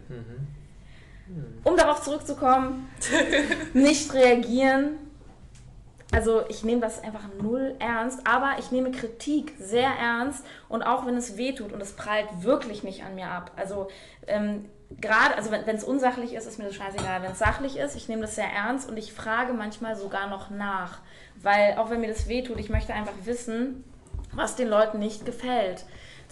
Um 1.62 1.76
darauf 1.76 2.02
zurückzukommen, 2.02 2.90
nicht 3.72 4.12
reagieren. 4.12 4.98
Also 6.14 6.44
ich 6.48 6.62
nehme 6.62 6.80
das 6.80 7.02
einfach 7.02 7.24
null 7.42 7.74
ernst, 7.80 8.20
aber 8.24 8.52
ich 8.60 8.70
nehme 8.70 8.92
Kritik 8.92 9.52
sehr 9.58 9.88
ernst 9.88 10.46
und 10.68 10.84
auch 10.84 11.06
wenn 11.06 11.16
es 11.16 11.36
weh 11.36 11.52
tut 11.52 11.72
und 11.72 11.80
es 11.80 11.94
prallt 11.94 12.28
wirklich 12.44 12.84
nicht 12.84 13.02
an 13.02 13.16
mir 13.16 13.26
ab. 13.26 13.50
Also 13.56 13.88
ähm, 14.28 14.66
gerade, 15.00 15.34
also 15.36 15.50
wenn 15.50 15.74
es 15.74 15.82
unsachlich 15.82 16.34
ist, 16.34 16.46
ist 16.46 16.58
mir 16.58 16.66
das 16.66 16.76
scheißegal. 16.76 17.22
Wenn 17.22 17.32
es 17.32 17.40
sachlich 17.40 17.76
ist, 17.76 17.96
ich 17.96 18.08
nehme 18.08 18.22
das 18.22 18.36
sehr 18.36 18.48
ernst 18.48 18.88
und 18.88 18.96
ich 18.96 19.12
frage 19.12 19.54
manchmal 19.54 19.96
sogar 19.96 20.28
noch 20.28 20.50
nach, 20.50 21.00
weil 21.42 21.76
auch 21.78 21.90
wenn 21.90 22.00
mir 22.00 22.08
das 22.08 22.28
weh 22.28 22.42
tut, 22.42 22.60
ich 22.60 22.70
möchte 22.70 22.94
einfach 22.94 23.14
wissen, 23.24 23.82
was 24.32 24.54
den 24.54 24.68
Leuten 24.68 25.00
nicht 25.00 25.26
gefällt. 25.26 25.84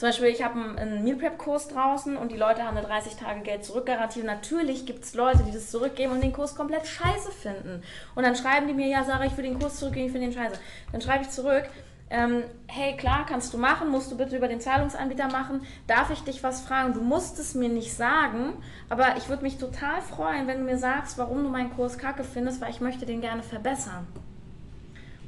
Zum 0.02 0.08
Beispiel, 0.08 0.30
ich 0.30 0.42
habe 0.42 0.58
einen, 0.58 1.04
Meal 1.04 1.14
Prep 1.14 1.38
Kurs 1.38 1.68
draußen 1.68 2.16
und 2.16 2.32
die 2.32 2.36
Leute 2.36 2.64
haben 2.64 2.76
eine 2.76 2.84
30 2.84 3.14
Tage 3.14 3.42
Geld 3.42 3.64
zurückgarantie. 3.64 4.18
Und 4.18 4.26
natürlich 4.26 4.84
gibt 4.84 5.04
es 5.04 5.14
Leute, 5.14 5.44
die 5.44 5.52
das 5.52 5.70
zurückgeben 5.70 6.10
und 6.10 6.24
den 6.24 6.32
Kurs 6.32 6.56
komplett 6.56 6.88
scheiße 6.88 7.30
finden. 7.30 7.84
Und 8.16 8.24
dann 8.24 8.34
schreiben 8.34 8.66
die 8.66 8.74
mir, 8.74 8.88
ja 8.88 9.04
Sarah, 9.04 9.26
ich 9.26 9.36
will 9.36 9.44
den 9.44 9.60
Kurs 9.60 9.76
zurückgeben, 9.76 10.06
ich 10.06 10.10
finde 10.10 10.26
den 10.26 10.34
scheiße. 10.34 10.58
Dann 10.90 11.00
schreibe 11.02 11.22
ich 11.22 11.30
zurück, 11.30 11.68
ähm, 12.10 12.42
hey 12.66 12.96
klar, 12.96 13.26
kannst 13.28 13.54
du 13.54 13.58
machen, 13.58 13.90
musst 13.90 14.10
du 14.10 14.16
bitte 14.16 14.36
über 14.36 14.48
den 14.48 14.60
Zahlungsanbieter 14.60 15.28
machen. 15.28 15.60
Darf 15.86 16.10
ich 16.10 16.24
dich 16.24 16.42
was 16.42 16.62
fragen? 16.62 16.94
Du 16.94 17.00
musst 17.00 17.38
es 17.38 17.54
mir 17.54 17.68
nicht 17.68 17.94
sagen, 17.94 18.54
aber 18.88 19.16
ich 19.18 19.28
würde 19.28 19.44
mich 19.44 19.58
total 19.58 20.02
freuen, 20.02 20.48
wenn 20.48 20.58
du 20.58 20.64
mir 20.64 20.78
sagst, 20.78 21.16
warum 21.16 21.44
du 21.44 21.48
meinen 21.48 21.76
Kurs 21.76 21.96
kacke 21.96 22.24
findest, 22.24 22.60
weil 22.60 22.70
ich 22.70 22.80
möchte 22.80 23.06
den 23.06 23.20
gerne 23.20 23.44
verbessern. 23.44 24.08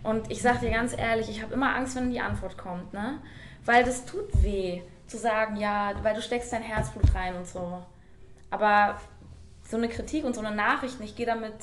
Und 0.03 0.33
ich 0.33 0.43
sag 0.43 0.59
dir 0.59 0.73
ganz 0.73 0.99
ehrlich, 0.99 1.31
ich 1.31 1.43
habe 1.45 1.55
immer 1.55 1.77
Angst, 1.77 1.95
wenn 1.95 2.11
die 2.11 2.21
Antwort 2.21 2.59
kommt, 2.59 2.93
ne? 2.93 3.21
Weil 3.65 3.85
das 3.85 4.05
tut 4.05 4.43
weh, 4.43 4.83
zu 5.07 5.17
sagen, 5.19 5.57
ja, 5.57 5.93
weil 6.03 6.15
du 6.15 6.23
steckst 6.23 6.53
dein 6.53 6.63
Herzblut 6.63 7.15
rein 7.15 7.37
und 7.37 7.47
so. 7.47 7.83
Aber 8.51 9.01
so 9.69 9.77
eine 9.77 9.89
Kritik 9.89 10.25
und 10.25 10.35
so 10.35 10.41
eine 10.41 10.55
Nachricht, 10.55 11.01
ich 11.01 11.17
gehe 11.17 11.27
damit, 11.27 11.55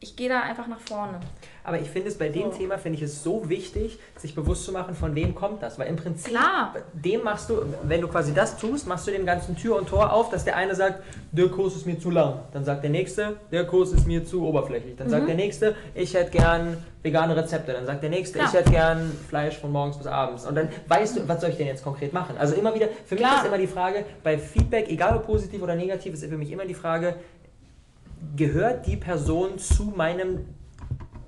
ich 0.00 0.16
gehe 0.16 0.28
da 0.28 0.40
einfach 0.42 0.66
nach 0.66 0.80
vorne. 0.80 1.20
Aber 1.66 1.80
ich 1.80 1.88
finde 1.88 2.08
es 2.10 2.18
bei 2.18 2.28
dem 2.28 2.52
So. 2.52 2.58
Thema, 2.58 2.76
finde 2.76 2.98
ich 2.98 3.02
es 3.02 3.22
so 3.22 3.48
wichtig, 3.48 3.98
sich 4.18 4.34
bewusst 4.34 4.64
zu 4.66 4.72
machen, 4.72 4.94
von 4.94 5.14
wem 5.14 5.34
kommt 5.34 5.62
das. 5.62 5.78
Weil 5.78 5.88
im 5.88 5.96
Prinzip, 5.96 6.32
Klar. 6.34 6.74
dem 6.92 7.22
machst 7.24 7.48
du, 7.48 7.62
wenn 7.84 8.02
du 8.02 8.08
quasi 8.08 8.34
das 8.34 8.58
tust, 8.58 8.86
machst 8.86 9.06
du 9.06 9.10
dem 9.12 9.24
ganzen 9.24 9.56
Tür 9.56 9.76
und 9.76 9.88
Tor 9.88 10.12
auf, 10.12 10.28
dass 10.28 10.44
der 10.44 10.56
eine 10.56 10.74
sagt, 10.74 11.02
der 11.32 11.48
Kurs 11.48 11.74
ist 11.74 11.86
mir 11.86 11.98
zu 11.98 12.10
lang. 12.10 12.40
Dann 12.52 12.66
sagt 12.66 12.82
der 12.82 12.90
nächste, 12.90 13.36
der 13.50 13.64
Kurs 13.66 13.92
ist 13.92 14.06
mir 14.06 14.26
zu 14.26 14.46
oberflächlich. 14.46 14.94
Dann 14.96 15.06
Mhm. 15.06 15.10
sagt 15.12 15.26
der 15.28 15.36
nächste, 15.36 15.74
ich 15.94 16.12
hätte 16.12 16.32
gern 16.32 16.76
vegane 17.02 17.34
Rezepte. 17.34 17.72
Dann 17.72 17.86
sagt 17.86 18.02
der 18.02 18.10
nächste, 18.10 18.38
Klar. 18.38 18.50
ich 18.52 18.58
hätte 18.60 18.70
gern 18.70 19.10
Fleisch 19.28 19.56
von 19.58 19.72
morgens 19.72 19.96
bis 19.96 20.06
abends. 20.06 20.46
Und 20.46 20.56
dann 20.56 20.68
weißt 20.88 21.16
du, 21.16 21.28
was 21.28 21.40
soll 21.40 21.48
ich 21.48 21.56
denn 21.56 21.66
jetzt 21.66 21.82
konkret 21.82 22.12
machen? 22.12 22.36
Also 22.38 22.54
immer 22.56 22.74
wieder, 22.74 22.88
für 23.06 23.14
mich 23.14 23.24
Klar. 23.24 23.38
ist 23.40 23.46
immer 23.46 23.58
die 23.58 23.66
Frage, 23.66 24.04
bei 24.22 24.36
Feedback, 24.36 24.90
egal 24.90 25.16
ob 25.16 25.24
positiv 25.24 25.62
oder 25.62 25.74
negativ, 25.76 26.12
ist 26.12 26.24
für 26.26 26.36
mich 26.36 26.52
immer 26.52 26.66
die 26.66 26.74
Frage, 26.74 27.14
gehört 28.36 28.86
die 28.86 28.96
Person 28.96 29.58
zu 29.58 29.84
meinem 29.96 30.40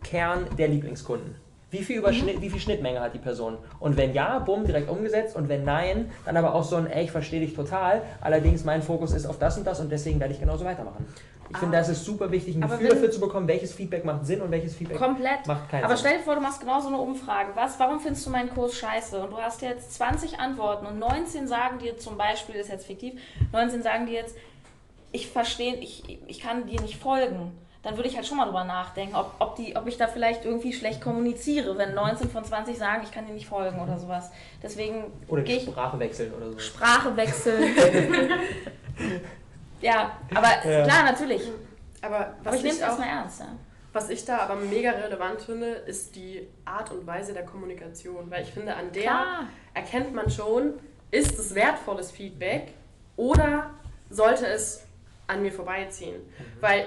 Kern 0.06 0.46
der 0.56 0.68
Lieblingskunden? 0.68 1.34
Wie 1.70 1.82
viel, 1.82 1.98
Überschnitt, 1.98 2.40
wie 2.40 2.48
viel 2.48 2.60
Schnittmenge 2.60 3.00
hat 3.00 3.12
die 3.12 3.18
Person? 3.18 3.58
Und 3.80 3.96
wenn 3.96 4.14
ja, 4.14 4.38
bumm, 4.38 4.64
direkt 4.64 4.88
umgesetzt. 4.88 5.34
Und 5.34 5.48
wenn 5.48 5.64
nein, 5.64 6.10
dann 6.24 6.36
aber 6.36 6.54
auch 6.54 6.62
so 6.62 6.76
ein, 6.76 6.86
ey, 6.86 7.04
ich 7.04 7.10
verstehe 7.10 7.40
dich 7.40 7.54
total. 7.54 8.02
Allerdings, 8.20 8.64
mein 8.64 8.82
Fokus 8.82 9.12
ist 9.12 9.26
auf 9.26 9.38
das 9.38 9.58
und 9.58 9.66
das 9.66 9.80
und 9.80 9.90
deswegen 9.90 10.20
werde 10.20 10.32
ich 10.32 10.40
genauso 10.40 10.64
weitermachen. 10.64 11.06
Ich 11.50 11.58
finde, 11.58 11.76
das 11.76 11.88
ist 11.88 12.04
super 12.04 12.30
wichtig, 12.30 12.56
ein 12.56 12.62
Aber 12.62 12.76
Gefühl 12.76 12.90
dafür 12.90 13.10
zu 13.10 13.20
bekommen, 13.20 13.46
welches 13.46 13.72
Feedback 13.72 14.04
macht 14.04 14.26
Sinn 14.26 14.40
und 14.40 14.50
welches 14.50 14.74
Feedback 14.74 14.98
Komplett. 14.98 15.46
macht 15.46 15.68
keinen 15.68 15.84
Aber 15.84 15.96
Sinn. 15.96 16.06
stell 16.06 16.18
dir 16.18 16.24
vor, 16.24 16.34
du 16.34 16.40
machst 16.40 16.60
genau 16.60 16.80
so 16.80 16.88
eine 16.88 16.98
Umfrage. 16.98 17.50
Was, 17.54 17.78
warum 17.78 18.00
findest 18.00 18.26
du 18.26 18.30
meinen 18.30 18.50
Kurs 18.50 18.74
scheiße? 18.74 19.20
Und 19.20 19.30
du 19.30 19.36
hast 19.36 19.62
jetzt 19.62 19.94
20 19.94 20.40
Antworten 20.40 20.86
und 20.86 20.98
19 20.98 21.46
sagen 21.46 21.78
dir 21.78 21.98
zum 21.98 22.16
Beispiel, 22.16 22.56
das 22.56 22.66
ist 22.66 22.72
jetzt 22.72 22.86
fiktiv, 22.86 23.20
19 23.52 23.82
sagen 23.82 24.06
dir 24.06 24.14
jetzt, 24.14 24.36
ich 25.12 25.28
verstehe, 25.28 25.76
ich, 25.76 26.18
ich 26.26 26.40
kann 26.40 26.66
dir 26.66 26.80
nicht 26.80 26.96
folgen. 26.96 27.52
Dann 27.86 27.96
würde 27.96 28.08
ich 28.08 28.16
halt 28.16 28.26
schon 28.26 28.36
mal 28.38 28.46
drüber 28.46 28.64
nachdenken, 28.64 29.14
ob, 29.14 29.36
ob, 29.38 29.54
die, 29.54 29.76
ob 29.76 29.86
ich 29.86 29.96
da 29.96 30.08
vielleicht 30.08 30.44
irgendwie 30.44 30.72
schlecht 30.72 31.00
kommuniziere, 31.00 31.78
wenn 31.78 31.94
19 31.94 32.28
von 32.28 32.44
20 32.44 32.76
sagen, 32.76 33.02
ich 33.04 33.12
kann 33.12 33.24
dir 33.28 33.32
nicht 33.32 33.46
folgen 33.46 33.80
oder 33.80 33.96
sowas. 33.96 34.32
Deswegen 34.60 35.04
Oder 35.28 35.42
gehe 35.42 35.58
die 35.58 35.62
ich 35.66 35.70
Sprache 35.70 35.96
wechseln 36.00 36.34
oder 36.34 36.50
so. 36.50 36.58
Sprache 36.58 37.16
wechseln. 37.16 37.62
ja, 39.80 40.16
aber 40.34 40.68
Ja. 40.68 40.82
klar, 40.82 41.04
natürlich. 41.04 41.42
Aber 42.02 42.34
was 42.40 42.46
Aber 42.48 42.56
ich 42.56 42.62
nehme 42.64 42.74
es 42.74 42.80
erstmal 42.80 43.08
ernst. 43.08 43.38
Ja. 43.40 43.46
Was 43.92 44.10
ich 44.10 44.24
da 44.24 44.38
aber 44.38 44.56
mega 44.56 44.90
relevant 44.90 45.42
finde, 45.42 45.66
ist 45.66 46.16
die 46.16 46.48
Art 46.64 46.90
und 46.90 47.06
Weise 47.06 47.34
der 47.34 47.44
Kommunikation. 47.44 48.28
Weil 48.32 48.42
ich 48.42 48.50
finde, 48.50 48.74
an 48.74 48.90
der 48.92 49.02
Klar. 49.02 49.44
erkennt 49.74 50.12
man 50.12 50.28
schon, 50.28 50.74
ist 51.12 51.38
es 51.38 51.54
wertvolles 51.54 52.10
Feedback 52.10 52.72
oder 53.16 53.70
sollte 54.10 54.44
es 54.48 54.84
an 55.28 55.42
mir 55.42 55.52
vorbeiziehen? 55.52 56.16
Weil, 56.60 56.86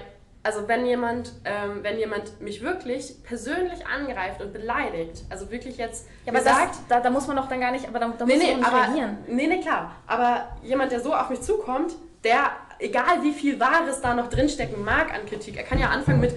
also 0.49 0.67
wenn 0.67 0.84
jemand, 0.84 1.31
ähm, 1.45 1.84
wenn 1.84 1.99
jemand 1.99 2.41
mich 2.41 2.63
wirklich 2.63 3.23
persönlich 3.23 3.85
angreift 3.85 4.41
und 4.41 4.51
beleidigt, 4.51 5.23
also 5.30 5.51
wirklich 5.51 5.77
jetzt 5.77 6.07
Ja, 6.26 6.31
aber 6.31 6.39
gesagt, 6.39 6.69
das, 6.71 6.88
da, 6.88 6.99
da 7.01 7.11
muss 7.11 7.27
man 7.27 7.35
doch 7.35 7.47
dann 7.47 7.59
gar 7.59 7.71
nicht, 7.71 7.88
aber 7.88 7.99
da, 7.99 8.11
da 8.17 8.26
nee, 8.26 8.34
muss 8.34 8.43
nee, 8.43 8.51
man 8.51 8.59
nicht 8.61 8.67
aber, 8.67 8.81
reagieren. 8.81 9.17
nee, 9.27 9.45
nee, 9.45 9.61
klar. 9.61 9.95
Aber 10.07 10.57
jemand, 10.63 10.91
der 10.91 11.01
so 11.01 11.13
auf 11.13 11.30
mich 11.30 11.41
zukommt, 11.41 11.93
der, 12.23 12.49
egal 12.80 13.21
wie 13.21 13.31
viel 13.31 13.59
Wahres 13.59 14.01
da 14.01 14.15
noch 14.15 14.27
drinstecken 14.27 14.84
mag 14.84 15.13
an 15.13 15.27
Kritik, 15.27 15.55
er 15.55 15.63
kann 15.63 15.77
ja 15.77 15.89
anfangen 15.89 16.19
mit, 16.19 16.34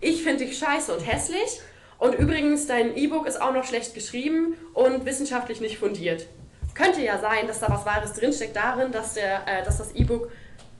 ich 0.00 0.22
finde 0.22 0.46
dich 0.46 0.58
scheiße 0.58 0.94
und 0.94 1.00
hässlich 1.00 1.60
und 1.98 2.14
übrigens, 2.14 2.66
dein 2.66 2.96
E-Book 2.96 3.26
ist 3.26 3.38
auch 3.38 3.52
noch 3.52 3.64
schlecht 3.64 3.92
geschrieben 3.92 4.54
und 4.72 5.04
wissenschaftlich 5.04 5.60
nicht 5.60 5.76
fundiert. 5.76 6.26
Könnte 6.72 7.02
ja 7.02 7.18
sein, 7.18 7.46
dass 7.46 7.60
da 7.60 7.68
was 7.68 7.84
Wahres 7.84 8.14
drinsteckt 8.14 8.56
darin, 8.56 8.92
dass, 8.92 9.12
der, 9.12 9.46
äh, 9.46 9.62
dass 9.62 9.76
das 9.76 9.94
E-Book 9.94 10.30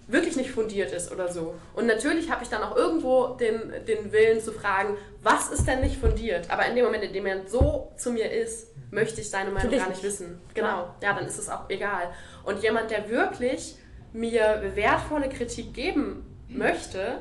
wirklich 0.08 0.36
nicht 0.36 0.50
fundiert 0.50 0.92
ist 0.92 1.10
oder 1.10 1.28
so. 1.28 1.54
Und 1.74 1.86
natürlich 1.86 2.30
habe 2.30 2.42
ich 2.44 2.48
dann 2.48 2.62
auch 2.62 2.76
irgendwo 2.76 3.28
den, 3.34 3.72
den 3.86 4.12
Willen 4.12 4.40
zu 4.40 4.52
fragen, 4.52 4.96
was 5.22 5.50
ist 5.50 5.66
denn 5.66 5.80
nicht 5.80 5.98
fundiert? 5.98 6.50
Aber 6.50 6.66
in 6.66 6.76
dem 6.76 6.84
Moment, 6.84 7.04
in 7.04 7.12
dem 7.12 7.26
er 7.26 7.46
so 7.46 7.92
zu 7.96 8.12
mir 8.12 8.30
ist, 8.30 8.68
möchte 8.90 9.20
ich 9.20 9.30
seine 9.30 9.50
Meinung 9.50 9.76
gar 9.76 9.88
nicht 9.88 10.02
wissen. 10.02 10.40
Genau, 10.54 10.94
ja, 11.02 11.12
dann 11.12 11.26
ist 11.26 11.38
es 11.38 11.48
auch 11.48 11.68
egal. 11.68 12.12
Und 12.44 12.62
jemand, 12.62 12.90
der 12.90 13.10
wirklich 13.10 13.76
mir 14.12 14.72
wertvolle 14.74 15.28
Kritik 15.28 15.74
geben 15.74 16.24
möchte, 16.48 17.18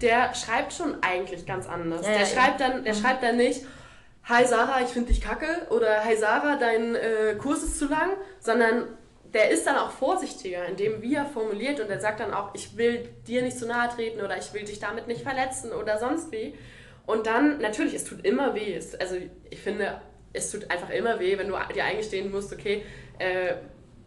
der 0.00 0.34
schreibt 0.34 0.72
schon 0.72 0.96
eigentlich 1.02 1.46
ganz 1.46 1.68
anders. 1.68 2.06
Ja, 2.06 2.12
der 2.12 2.20
ja, 2.20 2.26
schreibt 2.26 2.60
dann, 2.60 2.84
der 2.84 2.94
schreibt 2.94 3.22
dann 3.22 3.36
nicht, 3.36 3.62
Hi 4.24 4.46
Sarah, 4.46 4.80
ich 4.80 4.88
finde 4.88 5.12
dich 5.12 5.20
kacke 5.20 5.66
oder 5.68 6.02
Hi 6.02 6.16
Sarah, 6.16 6.56
dein 6.56 6.94
äh, 6.94 7.34
Kurs 7.38 7.62
ist 7.62 7.78
zu 7.78 7.88
lang, 7.88 8.10
sondern 8.40 8.86
der 9.34 9.50
ist 9.50 9.66
dann 9.66 9.76
auch 9.76 9.90
vorsichtiger 9.90 10.64
in 10.66 10.76
dem, 10.76 11.02
wie 11.02 11.14
er 11.16 11.26
formuliert 11.26 11.80
und 11.80 11.88
der 11.88 12.00
sagt 12.00 12.20
dann 12.20 12.32
auch, 12.32 12.54
ich 12.54 12.76
will 12.76 13.08
dir 13.26 13.42
nicht 13.42 13.58
zu 13.58 13.66
nahe 13.66 13.88
treten 13.88 14.20
oder 14.20 14.38
ich 14.38 14.54
will 14.54 14.64
dich 14.64 14.78
damit 14.78 15.08
nicht 15.08 15.22
verletzen 15.22 15.72
oder 15.72 15.98
sonst 15.98 16.30
wie. 16.32 16.54
Und 17.04 17.26
dann, 17.26 17.58
natürlich, 17.58 17.94
es 17.94 18.04
tut 18.04 18.24
immer 18.24 18.54
weh. 18.54 18.74
Es, 18.74 18.94
also 18.94 19.16
ich 19.50 19.60
finde, 19.60 20.00
es 20.32 20.50
tut 20.50 20.70
einfach 20.70 20.88
immer 20.90 21.18
weh, 21.20 21.36
wenn 21.36 21.48
du 21.48 21.54
dir 21.74 21.84
eingestehen 21.84 22.30
musst, 22.30 22.52
okay, 22.52 22.84
äh, 23.18 23.54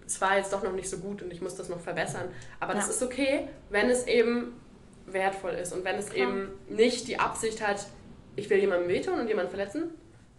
es 0.06 0.20
war 0.22 0.38
jetzt 0.38 0.54
doch 0.54 0.64
noch 0.64 0.72
nicht 0.72 0.90
so 0.90 0.98
gut 1.00 1.22
und 1.22 1.32
ich 1.34 1.42
muss 1.42 1.56
das 1.56 1.68
noch 1.70 1.82
verbessern. 1.82 2.30
Aber 2.62 2.74
das 2.74 2.86
Ja. 2.86 2.92
ist 2.94 3.04
okay, 3.04 3.50
wenn 3.70 3.90
es 3.90 4.08
eben 4.08 4.60
wertvoll 5.06 5.52
ist 5.52 5.74
und 5.74 5.84
wenn 5.84 5.98
es 5.98 6.12
eben 6.14 6.50
nicht 6.70 7.08
die 7.08 7.20
Absicht 7.20 7.66
hat, 7.66 7.86
ich 8.38 8.50
will 8.50 8.60
jemandem 8.60 8.88
wehtun 8.88 9.20
und 9.20 9.28
jemanden 9.28 9.50
verletzen, 9.52 9.92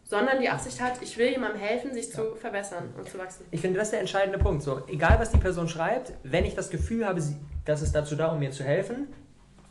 sondern 0.09 0.41
die 0.41 0.49
Absicht 0.49 0.81
hat, 0.81 1.03
ich 1.03 1.19
will 1.19 1.29
jemandem 1.29 1.61
helfen, 1.61 1.93
sich 1.93 2.11
zu 2.11 2.35
verbessern 2.35 2.95
und 2.97 3.09
zu 3.11 3.19
wachsen. 3.19 3.45
Ich 3.51 3.61
finde, 3.61 3.79
das 3.79 3.89
ist 3.89 3.93
der 3.93 4.01
entscheidende 4.01 4.39
Punkt. 4.39 4.63
So, 4.63 4.81
egal 4.89 5.21
was 5.21 5.31
die 5.31 5.37
Person 5.39 5.69
schreibt, 5.69 6.15
wenn 6.23 6.47
ich 6.47 6.55
das 6.55 6.71
Gefühl 6.71 7.07
habe, 7.07 7.21
sie, 7.21 7.37
das 7.67 7.83
ist 7.83 7.95
dazu 7.95 8.17
da, 8.17 8.29
um 8.29 8.39
mir 8.39 8.51
zu 8.51 8.65
helfen, 8.65 9.09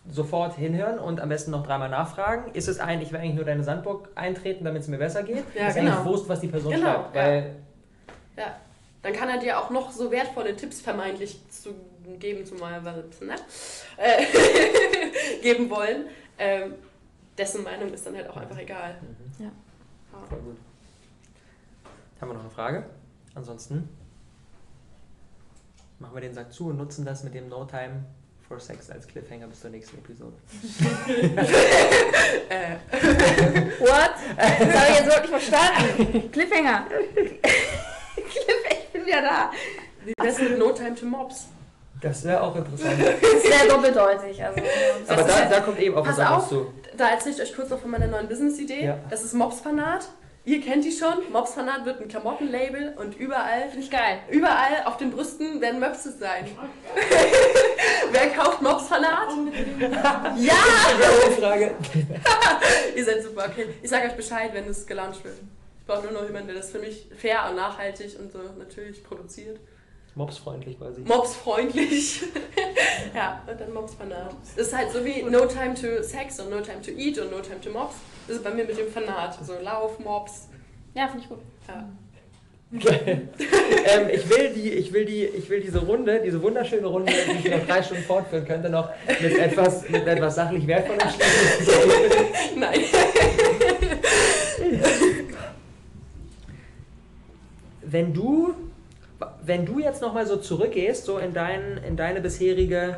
sofort 0.10 0.56
hinhören 0.56 1.00
und 1.00 1.20
am 1.20 1.30
besten 1.30 1.50
noch 1.52 1.66
dreimal 1.66 1.90
nachfragen. 1.90 2.52
Ist 2.54 2.68
es 2.68 2.80
ein, 2.80 3.02
ich 3.02 3.12
will 3.12 3.20
eigentlich 3.20 3.34
nur 3.36 3.46
deine 3.46 3.64
Sandburg 3.64 4.10
eintreten, 4.14 4.64
damit 4.64 4.84
es 4.84 4.88
mir 4.88 5.00
besser 5.00 5.24
geht? 5.24 5.44
Ja, 5.56 5.70
ist 5.70 5.76
genau. 5.76 5.92
eigentlich 5.94 6.06
Wurst, 6.06 6.30
was 6.30 6.40
die 6.40 6.48
Person 6.48 6.72
Genau, 6.72 6.86
schreibt. 6.94 7.16
ja. 7.16 7.22
Weil 7.24 7.56
Ja. 8.38 8.56
Dann 9.02 9.14
kann 9.14 9.30
er 9.30 9.38
dir 9.40 9.60
auch 9.60 9.70
noch 9.70 9.92
so 9.92 10.12
wertvolle 10.12 10.56
Tipps 10.56 10.82
vermeintlich 10.82 11.40
zu 11.50 11.70
geben, 12.20 12.46
zumal 12.46 12.82
ne? 12.82 13.36
äh, 13.98 14.26
geben 15.42 15.70
wollen. 15.70 16.06
Ähm, 16.38 16.76
dessen 17.38 17.64
Meinung 17.64 17.92
ist 17.94 18.06
dann 18.06 18.16
halt 18.16 18.30
auch 18.30 18.38
einfach 18.38 18.58
egal. 18.58 18.96
Ja. 19.40 19.46
Ja. 19.46 19.52
Voll 20.30 20.40
gut. 20.40 20.58
Haben 22.20 22.30
wir 22.30 22.34
noch 22.34 22.42
eine 22.42 22.50
Frage? 22.50 22.86
Ansonsten 23.36 23.90
machen 26.00 26.16
wir 26.16 26.22
den 26.22 26.34
Sack 26.34 26.52
zu 26.52 26.68
und 26.68 26.78
nutzen 26.78 27.06
das 27.06 27.24
mit 27.24 27.34
dem 27.34 27.50
No 27.50 27.66
Time 27.66 28.06
for 28.48 28.60
Sex 28.60 28.90
als 28.90 29.08
Cliffhanger 29.08 29.48
bis 29.48 29.62
zur 29.62 29.70
nächsten 29.70 29.98
Episode. 29.98 30.36
Äh, 32.50 32.76
What? 33.80 34.12
Das 34.38 34.50
habe 34.60 34.92
ich 34.92 35.00
jetzt 35.00 35.08
wirklich 35.08 35.30
verstanden. 35.30 36.32
Cliffhanger. 36.32 36.86
Cliffhanger, 38.16 38.72
ich 38.72 38.90
bin 38.94 39.06
wieder 39.06 39.22
da. 39.22 39.52
das 40.18 40.40
ist 40.40 40.50
mit 40.50 40.60
No 40.60 40.72
Time 40.72 40.96
to 40.96 41.06
Mobs. 41.06 41.48
Das 42.02 42.24
wäre 42.24 42.42
auch 42.44 42.56
interessant. 42.56 42.94
Das 43.22 43.34
ist 43.34 43.48
sehr 43.48 43.68
doppeldeutig. 43.68 44.44
Also, 44.44 44.62
Aber 45.08 45.24
da, 45.24 45.36
halt- 45.36 45.52
da 45.52 45.60
kommt 45.62 45.80
eben 45.80 45.96
auch 45.96 46.06
was 46.06 46.16
Pass 46.18 46.20
anderes 46.26 46.44
auf. 46.44 46.50
zu. 46.50 46.74
Da 46.96 47.10
erzähle 47.10 47.36
ich 47.36 47.42
euch 47.42 47.56
kurz 47.56 47.70
noch 47.70 47.80
von 47.80 47.92
meiner 47.92 48.08
neuen 48.08 48.28
Business-Idee. 48.28 48.86
Ja. 48.86 48.98
Das 49.10 49.24
ist 49.24 49.34
Mobsfanat. 49.34 50.08
Ihr 50.46 50.62
kennt 50.62 50.86
die 50.86 50.92
schon. 50.94 51.14
Mobsfanat 51.34 51.86
wird 51.86 52.00
ein 52.00 52.08
Klamottenlabel 52.08 52.94
und 52.98 53.16
überall, 53.18 53.64
finde 53.70 53.80
ich 53.84 53.92
geil. 53.92 54.20
überall 54.30 54.84
auf 54.86 54.96
den 54.98 55.12
Brüsten 55.12 55.60
werden 55.60 55.80
Möpses 55.82 56.20
sein. 56.20 56.48
Wer 58.12 58.30
kauft 58.30 58.62
Mobsfanat? 58.62 59.28
ja! 60.38 60.54
Frage. 61.40 61.76
Ihr 62.96 63.06
seid 63.06 63.24
super, 63.24 63.46
okay. 63.52 63.68
Ich 63.82 63.90
sage 63.90 64.08
euch 64.08 64.16
Bescheid, 64.16 64.52
wenn 64.54 64.68
es 64.70 64.86
gelauncht 64.88 65.24
wird. 65.26 65.36
Ich 65.82 65.86
brauche 65.86 66.04
nur 66.04 66.14
noch 66.14 66.24
jemanden, 66.26 66.48
der 66.48 66.58
das 66.58 66.72
für 66.72 66.80
mich 66.80 67.08
fair 67.20 67.46
und 67.50 67.56
nachhaltig 67.58 68.18
und 68.20 68.32
so 68.32 68.40
natürlich 68.58 69.04
produziert. 69.04 69.60
Mobsfreundlich 70.18 70.80
quasi. 70.80 71.02
Mobsfreundlich. 71.02 72.24
ja, 73.16 73.44
und 73.48 73.62
dann 73.62 73.72
Mobsfanat. 73.72 74.36
Das 74.56 74.68
ist 74.68 74.76
halt 74.76 74.92
so 74.92 75.06
wie 75.06 75.22
No 75.22 75.46
Time 75.46 75.76
to 75.76 76.02
Sex 76.02 76.40
und 76.40 76.50
No 76.50 76.60
Time 76.60 76.82
to 76.82 76.92
Eat 76.92 77.20
und 77.20 77.30
No 77.30 77.40
Time 77.40 77.62
to 77.62 77.70
Mobs. 77.70 77.96
Das 78.28 78.38
ist 78.38 78.44
bei 78.44 78.50
mir 78.50 78.66
mit 78.66 78.78
dem 78.78 78.90
Fanat. 78.92 79.38
So 79.46 79.54
Lauf, 79.62 80.00
Mobs. 80.00 80.50
Ja, 80.96 81.08
finde 81.08 81.24
ich 81.24 81.30
gut. 81.30 81.40
Ja. 81.68 81.88
ähm, 82.74 84.10
ich, 84.12 84.30
will 84.30 84.50
die, 84.54 84.72
ich, 84.72 84.92
will 84.92 85.06
die, 85.06 85.24
ich 85.24 85.50
will 85.50 85.62
diese 85.62 85.80
Runde, 85.80 86.20
diese 86.26 86.42
wunderschöne 86.42 86.88
Runde, 86.88 87.14
die 87.14 87.48
ich 87.48 87.56
noch 87.56 87.66
drei 87.66 87.82
Stunden 87.82 88.04
fortführen 88.04 88.46
könnte, 88.46 88.70
noch 88.70 88.90
mit 89.22 89.38
etwas, 89.38 89.88
mit 89.88 90.06
etwas 90.06 90.36
sachlich 90.36 90.68
Wertvollem 90.68 91.00
schließen. 91.00 91.80
Nein. 92.60 92.80
Wenn 97.84 98.14
du, 98.14 98.54
wenn 99.48 99.66
du 99.66 99.80
jetzt 99.80 100.02
nochmal 100.02 100.28
so 100.28 100.38
zurückgehst, 100.38 101.06
so 101.06 101.18
in, 101.18 101.34
dein, 101.34 101.78
in 101.78 101.96
deine 101.96 102.22
bisherige 102.22 102.98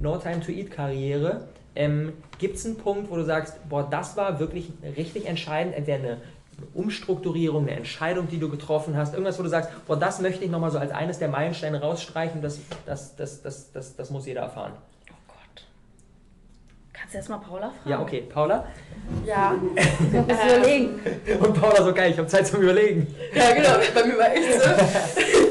No 0.00 0.16
Time 0.16 0.40
to 0.40 0.50
Eat 0.50 0.70
Karriere, 0.70 1.48
ähm, 1.76 2.14
gibt 2.38 2.56
es 2.56 2.66
einen 2.66 2.76
Punkt, 2.76 3.10
wo 3.10 3.16
du 3.16 3.24
sagst, 3.24 3.68
boah, 3.68 3.86
das 3.88 4.16
war 4.16 4.40
wirklich 4.40 4.72
richtig 4.96 5.26
entscheidend, 5.26 5.74
entweder 5.74 5.98
eine 5.98 6.16
Umstrukturierung, 6.74 7.68
eine 7.68 7.76
Entscheidung, 7.76 8.28
die 8.28 8.38
du 8.38 8.48
getroffen 8.48 8.96
hast, 8.96 9.12
irgendwas, 9.12 9.38
wo 9.38 9.42
du 9.42 9.48
sagst, 9.48 9.70
boah, 9.86 9.96
das 9.96 10.20
möchte 10.20 10.44
ich 10.44 10.50
nochmal 10.50 10.70
so 10.70 10.78
als 10.78 10.90
eines 10.90 11.18
der 11.18 11.28
Meilensteine 11.28 11.80
rausstreichen, 11.80 12.42
das, 12.42 12.60
das, 12.86 13.16
das, 13.16 13.42
das, 13.42 13.72
das, 13.72 13.96
das 13.96 14.10
muss 14.10 14.26
jeder 14.26 14.40
erfahren. 14.40 14.72
Kannst 17.00 17.14
du 17.14 17.18
erst 17.18 17.28
mal 17.30 17.38
Paula 17.38 17.70
fragen? 17.70 17.90
Ja, 17.90 18.00
okay, 18.02 18.22
Paula. 18.32 18.66
Ja. 19.26 19.54
Ich 19.76 20.12
muss 20.12 20.26
Ähm, 20.28 20.56
überlegen. 20.58 21.00
Und 21.40 21.60
Paula 21.60 21.82
so 21.84 21.92
geil, 21.94 22.10
ich 22.12 22.18
habe 22.18 22.28
Zeit 22.28 22.46
zum 22.46 22.62
Überlegen. 22.62 23.06
Ja, 23.34 23.52
genau. 23.52 23.70
Bei 23.94 24.04
mir 24.04 24.18
war 24.18 24.32
echt 24.32 24.52
so. 24.52 24.70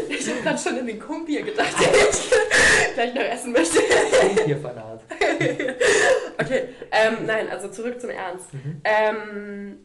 Ich 0.10 0.30
habe 0.30 0.42
gerade 0.44 0.58
schon 0.58 0.78
in 0.78 0.88
den 0.88 1.00
Kumpir 1.00 1.42
gedacht, 1.44 1.74
den 1.80 1.88
ich 2.12 2.94
gleich 2.94 3.14
noch 3.14 3.22
essen 3.24 3.52
möchte. 3.52 3.80
Hier 4.46 4.58
Fanat. 4.58 5.02
Okay, 6.38 6.70
ähm, 6.92 7.26
nein, 7.26 7.50
also 7.50 7.68
zurück 7.70 8.00
zum 8.00 8.10
Ernst. 8.12 8.46
Ähm, 8.84 9.80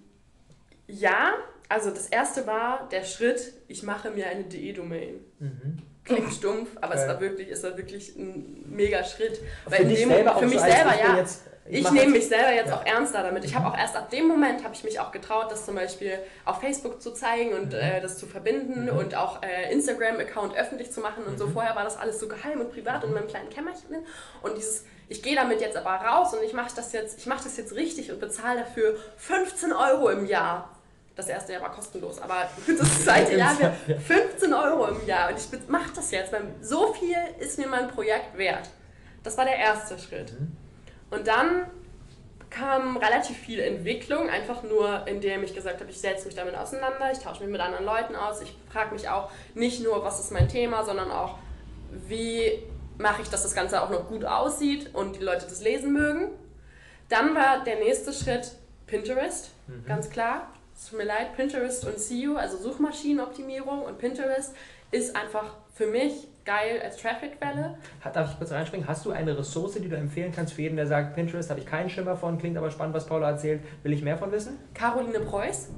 ja, 0.86 1.35
also 1.69 1.91
das 1.91 2.09
erste 2.09 2.47
war 2.47 2.89
der 2.93 3.05
Schritt, 3.05 3.55
ich 3.69 3.82
mache 3.82 4.11
mir 4.11 4.27
eine 4.28 4.45
DE-Domain. 4.45 5.20
Mhm. 5.39 5.78
Klingt 6.05 6.32
stumpf, 6.35 6.69
aber 6.81 6.95
es 6.95 7.01
Geil. 7.01 7.09
war 7.09 7.20
wirklich, 7.20 7.49
es 7.49 7.62
war 7.62 7.77
wirklich 7.78 8.15
ein 8.16 8.65
mega 8.69 9.03
Schritt. 9.05 9.41
Weil 9.65 9.77
Für 9.78 9.82
in 9.85 9.89
dich 9.89 10.01
dem- 10.01 10.09
selber 10.11 10.36
auch 10.36 10.41
für 10.41 10.47
mich 10.47 10.59
so 10.59 10.65
selber, 10.66 10.95
ja. 10.99 11.16
Jetzt, 11.16 11.45
Ich, 11.66 11.91
nehme 11.91 12.11
mich 12.12 12.28
selber 12.28 12.53
jetzt 12.53 12.69
Ja. 12.69 12.77
auch 12.77 12.85
ernster 12.86 13.23
damit. 13.23 13.43
Ich 13.45 13.55
habe 13.55 13.66
auch 13.66 13.77
erst 13.77 13.97
ab 13.97 14.11
dem 14.11 14.28
Moment 14.28 14.62
habe 14.65 14.74
ich 14.74 14.85
mich 14.85 15.01
auch 15.01 15.11
getraut, 15.12 15.51
das 15.51 15.65
zum 15.65 15.74
Beispiel 15.77 16.19
auf 16.45 16.61
Facebook 16.61 17.01
zu 17.01 17.12
zeigen 17.12 17.55
und 17.55 17.73
Mhm. 17.73 17.78
äh, 17.78 18.01
das 18.03 18.19
zu 18.19 18.27
verbinden 18.27 18.85
Mhm. 18.85 18.99
und 18.99 19.15
auch 19.15 19.43
äh, 19.43 19.73
Instagram-Account 19.73 20.55
öffentlich 20.57 20.93
zu 20.93 21.01
machen 21.01 21.24
und 21.24 21.39
so. 21.39 21.47
Mhm. 21.47 21.53
Vorher 21.55 21.74
war 21.74 21.85
das 21.85 21.97
alles 21.97 22.20
so 22.20 22.28
geheim 22.28 22.61
und 22.61 22.70
privat 22.73 23.03
in 23.05 23.12
meinem 23.15 23.28
kleinen 23.28 23.49
Kämmerchen. 23.49 23.97
Und 24.43 24.57
dieses, 24.59 24.85
ich 25.09 25.23
gehe 25.23 25.36
damit 25.36 25.62
jetzt 25.62 25.77
aber 25.78 25.91
raus 25.95 26.35
und 26.35 26.43
ich 26.43 26.53
mache 26.53 26.74
das 26.77 26.93
jetzt, 26.93 27.19
ich 27.19 27.24
mache 27.27 27.45
das 27.45 27.57
jetzt 27.57 27.74
richtig 27.74 28.11
und 28.12 28.20
bezahle 28.20 28.61
dafür 28.61 28.97
15 29.16 29.73
Euro 29.73 30.11
im 30.11 30.27
Jahr. 30.27 30.69
Das 31.16 31.28
erste 31.28 31.53
Jahr 31.55 31.62
war 31.62 31.73
kostenlos, 31.73 32.20
aber 32.20 32.47
das 32.78 33.05
zweite 33.05 33.36
Jahr 33.36 33.59
wäre 33.59 33.73
15 34.01 34.53
Euro 34.53 34.89
im 34.89 35.07
Jahr 35.07 35.31
und 35.31 35.39
ich 35.39 35.49
mache 35.69 35.91
das 35.97 36.11
jetzt, 36.11 36.31
weil 36.31 36.43
so 36.61 36.93
viel 36.93 37.16
ist 37.39 37.59
mir 37.59 37.69
mein 37.69 37.89
Projekt 37.89 38.36
wert. 38.36 38.69
Das 39.23 39.39
war 39.39 39.45
der 39.47 39.57
erste 39.57 39.99
Schritt. 39.99 40.32
Mhm. 40.39 40.57
Und 41.15 41.27
dann 41.27 41.66
kam 42.51 42.97
relativ 42.97 43.36
viel 43.36 43.61
Entwicklung, 43.61 44.28
einfach 44.28 44.62
nur 44.62 45.07
indem 45.07 45.43
ich 45.43 45.55
gesagt 45.55 45.81
habe, 45.81 45.91
ich 45.91 46.01
setze 46.01 46.27
mich 46.27 46.35
damit 46.35 46.55
auseinander, 46.55 47.11
ich 47.12 47.19
tausche 47.19 47.43
mich 47.43 47.51
mit 47.51 47.61
anderen 47.61 47.85
Leuten 47.85 48.15
aus, 48.15 48.41
ich 48.43 48.57
frage 48.70 48.95
mich 48.95 49.09
auch 49.09 49.31
nicht 49.55 49.82
nur, 49.82 50.05
was 50.05 50.20
ist 50.20 50.31
mein 50.32 50.49
Thema, 50.49 50.85
sondern 50.85 51.11
auch, 51.11 51.39
wie 52.09 52.62
mache 52.99 53.23
ich, 53.23 53.28
dass 53.28 53.43
das 53.43 53.55
Ganze 53.55 53.82
auch 53.82 53.91
noch 53.91 54.09
gut 54.09 54.24
aussieht 54.24 54.95
und 54.95 55.16
die 55.16 55.24
Leute 55.24 55.47
das 55.47 55.62
lesen 55.62 55.93
mögen. 55.93 56.28
Dann 57.09 57.35
war 57.35 57.65
der 57.65 57.77
nächste 57.77 58.12
Schritt 58.12 58.53
Pinterest, 58.86 59.51
Mhm. 59.66 59.85
ganz 59.86 60.11
klar. 60.11 60.51
Es 60.77 60.91
tut 60.91 60.99
mir 60.99 61.05
leid, 61.05 61.35
Pinterest 61.36 61.86
und 61.86 61.99
SEO, 61.99 62.36
also 62.36 62.57
Suchmaschinenoptimierung 62.59 63.82
und 63.82 63.99
Pinterest 63.99 64.55
ist 64.91 65.16
einfach 65.16 65.55
für 65.74 65.86
mich 65.86 66.28
geil 66.45 66.81
als 66.85 66.97
Traffic-Quelle. 66.99 67.77
Hat- 68.01 68.16
Darf 68.16 68.31
ich 68.33 68.39
kurz 68.39 68.53
reinspringen? 68.53 68.87
Hast 68.87 69.05
du 69.07 69.11
eine 69.12 69.37
Ressource, 69.39 69.75
die 69.75 69.89
du 69.89 69.97
empfehlen 69.97 70.33
kannst 70.35 70.55
für 70.55 70.62
jeden, 70.62 70.77
der 70.77 70.87
sagt, 70.87 71.15
Pinterest 71.15 71.49
habe 71.51 71.61
ich 71.61 71.66
keinen 71.66 71.89
Schimmer 71.91 72.16
von, 72.16 72.39
klingt 72.39 72.57
aber 72.57 72.71
spannend, 72.71 72.95
was 72.95 73.07
Paula 73.07 73.31
erzählt, 73.31 73.62
will 73.83 73.93
ich 73.93 74.03
mehr 74.03 74.19
von 74.19 74.31
wissen? 74.33 74.59
Caroline 74.75 75.21
Preuß. 75.21 75.71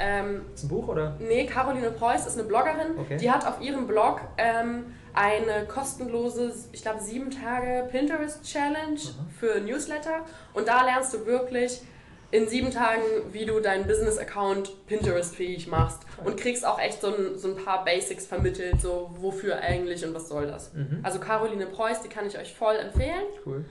Ähm, 0.00 0.42
Ist 0.54 0.64
ein 0.64 0.68
Buch 0.68 0.86
oder? 0.88 1.16
Nee, 1.18 1.44
Caroline 1.46 1.90
Preuß 1.90 2.26
ist 2.26 2.38
eine 2.38 2.46
Bloggerin. 2.46 2.96
Okay. 2.98 3.16
Die 3.16 3.30
hat 3.30 3.44
auf 3.46 3.60
ihrem 3.60 3.86
Blog 3.88 4.20
ähm, 4.36 4.84
eine 5.12 5.66
kostenlose, 5.66 6.52
ich 6.70 6.82
glaube, 6.82 7.00
sieben 7.00 7.30
Tage 7.32 7.88
Pinterest-Challenge 7.90 9.00
für 9.40 9.60
Newsletter. 9.60 10.20
Und 10.54 10.68
da 10.68 10.84
lernst 10.84 11.14
du 11.14 11.26
wirklich 11.26 11.82
in 12.30 12.46
sieben 12.46 12.70
Tagen, 12.70 13.02
wie 13.32 13.46
du 13.46 13.60
deinen 13.60 13.86
Business-Account 13.86 14.86
Pinterest-fähig 14.86 15.66
machst. 15.68 16.02
Und 16.24 16.36
kriegst 16.36 16.66
auch 16.66 16.78
echt 16.78 17.00
so 17.00 17.08
ein, 17.08 17.38
so 17.38 17.48
ein 17.48 17.56
paar 17.56 17.84
Basics 17.84 18.26
vermittelt, 18.26 18.80
so 18.80 19.10
wofür 19.18 19.58
eigentlich 19.60 20.04
und 20.04 20.14
was 20.14 20.28
soll 20.28 20.46
das. 20.46 20.72
Mhm. 20.74 21.00
Also 21.02 21.20
Caroline 21.20 21.66
Preuß, 21.66 22.02
die 22.02 22.08
kann 22.08 22.26
ich 22.26 22.38
euch 22.38 22.54
voll 22.54 22.76
empfehlen. 22.76 23.24
Cool. 23.46 23.64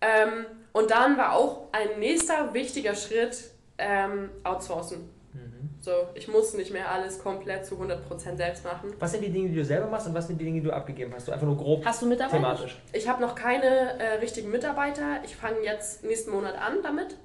Ähm, 0.00 0.46
und 0.72 0.90
dann 0.90 1.16
war 1.16 1.34
auch 1.34 1.68
ein 1.72 2.00
nächster 2.00 2.52
wichtiger 2.54 2.94
Schritt 2.94 3.50
ähm, 3.78 4.30
outsourcen. 4.44 5.08
Mhm. 5.32 5.70
So, 5.80 5.92
ich 6.14 6.28
muss 6.28 6.54
nicht 6.54 6.72
mehr 6.72 6.90
alles 6.90 7.18
komplett 7.18 7.64
zu 7.64 7.76
100% 7.76 8.36
selbst 8.36 8.64
machen. 8.64 8.92
Was 8.98 9.12
sind 9.12 9.24
die 9.24 9.30
Dinge, 9.30 9.48
die 9.48 9.56
du 9.56 9.64
selber 9.64 9.86
machst 9.86 10.06
und 10.06 10.14
was 10.14 10.26
sind 10.26 10.38
die 10.38 10.44
Dinge, 10.44 10.60
die 10.60 10.66
du 10.66 10.72
abgegeben 10.72 11.12
hast? 11.14 11.26
So 11.26 11.32
einfach 11.32 11.46
nur 11.46 11.56
grob 11.56 11.84
Hast 11.84 12.02
du 12.02 12.06
Mitarbeiter? 12.06 12.36
thematisch. 12.42 12.82
Ich 12.92 13.08
habe 13.08 13.22
noch 13.22 13.34
keine 13.34 13.98
äh, 13.98 14.18
richtigen 14.20 14.50
Mitarbeiter. 14.50 15.20
Ich 15.24 15.34
fange 15.34 15.60
jetzt 15.62 16.04
nächsten 16.04 16.30
Monat 16.30 16.56
an 16.56 16.78
damit, 16.82 17.16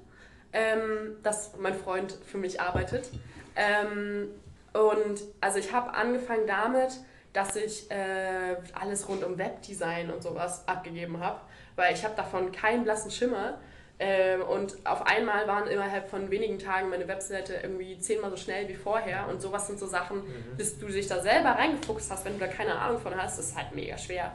ähm, 0.52 1.16
dass 1.22 1.56
mein 1.58 1.74
Freund 1.74 2.16
für 2.26 2.38
mich 2.38 2.60
arbeitet. 2.60 3.10
Ähm, 3.56 4.28
und 4.72 5.20
also 5.40 5.58
ich 5.58 5.72
habe 5.72 5.94
angefangen 5.94 6.46
damit, 6.46 6.92
dass 7.32 7.56
ich 7.56 7.90
äh, 7.90 8.56
alles 8.72 9.08
rund 9.08 9.24
um 9.24 9.38
Webdesign 9.38 10.10
und 10.10 10.22
sowas 10.22 10.66
abgegeben 10.66 11.20
habe, 11.20 11.40
weil 11.76 11.94
ich 11.94 12.04
habe 12.04 12.14
davon 12.16 12.52
keinen 12.52 12.84
blassen 12.84 13.10
Schimmer. 13.10 13.58
Ähm, 14.00 14.42
und 14.42 14.76
auf 14.84 15.06
einmal 15.06 15.48
waren 15.48 15.66
innerhalb 15.68 16.08
von 16.08 16.30
wenigen 16.30 16.58
Tagen 16.58 16.88
meine 16.88 17.08
Webseite 17.08 17.54
irgendwie 17.62 17.98
zehnmal 17.98 18.30
so 18.30 18.36
schnell 18.36 18.68
wie 18.68 18.74
vorher. 18.74 19.28
Und 19.28 19.42
sowas 19.42 19.66
sind 19.66 19.78
so 19.78 19.86
Sachen, 19.86 20.22
bis 20.56 20.78
du 20.78 20.86
dich 20.86 21.08
da 21.08 21.20
selber 21.20 21.50
reingefuchst 21.50 22.10
hast, 22.10 22.24
wenn 22.24 22.34
du 22.34 22.38
da 22.38 22.46
keine 22.46 22.76
Ahnung 22.78 23.00
von 23.00 23.14
hast, 23.16 23.38
ist 23.38 23.56
halt 23.56 23.74
mega 23.74 23.98
schwer. 23.98 24.32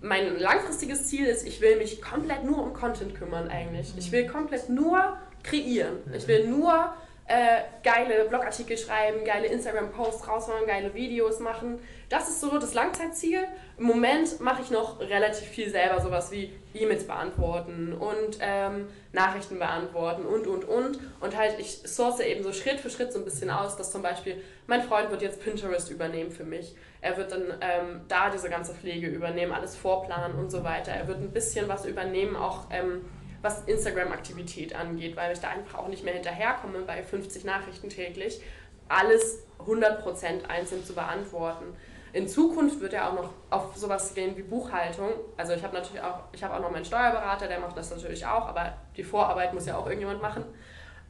Mein 0.00 0.38
langfristiges 0.38 1.06
Ziel 1.06 1.26
ist, 1.26 1.46
ich 1.46 1.60
will 1.60 1.76
mich 1.76 2.00
komplett 2.02 2.42
nur 2.44 2.62
um 2.62 2.72
Content 2.72 3.14
kümmern 3.14 3.48
eigentlich. 3.48 3.92
Ich 3.96 4.10
will 4.10 4.26
komplett 4.26 4.68
nur 4.68 5.16
kreieren. 5.42 5.98
Ich 6.14 6.26
will 6.28 6.46
nur 6.46 6.92
äh, 7.26 7.62
geile 7.82 8.24
Blogartikel 8.24 8.76
schreiben, 8.76 9.24
geile 9.24 9.46
Instagram-Posts 9.46 10.28
raushauen, 10.28 10.66
geile 10.66 10.92
Videos 10.92 11.38
machen. 11.40 11.78
Das 12.08 12.28
ist 12.28 12.40
so 12.40 12.58
das 12.58 12.74
Langzeitziel. 12.74 13.44
Im 13.78 13.84
Moment 13.84 14.40
mache 14.40 14.60
ich 14.60 14.70
noch 14.70 15.00
relativ 15.00 15.48
viel 15.48 15.70
selber, 15.70 16.00
sowas 16.00 16.30
wie 16.30 16.52
E-Mails 16.74 17.06
beantworten 17.06 17.92
und 17.94 18.38
ähm, 18.40 18.88
Nachrichten 19.12 19.58
beantworten 19.58 20.26
und, 20.26 20.46
und, 20.46 20.64
und. 20.64 20.98
Und 21.20 21.36
halt, 21.36 21.58
ich 21.58 21.80
source 21.86 22.20
eben 22.20 22.42
so 22.42 22.52
Schritt 22.52 22.80
für 22.80 22.90
Schritt 22.90 23.12
so 23.12 23.20
ein 23.20 23.24
bisschen 23.24 23.50
aus, 23.50 23.76
dass 23.76 23.92
zum 23.92 24.02
Beispiel 24.02 24.42
mein 24.66 24.82
Freund 24.82 25.10
wird 25.10 25.22
jetzt 25.22 25.42
Pinterest 25.42 25.90
übernehmen 25.90 26.32
für 26.32 26.44
mich. 26.44 26.74
Er 27.00 27.16
wird 27.16 27.32
dann 27.32 27.54
ähm, 27.60 28.02
da 28.08 28.30
diese 28.30 28.50
ganze 28.50 28.74
Pflege 28.74 29.06
übernehmen, 29.06 29.52
alles 29.52 29.74
vorplanen 29.74 30.36
und 30.36 30.50
so 30.50 30.64
weiter. 30.64 30.92
Er 30.92 31.08
wird 31.08 31.18
ein 31.18 31.30
bisschen 31.30 31.68
was 31.68 31.86
übernehmen, 31.86 32.36
auch 32.36 32.66
ähm, 32.70 33.04
was 33.42 33.64
Instagram-Aktivität 33.64 34.74
angeht, 34.74 35.16
weil 35.16 35.32
ich 35.32 35.40
da 35.40 35.48
einfach 35.48 35.78
auch 35.78 35.88
nicht 35.88 36.04
mehr 36.04 36.14
hinterherkomme, 36.14 36.80
bei 36.80 37.02
50 37.02 37.44
Nachrichten 37.44 37.88
täglich, 37.88 38.40
alles 38.88 39.42
100% 39.66 40.46
einzeln 40.48 40.84
zu 40.84 40.94
beantworten. 40.94 41.66
In 42.12 42.28
Zukunft 42.28 42.80
wird 42.80 42.92
er 42.92 43.08
auch 43.08 43.14
noch 43.14 43.30
auf 43.50 43.76
sowas 43.76 44.14
gehen 44.14 44.36
wie 44.36 44.42
Buchhaltung. 44.42 45.10
Also 45.36 45.54
ich 45.54 45.62
habe 45.62 45.74
natürlich 45.74 46.02
auch, 46.02 46.20
ich 46.32 46.44
habe 46.44 46.54
auch 46.54 46.60
noch 46.60 46.70
meinen 46.70 46.84
Steuerberater, 46.84 47.48
der 47.48 47.58
macht 47.58 47.76
das 47.76 47.90
natürlich 47.90 48.26
auch, 48.26 48.46
aber 48.48 48.76
die 48.96 49.02
Vorarbeit 49.02 49.54
muss 49.54 49.66
ja 49.66 49.76
auch 49.76 49.86
irgendjemand 49.86 50.20
machen. 50.20 50.44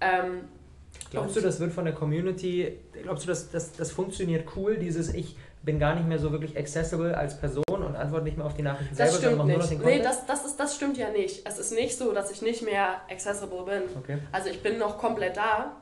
Ähm, 0.01 0.49
Glaubst 1.11 1.37
du, 1.37 1.41
das 1.41 1.59
wird 1.59 1.73
von 1.73 1.85
der 1.85 1.95
Community, 1.95 2.79
glaubst 3.03 3.25
du, 3.25 3.29
das, 3.29 3.51
das, 3.51 3.73
das 3.73 3.91
funktioniert 3.91 4.47
cool, 4.57 4.77
dieses 4.77 5.13
ich 5.13 5.37
bin 5.63 5.79
gar 5.79 5.95
nicht 5.95 6.07
mehr 6.09 6.19
so 6.19 6.33
wirklich 6.33 6.57
accessible 6.59 7.17
als 7.17 7.39
Person 7.39 7.65
und 7.69 7.97
antworte 7.97 8.25
nicht 8.25 8.37
mehr 8.37 8.47
auf 8.47 8.55
die 8.55 8.63
Nachrichten 8.63 8.97
Das 8.97 9.13
selber, 9.15 9.37
sondern 9.37 9.39
mache 9.39 9.49
nur 9.49 9.57
noch 9.59 9.71
nicht. 9.71 9.81
den 9.81 9.87
Nee, 9.87 9.97
Content? 9.99 10.05
das, 10.07 10.27
das, 10.27 10.45
ist, 10.47 10.59
das 10.61 10.75
stimmt 10.77 10.97
ja 10.99 11.11
nicht. 11.11 11.47
Es 11.47 11.59
ist 11.59 11.73
nicht 11.73 11.97
so, 11.97 12.13
dass 12.13 12.31
ich 12.31 12.43
nicht 12.43 12.63
mehr 12.63 13.01
accessible 13.11 13.65
bin. 13.65 13.83
okay. 13.97 14.19
Also 14.33 14.49
ich 14.49 14.63
bin 14.63 14.79
noch 14.79 14.99
komplett 14.99 15.37
da. 15.37 15.77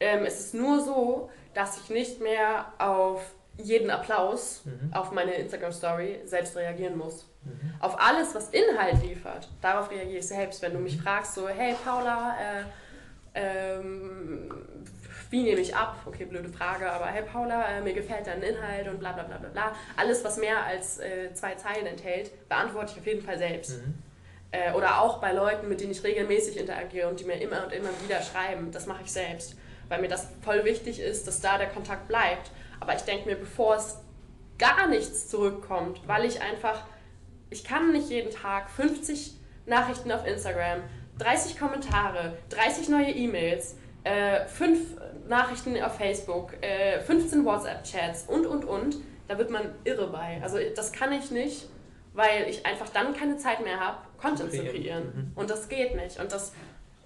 Ähm, 0.00 0.24
es 0.24 0.40
ist 0.40 0.54
nur 0.54 0.80
so, 0.80 1.30
dass 1.54 1.78
ich 1.78 1.90
nicht 1.90 2.20
mehr 2.22 2.66
auf 2.78 3.22
jeden 3.58 3.90
Applaus 3.90 4.62
Mhm. 4.64 4.92
auf 4.94 5.12
meine 5.12 5.32
Instagram-Story 5.34 6.20
selbst 6.24 6.56
reagieren 6.56 6.96
muss. 6.96 7.26
Mhm. 7.44 7.74
Auf 7.80 8.00
alles, 8.00 8.34
was 8.34 8.48
Inhalt 8.50 9.02
liefert, 9.02 9.48
darauf 9.60 9.90
reagiere 9.90 10.18
ich 10.20 10.26
selbst. 10.28 10.62
Wenn 10.62 10.72
du 10.72 10.78
mich 10.78 10.96
fragst, 11.00 11.34
so, 11.34 11.46
hey 11.48 11.74
Paula, 11.84 12.34
äh, 12.38 12.62
ähm, 13.34 14.50
wie 15.30 15.44
nehme 15.44 15.60
ich 15.60 15.74
ab? 15.74 15.96
Okay, 16.06 16.24
blöde 16.24 16.48
Frage, 16.48 16.90
aber 16.90 17.06
hey 17.06 17.22
Paula, 17.22 17.64
äh, 17.66 17.80
mir 17.80 17.92
gefällt 17.92 18.26
dein 18.26 18.42
Inhalt 18.42 18.88
und 18.88 18.98
bla 18.98 19.12
bla 19.12 19.22
bla 19.22 19.38
bla 19.38 19.48
bla. 19.48 19.72
Alles, 19.96 20.24
was 20.24 20.36
mehr 20.38 20.64
als 20.64 20.98
äh, 20.98 21.32
zwei 21.34 21.54
Zeilen 21.54 21.86
enthält, 21.86 22.48
beantworte 22.48 22.92
ich 22.92 22.98
auf 22.98 23.06
jeden 23.06 23.22
Fall 23.22 23.38
selbst. 23.38 23.78
Mhm. 23.78 23.94
Äh, 24.50 24.72
oder 24.72 25.00
auch 25.00 25.18
bei 25.18 25.32
Leuten, 25.32 25.68
mit 25.68 25.80
denen 25.80 25.92
ich 25.92 26.02
regelmäßig 26.02 26.56
interagiere 26.56 27.08
und 27.08 27.20
die 27.20 27.24
mir 27.24 27.40
immer 27.40 27.64
und 27.64 27.72
immer 27.72 27.90
wieder 28.02 28.20
schreiben. 28.20 28.72
Das 28.72 28.86
mache 28.86 29.02
ich 29.04 29.12
selbst, 29.12 29.56
weil 29.88 30.00
mir 30.00 30.08
das 30.08 30.28
voll 30.42 30.64
wichtig 30.64 30.98
ist, 30.98 31.28
dass 31.28 31.40
da 31.40 31.58
der 31.58 31.68
Kontakt 31.68 32.08
bleibt. 32.08 32.50
Aber 32.80 32.96
ich 32.96 33.02
denke 33.02 33.28
mir, 33.28 33.36
bevor 33.36 33.76
es 33.76 33.98
gar 34.58 34.88
nichts 34.88 35.28
zurückkommt, 35.28 36.00
weil 36.08 36.24
ich 36.24 36.42
einfach, 36.42 36.82
ich 37.50 37.62
kann 37.62 37.92
nicht 37.92 38.10
jeden 38.10 38.32
Tag 38.32 38.68
50 38.68 39.34
Nachrichten 39.66 40.10
auf 40.10 40.26
Instagram, 40.26 40.82
30 41.18 41.58
Kommentare, 41.58 42.36
30 42.48 42.88
neue 42.88 43.10
E-Mails, 43.10 43.76
äh, 44.04 44.46
5 44.46 44.96
Nachrichten 45.30 45.80
auf 45.82 45.96
Facebook, 45.96 46.52
äh, 46.60 47.00
15 47.00 47.44
WhatsApp-Chats 47.44 48.24
und, 48.28 48.44
und, 48.46 48.64
und. 48.64 48.96
Da 49.28 49.38
wird 49.38 49.48
man 49.48 49.74
irre 49.84 50.08
bei. 50.08 50.40
Also 50.42 50.58
das 50.74 50.92
kann 50.92 51.12
ich 51.12 51.30
nicht, 51.30 51.68
weil 52.12 52.48
ich 52.50 52.66
einfach 52.66 52.88
dann 52.88 53.14
keine 53.14 53.36
Zeit 53.36 53.64
mehr 53.64 53.78
habe, 53.78 53.98
Content 54.20 54.50
zu 54.50 54.58
Kreieren. 54.58 54.74
kreieren. 54.74 55.04
Mhm. 55.14 55.32
Und 55.36 55.48
das 55.48 55.68
geht 55.68 55.94
nicht. 55.94 56.18
Und 56.20 56.32
das 56.32 56.52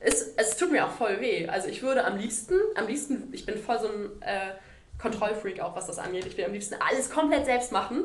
ist, 0.01 0.39
es 0.39 0.57
tut 0.57 0.73
mir 0.73 0.87
auch 0.87 0.91
voll 0.91 1.21
weh. 1.21 1.47
Also 1.47 1.69
ich 1.69 1.83
würde 1.83 2.05
am 2.05 2.17
liebsten, 2.17 2.55
am 2.77 2.87
liebsten, 2.87 3.29
ich 3.33 3.45
bin 3.45 3.59
voll 3.59 3.79
so 3.79 3.89
ein 3.89 4.23
äh, 4.23 4.53
Kontrollfreak 4.99 5.61
auch, 5.61 5.77
was 5.77 5.87
das 5.87 5.99
angeht. 5.99 6.25
Ich 6.27 6.37
will 6.39 6.47
am 6.47 6.53
liebsten 6.53 6.77
alles 6.81 7.11
komplett 7.11 7.45
selbst 7.45 7.73
machen. 7.73 8.05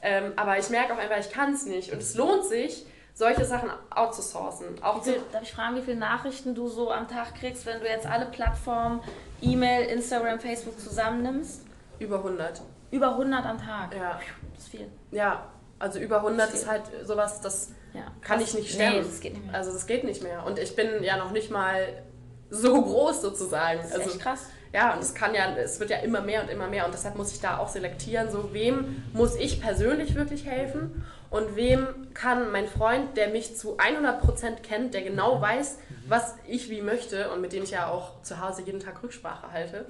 Ähm, 0.00 0.32
aber 0.36 0.58
ich 0.58 0.70
merke 0.70 0.94
auch 0.94 0.98
einfach, 0.98 1.18
ich 1.18 1.30
kann 1.30 1.52
es 1.52 1.66
nicht. 1.66 1.92
Und 1.92 1.98
es 1.98 2.14
lohnt 2.14 2.46
sich, 2.46 2.86
solche 3.14 3.44
Sachen 3.44 3.70
outzusourcen. 3.90 4.82
Auch 4.82 5.02
viel, 5.04 5.20
darf 5.32 5.42
ich 5.42 5.52
fragen, 5.52 5.76
wie 5.76 5.82
viele 5.82 5.98
Nachrichten 5.98 6.54
du 6.54 6.68
so 6.68 6.90
am 6.90 7.08
Tag 7.08 7.34
kriegst, 7.34 7.66
wenn 7.66 7.80
du 7.80 7.86
jetzt 7.86 8.06
alle 8.06 8.26
Plattformen, 8.26 9.00
E-Mail, 9.40 9.86
Instagram, 9.88 10.40
Facebook 10.40 10.78
zusammennimmst? 10.80 11.62
über 11.98 12.16
100. 12.18 12.60
Über 12.90 13.10
100 13.10 13.44
am 13.46 13.58
Tag. 13.58 13.94
Ja. 13.94 14.18
Das 14.54 14.64
ist 14.64 14.70
viel. 14.70 14.88
Ja, 15.12 15.46
also 15.78 15.98
über 16.00 16.16
100 16.18 16.52
ist 16.52 16.68
halt 16.68 16.82
sowas, 17.04 17.40
das 17.40 17.70
Ja. 17.94 18.00
kann 18.22 18.40
ich 18.40 18.54
nicht 18.54 18.72
stemmen. 18.72 18.96
Nee, 18.96 19.02
das 19.04 19.20
geht 19.20 19.34
nicht 19.34 19.46
mehr. 19.46 19.54
Also 19.54 19.72
das 19.72 19.86
geht 19.86 20.02
nicht 20.04 20.22
mehr. 20.22 20.44
Und 20.44 20.58
ich 20.58 20.74
bin 20.74 21.02
ja 21.04 21.16
noch 21.16 21.30
nicht 21.30 21.50
mal 21.52 22.02
so 22.50 22.82
groß 22.82 23.22
sozusagen. 23.22 23.78
Das 23.78 23.88
ist 23.90 23.94
Also 23.98 24.10
echt 24.10 24.20
krass. 24.20 24.46
ja, 24.72 24.94
und 24.94 25.00
es 25.02 25.14
kann 25.14 25.32
ja, 25.34 25.54
es 25.56 25.78
wird 25.78 25.90
ja 25.90 25.98
immer 25.98 26.22
mehr 26.22 26.42
und 26.42 26.50
immer 26.50 26.66
mehr 26.66 26.84
und 26.86 26.92
deshalb 26.92 27.14
muss 27.16 27.30
ich 27.32 27.40
da 27.40 27.58
auch 27.58 27.68
selektieren, 27.68 28.30
so 28.30 28.52
wem 28.52 29.04
muss 29.12 29.36
ich 29.36 29.60
persönlich 29.60 30.14
wirklich 30.16 30.44
helfen 30.44 31.04
und 31.32 31.56
wem 31.56 31.86
kann 32.14 32.52
mein 32.52 32.66
Freund, 32.68 33.16
der 33.16 33.28
mich 33.28 33.56
zu 33.56 33.76
100% 33.78 34.60
kennt, 34.62 34.94
der 34.94 35.02
genau 35.02 35.40
weiß, 35.40 35.78
was 36.06 36.36
ich 36.46 36.68
wie 36.70 36.82
möchte 36.82 37.30
und 37.30 37.40
mit 37.40 37.52
dem 37.52 37.62
ich 37.64 37.70
ja 37.72 37.88
auch 37.88 38.22
zu 38.22 38.40
Hause 38.40 38.62
jeden 38.62 38.80
Tag 38.80 39.02
Rücksprache 39.02 39.50
halte, 39.50 39.86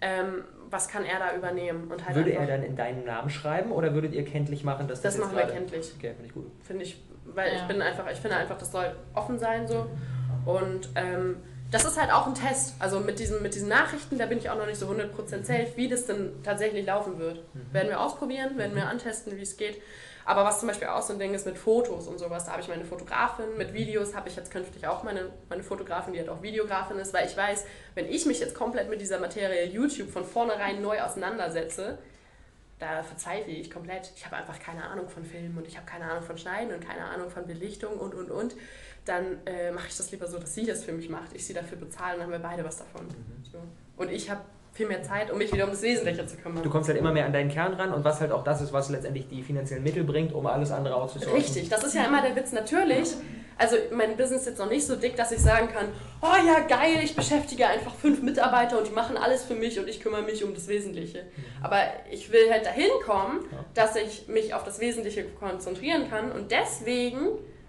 ähm, 0.00 0.44
was 0.70 0.88
kann 0.88 1.04
er 1.04 1.18
da 1.18 1.36
übernehmen 1.36 1.90
und 1.90 2.04
halt 2.06 2.16
Würde 2.16 2.32
er 2.32 2.46
dann 2.46 2.62
in 2.62 2.74
deinen 2.76 3.04
Namen 3.04 3.28
schreiben 3.30 3.70
oder 3.72 3.94
würdet 3.94 4.14
ihr 4.14 4.24
kenntlich 4.24 4.64
machen, 4.64 4.88
dass 4.88 5.02
das, 5.02 5.16
das 5.16 5.24
machen 5.24 5.36
wir 5.36 5.44
kenntlich. 5.46 5.92
Okay, 5.96 6.12
finde 6.14 6.26
ich 6.26 6.32
gut. 6.34 6.50
finde 6.62 6.84
ich, 6.84 7.02
weil 7.26 7.52
ich 7.52 7.60
Ja. 7.60 7.66
bin 7.66 7.82
einfach, 7.82 8.10
ich 8.10 8.18
finde 8.18 8.36
einfach, 8.36 8.56
das 8.58 8.72
soll 8.72 8.96
offen 9.14 9.38
sein 9.38 9.68
so. 9.68 9.86
Und 10.46 10.88
ähm, 10.96 11.36
das 11.70 11.84
ist 11.84 12.00
halt 12.00 12.12
auch 12.12 12.26
ein 12.26 12.34
Test. 12.34 12.74
Also 12.78 13.00
mit 13.00 13.18
diesen, 13.18 13.42
mit 13.42 13.54
diesen 13.54 13.68
Nachrichten, 13.68 14.18
da 14.18 14.26
bin 14.26 14.38
ich 14.38 14.48
auch 14.50 14.56
noch 14.58 14.66
nicht 14.66 14.78
so 14.78 14.86
100% 14.88 15.44
safe, 15.44 15.68
wie 15.76 15.88
das 15.88 16.06
denn 16.06 16.32
tatsächlich 16.42 16.86
laufen 16.86 17.18
wird. 17.18 17.42
Werden 17.72 17.88
wir 17.88 18.00
ausprobieren, 18.00 18.56
werden 18.58 18.74
wir 18.74 18.88
antesten, 18.88 19.36
wie 19.36 19.42
es 19.42 19.56
geht. 19.56 19.80
Aber 20.24 20.44
was 20.44 20.60
zum 20.60 20.68
Beispiel 20.68 20.88
auch 20.88 21.02
so 21.02 21.12
ein 21.12 21.18
Ding 21.18 21.34
ist 21.34 21.46
mit 21.46 21.58
Fotos 21.58 22.06
und 22.06 22.18
sowas, 22.18 22.44
da 22.44 22.52
habe 22.52 22.62
ich 22.62 22.68
meine 22.68 22.84
Fotografin, 22.84 23.56
mit 23.56 23.72
Videos 23.72 24.14
habe 24.14 24.28
ich 24.28 24.36
jetzt 24.36 24.50
künftig 24.50 24.86
auch 24.86 25.02
meine, 25.02 25.30
meine 25.48 25.62
Fotografin, 25.62 26.12
die 26.12 26.20
halt 26.20 26.28
auch 26.28 26.42
Videografin 26.42 26.98
ist, 26.98 27.12
weil 27.12 27.26
ich 27.26 27.36
weiß, 27.36 27.64
wenn 27.94 28.08
ich 28.08 28.26
mich 28.26 28.40
jetzt 28.40 28.54
komplett 28.54 28.88
mit 28.88 29.00
dieser 29.00 29.18
Materie 29.18 29.66
YouTube 29.66 30.10
von 30.10 30.24
vornherein 30.24 30.80
neu 30.80 31.00
auseinandersetze, 31.00 31.98
da 32.82 33.02
verzweifle 33.02 33.52
ich 33.52 33.70
komplett. 33.70 34.10
Ich 34.16 34.24
habe 34.26 34.36
einfach 34.36 34.58
keine 34.58 34.84
Ahnung 34.84 35.08
von 35.08 35.24
Filmen 35.24 35.56
und 35.56 35.68
ich 35.68 35.76
habe 35.76 35.86
keine 35.86 36.04
Ahnung 36.04 36.24
von 36.24 36.36
Schneiden 36.36 36.74
und 36.74 36.84
keine 36.84 37.04
Ahnung 37.04 37.30
von 37.30 37.46
Belichtung 37.46 37.96
und 37.96 38.12
und 38.12 38.30
und. 38.30 38.56
Dann 39.04 39.44
äh, 39.46 39.70
mache 39.70 39.86
ich 39.88 39.96
das 39.96 40.10
lieber 40.10 40.26
so, 40.26 40.38
dass 40.38 40.54
sie 40.54 40.66
das 40.66 40.84
für 40.84 40.92
mich 40.92 41.08
macht. 41.08 41.32
Ich 41.32 41.46
sie 41.46 41.54
dafür 41.54 41.78
bezahle, 41.78 42.14
dann 42.14 42.24
haben 42.24 42.32
wir 42.32 42.38
beide 42.40 42.64
was 42.64 42.78
davon. 42.78 43.06
So. 43.50 43.58
Und 43.96 44.10
ich 44.10 44.30
habe 44.30 44.42
viel 44.72 44.86
mehr 44.88 45.02
Zeit, 45.02 45.30
um 45.30 45.38
mich 45.38 45.52
wieder 45.52 45.64
um 45.64 45.70
das 45.70 45.82
Wesentliche 45.82 46.26
zu 46.26 46.36
kümmern. 46.36 46.62
Du 46.62 46.70
kommst 46.70 46.88
halt 46.88 46.98
immer 46.98 47.12
mehr 47.12 47.26
an 47.26 47.32
deinen 47.32 47.50
Kern 47.50 47.74
ran 47.74 47.92
und 47.92 48.04
was 48.04 48.20
halt 48.20 48.32
auch 48.32 48.42
das 48.42 48.62
ist, 48.62 48.72
was 48.72 48.88
letztendlich 48.88 49.28
die 49.28 49.42
finanziellen 49.42 49.84
Mittel 49.84 50.02
bringt, 50.02 50.32
um 50.32 50.46
alles 50.46 50.70
andere 50.70 50.94
outzusourcen. 50.96 51.34
Richtig, 51.34 51.68
das 51.68 51.84
ist 51.84 51.94
ja 51.94 52.04
immer 52.04 52.22
der 52.22 52.34
Witz. 52.34 52.52
Natürlich, 52.52 53.10
also 53.58 53.76
mein 53.92 54.16
Business 54.16 54.42
ist 54.42 54.48
jetzt 54.48 54.58
noch 54.58 54.70
nicht 54.70 54.86
so 54.86 54.96
dick, 54.96 55.14
dass 55.14 55.30
ich 55.30 55.40
sagen 55.40 55.68
kann, 55.68 55.88
oh 56.22 56.46
ja, 56.46 56.60
geil, 56.60 57.00
ich 57.02 57.14
beschäftige 57.14 57.66
einfach 57.66 57.94
fünf 57.94 58.22
Mitarbeiter 58.22 58.78
und 58.78 58.86
die 58.86 58.92
machen 58.92 59.18
alles 59.18 59.44
für 59.44 59.54
mich 59.54 59.78
und 59.78 59.88
ich 59.88 60.00
kümmere 60.00 60.22
mich 60.22 60.42
um 60.42 60.54
das 60.54 60.68
Wesentliche. 60.68 61.26
Aber 61.62 61.78
ich 62.10 62.32
will 62.32 62.50
halt 62.50 62.64
dahin 62.64 62.90
kommen, 63.04 63.44
dass 63.74 63.94
ich 63.96 64.26
mich 64.28 64.54
auf 64.54 64.64
das 64.64 64.80
Wesentliche 64.80 65.24
konzentrieren 65.24 66.08
kann 66.08 66.32
und 66.32 66.50
deswegen 66.50 67.28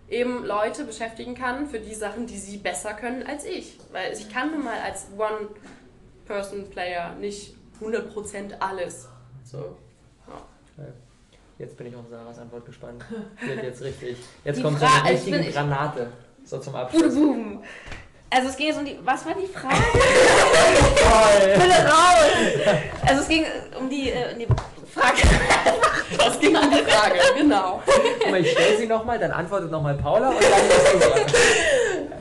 eben 0.09 0.45
Leute 0.45 0.85
beschäftigen 0.85 1.35
kann 1.35 1.67
für 1.67 1.79
die 1.79 1.95
Sachen, 1.95 2.27
die 2.27 2.37
sie 2.37 2.57
besser 2.57 2.93
können 2.93 3.23
als 3.23 3.45
ich. 3.45 3.77
Weil 3.91 4.13
ich 4.13 4.31
kann 4.31 4.51
nun 4.51 4.63
mal 4.63 4.79
als 4.85 5.07
One-Person-Player 6.33 7.15
nicht 7.19 7.53
100% 7.81 8.53
alles. 8.59 9.07
So. 9.43 9.75
Jetzt 11.59 11.77
bin 11.77 11.87
ich 11.87 11.95
auf 11.95 12.05
Sarahs 12.09 12.39
Antwort 12.39 12.65
gespannt. 12.65 13.05
Wird 13.45 13.63
jetzt 13.63 13.81
richtig. 13.83 14.17
Jetzt 14.43 14.57
Die 14.57 14.63
kommt 14.63 14.79
so 14.79 14.85
Fra- 14.85 15.01
eine 15.03 15.11
ich 15.13 15.19
richtige 15.25 15.39
ich- 15.39 15.53
Granate. 15.53 16.07
So 16.43 16.57
zum 16.57 16.75
Abschluss. 16.75 17.13
boom. 17.13 17.63
Also 18.29 18.49
es 18.49 18.57
ging 18.57 18.67
jetzt 18.67 18.79
um 18.79 18.85
die. 18.85 18.97
Was 19.03 19.23
war 19.27 19.33
die 19.35 19.45
Frage? 19.47 19.75
Toll! 20.97 21.53
Bitte 21.53 21.87
raus! 21.87 22.81
Also 23.05 23.21
es 23.21 23.27
ging 23.29 23.45
um 23.79 23.87
die, 23.89 24.09
äh, 24.09 24.35
die 24.35 24.47
Frage. 24.91 25.21
Das 26.17 26.39
ging 26.39 26.55
um 26.57 26.69
die 26.71 26.83
Frage, 26.91 27.19
genau. 27.37 27.81
Guck 28.19 28.31
mal, 28.31 28.41
ich 28.41 28.51
stelle 28.51 28.77
sie 28.77 28.87
nochmal, 28.87 29.19
dann 29.19 29.31
antwortet 29.31 29.69
nochmal 29.69 29.93
Paula 29.95 30.29
und 30.29 30.41
dann 30.41 30.51
ist 30.51 30.93
du 30.93 30.99
dran. 30.99 31.21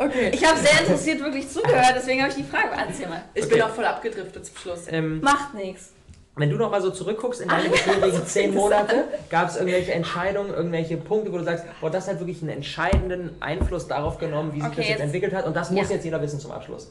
Okay. 0.04 0.30
Ich 0.32 0.44
habe 0.46 0.58
sehr 0.58 0.80
interessiert 0.80 1.20
wirklich 1.20 1.48
zugehört, 1.50 1.94
deswegen 1.96 2.20
habe 2.22 2.30
ich 2.30 2.36
die 2.36 2.44
Frage. 2.44 2.68
Mal. 2.74 3.22
Ich 3.34 3.44
Okay. 3.44 3.54
bin 3.54 3.62
auch 3.62 3.70
voll 3.70 3.84
abgedriftet 3.84 4.46
zum 4.46 4.56
Schluss. 4.56 4.80
ähm, 4.88 5.20
Macht 5.20 5.54
nichts. 5.54 5.92
Wenn 6.34 6.48
du 6.48 6.56
noch 6.56 6.70
mal 6.70 6.80
so 6.80 6.90
zurückguckst 6.90 7.42
in 7.42 7.48
deine 7.48 7.68
bisherigen 7.68 8.24
zehn 8.26 8.54
Monate, 8.54 9.04
gab 9.28 9.48
es 9.50 9.56
irgendwelche 9.56 9.92
Entscheidungen, 9.92 10.48
irgendwelche 10.54 10.96
Punkte, 10.96 11.30
wo 11.30 11.36
du 11.36 11.44
sagst, 11.44 11.66
boah, 11.80 11.90
das 11.90 12.08
hat 12.08 12.20
wirklich 12.20 12.40
einen 12.40 12.50
entscheidenden 12.50 13.36
Einfluss 13.42 13.86
darauf 13.86 14.16
genommen, 14.18 14.52
wie 14.54 14.60
sich 14.60 14.64
Okay, 14.66 14.76
das 14.76 14.84
jetzt 14.86 14.88
jetzt- 14.98 15.00
entwickelt 15.02 15.34
hat 15.34 15.44
und 15.46 15.54
das 15.54 15.70
muss 15.70 15.88
Ja. 15.90 15.96
jetzt 15.96 16.04
jeder 16.04 16.22
wissen 16.22 16.40
zum 16.40 16.52
Abschluss. 16.52 16.90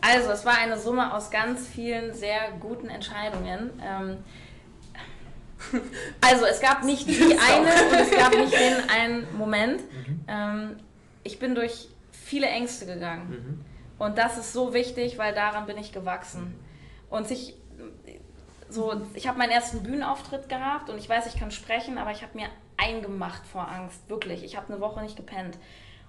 Also, 0.00 0.30
es 0.30 0.46
war 0.46 0.56
eine 0.56 0.78
Summe 0.78 1.12
aus 1.14 1.30
ganz 1.30 1.66
vielen 1.66 2.14
sehr 2.14 2.38
guten 2.60 2.88
Entscheidungen. 2.88 3.70
Ähm, 3.84 4.18
also, 6.20 6.46
es 6.46 6.60
gab 6.60 6.84
nicht 6.84 7.06
die 7.08 7.20
eine 7.22 7.66
und 7.66 8.00
es 8.00 8.10
gab 8.16 8.34
nicht 8.34 8.52
den 8.54 8.88
einen 8.88 9.26
Moment. 9.36 9.80
Ähm, 10.28 10.76
ich 11.22 11.38
bin 11.38 11.54
durch 11.54 11.88
viele 12.30 12.46
Ängste 12.46 12.86
gegangen. 12.86 13.64
Und 13.98 14.16
das 14.16 14.38
ist 14.38 14.52
so 14.52 14.72
wichtig, 14.72 15.18
weil 15.18 15.34
daran 15.34 15.66
bin 15.66 15.76
ich 15.76 15.92
gewachsen. 15.92 16.54
Und 17.10 17.26
sich 17.26 17.54
so, 18.68 19.00
ich 19.14 19.26
habe 19.26 19.36
meinen 19.36 19.50
ersten 19.50 19.82
Bühnenauftritt 19.82 20.48
gehabt 20.48 20.90
und 20.90 20.98
ich 20.98 21.08
weiß, 21.08 21.26
ich 21.26 21.38
kann 21.38 21.50
sprechen, 21.50 21.98
aber 21.98 22.12
ich 22.12 22.22
habe 22.22 22.38
mir 22.38 22.48
eingemacht 22.76 23.44
vor 23.46 23.68
Angst, 23.68 24.08
wirklich. 24.08 24.44
Ich 24.44 24.56
habe 24.56 24.72
eine 24.72 24.80
Woche 24.80 25.02
nicht 25.02 25.16
gepennt. 25.16 25.58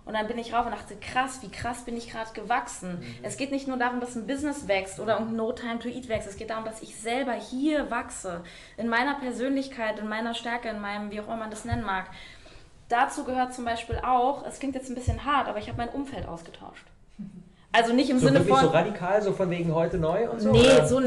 Und 0.03 0.13
dann 0.13 0.27
bin 0.27 0.37
ich 0.39 0.53
rauf 0.53 0.65
und 0.65 0.71
dachte, 0.71 0.95
krass, 0.95 1.41
wie 1.41 1.51
krass 1.51 1.85
bin 1.85 1.95
ich 1.95 2.09
gerade 2.09 2.31
gewachsen. 2.33 3.03
Es 3.21 3.37
geht 3.37 3.51
nicht 3.51 3.67
nur 3.67 3.77
darum, 3.77 3.99
dass 3.99 4.15
ein 4.15 4.25
Business 4.25 4.67
wächst 4.67 4.99
oder 4.99 5.17
ein 5.17 5.35
No 5.35 5.51
Time 5.51 5.77
to 5.77 5.87
Eat 5.87 6.09
wächst. 6.09 6.27
Es 6.27 6.37
geht 6.37 6.49
darum, 6.49 6.65
dass 6.65 6.81
ich 6.81 6.95
selber 6.95 7.33
hier 7.33 7.91
wachse. 7.91 8.43
In 8.77 8.87
meiner 8.89 9.15
Persönlichkeit, 9.19 9.99
in 9.99 10.07
meiner 10.07 10.33
Stärke, 10.33 10.69
in 10.69 10.81
meinem, 10.81 11.11
wie 11.11 11.19
auch 11.19 11.25
immer 11.25 11.37
man 11.37 11.51
das 11.51 11.65
nennen 11.65 11.83
mag. 11.83 12.09
Dazu 12.91 13.23
gehört 13.23 13.53
zum 13.53 13.65
Beispiel 13.65 13.99
auch, 14.05 14.45
es 14.45 14.59
klingt 14.59 14.75
jetzt 14.75 14.89
ein 14.89 14.95
bisschen 14.95 15.23
hart, 15.25 15.47
aber 15.47 15.59
ich 15.59 15.67
habe 15.67 15.77
mein 15.77 15.89
Umfeld 15.89 16.27
ausgetauscht. 16.27 16.85
Also 17.71 17.93
nicht 17.93 18.09
im 18.09 18.19
So 18.19 18.27
Sinne 18.27 18.41
von. 18.41 18.59
so 18.59 18.67
radikal, 18.67 19.21
so 19.21 19.31
von 19.31 19.49
wegen 19.49 19.73
heute 19.73 19.97
neu 19.97 20.29
und 20.29 20.41
so? 20.41 20.51
Nee, 20.51 20.59
oder? 20.59 20.85
so 20.87 20.99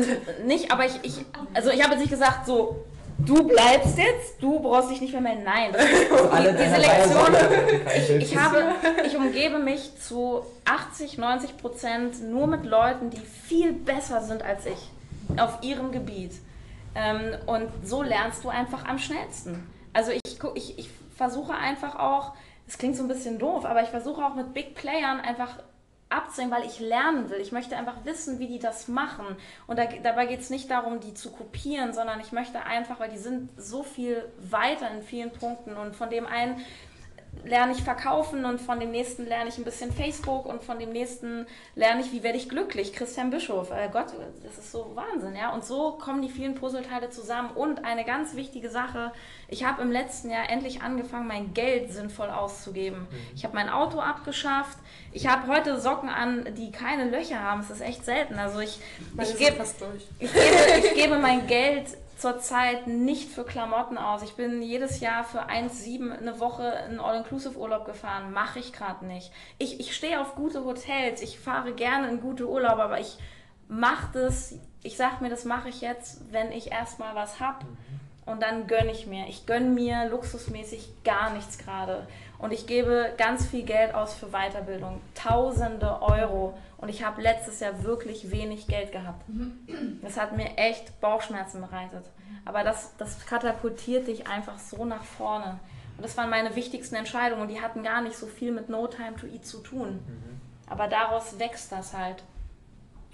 nicht, 0.47 0.70
aber 0.73 0.86
ich, 0.86 0.98
ich 1.02 1.24
also 1.52 1.70
ich 1.70 1.82
habe 1.82 1.93
jetzt 1.93 2.01
nicht 2.01 2.11
gesagt, 2.11 2.47
so, 2.47 2.85
du 3.19 3.47
bleibst 3.47 3.98
jetzt, 3.98 4.40
du 4.40 4.61
brauchst 4.61 4.90
dich 4.90 5.02
nicht 5.02 5.12
mehr 5.12 5.20
melden. 5.20 5.43
Nein, 5.44 5.74
Also 6.11 6.28
alle 6.31 6.52
die, 6.52 6.56
die 6.56 6.62
deiner 6.70 6.81
Selektion, 6.81 7.35
Reihe- 7.35 8.16
ich, 8.16 8.32
ich 8.32 8.36
habe, 8.39 8.65
ich 9.06 9.15
umgebe 9.16 9.59
mich 9.59 9.98
zu 10.01 10.40
80, 10.65 11.19
90 11.19 11.59
Prozent 11.59 12.23
nur 12.31 12.47
mit 12.47 12.65
Leuten, 12.65 13.11
die 13.11 13.20
viel 13.20 13.73
besser 13.74 14.23
sind 14.23 14.43
als 14.43 14.65
ich 14.65 14.90
auf 15.39 15.59
ihrem 15.62 15.93
Gebiet. 15.93 16.32
Ähm, 16.94 17.35
und 17.47 17.69
so 17.85 18.02
lernst 18.02 18.43
du 18.43 18.48
einfach 18.48 18.86
am 18.86 18.98
schnellsten. 18.98 19.66
Also 19.93 20.12
ich, 20.12 20.39
ich, 20.55 20.78
ich 20.78 20.89
versuche 21.15 21.55
einfach 21.55 21.97
auch, 21.97 22.35
es 22.66 22.78
klingt 22.78 22.97
so 22.97 23.03
ein 23.03 23.09
bisschen 23.09 23.39
doof, 23.39 23.65
aber 23.65 23.82
ich 23.82 23.89
versuche 23.89 24.24
auch 24.24 24.35
mit 24.35 24.55
Big 24.55 24.74
Playern 24.74 25.20
einfach 25.20 25.59
abzuhängen, 26.09 26.53
weil 26.53 26.66
ich 26.66 26.81
lernen 26.81 27.28
will. 27.31 27.41
Ich 27.41 27.53
möchte 27.53 27.77
einfach 27.77 28.05
wissen, 28.05 28.39
wie 28.39 28.47
die 28.47 28.59
das 28.59 28.89
machen. 28.89 29.27
Und 29.66 29.78
da, 29.78 29.86
dabei 30.03 30.27
geht 30.27 30.41
es 30.41 30.51
nicht 30.51 30.70
darum, 30.70 31.01
die 31.01 31.15
zu 31.15 31.31
kopieren, 31.31 31.93
sondern 31.93 32.20
ich 32.20 32.32
möchte 32.32 32.65
einfach, 32.65 33.01
weil 33.01 33.11
die 33.11 33.19
sind 33.19 33.51
so 33.57 33.82
viel 33.82 34.24
weiter 34.39 34.91
in 34.91 35.03
vielen 35.03 35.32
Punkten 35.32 35.77
und 35.77 35.97
von 35.97 36.11
dem 36.11 36.27
einen 36.27 36.61
lerne 37.45 37.73
ich 37.73 37.83
verkaufen 37.83 38.45
und 38.45 38.61
von 38.61 38.81
dem 38.81 38.91
nächsten 38.91 39.27
lerne 39.27 39.49
ich 39.49 39.59
ein 39.59 39.65
bisschen 39.65 39.93
Facebook 39.93 40.47
und 40.47 40.62
von 40.62 40.79
dem 40.79 40.91
nächsten 40.91 41.47
lerne 41.75 42.01
ich, 42.01 42.12
wie 42.12 42.23
werde 42.23 42.39
ich 42.39 42.49
glücklich. 42.49 42.93
Christian 42.93 43.31
Bischof, 43.31 43.71
äh 43.71 43.89
Gott, 43.93 44.07
das 44.43 44.59
ist 44.59 44.73
so 44.73 44.93
Wahnsinn, 44.95 45.37
ja. 45.37 45.53
Und 45.53 45.65
so 45.65 45.93
kommen 45.93 46.23
die 46.23 46.29
vielen 46.29 46.55
Puzzleteile 46.55 47.11
zusammen. 47.11 47.51
Und 47.55 47.85
eine 47.85 48.05
ganz 48.05 48.35
wichtige 48.35 48.71
Sache, 48.71 49.12
ich 49.49 49.65
habe 49.65 49.83
im 49.83 49.91
letzten 49.93 50.31
Jahr 50.31 50.49
endlich 50.49 50.83
angefangen, 50.83 51.27
mein 51.27 51.55
Geld 51.55 51.93
sinnvoll 51.93 52.31
auszugeben. 52.31 53.07
Ich 53.35 53.45
habe 53.45 53.55
mein 53.55 53.69
Auto 53.69 53.99
abgeschafft. 53.99 54.79
Ich 55.12 55.29
habe 55.29 55.47
heute 55.47 55.81
Socken 55.81 56.09
an, 56.09 56.49
die 56.57 56.73
keine 56.73 57.11
Löcher 57.11 57.41
haben. 57.41 57.61
Es 57.61 57.71
ist 57.71 57.81
echt 57.81 58.05
selten. 58.05 58.35
Also 58.35 58.61
ich, 58.61 58.81
Meine 59.15 59.29
ich 59.29 59.37
durch. 59.37 60.07
ich 60.19 60.33
gebe, 60.33 60.87
ich 60.87 60.95
gebe 60.95 61.19
mein 61.19 61.47
Geld 61.47 61.87
zurzeit 62.25 62.87
nicht 62.87 63.29
für 63.29 63.45
Klamotten 63.45 63.99
aus. 63.99 64.23
Ich 64.23 64.33
bin 64.33 64.63
jedes 64.63 65.01
Jahr 65.01 65.25
für 65.25 65.47
1,7 65.47 66.11
eine 66.11 66.41
Woche 66.41 66.73
in 66.89 66.99
All-Inclusive-Urlaub 66.99 67.85
gefahren. 67.85 68.33
Mache 68.33 68.61
ich 68.61 68.73
gerade 68.73 69.05
nicht. 69.05 69.31
Ich, 69.59 69.79
ich 69.79 69.95
stehe 69.95 70.19
auf 70.19 70.35
gute 70.35 70.65
Hotels. 70.65 71.21
Ich 71.21 71.39
fahre 71.39 71.75
gerne 71.75 72.09
in 72.09 72.23
gute 72.23 72.49
Urlaube, 72.49 72.83
aber 72.83 72.99
ich 72.99 73.19
mache 73.69 74.09
das, 74.15 74.55
ich 74.83 74.97
sage 74.97 75.17
mir, 75.21 75.29
das 75.29 75.45
mache 75.45 75.69
ich 75.69 75.83
jetzt, 75.83 76.33
wenn 76.33 76.51
ich 76.51 76.73
erstmal 76.73 77.15
was 77.15 77.41
habe. 77.41 77.67
Und 78.25 78.43
dann 78.43 78.69
gönne 78.69 78.91
ich 78.91 79.07
mir. 79.07 79.27
Ich 79.29 79.45
gönne 79.45 79.69
mir 79.69 80.09
luxusmäßig 80.09 80.89
gar 81.05 81.35
nichts 81.35 81.59
gerade. 81.59 82.07
Und 82.39 82.55
ich 82.55 82.67
gebe 82.67 83.13
ganz 83.19 83.47
viel 83.47 83.65
Geld 83.65 83.95
aus 83.95 84.15
für 84.15 84.29
Weiterbildung. 84.29 85.03
Tausende 85.15 86.01
Euro. 86.01 86.57
Und 86.79 86.89
ich 86.89 87.05
habe 87.05 87.21
letztes 87.21 87.61
Jahr 87.61 87.83
wirklich 87.83 88.31
wenig 88.31 88.67
Geld 88.67 88.93
gehabt. 88.93 89.23
Das 90.01 90.19
hat 90.19 90.35
mir 90.35 90.57
echt 90.57 91.03
Bauchschmerzen 91.03 91.61
bereitet. 91.61 92.05
Aber 92.45 92.63
das, 92.65 92.97
das 92.99 93.25
katapultiert 93.27 94.07
dich 94.07 94.27
einfach 94.27 94.59
so 94.59 94.85
nach 94.85 95.03
vorne. 95.05 95.59
Und 95.97 96.05
das 96.05 96.17
waren 96.17 96.29
meine 96.31 96.55
wichtigsten 96.57 96.95
Entscheidungen. 96.97 97.43
Und 97.43 97.49
die 97.49 97.61
hatten 97.61 97.83
gar 97.83 98.01
nicht 98.03 98.17
so 98.17 98.27
viel 98.27 98.53
mit 98.53 98.69
No 98.69 98.87
Time 98.87 99.17
to 99.17 99.27
Eat 99.27 99.47
zu 99.47 99.59
tun. 99.61 100.01
Aber 100.69 100.89
daraus 100.89 101.39
wächst 101.39 101.73
das 101.73 101.95
halt. 101.95 102.23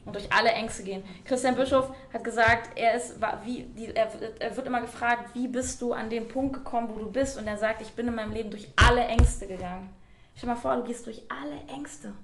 Und 0.06 0.14
durch 0.16 0.32
alle 0.32 0.50
Ängste 0.52 0.82
gehen. 0.82 1.04
Christian 1.26 1.54
Bischof 1.56 1.94
hat 2.12 2.24
gesagt, 2.24 2.70
er, 2.78 2.94
ist, 2.94 3.16
wie, 3.44 3.64
die, 3.64 3.94
er, 3.94 4.12
wird- 4.18 4.40
er 4.40 4.56
wird 4.56 4.66
immer 4.66 4.80
gefragt, 4.80 5.34
wie 5.34 5.46
bist 5.46 5.82
du 5.82 5.92
an 5.92 6.08
den 6.08 6.26
Punkt 6.26 6.54
gekommen, 6.54 6.88
wo 6.90 6.98
du 6.98 7.12
bist? 7.12 7.36
Und 7.38 7.46
er 7.46 7.58
sagt, 7.58 7.82
ich 7.82 7.92
bin 7.92 8.08
in 8.08 8.14
meinem 8.14 8.32
Leben 8.32 8.50
durch 8.50 8.66
alle 8.76 9.04
Ängste 9.04 9.46
gegangen. 9.46 9.90
Stell 10.34 10.48
dir 10.48 10.54
mal 10.54 10.60
vor, 10.60 10.74
du 10.76 10.84
gehst 10.84 11.04
durch 11.06 11.22
alle 11.28 11.60
Ängste. 11.76 12.14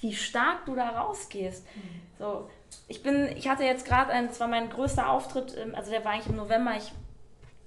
Wie 0.00 0.14
stark 0.14 0.66
du 0.66 0.74
da 0.74 0.90
rausgehst. 0.90 1.66
So, 2.18 2.50
ich 2.88 3.02
bin, 3.02 3.28
ich 3.36 3.48
hatte 3.48 3.64
jetzt 3.64 3.86
gerade 3.86 4.12
das 4.26 4.40
war 4.40 4.48
mein 4.48 4.70
größter 4.70 5.10
Auftritt, 5.10 5.56
also 5.74 5.90
der 5.90 6.04
war 6.04 6.12
eigentlich 6.12 6.28
im 6.28 6.36
November. 6.36 6.74
Ich, 6.76 6.92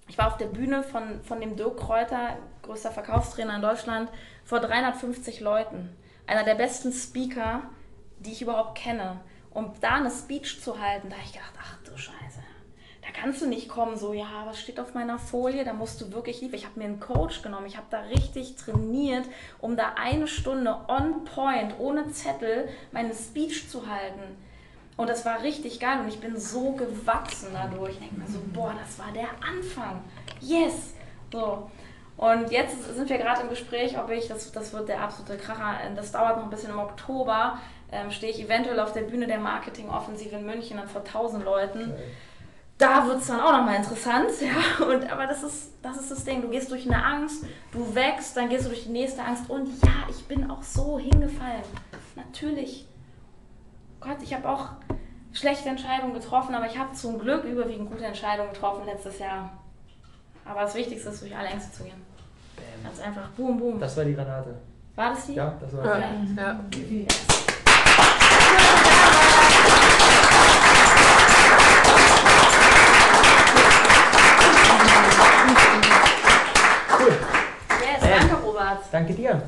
ich 0.07 0.17
war 0.17 0.27
auf 0.27 0.38
der 0.38 0.47
Bühne 0.47 0.84
von, 0.84 1.21
von 1.23 1.39
dem 1.39 1.55
Dirk 1.55 1.77
Kräuter, 1.77 2.38
größter 2.63 2.91
Verkaufstrainer 2.91 3.55
in 3.55 3.61
Deutschland, 3.61 4.09
vor 4.45 4.59
350 4.59 5.39
Leuten. 5.41 5.95
Einer 6.26 6.43
der 6.43 6.55
besten 6.55 6.91
Speaker, 6.91 7.63
die 8.19 8.31
ich 8.31 8.41
überhaupt 8.41 8.77
kenne. 8.77 9.19
Um 9.51 9.73
da 9.81 9.95
eine 9.95 10.11
Speech 10.11 10.61
zu 10.61 10.80
halten, 10.80 11.09
da 11.09 11.15
habe 11.15 11.26
ich 11.26 11.34
gedacht, 11.34 11.53
ach 11.59 11.77
du 11.84 11.97
Scheiße. 11.97 12.39
Da 13.01 13.07
kannst 13.19 13.41
du 13.41 13.47
nicht 13.47 13.67
kommen, 13.67 13.97
so, 13.97 14.13
ja, 14.13 14.45
was 14.45 14.59
steht 14.59 14.80
auf 14.80 14.93
meiner 14.93 15.17
Folie? 15.17 15.65
Da 15.65 15.73
musst 15.73 15.99
du 15.99 16.11
wirklich 16.11 16.41
lieb. 16.41 16.53
Ich 16.53 16.65
habe 16.65 16.80
mir 16.80 16.85
einen 16.85 16.99
Coach 16.99 17.41
genommen. 17.41 17.65
Ich 17.65 17.76
habe 17.76 17.88
da 17.89 18.01
richtig 18.01 18.55
trainiert, 18.55 19.26
um 19.59 19.76
da 19.76 19.93
eine 19.95 20.27
Stunde 20.27 20.77
on 20.88 21.26
point, 21.26 21.73
ohne 21.80 22.11
Zettel, 22.11 22.69
meine 22.91 23.15
Speech 23.15 23.67
zu 23.69 23.88
halten. 23.88 24.38
Und 24.99 25.09
das 25.09 25.23
war 25.23 25.41
richtig 25.43 25.80
geil 25.80 26.01
und 26.01 26.09
ich 26.09 26.19
bin 26.19 26.35
so 26.35 26.73
gewachsen 26.73 27.47
dadurch. 27.53 27.91
Ich 27.91 27.99
denke 27.99 28.19
mir 28.19 28.27
so, 28.27 28.41
boah, 28.51 28.76
das 28.77 28.99
war 28.99 29.13
der 29.13 29.30
Anfang. 29.39 30.01
Yes! 30.41 30.93
So. 31.31 31.71
Und 32.17 32.51
jetzt 32.51 32.84
sind 32.95 33.09
wir 33.09 33.17
gerade 33.17 33.43
im 33.43 33.49
Gespräch, 33.49 33.97
ob 33.97 34.09
ich, 34.09 34.27
das, 34.27 34.51
das 34.51 34.73
wird 34.73 34.89
der 34.89 35.01
absolute 35.01 35.38
Kracher, 35.38 35.77
äh, 35.85 35.95
das 35.95 36.11
dauert 36.11 36.35
noch 36.35 36.43
ein 36.43 36.49
bisschen 36.49 36.71
im 36.71 36.80
Oktober, 36.80 37.59
ähm, 37.93 38.11
stehe 38.11 38.34
ich 38.34 38.43
eventuell 38.43 38.77
auf 38.81 38.91
der 38.91 39.03
Bühne 39.03 39.26
der 39.26 39.39
Marketingoffensive 39.39 40.35
in 40.35 40.45
München 40.45 40.76
dann 40.76 40.89
vor 40.89 40.99
1000 40.99 41.45
Leuten. 41.45 41.93
Da 42.77 43.07
wird 43.07 43.21
es 43.21 43.27
dann 43.27 43.39
auch 43.39 43.53
nochmal 43.53 43.77
interessant, 43.77 44.31
ja. 44.41 44.85
Und, 44.85 45.09
aber 45.09 45.27
das 45.27 45.43
ist, 45.43 45.76
das 45.81 45.95
ist 45.95 46.11
das 46.11 46.26
Ding. 46.26 46.41
Du 46.41 46.49
gehst 46.49 46.69
durch 46.71 46.85
eine 46.85 47.01
Angst, 47.01 47.45
du 47.71 47.95
wächst, 47.95 48.35
dann 48.35 48.49
gehst 48.49 48.65
du 48.65 48.69
durch 48.71 48.84
die 48.84 48.89
nächste 48.89 49.23
Angst. 49.23 49.49
Und 49.49 49.81
ja, 49.81 50.09
ich 50.09 50.26
bin 50.26 50.51
auch 50.51 50.61
so 50.61 50.99
hingefallen. 50.99 51.63
Natürlich. 52.17 52.88
Gott, 54.01 54.17
ich 54.23 54.34
habe 54.34 54.47
auch 54.47 54.69
schlechte 55.34 55.69
Entscheidungen 55.69 56.13
getroffen, 56.13 56.55
aber 56.55 56.65
ich 56.65 56.77
habe 56.77 56.93
zum 56.93 57.19
Glück 57.19 57.43
überwiegend 57.43 57.91
gute 57.91 58.05
Entscheidungen 58.05 58.53
getroffen 58.53 58.85
letztes 58.85 59.19
Jahr. 59.19 59.51
Aber 60.45 60.61
das 60.61 60.76
Wichtigste 60.76 61.09
ist, 61.09 61.21
durch 61.21 61.35
alle 61.35 61.49
Ängste 61.49 61.71
zu 61.71 61.84
gehen. 61.84 62.01
Ganz 62.84 62.99
einfach. 63.01 63.30
Boom, 63.31 63.59
boom. 63.59 63.80
Das 63.80 63.95
war 63.97 64.05
die 64.05 64.13
Granate. 64.13 64.55
War 64.95 65.09
das 65.11 65.26
die? 65.27 65.34
Ja, 65.34 65.53
das 65.59 65.76
war 65.76 65.85
Ja, 65.85 65.99
ja. 65.99 66.59
Yes, 77.81 78.01
danke, 78.01 78.35
Robert. 78.45 78.80
Danke 78.91 79.13
dir. 79.13 79.41